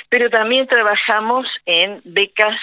Pero 0.10 0.30
también 0.30 0.66
trabajamos 0.68 1.46
en 1.66 2.02
becas 2.06 2.58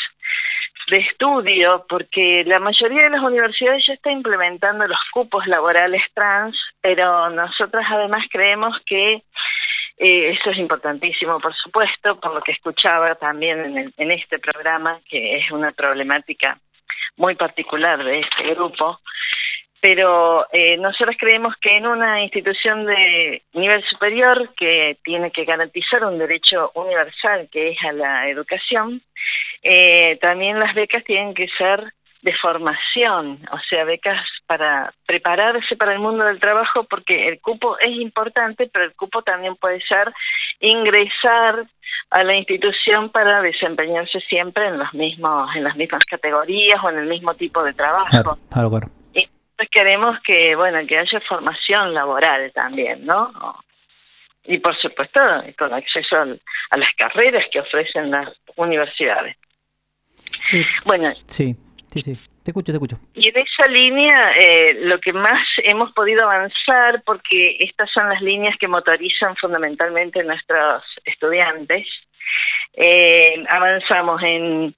de 0.91 0.97
estudio, 0.99 1.85
porque 1.89 2.45
la 2.47 2.59
mayoría 2.59 3.05
de 3.05 3.11
las 3.11 3.23
universidades 3.23 3.87
ya 3.87 3.93
está 3.93 4.11
implementando 4.11 4.85
los 4.87 4.99
cupos 5.13 5.47
laborales 5.47 6.03
trans, 6.15 6.57
pero 6.81 7.31
nosotras 7.31 7.87
además 7.91 8.27
creemos 8.31 8.77
que 8.87 9.23
eh, 9.99 10.31
eso 10.31 10.51
es 10.51 10.59
importantísimo, 10.59 11.39
por 11.41 11.55
supuesto, 11.55 12.19
por 12.19 12.35
lo 12.35 12.41
que 12.41 12.53
escuchaba 12.53 13.15
también 13.15 13.93
en, 13.97 14.11
este 14.11 14.39
programa, 14.39 15.01
que 15.09 15.37
es 15.37 15.51
una 15.51 15.73
problemática 15.73 16.59
muy 17.17 17.35
particular 17.35 18.03
de 18.03 18.21
este 18.21 18.55
grupo. 18.55 19.01
Pero 19.81 20.47
eh, 20.53 20.77
nosotros 20.77 21.17
creemos 21.19 21.57
que 21.61 21.77
en 21.77 21.87
una 21.87 22.23
institución 22.23 22.87
de 22.87 23.43
nivel 23.53 23.83
superior 23.85 24.55
que 24.57 24.97
tiene 25.03 25.33
que 25.33 25.45
garantizar 25.45 26.05
un 26.05 26.19
derecho 26.19 26.71
universal 26.75 27.49
que 27.51 27.71
es 27.71 27.79
a 27.83 27.93
la 27.93 28.29
educación, 28.29 29.03
eh, 29.63 30.19
también 30.21 30.61
las 30.61 30.75
becas 30.75 31.03
tienen 31.05 31.35
que 31.35 31.49
ser 31.59 31.93
de 32.23 32.33
formación, 32.37 33.41
o 33.51 33.59
sea, 33.69 33.85
becas 33.85 34.21
para 34.47 34.93
prepararse 35.07 35.77
para 35.77 35.93
el 35.93 35.99
mundo 35.99 36.25
del 36.25 36.39
trabajo, 36.39 36.85
porque 36.85 37.29
el 37.29 37.41
cupo 37.41 37.77
es 37.79 37.91
importante, 37.91 38.71
pero 38.73 38.85
el 38.85 38.95
cupo 38.95 39.23
también 39.23 39.57
puede 39.57 39.81
ser 39.83 40.13
ingresar 40.61 41.67
a 42.11 42.25
la 42.25 42.37
institución 42.37 43.11
para 43.11 43.43
desempeñarse 43.43 44.21
siempre 44.21 44.69
en 44.69 44.79
los 44.79 44.95
mismos, 44.95 45.55
en 45.57 45.65
las 45.65 45.77
mismas 45.77 46.05
categorías 46.05 46.79
o 46.83 46.91
en 46.91 46.99
el 46.99 47.07
mismo 47.07 47.35
tipo 47.35 47.63
de 47.65 47.73
trabajo. 47.73 48.39
Y 49.15 49.29
pues 49.57 49.69
queremos 49.69 50.21
que, 50.23 50.55
bueno, 50.55 50.79
que 50.87 50.99
haya 50.99 51.21
formación 51.29 51.93
laboral 51.93 52.53
también, 52.53 53.05
¿no? 53.05 53.33
Y 54.45 54.59
por 54.59 54.79
supuesto, 54.79 55.21
con 55.59 55.73
acceso 55.75 56.17
a 56.17 56.77
las 56.79 56.93
carreras 56.97 57.47
que 57.51 57.61
ofrecen 57.61 58.13
las 58.13 58.29
universidades. 58.57 59.37
Bueno, 60.85 61.13
sí. 61.27 61.57
Sí, 61.93 62.01
sí. 62.01 62.19
Te 62.43 62.51
escucho, 62.51 62.73
te 62.73 62.77
escucho. 62.77 62.99
Y 63.15 63.29
en 63.29 63.37
esa 63.37 63.71
línea, 63.71 64.33
eh, 64.33 64.75
lo 64.81 64.99
que 64.99 65.13
más 65.13 65.47
hemos 65.59 65.93
podido 65.93 66.23
avanzar, 66.23 67.03
porque 67.05 67.57
estas 67.61 67.91
son 67.93 68.09
las 68.09 68.23
líneas 68.23 68.57
que 68.59 68.67
motorizan 68.67 69.37
fundamentalmente 69.37 70.25
nuestros 70.25 70.83
estudiantes, 71.05 71.87
eh, 72.73 73.45
avanzamos 73.49 74.23
en, 74.23 74.75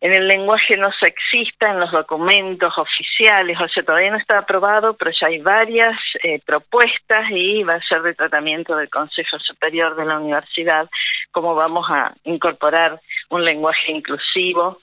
el 0.00 0.28
lenguaje 0.28 0.76
no 0.76 0.90
sexista, 0.92 1.70
en 1.70 1.80
los 1.80 1.92
documentos 1.92 2.72
oficiales, 2.76 3.58
o 3.60 3.68
sea, 3.68 3.82
todavía 3.82 4.10
no 4.10 4.18
está 4.18 4.38
aprobado, 4.38 4.94
pero 4.94 5.10
ya 5.12 5.28
hay 5.28 5.38
varias 5.38 5.96
eh, 6.22 6.40
propuestas 6.44 7.30
y 7.30 7.62
va 7.62 7.74
a 7.74 7.82
ser 7.82 8.02
de 8.02 8.14
tratamiento 8.14 8.76
del 8.76 8.90
Consejo 8.90 9.38
Superior 9.38 9.96
de 9.96 10.04
la 10.04 10.18
Universidad, 10.18 10.88
cómo 11.30 11.54
vamos 11.54 11.86
a 11.90 12.14
incorporar 12.24 13.00
un 13.30 13.44
lenguaje 13.44 13.92
inclusivo. 13.92 14.78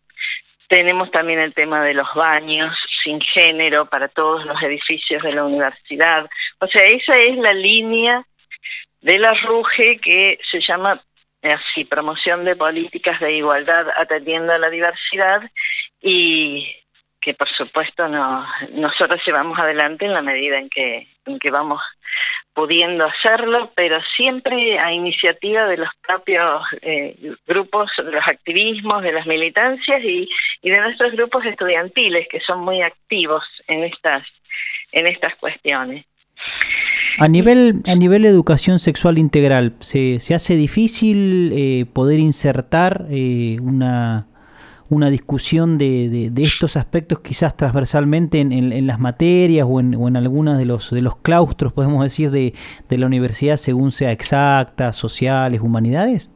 Tenemos 0.72 1.12
también 1.12 1.42
el 1.42 1.54
tema 1.54 1.84
de 1.84 1.94
los 1.94 2.08
baños 2.16 2.74
sin 3.04 3.20
género 3.20 3.88
para 3.88 4.08
todos 4.08 4.46
los 4.46 4.64
edificios 4.64 5.22
de 5.22 5.34
la 5.34 5.44
universidad. 5.44 6.30
O 6.60 6.68
sea, 6.68 6.88
esa 6.88 7.14
es 7.18 7.36
la 7.36 7.52
línea 7.54 8.26
de 9.02 9.20
la 9.20 9.34
RUGE 9.34 9.98
que 9.98 10.40
se 10.50 10.62
llama 10.62 11.04
así, 11.44 11.84
promoción 11.84 12.46
de 12.46 12.56
políticas 12.56 13.20
de 13.20 13.36
igualdad 13.36 13.86
atendiendo 13.98 14.54
a 14.54 14.60
la 14.60 14.70
diversidad 14.70 15.42
y 16.00 16.74
que 17.22 17.34
por 17.34 17.50
supuesto 17.50 18.08
no, 18.08 18.46
nosotros 18.74 19.22
llevamos 19.26 19.58
adelante 19.60 20.06
en 20.06 20.14
la 20.14 20.22
medida 20.22 20.58
en 20.58 20.70
que, 20.70 21.08
en 21.26 21.40
que 21.40 21.52
vamos 21.52 21.82
pudiendo 22.54 23.06
hacerlo, 23.06 23.72
pero 23.76 24.00
siempre 24.16 24.78
a 24.78 24.92
iniciativa 24.92 25.66
de 25.68 25.78
los 25.78 25.90
propios 26.06 26.58
eh, 26.82 27.16
grupos, 27.48 27.90
de 27.98 28.12
los 28.12 28.28
activismos, 28.28 29.04
de 29.04 29.14
las 29.14 29.26
militancias 29.26 30.04
y, 30.04 30.28
y 30.62 30.70
de 30.70 30.82
nuestros 30.82 31.14
grupos 31.14 31.46
estudiantiles 31.46 32.28
que 32.30 32.42
son 32.42 32.60
muy 32.60 32.82
activos 32.82 33.44
en 33.68 33.84
estas 33.86 34.26
en 34.92 35.08
estas 35.08 35.36
cuestiones. 35.36 36.06
A 37.18 37.28
nivel, 37.28 37.76
a 37.86 37.96
nivel 37.96 38.26
educación 38.26 38.80
sexual 38.80 39.18
integral, 39.18 39.74
¿se, 39.80 40.20
se 40.20 40.34
hace 40.34 40.56
difícil 40.56 41.52
eh, 41.54 41.86
poder 41.94 42.20
insertar 42.20 43.06
eh, 43.10 43.58
una, 43.62 44.28
una 44.92 45.10
discusión 45.10 45.78
de, 45.78 46.30
de, 46.32 46.44
estos 46.44 46.76
aspectos 46.76 47.22
quizás 47.22 47.56
transversalmente 47.56 48.42
en, 48.42 48.52
en, 48.52 48.86
las 48.88 49.00
materias 49.00 49.66
o 49.70 49.80
en, 49.80 49.96
o 49.96 50.10
en 50.10 50.18
algunos 50.18 50.58
de 50.58 50.66
los, 50.66 50.92
de 50.92 51.02
los 51.02 51.16
claustros, 51.18 51.72
podemos 51.72 52.04
decir, 52.04 52.30
de, 52.30 52.54
de 52.90 52.98
la 52.98 53.06
universidad 53.06 53.56
según 53.56 53.94
sea 53.94 54.12
exacta, 54.12 54.92
sociales, 54.92 55.62
humanidades? 55.62 56.30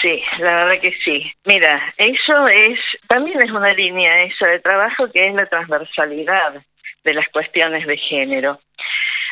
Sí, 0.00 0.22
la 0.38 0.64
verdad 0.64 0.80
que 0.80 0.94
sí. 1.04 1.30
Mira, 1.44 1.94
eso 1.98 2.48
es, 2.48 2.78
también 3.08 3.38
es 3.42 3.50
una 3.50 3.74
línea 3.74 4.22
eso 4.22 4.46
de 4.46 4.58
trabajo 4.60 5.10
que 5.12 5.28
es 5.28 5.34
la 5.34 5.46
transversalidad 5.46 6.62
de 7.04 7.14
las 7.14 7.28
cuestiones 7.28 7.86
de 7.86 7.98
género. 7.98 8.58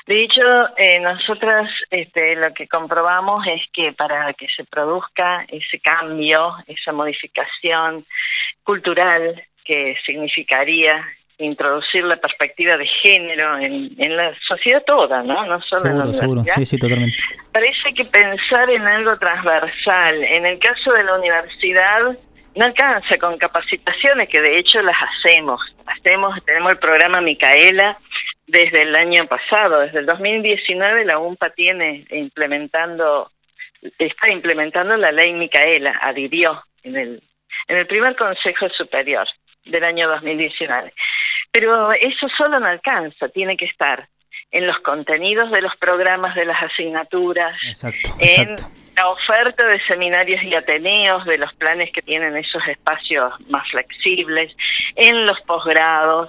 De 0.06 0.22
hecho, 0.22 0.42
eh, 0.76 0.98
nosotras 1.00 1.70
este, 1.90 2.34
lo 2.36 2.52
que 2.54 2.66
comprobamos 2.66 3.40
es 3.46 3.62
que 3.72 3.92
para 3.92 4.32
que 4.34 4.46
se 4.54 4.64
produzca 4.64 5.44
ese 5.48 5.78
cambio, 5.80 6.56
esa 6.66 6.92
modificación 6.92 8.04
cultural 8.64 9.42
que 9.64 9.96
significaría 10.04 11.04
introducir 11.38 12.04
la 12.04 12.16
perspectiva 12.16 12.76
de 12.76 12.86
género 12.86 13.58
en, 13.58 13.94
en 13.98 14.16
la 14.16 14.34
sociedad 14.46 14.82
toda, 14.84 15.22
¿no? 15.22 15.46
No 15.46 15.60
solo 15.62 15.90
en 15.90 15.98
la 15.98 16.04
universidad. 16.04 16.54
Sí, 16.56 16.66
sí, 16.66 16.78
totalmente. 16.78 17.16
Parece 17.52 17.94
que 17.94 18.04
pensar 18.04 18.68
en 18.70 18.82
algo 18.82 19.16
transversal. 19.18 20.22
En 20.22 20.44
el 20.46 20.58
caso 20.58 20.92
de 20.92 21.04
la 21.04 21.14
universidad, 21.14 22.18
no 22.56 22.64
alcanza 22.64 23.16
con 23.18 23.38
capacitaciones 23.38 24.28
que 24.28 24.40
de 24.40 24.58
hecho 24.58 24.82
las 24.82 24.96
hacemos. 25.00 25.60
Hacemos, 25.86 26.32
tenemos 26.44 26.72
el 26.72 26.78
programa 26.78 27.20
Micaela 27.20 27.96
desde 28.50 28.82
el 28.82 28.96
año 28.96 29.26
pasado, 29.26 29.80
desde 29.80 30.00
el 30.00 30.06
2019 30.06 31.04
la 31.04 31.18
UMPA 31.18 31.50
tiene 31.50 32.04
implementando 32.10 33.30
está 33.98 34.30
implementando 34.30 34.96
la 34.96 35.10
ley 35.10 35.32
Micaela, 35.32 35.98
adhirió 36.02 36.62
en 36.82 36.96
el 36.96 37.22
en 37.68 37.76
el 37.76 37.86
primer 37.86 38.16
Consejo 38.16 38.68
Superior 38.70 39.26
del 39.64 39.84
año 39.84 40.08
2019. 40.08 40.92
Pero 41.52 41.92
eso 41.92 42.28
solo 42.36 42.58
no 42.58 42.66
alcanza, 42.66 43.28
tiene 43.28 43.56
que 43.56 43.66
estar 43.66 44.08
en 44.50 44.66
los 44.66 44.78
contenidos 44.80 45.50
de 45.52 45.62
los 45.62 45.76
programas 45.76 46.34
de 46.34 46.44
las 46.44 46.60
asignaturas, 46.62 47.56
exacto, 47.68 48.10
en 48.18 48.56
la 49.00 49.08
oferta 49.08 49.66
de 49.66 49.80
seminarios 49.86 50.42
y 50.42 50.54
ateneos 50.54 51.24
de 51.24 51.38
los 51.38 51.50
planes 51.54 51.90
que 51.90 52.02
tienen 52.02 52.36
esos 52.36 52.62
espacios 52.68 53.32
más 53.48 53.66
flexibles, 53.70 54.54
en 54.94 55.24
los 55.24 55.40
posgrados, 55.46 56.28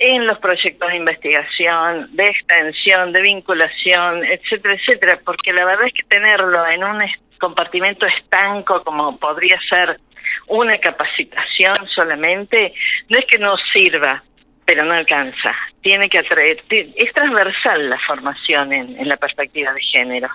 en 0.00 0.26
los 0.26 0.36
proyectos 0.38 0.88
de 0.88 0.96
investigación, 0.96 2.08
de 2.16 2.28
extensión, 2.30 3.12
de 3.12 3.22
vinculación, 3.22 4.24
etcétera, 4.24 4.74
etcétera, 4.74 5.20
porque 5.24 5.52
la 5.52 5.64
verdad 5.64 5.86
es 5.86 5.92
que 5.92 6.02
tenerlo 6.02 6.66
en 6.66 6.82
un 6.82 7.04
compartimento 7.38 8.04
estanco 8.06 8.82
como 8.82 9.16
podría 9.16 9.56
ser 9.70 10.00
una 10.48 10.76
capacitación 10.78 11.76
solamente, 11.94 12.74
no 13.10 13.18
es 13.20 13.26
que 13.26 13.38
no 13.38 13.54
sirva, 13.72 14.24
pero 14.64 14.84
no 14.84 14.92
alcanza. 14.92 15.54
Tiene 15.82 16.08
que 16.08 16.18
atraer, 16.18 16.64
es 16.68 17.12
transversal 17.12 17.88
la 17.88 17.98
formación 18.08 18.72
en, 18.72 18.98
en 18.98 19.08
la 19.08 19.16
perspectiva 19.16 19.72
de 19.72 19.82
género. 19.82 20.28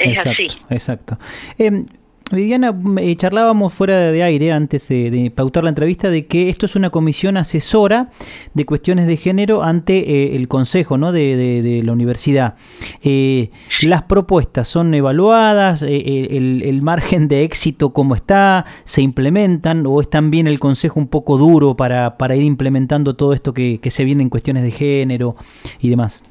Es 0.00 0.18
exacto, 0.18 0.30
así. 0.30 0.46
Exacto. 0.70 1.18
Eh, 1.58 1.84
Viviana, 2.32 2.74
eh, 2.98 3.16
charlábamos 3.16 3.72
fuera 3.72 4.12
de 4.12 4.22
aire 4.22 4.52
antes 4.52 4.86
de, 4.88 5.10
de, 5.10 5.30
pautar 5.30 5.64
la 5.64 5.70
entrevista 5.70 6.10
de 6.10 6.26
que 6.26 6.48
esto 6.48 6.66
es 6.66 6.76
una 6.76 6.90
comisión 6.90 7.36
asesora 7.36 8.10
de 8.54 8.64
cuestiones 8.64 9.06
de 9.08 9.16
género 9.16 9.62
ante 9.64 9.98
eh, 9.98 10.36
el 10.36 10.46
Consejo 10.46 10.96
¿no? 10.96 11.12
de, 11.12 11.82
la 11.84 11.92
universidad. 11.92 12.54
Eh, 13.02 13.50
las 13.82 14.02
propuestas 14.02 14.68
son 14.68 14.94
evaluadas, 14.94 15.82
eh, 15.82 16.28
el, 16.30 16.62
el, 16.62 16.82
margen 16.82 17.26
de 17.26 17.42
éxito 17.42 17.92
cómo 17.92 18.14
está, 18.14 18.64
se 18.84 19.02
implementan 19.02 19.84
o 19.86 20.00
es 20.00 20.08
también 20.08 20.46
el 20.46 20.60
Consejo 20.60 21.00
un 21.00 21.08
poco 21.08 21.36
duro 21.36 21.76
para, 21.76 22.16
para 22.16 22.36
ir 22.36 22.44
implementando 22.44 23.16
todo 23.16 23.32
esto 23.32 23.52
que, 23.52 23.80
que 23.80 23.90
se 23.90 24.04
viene 24.04 24.22
en 24.22 24.28
cuestiones 24.28 24.62
de 24.62 24.70
género 24.70 25.36
y 25.80 25.88
demás. 25.88 26.22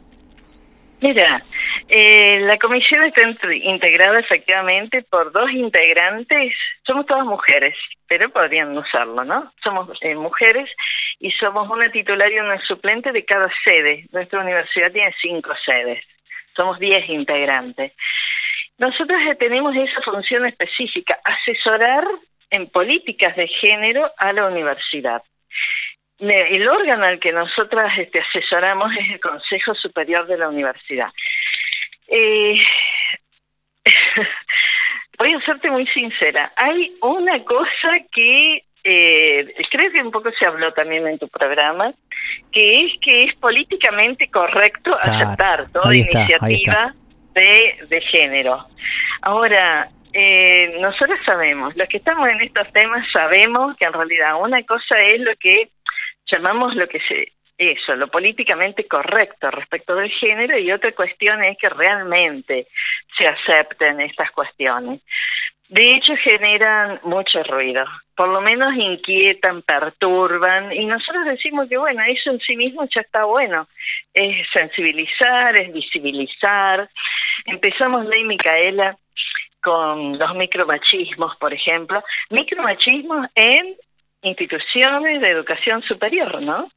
Mira, 1.02 1.46
eh, 1.88 2.40
la 2.42 2.58
comisión 2.58 3.06
está 3.06 3.22
integrada 3.64 4.20
efectivamente 4.20 5.02
por 5.04 5.32
dos 5.32 5.50
integrantes, 5.52 6.54
somos 6.86 7.06
todas 7.06 7.24
mujeres, 7.24 7.74
pero 8.08 8.30
podrían 8.30 8.78
usarlo, 8.78 9.24
¿no? 9.24 9.54
Somos 9.64 9.98
eh, 10.02 10.16
mujeres 10.16 10.70
y 11.20 11.32
somos 11.32 11.70
una 11.70 11.90
titular 11.90 12.30
y 12.32 12.40
una 12.40 12.60
suplente 12.66 13.14
de 13.14 13.24
cada 13.24 13.50
sede. 13.64 14.08
Nuestra 14.12 14.42
universidad 14.42 14.92
tiene 14.92 15.16
cinco 15.22 15.52
sedes, 15.66 16.04
somos 16.54 16.78
diez 16.80 17.08
integrantes. 17.08 17.94
Nosotros 18.78 19.22
tenemos 19.40 19.76
esa 19.78 20.02
función 20.02 20.46
específica, 20.48 21.18
asesorar 21.24 22.04
en 22.50 22.68
políticas 22.68 23.38
de 23.38 23.48
género 23.48 24.12
a 24.18 24.34
la 24.34 24.48
universidad 24.48 25.22
el 26.20 26.68
órgano 26.68 27.06
al 27.06 27.20
que 27.20 27.32
nosotras 27.32 27.88
este, 27.98 28.20
asesoramos 28.20 28.92
es 28.98 29.10
el 29.12 29.20
Consejo 29.20 29.74
Superior 29.76 30.28
de 30.28 30.38
la 30.38 30.50
Universidad. 30.50 31.10
Eh, 32.08 32.56
voy 35.18 35.34
a 35.34 35.42
serte 35.42 35.72
muy 35.72 35.88
sincera. 35.88 36.52
Hay 36.56 36.98
una 37.02 37.44
cosa 37.44 38.00
que 38.12 38.64
eh, 38.84 39.54
creo 39.70 39.92
que 39.92 40.02
un 40.02 40.12
poco 40.12 40.32
se 40.38 40.46
habló 40.46 40.74
también 40.74 41.08
en 41.08 41.20
tu 41.20 41.28
programa, 41.28 41.94
que 42.52 42.86
es 42.86 42.94
que 43.02 43.24
es 43.24 43.36
políticamente 43.36 44.30
correcto 44.30 44.94
claro, 44.96 45.14
aceptar 45.14 45.70
toda 45.72 45.94
está, 45.94 46.20
iniciativa 46.20 46.94
de, 47.34 47.78
de 47.88 48.02
género. 48.02 48.66
Ahora, 49.22 49.90
eh, 50.14 50.78
nosotros 50.80 51.20
sabemos, 51.26 51.76
los 51.76 51.88
que 51.88 51.98
estamos 51.98 52.28
en 52.30 52.42
estos 52.42 52.72
temas 52.74 53.06
sabemos 53.12 53.76
que 53.78 53.86
en 53.86 53.94
realidad 53.94 54.42
una 54.42 54.64
cosa 54.64 55.00
es 55.00 55.20
lo 55.22 55.36
que 55.36 55.70
llamamos 56.32 56.76
lo 56.76 56.88
que 56.88 57.00
se 57.02 57.34
eso, 57.60 57.94
lo 57.96 58.08
políticamente 58.08 58.88
correcto 58.88 59.52
respecto 59.52 59.94
del 59.94 60.10
género 60.10 60.58
y 60.58 60.72
otra 60.72 60.94
cuestión 60.94 61.44
es 61.44 61.58
que 61.58 61.68
realmente 61.68 62.68
se 63.18 63.28
acepten 63.28 64.00
estas 64.00 64.32
cuestiones. 64.32 65.02
De 65.68 65.94
hecho, 65.94 66.16
generan 66.16 67.00
mucho 67.04 67.44
ruido, 67.44 67.86
por 68.16 68.34
lo 68.34 68.42
menos 68.42 68.70
inquietan, 68.76 69.62
perturban, 69.62 70.72
y 70.72 70.86
nosotros 70.86 71.26
decimos 71.26 71.68
que, 71.70 71.78
bueno, 71.78 72.02
eso 72.08 72.32
en 72.32 72.40
sí 72.40 72.56
mismo 72.56 72.88
ya 72.90 73.02
está 73.02 73.26
bueno, 73.26 73.68
es 74.14 74.48
sensibilizar, 74.52 75.60
es 75.60 75.72
visibilizar. 75.72 76.90
Empezamos 77.46 78.08
Ley 78.08 78.24
Micaela 78.24 78.98
con 79.62 80.18
los 80.18 80.34
micromachismos, 80.36 81.36
por 81.36 81.54
ejemplo, 81.54 82.04
micromachismos 82.30 83.28
en 83.36 83.76
instituciones 84.22 85.22
de 85.22 85.30
educación 85.30 85.82
superior, 85.84 86.42
¿no? 86.42 86.70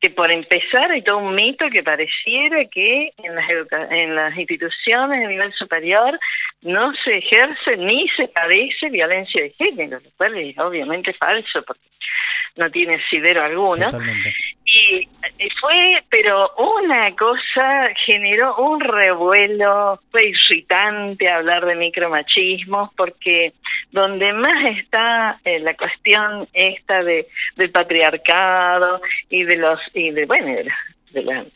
Que 0.00 0.10
por 0.10 0.30
empezar 0.30 0.90
hay 0.90 1.02
todo 1.02 1.18
un 1.18 1.34
mito 1.34 1.68
que 1.70 1.82
pareciera 1.82 2.64
que 2.66 3.12
en 3.18 3.34
las, 3.34 3.46
en 3.90 4.14
las 4.14 4.36
instituciones 4.36 5.20
de 5.20 5.28
nivel 5.28 5.52
superior 5.54 6.18
no 6.62 6.92
se 7.04 7.18
ejerce 7.18 7.76
ni 7.76 8.08
se 8.08 8.28
padece 8.28 8.88
violencia 8.88 9.42
de 9.42 9.50
género, 9.50 10.00
lo 10.00 10.10
cual 10.16 10.36
es 10.38 10.58
obviamente 10.58 11.12
falso 11.14 11.62
porque 11.66 11.80
no 12.56 12.70
tiene 12.70 12.96
asidero 12.96 13.42
alguno. 13.42 13.88
Y 14.64 15.08
fue, 15.60 16.02
pero 16.08 16.22
pero 16.22 16.52
una 16.56 17.14
cosa 17.16 17.90
generó 18.06 18.54
un 18.54 18.78
revuelo, 18.78 20.00
fue 20.12 20.28
irritante 20.28 21.28
hablar 21.28 21.66
de 21.66 21.74
micromachismos, 21.74 22.90
porque 22.96 23.54
donde 23.90 24.32
más 24.32 24.76
está 24.78 25.40
eh, 25.44 25.58
la 25.58 25.74
cuestión 25.74 26.48
esta 26.52 27.02
de 27.02 27.26
del 27.56 27.72
patriarcado 27.72 29.00
y 29.28 29.42
de 29.42 29.56
los 29.62 29.80
y 29.94 30.10
de 30.10 30.24
bueno 30.26 30.48
de, 30.54 30.64
la- 30.64 30.76
de 31.12 31.22
las 31.22 31.46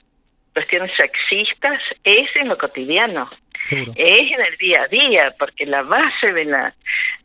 cuestiones 0.54 0.90
sexistas 0.96 1.80
es 2.04 2.28
en 2.36 2.48
lo 2.48 2.56
cotidiano. 2.56 3.28
Es 3.96 4.30
en 4.32 4.40
el 4.40 4.56
día 4.58 4.82
a 4.82 4.88
día 4.88 5.34
porque 5.38 5.66
la 5.66 5.82
base 5.82 6.32
de 6.32 6.44
la 6.46 6.74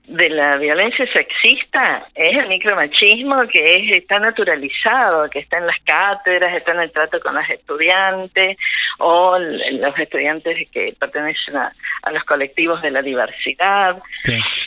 de 0.06 0.30
la 0.30 0.58
violencia 0.58 1.06
sexista 1.14 2.08
es 2.16 2.36
el 2.36 2.48
micromachismo 2.48 3.36
que 3.52 3.64
es, 3.76 3.92
está 3.98 4.20
naturalizado, 4.20 5.30
que 5.30 5.40
está 5.40 5.60
en 5.60 5.68
las 5.68 5.80
cátedras, 5.86 6.54
está 6.56 6.72
en 6.74 6.80
el 6.82 6.92
trato 6.92 7.20
con 7.22 7.36
las 7.36 7.48
estudiantes 7.50 8.58
o 8.98 9.38
los 9.38 10.00
estudiantes 10.00 10.68
que 10.72 10.94
pertenecen 11.00 11.56
a, 11.56 11.72
a 12.02 12.12
los 12.12 12.24
colectivos 12.24 12.82
de 12.82 12.92
la 12.92 13.02
diversidad. 13.04 13.98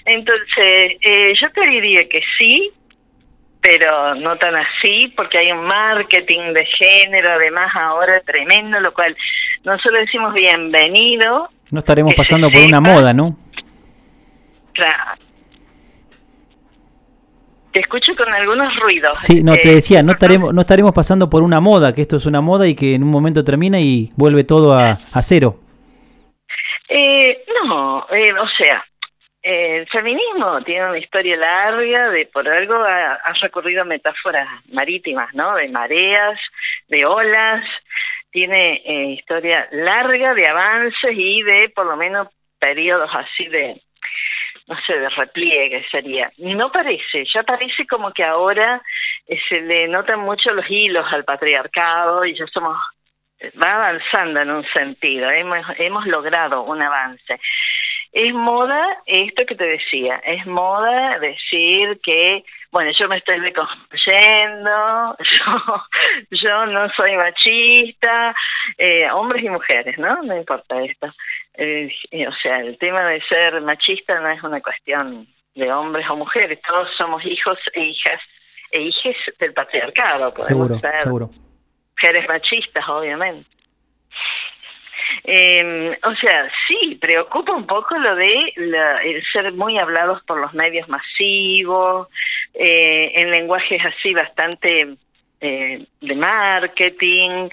Entonces, 0.06 0.92
eh, 1.02 1.34
yo 1.34 1.50
te 1.50 1.66
diría 1.68 2.08
que 2.08 2.22
sí, 2.38 2.70
pero 3.64 4.14
no 4.16 4.36
tan 4.36 4.54
así, 4.56 5.10
porque 5.16 5.38
hay 5.38 5.50
un 5.50 5.64
marketing 5.64 6.52
de 6.52 6.66
género, 6.66 7.30
además 7.32 7.72
ahora 7.74 8.20
tremendo, 8.26 8.78
lo 8.78 8.92
cual 8.92 9.16
nosotros 9.64 10.00
decimos 10.00 10.34
bienvenido, 10.34 11.48
No 11.70 11.78
estaremos 11.78 12.14
pasando 12.14 12.50
por 12.50 12.58
una 12.60 12.66
sepa. 12.78 12.80
moda, 12.80 13.14
¿no? 13.14 13.38
Claro. 14.74 15.12
Te 17.72 17.80
escucho 17.80 18.12
con 18.16 18.32
algunos 18.32 18.76
ruidos. 18.76 19.18
Sí, 19.20 19.42
no, 19.42 19.54
te 19.54 19.70
Eh, 19.70 19.74
decía, 19.76 20.02
no 20.02 20.12
estaremos, 20.12 20.54
no 20.54 20.60
estaremos 20.60 20.92
pasando 20.92 21.28
por 21.30 21.42
una 21.42 21.60
moda, 21.60 21.92
que 21.92 22.02
esto 22.02 22.16
es 22.16 22.26
una 22.26 22.40
moda 22.40 22.68
y 22.68 22.74
que 22.76 22.94
en 22.94 23.02
un 23.02 23.10
momento 23.10 23.42
termina 23.42 23.80
y 23.80 24.12
vuelve 24.16 24.44
todo 24.44 24.74
a, 24.74 25.00
a 25.10 25.22
cero. 25.22 25.58
Eh, 26.88 27.42
no, 27.66 28.06
eh, 28.12 28.32
o 28.32 28.46
sea, 28.56 28.76
eh, 28.76 28.84
el 29.44 29.86
feminismo 29.88 30.54
tiene 30.64 30.88
una 30.88 30.98
historia 30.98 31.36
larga, 31.36 32.10
de 32.10 32.24
por 32.26 32.48
algo 32.48 32.76
ha, 32.76 33.12
ha 33.12 33.32
recorrido 33.34 33.84
metáforas 33.84 34.48
marítimas, 34.70 35.34
¿no? 35.34 35.52
De 35.52 35.68
mareas, 35.68 36.40
de 36.88 37.04
olas, 37.04 37.62
tiene 38.30 38.82
eh, 38.86 39.10
historia 39.10 39.68
larga 39.70 40.32
de 40.32 40.48
avances 40.48 41.12
y 41.12 41.42
de 41.42 41.68
por 41.68 41.84
lo 41.84 41.94
menos 41.94 42.28
periodos 42.58 43.10
así 43.12 43.46
de, 43.48 43.82
no 44.66 44.76
sé, 44.86 44.98
de 44.98 45.10
repliegue 45.10 45.86
sería. 45.90 46.32
No 46.38 46.72
parece, 46.72 47.26
ya 47.26 47.42
parece 47.42 47.86
como 47.86 48.12
que 48.12 48.24
ahora 48.24 48.80
eh, 49.26 49.38
se 49.46 49.60
le 49.60 49.86
notan 49.88 50.20
mucho 50.20 50.52
los 50.52 50.64
hilos 50.70 51.04
al 51.12 51.24
patriarcado 51.24 52.24
y 52.24 52.34
ya 52.34 52.46
somos 52.46 52.78
va 53.62 53.74
avanzando 53.74 54.40
en 54.40 54.50
un 54.50 54.64
sentido, 54.72 55.30
hemos, 55.30 55.60
hemos 55.78 56.06
logrado 56.06 56.62
un 56.62 56.80
avance. 56.80 57.38
Es 58.14 58.32
moda 58.32 59.02
esto 59.06 59.44
que 59.44 59.56
te 59.56 59.66
decía, 59.66 60.22
es 60.24 60.46
moda 60.46 61.18
decir 61.18 61.98
que, 62.00 62.44
bueno, 62.70 62.92
yo 62.92 63.08
me 63.08 63.16
estoy 63.16 63.38
reconstruyendo, 63.38 65.16
yo, 65.18 65.82
yo 66.30 66.66
no 66.66 66.84
soy 66.96 67.16
machista, 67.16 68.32
eh, 68.78 69.10
hombres 69.10 69.42
y 69.42 69.50
mujeres, 69.50 69.98
¿no? 69.98 70.22
No 70.22 70.36
importa 70.36 70.80
esto. 70.84 71.12
Eh, 71.54 71.88
o 72.28 72.32
sea, 72.40 72.60
el 72.60 72.78
tema 72.78 73.02
de 73.02 73.20
ser 73.22 73.60
machista 73.62 74.20
no 74.20 74.30
es 74.30 74.40
una 74.44 74.60
cuestión 74.60 75.26
de 75.56 75.72
hombres 75.72 76.06
o 76.08 76.16
mujeres, 76.16 76.60
todos 76.62 76.88
somos 76.96 77.24
hijos 77.26 77.58
e 77.72 77.82
hijas 77.82 78.20
e 78.70 78.82
hijes 78.82 79.16
del 79.40 79.52
patriarcado, 79.52 80.32
podemos 80.32 80.68
Seguro, 80.68 80.80
ser 80.80 81.02
seguro. 81.02 81.30
mujeres 81.96 82.28
machistas, 82.28 82.88
obviamente. 82.88 83.48
Eh, 85.22 85.96
o 86.02 86.14
sea, 86.16 86.50
sí, 86.66 86.96
preocupa 87.00 87.52
un 87.52 87.66
poco 87.66 87.96
lo 87.96 88.14
de 88.16 88.52
la- 88.56 89.00
ser 89.32 89.52
muy 89.52 89.78
hablados 89.78 90.22
por 90.24 90.40
los 90.40 90.52
medios 90.54 90.88
masivos, 90.88 92.08
eh, 92.54 93.12
en 93.14 93.30
lenguajes 93.30 93.80
así 93.84 94.12
bastante 94.14 94.96
eh, 95.40 95.84
de 96.00 96.14
marketing, 96.14 97.48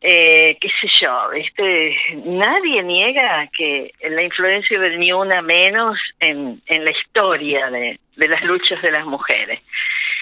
eh, 0.00 0.56
qué 0.60 0.68
sé 0.80 0.86
yo, 1.00 1.32
este, 1.32 1.96
nadie 2.24 2.82
niega 2.84 3.48
que 3.48 3.92
la 4.08 4.22
influencia 4.22 4.78
del 4.78 4.98
ni 5.00 5.12
una 5.12 5.40
menos 5.40 5.98
en, 6.20 6.62
en 6.66 6.84
la 6.84 6.92
historia 6.92 7.70
de 7.70 7.98
las 8.28 8.42
luchas 8.42 8.80
de 8.82 8.92
las 8.92 9.04
mujeres. 9.04 9.60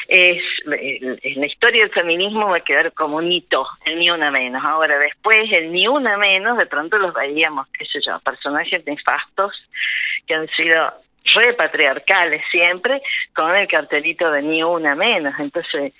Es, 0.08 0.40
la 0.64 1.46
historia 1.46 1.82
del 1.82 1.92
feminismo 1.92 2.48
va 2.48 2.58
a 2.58 2.64
quedar 2.64 2.92
como 2.92 3.16
un 3.16 3.30
hito, 3.30 3.66
el 3.84 3.98
ni 3.98 4.10
una 4.10 4.30
menos. 4.30 4.62
Ahora, 4.64 4.98
después, 4.98 5.50
el 5.52 5.72
ni 5.72 5.88
una 5.88 6.16
menos, 6.16 6.56
de 6.56 6.66
pronto 6.66 6.98
los 6.98 7.12
veíamos, 7.12 7.66
qué 7.76 7.84
sé 7.86 8.00
yo, 8.04 8.18
personajes 8.20 8.86
nefastos 8.86 9.52
que 10.26 10.34
han 10.34 10.48
sido 10.48 10.92
repatriarcales 11.34 12.42
siempre, 12.50 13.02
con 13.34 13.54
el 13.54 13.66
cartelito 13.66 14.30
de 14.30 14.42
ni 14.42 14.62
una 14.62 14.94
menos. 14.94 15.34
Entonces, 15.38 15.92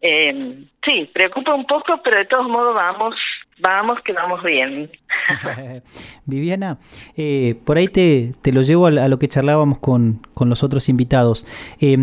eh, 0.00 0.64
sí, 0.84 1.10
preocupa 1.12 1.54
un 1.54 1.66
poco, 1.66 2.00
pero 2.02 2.18
de 2.18 2.24
todos 2.26 2.48
modos 2.48 2.74
vamos, 2.74 3.14
vamos 3.58 3.96
que 4.04 4.12
vamos 4.12 4.42
bien. 4.42 4.90
Viviana, 6.26 6.78
eh, 7.16 7.54
por 7.64 7.78
ahí 7.78 7.88
te, 7.88 8.32
te 8.42 8.52
lo 8.52 8.62
llevo 8.62 8.86
a, 8.86 8.90
a 8.90 9.08
lo 9.08 9.18
que 9.18 9.28
charlábamos 9.28 9.78
con, 9.78 10.26
con 10.34 10.48
los 10.48 10.62
otros 10.62 10.88
invitados. 10.88 11.46
Eh, 11.80 11.96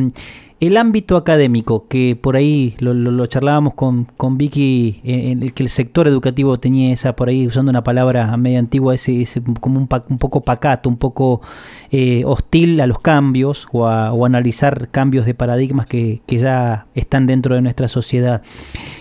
el 0.62 0.78
ámbito 0.78 1.18
académico, 1.18 1.88
que 1.88 2.16
por 2.16 2.36
ahí 2.36 2.76
lo, 2.80 2.94
lo- 2.94 3.26
charlábamos 3.26 3.74
con, 3.74 4.06
con 4.16 4.38
Vicky, 4.38 5.02
eh, 5.04 5.32
en 5.32 5.42
el 5.42 5.54
que 5.54 5.64
el 5.64 5.70
sector 5.70 6.08
educativo 6.08 6.60
tenía 6.60 6.94
esa, 6.94 7.16
por 7.16 7.30
ahí 7.30 7.48
usando 7.48 7.72
una 7.72 7.84
palabra 7.84 8.38
media 8.38 8.60
antigua, 8.60 8.94
ese, 8.94 9.22
ese 9.24 9.42
como 9.60 9.80
un, 9.80 9.90
un 10.10 10.18
poco 10.20 10.42
pacato, 10.42 10.88
un 10.88 10.98
poco 10.98 11.42
eh, 11.90 12.24
hostil 12.28 12.80
a 12.80 12.86
los 12.86 13.00
cambios 13.00 13.66
o 13.72 13.88
a, 13.88 14.14
o 14.14 14.24
analizar 14.26 14.90
cambios 14.92 15.26
de 15.26 15.34
paradigmas 15.34 15.88
que, 15.88 16.22
que 16.28 16.38
ya 16.38 16.86
están 16.94 17.26
dentro 17.26 17.56
de 17.56 17.62
nuestra 17.62 17.88
sociedad. 17.88 18.44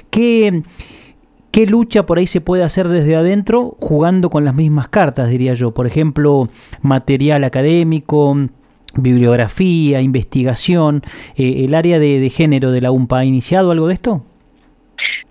¿Qué, 0.08 0.62
¿Qué 1.50 1.66
lucha 1.66 2.06
por 2.06 2.18
ahí 2.18 2.26
se 2.26 2.40
puede 2.40 2.64
hacer 2.64 2.88
desde 2.88 3.16
adentro 3.16 3.76
jugando 3.80 4.30
con 4.30 4.46
las 4.46 4.54
mismas 4.54 4.88
cartas, 4.88 5.28
diría 5.28 5.52
yo? 5.52 5.74
Por 5.74 5.86
ejemplo, 5.86 6.48
material 6.80 7.44
académico, 7.44 8.34
bibliografía, 8.96 10.00
investigación. 10.00 11.02
Eh, 11.36 11.64
¿El 11.64 11.74
área 11.74 11.98
de, 11.98 12.20
de 12.20 12.30
género 12.30 12.70
de 12.70 12.80
la 12.80 12.90
UMPA 12.90 13.20
ha 13.20 13.24
iniciado 13.24 13.70
algo 13.70 13.88
de 13.88 13.94
esto? 13.94 14.24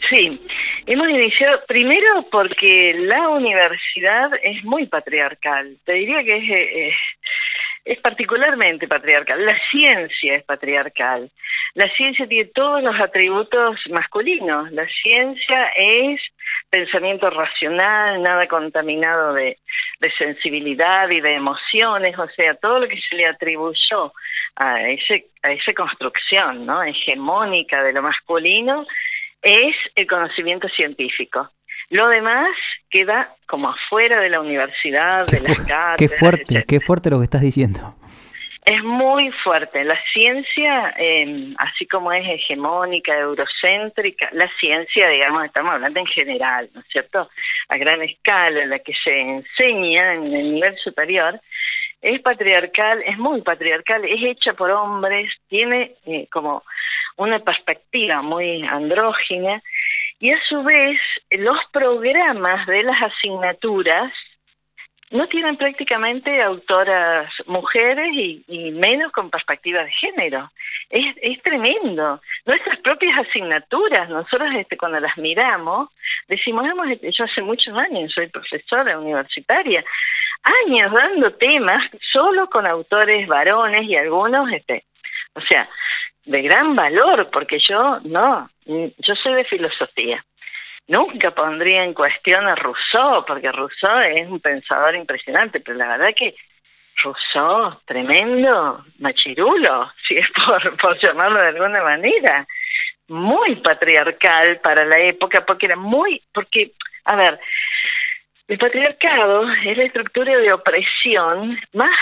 Sí, 0.09 0.41
hemos 0.87 1.09
iniciado 1.09 1.61
primero 1.67 2.25
porque 2.31 2.95
la 2.97 3.27
universidad 3.27 4.31
es 4.41 4.63
muy 4.63 4.87
patriarcal. 4.87 5.77
Te 5.85 5.93
diría 5.93 6.23
que 6.23 6.37
es, 6.37 6.49
eh, 6.49 6.87
eh, 6.87 6.93
es 7.85 7.99
particularmente 7.99 8.87
patriarcal. 8.87 9.45
La 9.45 9.57
ciencia 9.69 10.35
es 10.35 10.43
patriarcal. 10.43 11.29
La 11.75 11.87
ciencia 11.95 12.27
tiene 12.27 12.49
todos 12.55 12.81
los 12.81 12.99
atributos 12.99 13.79
masculinos. 13.91 14.71
La 14.71 14.87
ciencia 14.87 15.67
es 15.75 16.19
pensamiento 16.69 17.29
racional, 17.29 18.21
nada 18.21 18.47
contaminado 18.47 19.33
de, 19.33 19.57
de 19.99 20.11
sensibilidad 20.17 21.09
y 21.09 21.21
de 21.21 21.33
emociones, 21.33 22.17
o 22.17 22.27
sea, 22.29 22.55
todo 22.55 22.79
lo 22.79 22.87
que 22.87 22.99
se 23.09 23.15
le 23.15 23.25
atribuyó 23.25 24.13
a, 24.55 24.81
ese, 24.89 25.27
a 25.41 25.51
esa 25.51 25.73
construcción 25.73 26.65
¿no? 26.65 26.83
hegemónica 26.83 27.83
de 27.83 27.93
lo 27.93 28.01
masculino 28.01 28.85
es 29.41 29.75
el 29.95 30.07
conocimiento 30.07 30.67
científico. 30.69 31.49
Lo 31.89 32.07
demás 32.07 32.47
queda 32.89 33.33
como 33.47 33.69
afuera 33.69 34.19
de 34.19 34.29
la 34.29 34.41
universidad, 34.41 35.25
de 35.25 35.39
las 35.39 35.57
cátedras. 35.57 35.97
Qué 35.97 36.09
fuerte, 36.09 36.41
etcétera. 36.41 36.65
qué 36.67 36.79
fuerte 36.79 37.09
lo 37.09 37.17
que 37.17 37.23
estás 37.23 37.41
diciendo. 37.41 37.98
Es 38.69 38.83
muy 38.83 39.31
fuerte. 39.43 39.83
La 39.83 39.99
ciencia, 40.13 40.93
eh, 40.95 41.55
así 41.57 41.87
como 41.87 42.11
es 42.11 42.23
hegemónica, 42.23 43.17
eurocéntrica, 43.17 44.29
la 44.31 44.47
ciencia, 44.59 45.09
digamos, 45.09 45.43
estamos 45.43 45.73
hablando 45.73 45.99
en 45.99 46.05
general, 46.05 46.69
¿no 46.75 46.81
es 46.81 46.85
cierto? 46.91 47.27
A 47.67 47.77
gran 47.77 47.99
escala, 48.03 48.67
la 48.67 48.77
que 48.77 48.93
se 48.93 49.21
enseña 49.21 50.13
en 50.13 50.35
el 50.35 50.53
nivel 50.53 50.77
superior, 50.77 51.41
es 51.99 52.21
patriarcal, 52.21 53.01
es 53.07 53.17
muy 53.17 53.41
patriarcal, 53.41 54.05
es 54.05 54.23
hecha 54.23 54.53
por 54.53 54.69
hombres, 54.69 55.33
tiene 55.47 55.95
eh, 56.05 56.27
como 56.31 56.61
una 57.17 57.39
perspectiva 57.39 58.21
muy 58.21 58.61
andrógina 58.67 59.63
y 60.19 60.29
a 60.29 60.39
su 60.47 60.61
vez 60.61 60.99
los 61.31 61.57
programas 61.71 62.67
de 62.67 62.83
las 62.83 63.01
asignaturas 63.01 64.13
no 65.11 65.27
tienen 65.27 65.57
prácticamente 65.57 66.41
autoras 66.43 67.31
mujeres 67.47 68.09
y, 68.13 68.71
menos 68.71 69.11
con 69.11 69.29
perspectiva 69.29 69.83
de 69.83 69.91
género. 69.91 70.51
Es, 70.89 71.05
es 71.21 71.41
tremendo. 71.41 72.21
Nuestras 72.45 72.79
propias 72.79 73.19
asignaturas, 73.19 74.09
nosotros 74.09 74.49
este, 74.55 74.77
cuando 74.77 74.99
las 74.99 75.17
miramos, 75.17 75.89
decimos, 76.27 76.65
hemos, 76.69 76.87
yo 77.01 77.25
hace 77.25 77.41
muchos 77.41 77.75
años 77.75 78.11
soy 78.13 78.27
profesora 78.27 78.99
universitaria, 78.99 79.83
años 80.65 80.91
dando 80.91 81.33
temas 81.33 81.79
solo 82.11 82.47
con 82.49 82.67
autores 82.67 83.27
varones 83.27 83.83
y 83.83 83.95
algunos, 83.95 84.51
este, 84.51 84.85
o 85.33 85.41
sea, 85.41 85.67
de 86.25 86.41
gran 86.43 86.75
valor, 86.75 87.29
porque 87.31 87.57
yo 87.59 87.99
no, 88.03 88.49
yo 88.65 89.15
soy 89.15 89.33
de 89.33 89.45
filosofía. 89.45 90.23
Nunca 90.89 91.31
pondría 91.31 91.83
en 91.83 91.93
cuestión 91.93 92.45
a 92.47 92.55
Rousseau, 92.55 93.23
porque 93.25 93.51
Rousseau 93.51 93.99
es 94.01 94.27
un 94.27 94.39
pensador 94.39 94.95
impresionante, 94.95 95.61
pero 95.61 95.77
la 95.77 95.87
verdad 95.87 96.13
que 96.15 96.35
Rousseau, 96.97 97.79
tremendo 97.85 98.83
machirulo, 98.97 99.91
si 100.07 100.15
es 100.15 100.27
por, 100.31 100.77
por 100.77 100.99
llamarlo 100.99 101.39
de 101.39 101.47
alguna 101.47 101.81
manera, 101.81 102.45
muy 103.07 103.55
patriarcal 103.57 104.59
para 104.61 104.83
la 104.83 104.99
época, 104.99 105.45
porque 105.45 105.67
era 105.67 105.75
muy, 105.75 106.21
porque, 106.33 106.71
a 107.05 107.15
ver, 107.15 107.39
el 108.47 108.57
patriarcado 108.57 109.49
es 109.51 109.77
la 109.77 109.83
estructura 109.83 110.37
de 110.37 110.51
opresión 110.51 111.59
más 111.73 111.95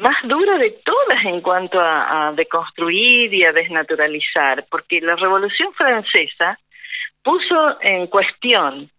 más 0.00 0.16
dura 0.24 0.58
de 0.58 0.70
todas 0.84 1.24
en 1.24 1.40
cuanto 1.40 1.78
a, 1.78 2.28
a 2.28 2.32
deconstruir 2.32 3.32
y 3.32 3.44
a 3.44 3.52
desnaturalizar, 3.52 4.66
porque 4.70 5.00
la 5.00 5.14
Revolución 5.14 5.72
Francesa 5.74 6.58
puso 7.22 7.78
en 7.80 8.06
cuestión 8.06 8.90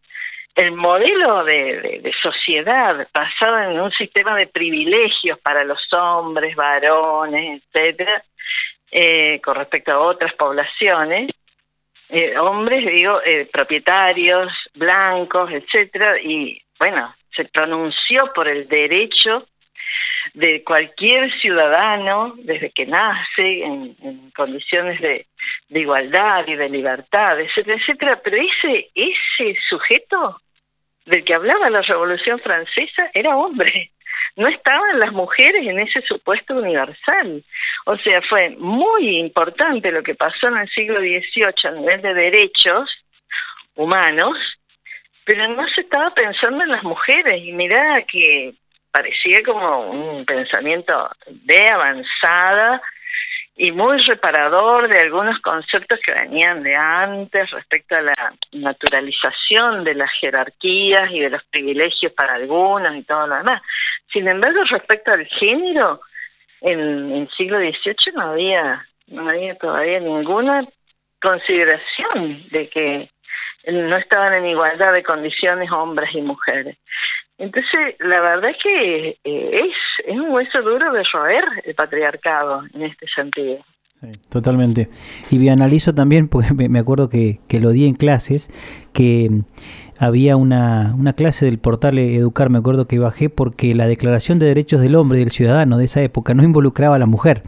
el 0.56 0.72
modelo 0.74 1.44
de, 1.44 2.02
de, 2.04 2.14
sociedad 2.22 3.08
basado 3.14 3.58
en 3.60 3.80
un 3.80 3.92
sistema 3.92 4.36
de 4.36 4.48
privilegios 4.48 5.40
para 5.40 5.64
los 5.64 5.82
hombres, 5.94 6.56
varones, 6.56 7.62
etcétera, 7.74 8.24
eh, 8.92 9.40
con 9.42 9.56
respecto 9.56 9.92
a 9.92 10.04
otras 10.04 10.34
poblaciones, 10.34 11.32
eh, 12.10 12.38
hombres, 12.38 12.86
digo, 12.86 13.22
eh, 13.24 13.50
propietarios, 13.52 14.52
blancos, 14.76 15.50
etcétera, 15.52 16.20
y 16.22 16.62
bueno, 16.78 17.16
se 17.34 17.46
pronunció 17.46 18.24
por 18.36 18.50
el 18.50 18.68
derecho 18.68 19.48
de 20.34 20.64
cualquier 20.64 21.32
ciudadano 21.40 22.36
desde 22.38 22.72
que 22.72 22.86
nace 22.86 23.64
en, 23.64 24.32
condiciones 24.36 25.00
de, 25.02 25.26
de, 25.70 25.80
igualdad 25.80 26.46
y 26.48 26.56
de 26.56 26.70
libertad, 26.70 27.40
etcétera, 27.40 27.78
etcétera. 27.78 28.22
Pero 28.24 28.38
ese, 28.38 28.90
ese 28.96 29.58
sujeto 29.68 30.42
del 31.06 31.24
que 31.24 31.34
hablaba 31.34 31.70
la 31.70 31.82
Revolución 31.82 32.40
Francesa 32.40 33.10
era 33.14 33.36
hombre. 33.36 33.92
No 34.36 34.48
estaban 34.48 35.00
las 35.00 35.12
mujeres 35.12 35.68
en 35.68 35.80
ese 35.80 36.02
supuesto 36.04 36.56
universal. 36.56 37.44
O 37.86 37.98
sea, 37.98 38.22
fue 38.22 38.52
muy 38.52 39.18
importante 39.18 39.92
lo 39.92 40.04
que 40.04 40.16
pasó 40.16 40.48
en 40.48 40.58
el 40.58 40.70
siglo 40.70 41.00
XVIII 41.00 41.54
a 41.66 41.72
nivel 41.72 42.02
de 42.02 42.14
derechos 42.14 42.90
humanos, 43.76 44.38
pero 45.26 45.48
no 45.50 45.68
se 45.70 45.82
estaba 45.82 46.14
pensando 46.14 46.64
en 46.64 46.70
las 46.70 46.84
mujeres. 46.84 47.42
Y 47.44 47.52
mirá 47.52 48.04
que 48.04 48.54
parecía 48.92 49.42
como 49.44 49.90
un 49.90 50.26
pensamiento 50.26 51.10
de 51.28 51.70
avanzada 51.70 52.82
y 53.56 53.72
muy 53.72 53.98
reparador 54.00 54.88
de 54.88 55.00
algunos 55.00 55.40
conceptos 55.42 56.00
que 56.06 56.14
venían 56.14 56.64
de 56.64 56.76
antes 56.76 57.50
respecto 57.52 57.96
a 57.96 58.02
la 58.02 58.34
naturalización 58.52 59.84
de 59.84 59.96
las 59.96 60.12
jerarquías 60.20 61.12
y 61.12 61.20
de 61.20 61.30
los 61.30 61.44
privilegios 61.46 62.12
para 62.14 62.36
algunos 62.36 62.96
y 62.96 63.04
todo 63.04 63.28
lo 63.28 63.36
demás. 63.36 63.62
Sin 64.12 64.28
embargo, 64.28 64.64
respecto 64.64 65.12
al 65.12 65.26
género, 65.26 66.02
en 66.62 67.12
el 67.12 67.30
siglo 67.38 67.60
XVIII 67.60 68.14
no 68.16 68.32
había, 68.32 68.88
no 69.08 69.30
había 69.30 69.56
todavía 69.56 70.00
ninguna 70.00 70.66
consideración 71.22 72.48
de 72.50 72.70
que 72.70 73.10
no 73.68 73.98
estaban 73.98 74.34
en 74.34 74.48
igualdad 74.48 74.94
de 74.94 75.04
condiciones 75.04 75.72
hombres 75.72 76.10
y 76.14 76.22
mujeres. 76.22 76.78
Entonces, 77.42 77.96
la 78.00 78.22
verdad 78.22 78.52
es 78.52 78.58
que 78.62 79.10
eh, 79.24 79.62
es, 79.64 80.06
es 80.06 80.16
un 80.16 80.30
hueso 80.30 80.62
duro 80.62 80.94
de 80.94 81.02
roer 81.12 81.44
el 81.66 81.74
patriarcado 81.74 82.62
en 82.72 82.84
este 82.84 83.08
sentido. 83.08 83.58
Sí, 84.00 84.12
totalmente. 84.30 84.90
Y 85.32 85.50
analizo 85.50 85.96
también, 85.96 86.28
porque 86.28 86.54
me 86.54 86.78
acuerdo 86.78 87.10
que, 87.10 87.40
que 87.48 87.60
lo 87.60 87.72
di 87.72 87.88
en 87.88 87.96
clases, 87.96 88.52
que 88.94 89.42
había 89.98 90.36
una, 90.36 90.96
una 90.96 91.14
clase 91.14 91.46
del 91.46 91.58
portal 91.58 91.98
Educar, 91.98 92.52
me 92.52 92.60
acuerdo 92.60 92.88
que 92.88 93.00
bajé 93.00 93.32
porque 93.32 93.74
la 93.74 93.88
Declaración 93.88 94.38
de 94.38 94.46
Derechos 94.46 94.82
del 94.82 94.96
Hombre 94.96 95.18
y 95.18 95.22
del 95.22 95.32
Ciudadano 95.32 95.80
de 95.80 95.86
esa 95.86 96.02
época 96.02 96.36
no 96.36 96.44
involucraba 96.44 96.96
a 96.96 97.00
la 97.00 97.08
mujer. 97.08 97.42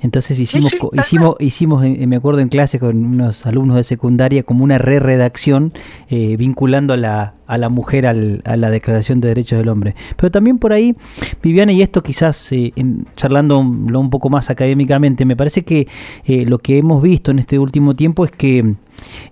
Entonces 0.00 0.38
hicimos, 0.38 0.72
hicimos, 0.92 1.36
hicimos, 1.40 1.82
me 1.82 2.16
acuerdo 2.16 2.40
en 2.40 2.48
clase 2.48 2.78
con 2.78 3.04
unos 3.04 3.44
alumnos 3.44 3.76
de 3.76 3.84
secundaria 3.84 4.42
como 4.44 4.64
una 4.64 4.78
re-redacción 4.78 5.72
eh, 6.08 6.36
vinculando 6.36 6.94
a 6.94 6.96
la, 6.96 7.34
a 7.50 7.58
la 7.58 7.68
mujer 7.68 8.06
al, 8.06 8.42
a 8.44 8.56
la 8.56 8.70
Declaración 8.70 9.20
de 9.20 9.28
Derechos 9.28 9.58
del 9.58 9.68
Hombre. 9.68 9.96
Pero 10.16 10.30
también 10.30 10.58
por 10.58 10.72
ahí, 10.72 10.94
Viviana, 11.42 11.72
y 11.72 11.82
esto 11.82 12.00
quizás 12.00 12.52
eh, 12.52 12.72
en, 12.76 13.04
charlando 13.16 13.58
un, 13.58 14.10
poco 14.10 14.30
más 14.30 14.50
académicamente, 14.50 15.24
me 15.24 15.34
parece 15.34 15.64
que 15.64 15.88
eh, 16.24 16.46
lo 16.46 16.58
que 16.58 16.78
hemos 16.78 17.02
visto 17.02 17.32
en 17.32 17.40
este 17.40 17.58
último 17.58 17.96
tiempo 17.96 18.24
es 18.24 18.30
que 18.30 18.76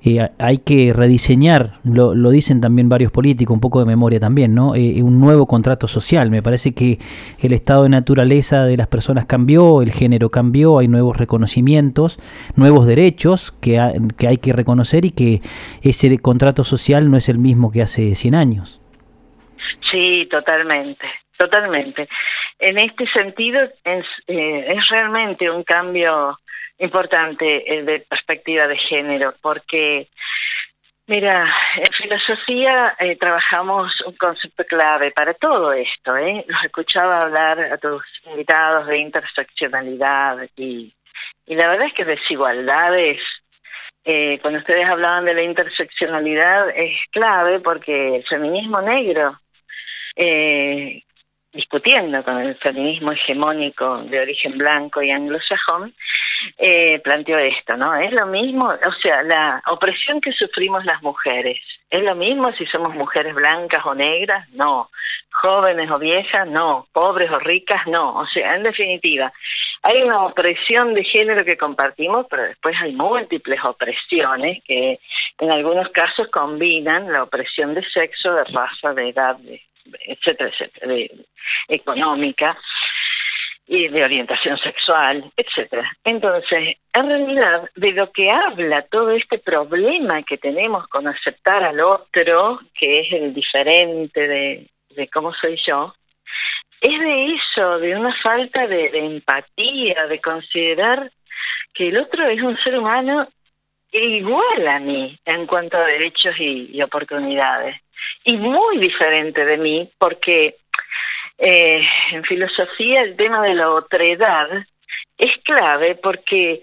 eh, 0.03 0.29
hay 0.39 0.59
que 0.59 0.93
rediseñar, 0.93 1.81
lo, 1.85 2.31
dicen 2.31 2.61
también 2.61 2.89
varios 2.89 3.11
políticos, 3.11 3.55
un 3.55 3.61
poco 3.61 3.81
de 3.81 3.87
memoria 3.87 4.21
también, 4.21 4.55
¿no? 4.55 4.75
Eh, 4.75 5.03
un 5.03 5.21
nuevo 5.21 5.47
contrato 5.47 5.89
social. 5.89 6.31
Me 6.31 6.43
parece 6.43 6.73
que 6.73 6.99
el 7.41 7.53
estado 7.53 7.85
de 7.85 7.89
naturaleza 7.89 8.65
de 8.65 8.77
las 8.77 8.87
personas 8.87 9.27
cambió, 9.27 9.83
el 9.83 9.93
género 9.93 10.31
cambió, 10.31 10.79
hay 10.79 10.89
nuevos 10.89 11.17
reconocimientos, 11.17 12.19
nuevos 12.57 12.87
derechos 12.87 13.53
que 13.61 13.79
hay 13.79 14.39
que 14.39 14.53
reconocer 14.53 15.05
y 15.05 15.11
que 15.11 15.43
ese 15.83 16.19
contrato 16.19 16.65
social 16.65 17.11
no 17.11 17.17
es 17.17 17.29
el 17.29 17.39
mismo 17.39 17.71
que 17.71 17.83
hace 17.83 18.08
100 18.15 18.35
años. 18.35 18.81
Sí, 19.91 20.27
totalmente, 20.31 21.07
totalmente. 21.37 22.09
En 22.59 22.79
este 22.79 23.07
sentido 23.09 23.63
es, 23.85 24.07
eh, 24.27 24.67
es 24.69 24.89
realmente 24.89 25.51
un 25.51 25.63
cambio 25.63 26.39
importante 26.79 27.75
el 27.75 27.87
de 27.87 28.01
perspectiva 28.01 28.67
de 28.67 28.77
género, 28.77 29.35
porque, 29.41 30.09
mira, 31.07 31.53
en 31.77 31.93
filosofía 31.93 32.95
eh, 32.99 33.17
trabajamos 33.17 34.01
un 34.07 34.17
concepto 34.17 34.65
clave 34.65 35.11
para 35.11 35.35
todo 35.35 35.73
esto. 35.73 36.17
¿eh? 36.17 36.45
Los 36.47 36.65
escuchaba 36.65 37.23
hablar 37.23 37.61
a 37.61 37.79
tus 37.79 38.03
invitados 38.27 38.87
de 38.87 38.99
interseccionalidad 38.99 40.49
y, 40.57 40.93
y 41.47 41.55
la 41.55 41.69
verdad 41.69 41.87
es 41.87 41.95
que 41.95 42.05
desigualdades, 42.05 43.21
eh, 44.11 44.39
cuando 44.41 44.61
ustedes 44.61 44.89
hablaban 44.89 45.27
de 45.27 45.35
la 45.35 45.43
interseccionalidad, 45.43 46.71
es 46.75 46.97
clave 47.11 47.61
porque 47.61 48.17
el 48.17 48.25
feminismo 48.25 48.81
negro 48.81 49.39
eh, 50.17 51.03
discutiendo 51.53 52.25
con 52.25 52.39
el 52.39 52.57
feminismo 52.57 53.13
hegemónico 53.13 53.99
de 54.05 54.21
origen 54.21 54.57
blanco 54.57 55.03
y 55.03 55.11
anglosajón, 55.11 55.95
eh, 56.57 57.01
planteó 57.01 57.37
esto, 57.37 57.77
¿no? 57.77 57.95
Es 57.97 58.11
lo 58.13 58.25
mismo, 58.25 58.65
o 58.69 58.93
sea, 59.03 59.23
la 59.25 59.63
opresión 59.67 60.23
que 60.23 60.33
sufrimos 60.33 60.87
las 60.87 61.03
mujeres, 61.03 61.61
¿es 61.91 62.03
lo 62.03 62.15
mismo 62.15 62.51
si 62.53 62.65
somos 62.65 62.95
mujeres 62.95 63.35
blancas 63.35 63.85
o 63.85 63.95
negras? 63.95 64.49
No. 64.55 64.89
Jóvenes 65.31 65.91
o 65.91 65.99
viejas? 65.99 66.47
No. 66.47 66.87
Pobres 66.93 67.31
o 67.31 67.39
ricas? 67.41 67.87
No. 67.87 68.21
O 68.21 68.27
sea, 68.27 68.55
en 68.55 68.63
definitiva, 68.63 69.31
hay 69.83 70.03
una 70.03 70.25
opresión 70.25 70.95
de 70.95 71.05
género 71.05 71.45
que 71.45 71.57
compartimos, 71.57 72.27
pero 72.29 72.45
después 72.45 72.77
hay 72.81 72.93
múltiples 72.93 73.61
opresiones 73.65 74.63
que 74.65 74.99
en 75.39 75.51
algunos 75.51 75.89
casos 75.91 76.29
combinan 76.29 77.13
la 77.13 77.23
opresión 77.23 77.75
de 77.75 77.85
sexo, 77.91 78.35
de 78.35 78.45
raza, 78.45 78.93
de 78.95 79.09
edad, 79.09 79.37
de 79.37 79.63
etcétera, 80.07 80.51
etcétera, 80.51 80.87
de, 80.87 81.11
económica 81.69 82.59
y 83.67 83.89
de 83.89 84.05
orientación 84.05 84.59
sexual, 84.59 85.31
etcétera. 85.37 85.91
Entonces, 86.05 86.77
en 86.93 87.09
realidad, 87.09 87.71
de 87.77 87.93
lo 87.93 88.11
que 88.11 88.31
habla 88.31 88.83
todo 88.83 89.11
este 89.11 89.39
problema 89.39 90.23
que 90.23 90.39
tenemos 90.39 90.89
con 90.89 91.07
aceptar 91.07 91.63
al 91.63 91.81
otro, 91.81 92.61
que 92.75 93.01
es 93.01 93.13
el 93.13 93.35
diferente 93.35 94.27
de, 94.27 94.67
de 94.91 95.09
cómo 95.09 95.35
soy 95.35 95.59
yo, 95.67 95.95
es 96.81 97.01
de 97.01 97.35
eso, 97.35 97.79
de 97.79 97.97
una 97.97 98.15
falta 98.23 98.67
de, 98.67 98.91
empatía, 98.95 100.07
de 100.07 100.21
considerar 100.21 101.11
que 101.75 101.89
el 101.89 101.99
otro 101.99 102.27
es 102.27 102.41
un 102.43 102.57
ser 102.59 102.79
humano 102.79 103.29
igual 103.91 104.69
a 104.69 104.79
mí 104.81 105.19
en 105.25 105.47
cuanto 105.47 105.77
a 105.77 105.87
derechos 105.87 106.35
y, 106.39 106.71
y 106.73 106.83
oportunidades 106.83 107.77
y 108.25 108.37
muy 108.37 108.79
diferente 108.79 109.45
de 109.45 109.57
mí 109.57 109.91
porque 109.99 110.57
eh, 111.39 111.81
en 112.11 112.25
filosofía 112.25 113.03
el 113.03 113.17
tema 113.17 113.43
de 113.43 113.55
la 113.55 113.69
otredad 113.69 114.49
es 115.17 115.37
clave 115.45 115.95
porque 115.95 116.63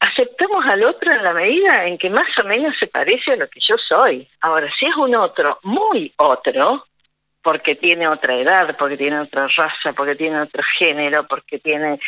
aceptamos 0.00 0.64
al 0.66 0.84
otro 0.84 1.12
en 1.12 1.22
la 1.22 1.32
medida 1.32 1.86
en 1.86 1.98
que 1.98 2.10
más 2.10 2.36
o 2.38 2.44
menos 2.44 2.74
se 2.78 2.86
parece 2.86 3.32
a 3.32 3.36
lo 3.36 3.48
que 3.48 3.60
yo 3.60 3.76
soy. 3.76 4.28
Ahora, 4.40 4.68
si 4.78 4.86
es 4.86 4.96
un 4.96 5.14
otro 5.14 5.58
muy 5.62 6.12
otro, 6.16 6.86
porque 7.42 7.74
tiene 7.74 8.08
otra 8.08 8.36
edad, 8.36 8.76
porque 8.78 8.96
tiene 8.96 9.20
otra 9.20 9.48
raza, 9.48 9.92
porque 9.96 10.14
tiene 10.14 10.40
otro 10.40 10.62
género, 10.78 11.26
porque 11.28 11.58
tiene, 11.58 11.98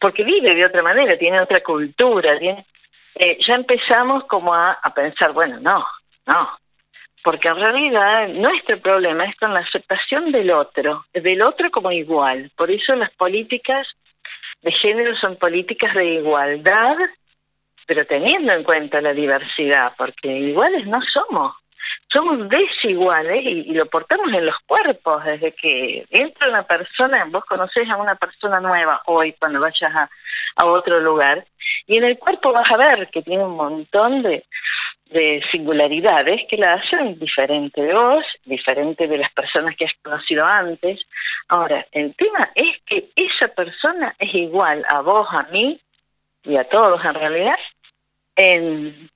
porque 0.00 0.24
vive 0.24 0.54
de 0.54 0.66
otra 0.66 0.82
manera, 0.82 1.16
tiene 1.16 1.40
otra 1.40 1.62
cultura, 1.62 2.38
tiene, 2.38 2.66
eh, 3.14 3.38
ya 3.40 3.54
empezamos 3.54 4.24
como 4.24 4.54
a, 4.54 4.70
a 4.70 4.92
pensar, 4.92 5.32
bueno, 5.32 5.58
no, 5.60 5.84
no, 6.26 6.50
porque 7.22 7.48
en 7.48 7.56
realidad 7.56 8.28
nuestro 8.28 8.78
problema 8.80 9.24
es 9.24 9.36
con 9.36 9.54
la 9.54 9.60
aceptación 9.60 10.30
del 10.30 10.50
otro, 10.50 11.06
del 11.12 11.40
otro 11.42 11.70
como 11.70 11.90
igual. 11.90 12.50
Por 12.54 12.70
eso 12.70 12.94
las 12.94 13.10
políticas 13.12 13.86
de 14.60 14.72
género 14.72 15.16
son 15.16 15.36
políticas 15.36 15.94
de 15.94 16.04
igualdad 16.14 16.96
pero 17.86 18.06
teniendo 18.06 18.52
en 18.52 18.64
cuenta 18.64 19.00
la 19.00 19.12
diversidad, 19.12 19.92
porque 19.96 20.28
iguales 20.28 20.86
no 20.86 21.00
somos, 21.02 21.54
somos 22.14 22.48
desiguales 22.48 23.44
y, 23.44 23.74
lo 23.74 23.86
portamos 23.86 24.32
en 24.32 24.46
los 24.46 24.56
cuerpos, 24.66 25.24
desde 25.24 25.52
que 25.52 26.06
entra 26.10 26.48
una 26.48 26.62
persona, 26.62 27.26
vos 27.28 27.44
conocés 27.44 27.90
a 27.90 27.96
una 27.96 28.14
persona 28.14 28.60
nueva 28.60 29.02
hoy 29.06 29.32
cuando 29.32 29.60
vayas 29.60 29.94
a, 29.94 30.08
a 30.56 30.70
otro 30.70 31.00
lugar, 31.00 31.44
y 31.86 31.98
en 31.98 32.04
el 32.04 32.18
cuerpo 32.18 32.52
vas 32.52 32.70
a 32.70 32.76
ver 32.76 33.08
que 33.10 33.22
tiene 33.22 33.44
un 33.44 33.56
montón 33.56 34.22
de, 34.22 34.44
de 35.10 35.42
singularidades 35.50 36.42
que 36.48 36.56
la 36.56 36.74
hacen 36.74 37.18
diferente 37.18 37.82
de 37.82 37.92
vos, 37.92 38.24
diferente 38.44 39.06
de 39.06 39.18
las 39.18 39.32
personas 39.32 39.76
que 39.76 39.84
has 39.84 39.94
conocido 40.02 40.46
antes. 40.46 41.00
Ahora, 41.48 41.84
el 41.92 42.14
tema 42.14 42.50
es 42.54 42.80
que 42.86 43.08
esa 43.16 43.48
persona 43.48 44.14
es 44.18 44.34
igual 44.34 44.84
a 44.88 45.00
vos, 45.00 45.26
a 45.30 45.42
mí 45.52 45.80
y 46.44 46.56
a 46.56 46.64
todos 46.64 47.04
en 47.04 47.14
realidad 47.14 47.58
en, 48.36 49.10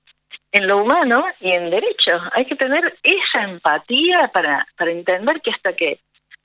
en 0.51 0.67
lo 0.67 0.77
humano 0.83 1.25
y 1.39 1.51
en 1.51 1.69
derechos. 1.69 2.21
Hay 2.33 2.45
que 2.45 2.55
tener 2.55 2.97
esa 3.03 3.43
empatía 3.43 4.19
para, 4.33 4.65
para 4.77 4.91
entender 4.91 5.41
que 5.41 5.51
hasta 5.51 5.73
que 5.73 5.99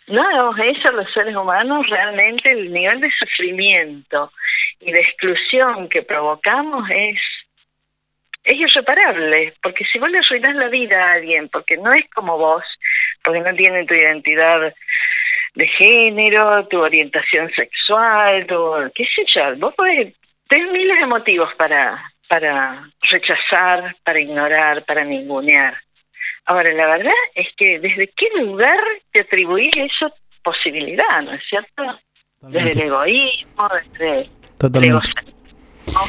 no 0.07 0.23
hagamos 0.23 0.59
eso 0.59 0.91
los 0.91 1.11
seres 1.13 1.35
humanos, 1.35 1.89
realmente 1.89 2.51
el 2.51 2.73
nivel 2.73 3.01
de 3.01 3.11
sufrimiento 3.19 4.33
y 4.81 4.93
de 4.93 5.01
exclusión 5.01 5.89
que 5.89 6.03
provocamos 6.03 6.89
es 6.91 7.21
es 8.45 8.61
irreparable, 8.61 9.55
porque 9.63 9.85
si 9.87 9.99
vos 9.99 10.11
le 10.11 10.19
arruinás 10.19 10.55
la 10.55 10.69
vida 10.69 11.03
a 11.03 11.13
alguien, 11.13 11.49
porque 11.49 11.79
no 11.79 11.91
es 11.93 12.05
como 12.11 12.37
vos, 12.37 12.63
porque 13.23 13.41
no 13.41 13.55
tiene 13.55 13.87
tu 13.87 13.95
identidad 13.95 14.75
de 15.55 15.67
género, 15.67 16.67
tu 16.69 16.79
orientación 16.79 17.51
sexual, 17.53 18.47
tu, 18.47 18.75
qué 18.95 19.07
sé 19.07 19.25
yo, 19.27 19.57
vos 19.57 19.75
podés 19.75 20.15
tener 20.47 20.71
miles 20.73 20.99
de 20.99 21.07
motivos 21.07 21.55
para, 21.57 22.13
para 22.35 22.91
rechazar, 23.13 23.95
para 24.03 24.19
ignorar, 24.19 24.85
para 24.87 25.05
ningunear. 25.05 25.73
Ahora, 26.47 26.73
la 26.73 26.89
verdad 26.89 27.13
es 27.33 27.47
que 27.57 27.79
desde 27.79 28.09
qué 28.09 28.29
lugar 28.41 28.77
te 29.13 29.21
atribuís 29.21 29.71
esa 29.77 30.13
posibilidad, 30.43 31.23
¿no 31.23 31.33
es 31.33 31.43
cierto? 31.49 31.85
Desde 32.41 32.73
el 32.73 32.81
egoísmo, 32.81 33.69
desde 33.69 34.29
Totalmente. 34.59 34.79
el 34.79 34.95
egocentrismo. 34.95 36.01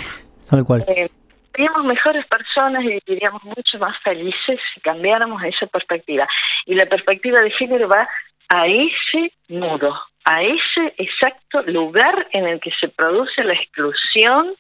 Tal 0.49 0.65
cual. 0.65 0.85
Eh, 0.88 1.10
seríamos 1.52 1.84
mejores 1.84 2.26
personas 2.26 2.84
y 2.84 2.99
viviríamos 3.06 3.43
mucho 3.43 3.77
más 3.77 3.95
felices 4.03 4.60
si 4.73 4.81
cambiáramos 4.81 5.43
esa 5.43 5.68
perspectiva. 5.68 6.27
Y 6.65 6.73
la 6.73 6.88
perspectiva 6.88 7.39
de 7.41 7.52
género 7.52 7.88
va 7.88 8.10
a 8.49 8.65
ese 8.65 9.31
nudo, 9.47 9.93
a 10.23 10.41
ese 10.41 10.95
exacto 10.97 11.61
lugar 11.68 12.27
en 12.31 12.47
el 12.47 12.60
que 12.60 12.72
se 12.80 12.88
produce 12.88 13.43
la 13.43 13.53
exclusión 13.53 14.56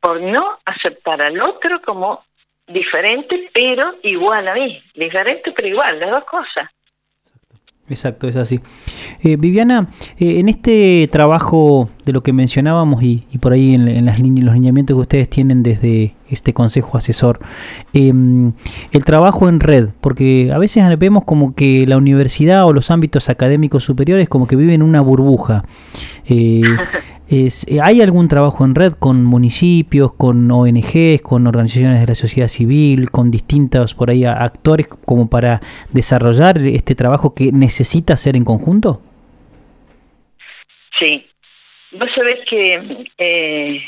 por 0.00 0.20
no 0.20 0.58
aceptar 0.64 1.20
al 1.22 1.40
otro 1.40 1.80
como 1.82 2.22
diferente 2.66 3.50
pero 3.54 3.94
igual 4.02 4.48
a 4.48 4.54
mí, 4.54 4.82
diferente 4.94 5.52
pero 5.54 5.68
igual, 5.68 6.00
las 6.00 6.10
dos 6.10 6.24
cosas. 6.24 6.70
Exacto, 7.88 8.26
es 8.26 8.34
así. 8.34 8.58
Eh, 9.22 9.36
Viviana, 9.36 9.86
eh, 10.18 10.40
en 10.40 10.48
este 10.48 11.08
trabajo 11.12 11.88
de 12.04 12.12
lo 12.12 12.20
que 12.20 12.32
mencionábamos 12.32 13.00
y, 13.02 13.24
por 13.40 13.52
ahí 13.52 13.74
en, 13.74 13.86
en 13.86 14.04
las 14.04 14.18
líneas, 14.18 14.44
los 14.44 14.54
lineamientos 14.54 14.96
que 14.96 15.00
ustedes 15.00 15.30
tienen 15.30 15.62
desde 15.62 16.15
este 16.30 16.52
consejo 16.52 16.96
asesor, 16.96 17.40
eh, 17.92 18.12
el 18.92 19.04
trabajo 19.04 19.48
en 19.48 19.60
red, 19.60 19.88
porque 20.00 20.50
a 20.52 20.58
veces 20.58 20.84
vemos 20.98 21.24
como 21.24 21.54
que 21.54 21.86
la 21.86 21.96
universidad 21.96 22.66
o 22.66 22.72
los 22.72 22.90
ámbitos 22.90 23.28
académicos 23.28 23.84
superiores 23.84 24.28
como 24.28 24.46
que 24.46 24.56
viven 24.56 24.82
una 24.82 25.00
burbuja. 25.00 25.64
Eh, 26.28 26.62
es, 27.28 27.66
eh, 27.68 27.78
¿Hay 27.82 28.02
algún 28.02 28.28
trabajo 28.28 28.64
en 28.64 28.74
red 28.74 28.92
con 28.92 29.24
municipios, 29.24 30.12
con 30.12 30.50
ONGs, 30.50 31.22
con 31.22 31.46
organizaciones 31.46 32.00
de 32.00 32.06
la 32.06 32.14
sociedad 32.14 32.48
civil, 32.48 33.10
con 33.10 33.30
distintos 33.30 33.94
por 33.94 34.10
ahí 34.10 34.24
actores 34.24 34.88
como 34.88 35.28
para 35.28 35.60
desarrollar 35.92 36.58
este 36.58 36.94
trabajo 36.94 37.34
que 37.34 37.52
necesita 37.52 38.14
hacer 38.14 38.36
en 38.36 38.44
conjunto? 38.44 39.00
Sí, 40.98 41.26
vos 41.98 42.08
sabés 42.14 42.38
que, 42.48 43.06
eh, 43.18 43.80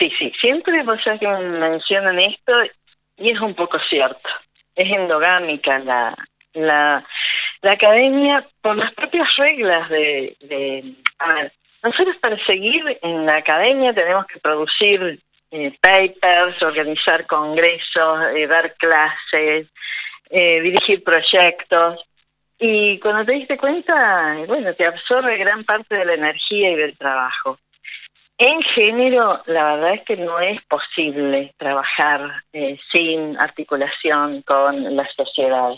sí, 0.00 0.10
sí, 0.18 0.32
siempre 0.40 0.82
vos 0.82 1.00
sabés 1.04 1.20
que 1.20 1.28
mencionan 1.28 2.18
esto 2.18 2.52
y 3.18 3.30
es 3.30 3.40
un 3.40 3.54
poco 3.54 3.78
cierto. 3.88 4.28
Es 4.74 4.90
endogámica 4.90 5.78
la, 5.78 6.16
la, 6.54 7.04
la 7.60 7.72
academia 7.72 8.44
por 8.62 8.76
las 8.76 8.92
propias 8.94 9.36
reglas 9.36 9.88
de, 9.90 10.36
de, 10.40 10.94
a 11.18 11.34
ver, 11.34 11.52
nosotros 11.82 12.16
para 12.16 12.42
seguir 12.46 12.98
en 13.02 13.26
la 13.26 13.36
academia 13.36 13.92
tenemos 13.92 14.26
que 14.26 14.40
producir 14.40 15.20
eh, 15.50 15.72
papers, 15.80 16.62
organizar 16.62 17.26
congresos, 17.26 18.12
eh, 18.34 18.46
dar 18.46 18.74
clases, 18.74 19.66
eh, 20.30 20.60
dirigir 20.60 21.04
proyectos. 21.04 22.00
Y 22.58 22.98
cuando 23.00 23.24
te 23.24 23.32
diste 23.32 23.56
cuenta, 23.56 24.36
bueno, 24.46 24.74
te 24.74 24.86
absorbe 24.86 25.36
gran 25.38 25.64
parte 25.64 25.96
de 25.96 26.04
la 26.04 26.14
energía 26.14 26.70
y 26.70 26.76
del 26.76 26.96
trabajo. 26.96 27.58
En 28.42 28.62
género, 28.62 29.42
la 29.44 29.74
verdad 29.74 29.94
es 29.96 30.02
que 30.06 30.16
no 30.16 30.40
es 30.40 30.62
posible 30.62 31.52
trabajar 31.58 32.42
eh, 32.54 32.78
sin 32.90 33.38
articulación 33.38 34.40
con 34.40 34.96
la 34.96 35.06
sociedad. 35.14 35.72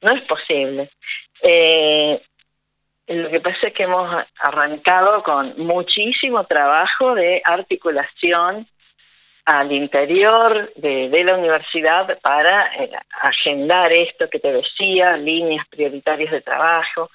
No 0.00 0.12
es 0.14 0.22
posible. 0.22 0.88
Eh, 1.42 2.18
lo 3.08 3.28
que 3.28 3.40
pasa 3.40 3.66
es 3.66 3.74
que 3.74 3.82
hemos 3.82 4.24
arrancado 4.38 5.22
con 5.22 5.58
muchísimo 5.58 6.44
trabajo 6.44 7.14
de 7.14 7.42
articulación 7.44 8.66
al 9.44 9.72
interior 9.72 10.72
de, 10.74 11.22
la 11.22 11.34
universidad 11.34 12.18
para 12.20 12.74
eh, 12.82 12.92
agendar 13.20 13.92
esto 13.92 14.30
que 14.30 14.38
te 14.38 14.52
decía, 14.52 15.18
líneas 15.18 15.66
prioritarias 15.68 16.32
de 16.32 16.40
trabajo, 16.40 17.10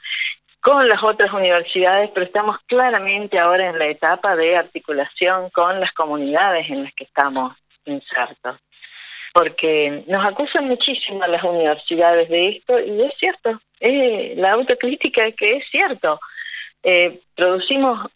con 0.61 0.88
las 0.88 1.01
otras 1.03 1.33
universidades, 1.33 2.11
pero 2.13 2.25
estamos 2.25 2.57
claramente 2.67 3.39
ahora 3.39 3.69
en 3.69 3.79
la 3.79 3.88
etapa 3.88 4.35
de 4.35 4.55
articulación 4.55 5.49
con 5.49 5.79
las 5.79 5.91
comunidades 5.91 6.69
en 6.69 6.83
las 6.83 6.93
que 6.93 7.05
estamos 7.05 7.55
insertos. 7.85 8.57
Porque 9.33 10.03
nos 10.07 10.25
acusan 10.25 10.67
muchísimo 10.67 11.23
a 11.23 11.27
las 11.27 11.43
universidades 11.43 12.29
de 12.29 12.49
esto, 12.49 12.79
y 12.79 13.01
es 13.01 13.13
cierto, 13.17 13.59
eh, 13.79 14.33
la 14.38 14.51
autocrítica 14.51 15.25
es 15.25 15.35
que 15.35 15.57
es 15.57 15.63
cierto. 15.71 16.19
Eh, 16.83 17.19
producimos 17.35 18.11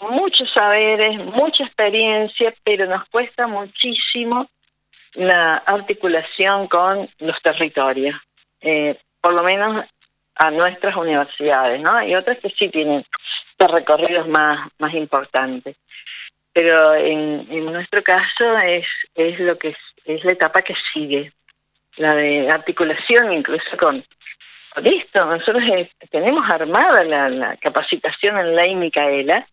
muchos 0.00 0.50
saberes, 0.52 1.16
mucha 1.16 1.64
experiencia, 1.64 2.54
pero 2.64 2.86
nos 2.86 3.08
cuesta 3.08 3.46
muchísimo 3.46 4.48
la 5.14 5.56
articulación 5.56 6.68
con 6.68 7.08
los 7.18 7.40
territorios, 7.42 8.16
eh, 8.60 8.98
por 9.20 9.32
lo 9.34 9.42
menos 9.42 9.86
a 10.38 10.50
nuestras 10.50 10.96
universidades, 10.96 11.80
¿no? 11.80 11.92
Hay 11.92 12.14
otras 12.14 12.38
que 12.38 12.50
sí 12.50 12.68
tienen 12.68 13.04
recorridos 13.58 14.28
más, 14.28 14.70
más 14.78 14.94
importantes. 14.94 15.76
Pero 16.52 16.94
en, 16.94 17.46
en 17.50 17.64
nuestro 17.66 18.02
caso 18.02 18.56
es, 18.58 18.86
es 19.14 19.38
lo 19.40 19.58
que 19.58 19.74
es, 20.04 20.24
la 20.24 20.32
etapa 20.32 20.62
que 20.62 20.74
sigue, 20.92 21.32
la 21.96 22.14
de 22.14 22.50
articulación 22.50 23.32
incluso 23.32 23.76
con, 23.78 24.04
con 24.74 24.86
esto. 24.86 25.24
Nosotros 25.24 25.62
eh, 25.70 25.90
tenemos 26.10 26.48
armada 26.48 27.04
la, 27.04 27.28
la 27.28 27.56
capacitación 27.56 28.38
en 28.38 28.54
ley 28.54 28.74
Micaela, 28.74 29.46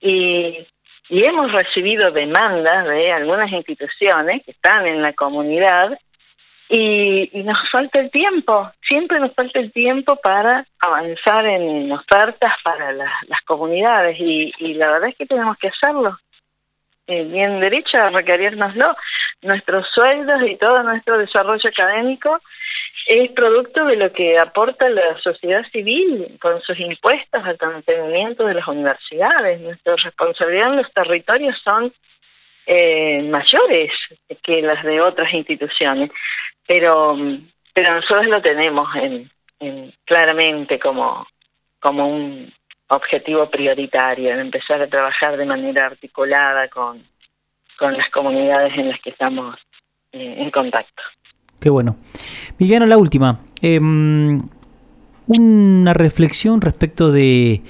y, 0.00 0.66
y 1.08 1.24
hemos 1.24 1.52
recibido 1.52 2.10
demandas 2.10 2.86
de 2.86 3.12
algunas 3.12 3.50
instituciones 3.50 4.42
que 4.44 4.52
están 4.52 4.86
en 4.86 5.02
la 5.02 5.12
comunidad 5.12 5.98
y, 6.68 7.30
nos 7.42 7.58
falta 7.70 8.00
el 8.00 8.10
tiempo, 8.10 8.70
siempre 8.88 9.20
nos 9.20 9.34
falta 9.34 9.58
el 9.58 9.72
tiempo 9.72 10.16
para 10.16 10.66
avanzar 10.80 11.46
en 11.46 11.92
ofertas 11.92 12.52
para 12.62 12.92
la, 12.92 13.12
las 13.28 13.40
comunidades 13.42 14.18
y, 14.18 14.52
y, 14.58 14.74
la 14.74 14.90
verdad 14.90 15.10
es 15.10 15.16
que 15.16 15.26
tenemos 15.26 15.56
que 15.58 15.68
hacerlo. 15.68 16.18
Eh, 17.06 17.24
bien 17.24 17.60
derecho 17.60 17.98
a 17.98 18.08
requerirnoslo. 18.10 18.96
Nuestros 19.42 19.86
sueldos 19.94 20.40
y 20.48 20.56
todo 20.56 20.82
nuestro 20.82 21.18
desarrollo 21.18 21.68
académico 21.68 22.40
es 23.06 23.30
producto 23.32 23.84
de 23.84 23.96
lo 23.96 24.10
que 24.12 24.38
aporta 24.38 24.88
la 24.88 25.18
sociedad 25.22 25.62
civil 25.70 26.38
con 26.40 26.62
sus 26.62 26.78
impuestos 26.80 27.44
al 27.44 27.58
mantenimiento 27.60 28.46
de 28.46 28.54
las 28.54 28.66
universidades. 28.66 29.60
Nuestra 29.60 29.96
responsabilidad 29.96 30.70
en 30.70 30.76
los 30.76 30.92
territorios 30.94 31.56
son 31.62 31.92
eh, 32.66 33.22
mayores 33.24 33.92
que 34.42 34.62
las 34.62 34.82
de 34.84 35.02
otras 35.02 35.34
instituciones, 35.34 36.10
pero 36.66 37.16
pero 37.72 37.94
nosotros 37.94 38.26
lo 38.26 38.40
tenemos 38.40 38.84
en, 38.96 39.30
en 39.60 39.92
claramente 40.04 40.78
como 40.78 41.26
como 41.80 42.08
un 42.08 42.52
objetivo 42.88 43.50
prioritario, 43.50 44.30
en 44.30 44.40
empezar 44.40 44.80
a 44.80 44.86
trabajar 44.86 45.36
de 45.36 45.44
manera 45.44 45.86
articulada 45.86 46.68
con, 46.68 47.02
con 47.78 47.94
las 47.94 48.08
comunidades 48.10 48.72
en 48.78 48.88
las 48.88 49.00
que 49.00 49.10
estamos 49.10 49.56
eh, 50.12 50.36
en 50.38 50.50
contacto. 50.50 51.02
Qué 51.60 51.70
bueno. 51.70 51.96
Viviana, 52.58 52.86
la 52.86 52.98
última. 52.98 53.40
Eh, 53.62 53.80
una 55.26 55.94
reflexión 55.94 56.60
respecto 56.60 57.10
de, 57.10 57.62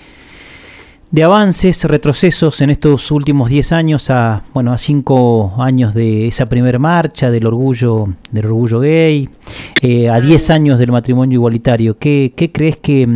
de 1.15 1.23
avances, 1.23 1.85
retrocesos 1.85 2.61
en 2.61 2.71
estos 2.71 3.13
últimos 3.13 3.49
10 3.49 3.71
años 3.71 4.11
a 4.11 4.43
bueno 4.53 4.73
a 4.73 4.79
5 4.79 5.55
años 5.61 5.95
de 5.95 6.27
esa 6.27 6.49
primera 6.49 6.81
marcha 6.81 7.31
del 7.31 7.47
orgullo 7.47 8.07
del 8.33 8.47
orgullo 8.47 8.81
gay, 8.81 9.29
eh, 9.81 10.09
a 10.09 10.21
10 10.21 10.51
años 10.51 10.77
del 10.77 10.91
matrimonio 10.91 11.37
igualitario. 11.37 11.97
¿Qué, 12.01 12.33
qué 12.37 12.51
crees 12.51 12.79
que, 12.79 13.07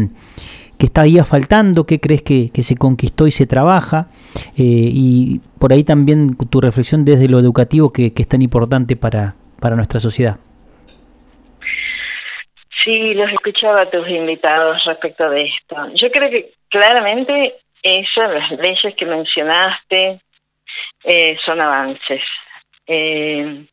está 0.78 1.00
ahí 1.00 1.18
faltando? 1.22 1.86
¿Qué 1.86 1.98
crees 1.98 2.22
que, 2.22 2.52
se 2.62 2.76
conquistó 2.76 3.26
y 3.26 3.32
se 3.32 3.48
trabaja? 3.48 4.06
Eh, 4.56 4.62
y 4.94 5.40
por 5.58 5.72
ahí 5.72 5.82
también 5.82 6.36
tu 6.36 6.60
reflexión 6.60 7.04
desde 7.04 7.28
lo 7.28 7.40
educativo 7.40 7.92
que, 7.92 8.12
que 8.12 8.22
es 8.22 8.28
tan 8.28 8.42
importante 8.42 8.94
para, 8.94 9.34
para 9.58 9.74
nuestra 9.74 9.98
sociedad. 9.98 10.36
Sí, 12.84 13.12
los 13.14 13.32
escuchaba 13.32 13.80
a 13.82 13.90
tus 13.90 14.08
invitados 14.08 14.84
respecto 14.84 15.28
de 15.30 15.46
esto. 15.46 15.76
Yo 15.96 16.12
creo 16.12 16.30
que 16.30 16.52
claramente 16.68 17.54
esas, 17.82 18.30
las 18.30 18.50
leyes 18.52 18.94
que 18.94 19.06
mencionaste, 19.06 20.20
eh, 21.04 21.36
son 21.44 21.60
avances. 21.60 22.22
Eh, 22.86 23.64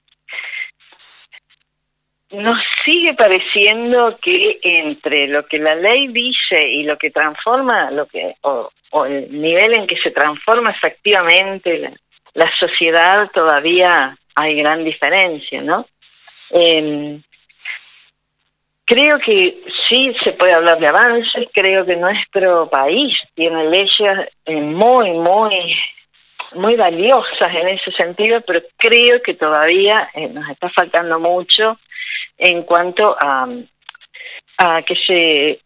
nos 2.31 2.57
sigue 2.83 3.13
pareciendo 3.13 4.17
que 4.21 4.59
entre 4.61 5.27
lo 5.27 5.45
que 5.45 5.59
la 5.59 5.75
ley 5.75 6.07
dice 6.07 6.69
y 6.69 6.83
lo 6.83 6.97
que 6.97 7.11
transforma, 7.11 7.91
lo 7.91 8.07
que 8.07 8.35
o, 8.41 8.71
el 9.05 9.41
nivel 9.41 9.73
en 9.73 9.87
que 9.87 9.97
se 9.97 10.11
transforma 10.11 10.71
efectivamente 10.71 11.93
la, 12.33 12.55
sociedad, 12.55 13.29
todavía 13.33 14.17
hay 14.35 14.55
gran 14.55 14.83
diferencia, 14.83 15.61
¿no? 15.61 15.85
Eh, 16.51 17.19
Creo 18.85 19.19
que 19.19 19.63
sí 19.87 20.13
se 20.23 20.33
puede 20.33 20.53
hablar 20.53 20.79
de 20.79 20.87
avances, 20.87 21.47
creo 21.53 21.85
que 21.85 21.95
nuestro 21.95 22.69
país 22.69 23.17
tiene 23.33 23.69
leyes 23.69 24.29
eh, 24.45 24.61
muy, 24.61 25.11
muy, 25.11 25.75
muy 26.53 26.75
valiosas 26.75 27.53
en 27.53 27.67
ese 27.69 27.91
sentido, 27.91 28.41
pero 28.41 28.61
creo 28.77 29.21
que 29.21 29.33
todavía 29.35 30.09
eh, 30.13 30.27
nos 30.29 30.49
está 30.49 30.69
faltando 30.69 31.19
mucho 31.19 31.79
en 32.37 32.63
cuanto 32.63 33.15
a, 33.19 33.47
a 34.57 34.81
que 34.81 34.95
se 34.95 35.59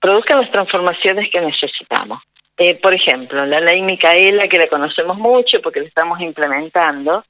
produzcan 0.00 0.40
las 0.40 0.50
transformaciones 0.50 1.30
que 1.30 1.40
necesitamos. 1.40 2.20
Eh, 2.58 2.74
por 2.74 2.92
ejemplo, 2.92 3.44
la 3.46 3.60
ley 3.60 3.80
Micaela, 3.82 4.46
que 4.46 4.58
la 4.58 4.68
conocemos 4.68 5.16
mucho 5.16 5.60
porque 5.62 5.80
la 5.80 5.86
estamos 5.86 6.20
implementando, 6.20 7.24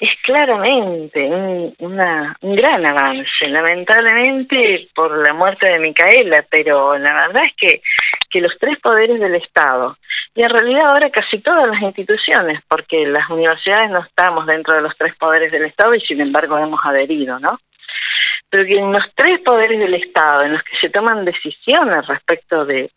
es 0.00 0.14
claramente 0.22 1.26
un, 1.26 1.74
una, 1.78 2.34
un 2.40 2.56
gran 2.56 2.84
avance, 2.86 3.46
lamentablemente 3.48 4.88
por 4.94 5.24
la 5.26 5.34
muerte 5.34 5.66
de 5.66 5.78
Micaela, 5.78 6.44
pero 6.50 6.96
la 6.96 7.26
verdad 7.26 7.42
es 7.44 7.52
que, 7.54 7.82
que 8.30 8.40
los 8.40 8.52
tres 8.58 8.78
poderes 8.80 9.20
del 9.20 9.34
Estado, 9.34 9.98
y 10.34 10.42
en 10.42 10.48
realidad 10.50 10.88
ahora 10.88 11.10
casi 11.10 11.40
todas 11.40 11.68
las 11.68 11.82
instituciones, 11.82 12.60
porque 12.66 13.06
las 13.06 13.28
universidades 13.28 13.90
no 13.90 14.00
estamos 14.00 14.46
dentro 14.46 14.74
de 14.74 14.82
los 14.82 14.96
tres 14.96 15.14
poderes 15.16 15.52
del 15.52 15.66
Estado 15.66 15.94
y 15.94 16.00
sin 16.00 16.20
embargo 16.20 16.56
hemos 16.56 16.80
adherido, 16.84 17.38
¿no? 17.38 17.58
Pero 18.48 18.64
que 18.64 18.78
en 18.78 18.92
los 18.92 19.04
tres 19.14 19.40
poderes 19.40 19.78
del 19.78 19.94
Estado, 19.94 20.44
en 20.44 20.52
los 20.54 20.62
que 20.62 20.76
se 20.80 20.88
toman 20.88 21.26
decisiones 21.26 22.06
respecto 22.06 22.64
de, 22.64 22.90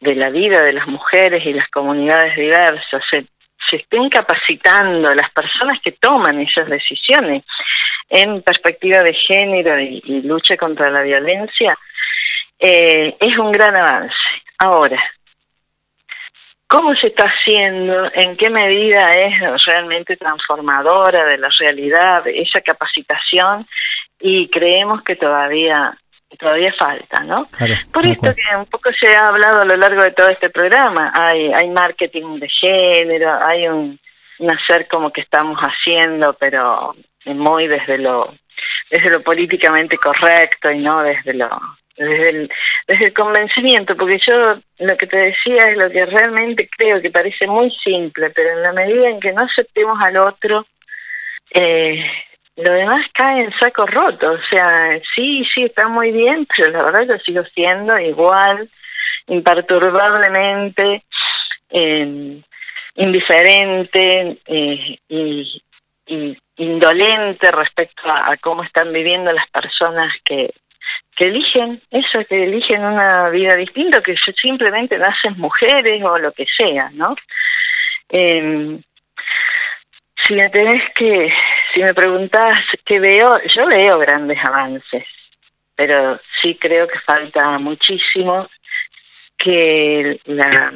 la 0.00 0.30
vida 0.30 0.64
de 0.64 0.72
las 0.72 0.88
mujeres 0.88 1.44
y 1.46 1.52
las 1.52 1.68
comunidades 1.68 2.34
diversas, 2.36 3.04
se 3.70 3.76
estén 3.76 4.08
capacitando 4.08 5.14
las 5.14 5.30
personas 5.30 5.80
que 5.82 5.92
toman 5.92 6.40
esas 6.40 6.68
decisiones 6.68 7.44
en 8.08 8.42
perspectiva 8.42 9.02
de 9.02 9.14
género 9.14 9.80
y, 9.80 10.22
lucha 10.22 10.56
contra 10.56 10.90
la 10.90 11.02
violencia, 11.02 11.78
eh, 12.58 13.16
es 13.18 13.38
un 13.38 13.52
gran 13.52 13.78
avance. 13.78 14.14
Ahora, 14.58 15.00
¿cómo 16.66 16.94
se 16.96 17.06
está 17.06 17.24
haciendo? 17.24 18.10
¿En 18.12 18.36
qué 18.36 18.50
medida 18.50 19.14
es 19.14 19.64
realmente 19.64 20.16
transformadora 20.16 21.24
de 21.24 21.38
la 21.38 21.48
realidad 21.58 22.26
esa 22.26 22.60
capacitación? 22.60 23.66
Y 24.18 24.48
creemos 24.48 25.02
que 25.02 25.16
todavía 25.16 25.96
todavía 26.38 26.72
falta, 26.78 27.22
¿no? 27.24 27.46
Claro, 27.46 27.74
Por 27.92 28.06
esto 28.06 28.34
que 28.34 28.56
un 28.56 28.66
poco 28.66 28.90
se 28.92 29.14
ha 29.14 29.28
hablado 29.28 29.62
a 29.62 29.64
lo 29.64 29.76
largo 29.76 30.02
de 30.02 30.12
todo 30.12 30.28
este 30.28 30.50
programa, 30.50 31.12
hay 31.14 31.52
hay 31.52 31.68
marketing 31.70 32.38
de 32.38 32.48
género, 32.48 33.38
hay 33.44 33.68
un, 33.68 33.98
un 34.38 34.50
hacer 34.50 34.88
como 34.88 35.12
que 35.12 35.20
estamos 35.22 35.58
haciendo, 35.58 36.34
pero 36.34 36.94
muy 37.26 37.66
desde 37.66 37.98
lo 37.98 38.34
desde 38.90 39.10
lo 39.10 39.22
políticamente 39.22 39.96
correcto 39.96 40.70
y 40.70 40.78
no 40.78 40.98
desde 41.00 41.34
lo 41.34 41.48
desde 41.96 42.30
el, 42.30 42.50
desde 42.86 43.06
el 43.06 43.12
convencimiento, 43.12 43.94
porque 43.94 44.18
yo 44.26 44.58
lo 44.78 44.96
que 44.96 45.06
te 45.06 45.18
decía 45.18 45.64
es 45.68 45.76
lo 45.76 45.90
que 45.90 46.06
realmente 46.06 46.68
creo 46.76 47.00
que 47.00 47.10
parece 47.10 47.46
muy 47.46 47.70
simple, 47.84 48.30
pero 48.30 48.50
en 48.50 48.62
la 48.62 48.72
medida 48.72 49.08
en 49.10 49.20
que 49.20 49.32
no 49.32 49.42
aceptemos 49.42 49.98
al 50.02 50.16
otro, 50.16 50.66
eh, 51.52 52.02
lo 52.62 52.72
demás 52.72 53.06
cae 53.12 53.44
en 53.44 53.52
saco 53.58 53.86
roto. 53.86 54.32
O 54.32 54.42
sea, 54.50 55.00
sí, 55.14 55.44
sí, 55.52 55.64
está 55.64 55.88
muy 55.88 56.12
bien, 56.12 56.46
pero 56.56 56.72
la 56.72 56.82
verdad 56.84 57.14
yo 57.14 57.18
sigo 57.18 57.42
siendo 57.54 57.98
igual, 57.98 58.68
imperturbablemente, 59.26 61.04
eh, 61.70 62.40
indiferente 62.96 64.38
eh, 64.46 64.98
y, 65.08 65.62
indolente 66.56 67.50
respecto 67.52 68.02
a, 68.10 68.32
a 68.32 68.36
cómo 68.36 68.64
están 68.64 68.92
viviendo 68.92 69.32
las 69.32 69.48
personas 69.48 70.12
que, 70.24 70.52
que 71.16 71.26
eligen 71.26 71.80
eso, 71.90 72.24
que 72.28 72.44
eligen 72.44 72.84
una 72.84 73.28
vida 73.28 73.54
distinta, 73.54 74.02
que 74.02 74.16
simplemente 74.16 74.98
nacen 74.98 75.38
mujeres 75.38 76.02
o 76.02 76.18
lo 76.18 76.32
que 76.32 76.46
sea, 76.56 76.90
¿no? 76.94 77.14
Eh, 78.08 78.80
si 80.24 80.34
tenés 80.50 80.90
que, 80.94 81.32
si 81.74 81.82
me 81.82 81.94
preguntás 81.94 82.54
qué 82.84 82.98
veo, 83.00 83.34
yo 83.46 83.66
veo 83.66 83.98
grandes 83.98 84.38
avances, 84.46 85.04
pero 85.74 86.20
sí 86.40 86.56
creo 86.60 86.86
que 86.88 86.98
falta 87.00 87.58
muchísimo 87.58 88.48
que 89.36 90.20
la, 90.26 90.72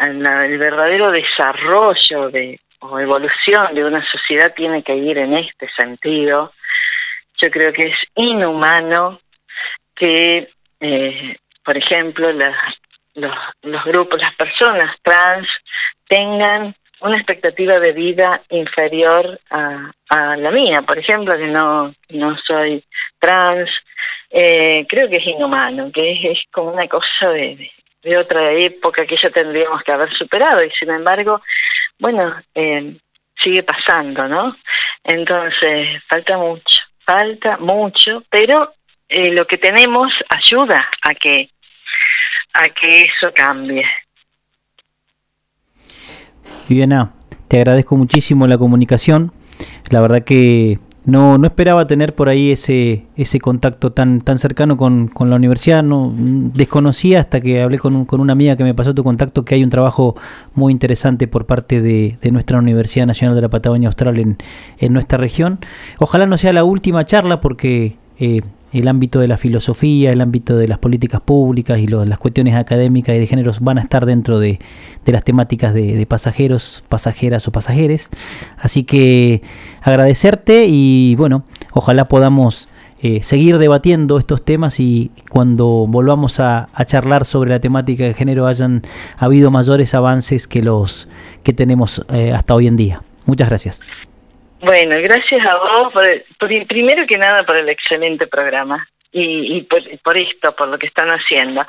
el 0.00 0.58
verdadero 0.58 1.10
desarrollo 1.10 2.30
de 2.30 2.60
o 2.80 2.98
evolución 3.00 3.74
de 3.74 3.84
una 3.84 4.04
sociedad 4.08 4.54
tiene 4.54 4.82
que 4.84 4.94
ir 4.94 5.18
en 5.18 5.34
este 5.34 5.68
sentido. 5.76 6.52
Yo 7.42 7.50
creo 7.50 7.72
que 7.72 7.88
es 7.88 7.98
inhumano 8.14 9.20
que, 9.96 10.48
eh, 10.80 11.36
por 11.64 11.76
ejemplo, 11.76 12.30
las- 12.32 12.74
los, 13.14 13.34
los 13.62 13.84
grupos, 13.84 14.20
las 14.20 14.34
personas 14.36 14.94
trans 15.02 15.48
tengan 16.08 16.74
una 17.00 17.16
expectativa 17.16 17.78
de 17.78 17.92
vida 17.92 18.42
inferior 18.50 19.40
a, 19.50 19.92
la 20.36 20.50
mía, 20.50 20.82
por 20.82 20.98
ejemplo, 20.98 21.36
que 21.36 21.46
no, 21.46 21.94
no 22.10 22.36
soy 22.46 22.82
trans, 23.18 23.70
eh, 24.30 24.84
creo 24.88 25.08
que 25.08 25.16
es 25.16 25.26
inhumano, 25.26 25.90
que 25.92 26.12
es, 26.12 26.18
es 26.24 26.40
como 26.50 26.72
una 26.72 26.86
cosa 26.88 27.30
de, 27.30 27.56
de- 27.56 27.70
de 28.02 28.16
otra 28.16 28.52
época 28.52 29.04
que 29.06 29.16
ya 29.16 29.28
tendríamos 29.30 29.82
que 29.82 29.90
haber 29.92 30.12
superado 30.14 30.62
y 30.62 30.70
sin 30.70 30.88
embargo, 30.90 31.42
bueno, 31.98 32.34
eh, 32.54 32.96
sigue 33.42 33.64
pasando, 33.64 34.28
¿no? 34.28 34.56
Entonces, 35.04 36.00
falta 36.08 36.38
mucho, 36.38 36.78
falta 37.04 37.56
mucho, 37.58 38.22
pero 38.30 38.74
eh, 39.08 39.32
lo 39.32 39.46
que 39.46 39.58
tenemos 39.58 40.12
ayuda 40.28 40.88
a 41.02 41.14
que 41.14 41.50
a 42.54 42.68
que 42.70 43.02
eso 43.02 43.32
cambie. 43.34 43.84
Viviana, 46.68 47.12
te 47.48 47.58
agradezco 47.58 47.96
muchísimo 47.96 48.46
la 48.46 48.58
comunicación. 48.58 49.32
La 49.90 50.00
verdad 50.00 50.22
que 50.22 50.78
no, 51.04 51.38
no 51.38 51.46
esperaba 51.46 51.86
tener 51.86 52.14
por 52.14 52.28
ahí 52.28 52.52
ese, 52.52 53.06
ese 53.16 53.40
contacto 53.40 53.92
tan, 53.92 54.20
tan 54.20 54.38
cercano 54.38 54.76
con, 54.76 55.08
con 55.08 55.30
la 55.30 55.36
universidad. 55.36 55.82
No, 55.82 56.12
desconocía 56.14 57.20
hasta 57.20 57.40
que 57.40 57.62
hablé 57.62 57.78
con, 57.78 57.96
un- 57.96 58.04
con 58.04 58.20
una 58.20 58.32
amiga 58.34 58.56
que 58.56 58.64
me 58.64 58.74
pasó 58.74 58.94
tu 58.94 59.02
contacto 59.02 59.44
que 59.44 59.54
hay 59.54 59.64
un 59.64 59.70
trabajo 59.70 60.14
muy 60.54 60.72
interesante 60.72 61.26
por 61.26 61.46
parte 61.46 61.80
de, 61.80 62.18
de 62.20 62.30
nuestra 62.30 62.58
Universidad 62.58 63.06
Nacional 63.06 63.34
de 63.34 63.42
la 63.42 63.48
Patagonia 63.48 63.88
Austral 63.88 64.18
en, 64.18 64.36
en 64.78 64.92
nuestra 64.92 65.16
región. 65.18 65.58
Ojalá 65.98 66.26
no 66.26 66.36
sea 66.36 66.52
la 66.52 66.64
última 66.64 67.06
charla 67.06 67.40
porque 67.40 67.96
eh, 68.20 68.42
el 68.72 68.88
ámbito 68.88 69.20
de 69.20 69.28
la 69.28 69.36
filosofía, 69.36 70.12
el 70.12 70.20
ámbito 70.20 70.56
de 70.56 70.68
las 70.68 70.78
políticas 70.78 71.20
públicas 71.20 71.78
y 71.78 71.86
las 71.86 72.18
cuestiones 72.18 72.54
académicas 72.54 73.16
y 73.16 73.18
de 73.18 73.26
géneros 73.26 73.60
van 73.60 73.78
a 73.78 73.82
estar 73.82 74.06
dentro 74.06 74.38
de, 74.38 74.58
las 75.06 75.24
temáticas 75.24 75.72
de, 75.74 76.04
pasajeros, 76.06 76.84
pasajeras 76.88 77.48
o 77.48 77.52
pasajeres. 77.52 78.10
Así 78.58 78.84
que 78.84 79.42
agradecerte 79.82 80.66
y 80.68 81.14
bueno, 81.16 81.44
ojalá 81.72 82.08
podamos 82.08 82.68
eh, 83.00 83.22
seguir 83.22 83.58
debatiendo 83.58 84.18
estos 84.18 84.44
temas 84.44 84.80
y 84.80 85.12
cuando 85.30 85.86
volvamos 85.88 86.40
a, 86.40 86.68
a 86.72 86.84
charlar 86.84 87.24
sobre 87.24 87.50
la 87.50 87.60
temática 87.60 88.04
de 88.04 88.14
género 88.14 88.46
hayan 88.46 88.82
habido 89.16 89.50
mayores 89.50 89.94
avances 89.94 90.48
que 90.48 90.62
los 90.62 91.08
que 91.42 91.52
tenemos 91.52 92.04
eh, 92.12 92.32
hasta 92.32 92.54
hoy 92.54 92.66
en 92.66 92.76
día. 92.76 93.02
Muchas 93.24 93.48
gracias. 93.48 93.80
Bueno, 94.60 94.96
gracias 95.00 95.46
a 95.46 95.56
vos, 95.58 95.92
por, 95.92 96.04
por 96.38 96.66
primero 96.66 97.06
que 97.06 97.16
nada 97.16 97.44
por 97.44 97.56
el 97.56 97.68
excelente 97.68 98.26
programa 98.26 98.88
y, 99.12 99.56
y 99.56 99.62
por, 99.62 99.80
por 100.00 100.16
esto, 100.16 100.54
por 100.56 100.68
lo 100.68 100.78
que 100.78 100.88
están 100.88 101.08
haciendo. 101.10 101.64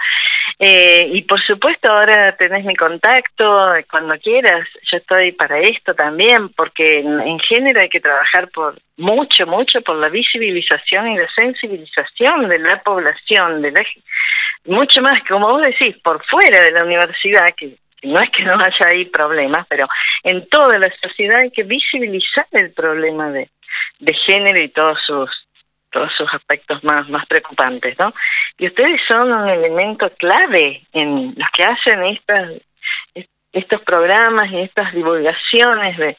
Eh, 0.57 1.07
y 1.13 1.21
por 1.21 1.41
supuesto 1.41 1.89
ahora 1.89 2.35
tenés 2.35 2.65
mi 2.65 2.75
contacto 2.75 3.67
cuando 3.89 4.17
quieras. 4.17 4.67
Yo 4.91 4.97
estoy 4.97 5.31
para 5.33 5.59
esto 5.59 5.93
también, 5.93 6.49
porque 6.49 6.99
en, 6.99 7.19
en 7.21 7.39
género 7.39 7.79
hay 7.79 7.89
que 7.89 8.01
trabajar 8.01 8.49
por 8.49 8.77
mucho, 8.97 9.45
mucho 9.45 9.81
por 9.81 9.95
la 9.95 10.09
visibilización 10.09 11.11
y 11.11 11.17
la 11.17 11.29
sensibilización 11.33 12.49
de 12.49 12.59
la 12.59 12.81
población, 12.81 13.61
de 13.61 13.71
la, 13.71 13.85
mucho 14.65 15.01
más, 15.01 15.23
como 15.27 15.47
vos 15.47 15.61
decís, 15.61 15.95
por 16.03 16.23
fuera 16.25 16.59
de 16.61 16.71
la 16.71 16.83
universidad, 16.83 17.47
que 17.55 17.75
no 18.03 18.19
es 18.19 18.29
que 18.29 18.43
no 18.43 18.55
haya 18.55 18.87
ahí 18.87 19.05
problemas, 19.05 19.65
pero 19.67 19.87
en 20.23 20.47
toda 20.47 20.79
la 20.79 20.91
sociedad 21.01 21.39
hay 21.39 21.51
que 21.51 21.63
visibilizar 21.63 22.47
el 22.51 22.71
problema 22.71 23.29
de, 23.31 23.49
de 23.99 24.13
género 24.13 24.59
y 24.59 24.69
todos 24.69 24.99
sus 25.05 25.29
todos 25.91 26.11
sus 26.15 26.31
aspectos 26.33 26.83
más 26.83 27.09
más 27.09 27.25
preocupantes, 27.25 27.97
¿no? 27.97 28.13
Y 28.57 28.67
ustedes 28.67 29.01
son 29.07 29.31
un 29.31 29.49
elemento 29.49 30.09
clave 30.17 30.83
en 30.93 31.33
los 31.35 31.49
que 31.51 31.63
hacen 31.63 32.03
estas 32.05 32.51
estos 33.51 33.81
programas 33.81 34.45
y 34.51 34.61
estas 34.61 34.93
divulgaciones 34.93 35.97
de, 35.97 36.17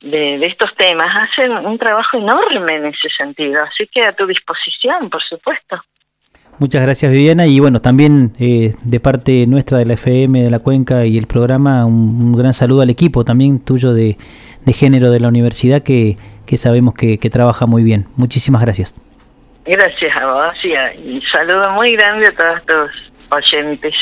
de, 0.00 0.38
de 0.38 0.46
estos 0.46 0.74
temas 0.76 1.10
hacen 1.14 1.50
un 1.50 1.78
trabajo 1.78 2.16
enorme 2.16 2.76
en 2.76 2.86
ese 2.86 3.08
sentido, 3.10 3.62
así 3.64 3.88
que 3.88 4.02
a 4.02 4.12
tu 4.12 4.26
disposición, 4.26 5.10
por 5.10 5.22
supuesto. 5.22 5.82
Muchas 6.60 6.82
gracias 6.82 7.10
Viviana 7.10 7.46
y 7.46 7.58
bueno, 7.58 7.80
también 7.80 8.32
eh, 8.38 8.74
de 8.82 9.00
parte 9.00 9.46
nuestra 9.46 9.78
de 9.78 9.86
la 9.86 9.94
FM 9.94 10.42
de 10.42 10.50
la 10.50 10.58
Cuenca 10.58 11.06
y 11.06 11.16
el 11.16 11.26
programa 11.26 11.86
un, 11.86 12.34
gran 12.34 12.52
saludo 12.52 12.82
al 12.82 12.90
equipo 12.90 13.24
también 13.24 13.64
tuyo 13.64 13.94
de, 13.94 14.18
de 14.66 14.72
género 14.74 15.10
de 15.10 15.20
la 15.20 15.28
universidad 15.28 15.82
que, 15.82 16.18
que 16.44 16.58
sabemos 16.58 16.92
que, 16.92 17.16
que, 17.16 17.30
trabaja 17.30 17.64
muy 17.64 17.82
bien. 17.82 18.04
Muchísimas 18.14 18.60
gracias. 18.60 18.94
Gracias 19.64 20.14
a 20.20 20.26
vos 20.26 20.50
y 20.62 21.18
saludo 21.32 21.70
muy 21.70 21.96
grande 21.96 22.26
a 22.26 22.36
todos 22.36 22.60
tus 22.66 23.32
oyentes. 23.32 23.94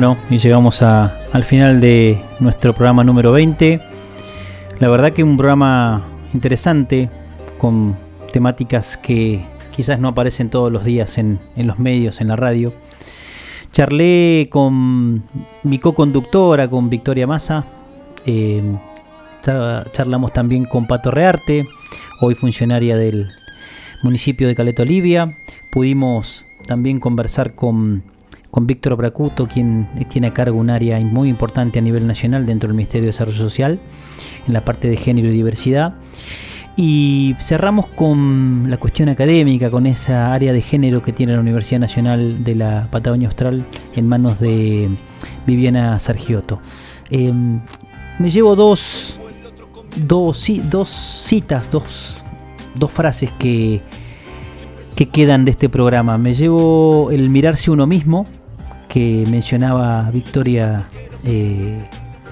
Bueno, 0.00 0.16
y 0.30 0.38
llegamos 0.38 0.80
al 0.80 1.42
final 1.42 1.80
de 1.80 2.22
nuestro 2.38 2.72
programa 2.72 3.02
número 3.02 3.32
20. 3.32 3.80
La 4.78 4.88
verdad 4.88 5.12
que 5.12 5.24
un 5.24 5.36
programa 5.36 6.04
interesante, 6.32 7.10
con 7.58 7.96
temáticas 8.32 8.96
que 8.96 9.40
quizás 9.74 9.98
no 9.98 10.06
aparecen 10.06 10.50
todos 10.50 10.70
los 10.70 10.84
días 10.84 11.18
en, 11.18 11.40
en 11.56 11.66
los 11.66 11.80
medios, 11.80 12.20
en 12.20 12.28
la 12.28 12.36
radio. 12.36 12.72
Charlé 13.72 14.46
con 14.52 15.24
mi 15.64 15.80
co-conductora, 15.80 16.70
con 16.70 16.88
Victoria 16.88 17.26
Massa. 17.26 17.64
Eh, 18.24 18.62
charlamos 19.42 20.32
también 20.32 20.64
con 20.64 20.86
Pato 20.86 21.10
Rearte, 21.10 21.66
hoy 22.20 22.36
funcionaria 22.36 22.96
del 22.96 23.26
municipio 24.04 24.46
de 24.46 24.54
Caleta 24.54 24.82
Olivia. 24.82 25.26
Pudimos 25.72 26.44
también 26.68 27.00
conversar 27.00 27.56
con 27.56 28.04
con 28.50 28.66
Víctor 28.66 28.96
Bracuto, 28.96 29.46
quien 29.46 29.86
tiene 30.08 30.28
a 30.28 30.34
cargo 30.34 30.58
un 30.58 30.70
área 30.70 30.98
muy 31.00 31.28
importante 31.28 31.78
a 31.78 31.82
nivel 31.82 32.06
nacional 32.06 32.46
dentro 32.46 32.68
del 32.68 32.76
Ministerio 32.76 33.06
de 33.06 33.12
Desarrollo 33.12 33.38
Social, 33.38 33.78
en 34.46 34.54
la 34.54 34.62
parte 34.62 34.88
de 34.88 34.96
género 34.96 35.28
y 35.28 35.32
diversidad. 35.32 35.94
Y 36.76 37.34
cerramos 37.40 37.86
con 37.86 38.70
la 38.70 38.76
cuestión 38.76 39.08
académica, 39.08 39.70
con 39.70 39.86
esa 39.86 40.32
área 40.32 40.52
de 40.52 40.62
género 40.62 41.02
que 41.02 41.12
tiene 41.12 41.32
la 41.32 41.40
Universidad 41.40 41.80
Nacional 41.80 42.44
de 42.44 42.54
la 42.54 42.86
Patagonia 42.90 43.28
Austral 43.28 43.64
en 43.96 44.08
manos 44.08 44.38
de 44.38 44.88
Viviana 45.44 45.98
Sargiotto. 45.98 46.60
Em, 47.10 47.60
me 48.20 48.30
llevo 48.30 48.54
dos, 48.54 49.18
dos, 49.96 50.46
dos 50.70 50.88
citas, 50.88 51.68
dos, 51.70 52.22
dos 52.76 52.90
frases 52.92 53.30
que, 53.38 53.80
que 54.94 55.06
quedan 55.06 55.44
de 55.44 55.50
este 55.50 55.68
programa. 55.68 56.16
Me 56.16 56.32
llevo 56.34 57.10
el 57.10 57.28
mirarse 57.28 57.72
uno 57.72 57.86
mismo, 57.88 58.26
que 58.88 59.24
mencionaba 59.28 60.10
Victoria 60.10 60.88
eh, 61.24 61.78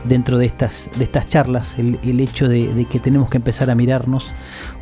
dentro 0.05 0.39
de 0.39 0.47
estas, 0.47 0.89
de 0.97 1.05
estas 1.05 1.29
charlas, 1.29 1.77
el, 1.79 2.21
hecho 2.21 2.49
de, 2.49 2.87
que 2.91 2.99
tenemos 2.99 3.29
que 3.31 3.37
empezar 3.37 3.71
a 3.71 3.75
mirarnos 3.75 4.33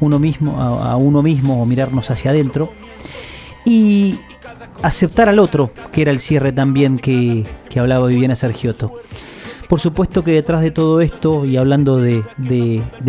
uno 0.01 0.19
mismo, 0.19 0.61
a, 0.61 0.97
uno 0.97 1.23
mismo 1.23 1.63
o 1.63 1.67
mirarnos 1.67 2.11
hacia 2.11 2.31
adentro 2.31 2.71
y 3.65 4.19
aceptar 4.83 5.29
al 5.29 5.39
otro, 5.39 5.71
que 5.93 6.03
era 6.03 6.11
el 6.11 6.21
cierre 6.21 6.53
también 6.53 6.99
que, 6.99 7.45
que 7.71 7.81
hablaba 7.81 8.07
Viviana 8.09 8.37
Sergioto. 8.37 8.93
Por 9.69 9.81
supuesto 9.81 10.23
que 10.23 10.33
detrás 10.33 10.63
de 10.63 10.71
todo 10.71 11.01
esto, 11.01 11.45
y 11.45 11.57
hablando 11.57 11.97
de, 11.97 12.23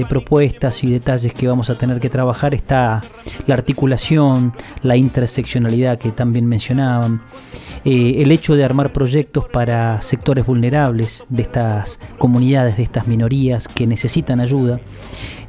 propuestas 0.07 0.84
y 0.84 0.91
detalles 0.91 1.34
que 1.34 1.48
vamos 1.48 1.69
a 1.69 1.77
tener 1.77 1.99
que 1.99 2.10
trabajar, 2.10 2.53
está 2.53 3.03
la 3.45 3.56
articulación, 3.56 4.53
la 4.82 4.95
interseccionalidad 4.95 5.98
que 5.98 6.11
también 6.11 6.45
mencionaban, 6.45 7.22
eh, 7.84 8.15
el 8.19 8.32
hecho 8.32 8.56
de 8.56 8.64
armar 8.64 8.91
proyectos 8.91 9.45
para 9.49 10.02
sectores 10.02 10.45
vulnerables 10.45 11.23
de 11.30 11.44
estas 11.44 11.99
comunidades, 12.18 12.77
de 12.77 12.84
estas 12.84 13.07
minorías 13.07 13.68
que 13.68 13.86
necesitan 13.86 14.40
ayuda, 14.40 14.80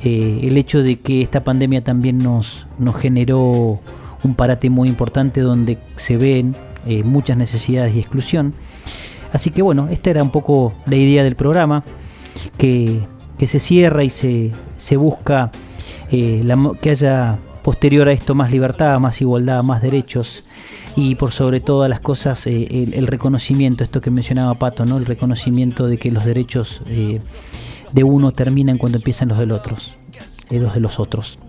eh, 0.03 0.41
el 0.43 0.57
hecho 0.57 0.83
de 0.83 0.99
que 0.99 1.23
esta 1.23 1.45
pandemia 1.45 1.83
también 1.83 2.19
nos, 2.19 2.67
nos 2.79 2.97
generó 2.97 3.81
un 4.23 4.35
parate 4.35 4.71
muy 4.71 4.89
importante 4.89 5.41
donde 5.41 5.79
se 5.97 6.17
ven 6.17 6.55
eh, 6.87 7.03
muchas 7.03 7.37
necesidades 7.37 7.95
y 7.95 8.01
exclusión. 8.01 8.55
Así 9.33 9.51
que 9.51 9.63
bueno, 9.63 9.89
esta 9.91 10.11
era 10.11 10.23
un 10.23 10.31
poco 10.31 10.75
la 10.87 10.97
idea 10.97 11.25
del 11.25 11.37
programa, 11.37 11.85
que, 12.57 13.01
se 13.47 13.61
cierra 13.61 14.03
y 14.03 14.11
se, 14.11 14.53
se 14.77 14.97
busca 14.97 15.51
eh, 16.11 16.45
que 16.81 16.91
haya 16.91 17.39
posterior 17.63 18.09
a 18.09 18.13
esto 18.13 18.35
más 18.35 18.51
libertad, 18.51 18.99
más 19.01 19.21
igualdad, 19.21 19.63
más 19.63 19.83
derechos 19.83 20.49
y 20.95 21.17
por 21.17 21.33
sobre 21.33 21.61
todas 21.61 21.91
las 21.91 22.01
cosas 22.01 22.47
eh, 22.47 22.89
el, 22.93 23.07
reconocimiento, 23.07 23.85
esto 23.85 24.01
que 24.01 24.11
mencionaba 24.11 24.55
Pato, 24.55 24.87
¿no? 24.87 24.97
el 24.97 25.05
reconocimiento 25.05 25.87
de 25.87 25.99
que 25.99 26.11
los 26.11 26.25
derechos 26.25 26.81
eh, 26.87 27.21
de 27.93 28.05
uno 28.05 28.33
terminan 28.33 28.79
cuando 28.79 28.99
empiezan 28.99 29.29
los 29.29 29.39
del 29.39 29.53
otros, 29.53 29.97
los 30.49 30.75
de 30.75 30.81
los 30.81 30.99
otros. 30.99 31.41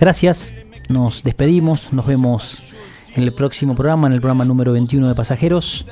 Gracias, 0.00 0.52
nos 0.88 1.22
despedimos, 1.22 1.92
nos 1.92 2.06
vemos 2.06 2.62
en 3.14 3.22
el 3.22 3.34
próximo 3.34 3.74
programa, 3.74 4.06
en 4.06 4.14
el 4.14 4.20
programa 4.20 4.44
número 4.44 4.72
21 4.72 5.06
de 5.06 5.14
Pasajeros. 5.14 5.86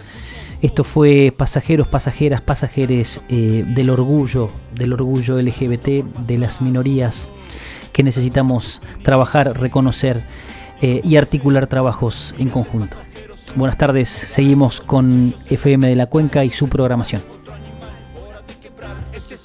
Esto 0.60 0.82
fue 0.82 1.32
pasajeros, 1.36 1.86
pasajeras, 1.86 2.40
pasajeres 2.40 3.20
eh, 3.28 3.64
del 3.64 3.90
orgullo, 3.90 4.50
del 4.74 4.92
orgullo 4.92 5.40
LGBT, 5.40 6.04
de 6.26 6.38
las 6.38 6.60
minorías 6.60 7.28
que 7.92 8.02
necesitamos 8.02 8.80
trabajar, 9.02 9.60
reconocer 9.60 10.20
eh, 10.82 11.00
y 11.04 11.16
articular 11.16 11.68
trabajos 11.68 12.34
en 12.38 12.48
conjunto. 12.48 12.96
Buenas 13.54 13.78
tardes, 13.78 14.08
seguimos 14.08 14.80
con 14.80 15.32
FM 15.48 15.88
de 15.88 15.96
la 15.96 16.06
Cuenca 16.06 16.44
y 16.44 16.50
su 16.50 16.68
programación. 16.68 17.22
Este 19.12 19.36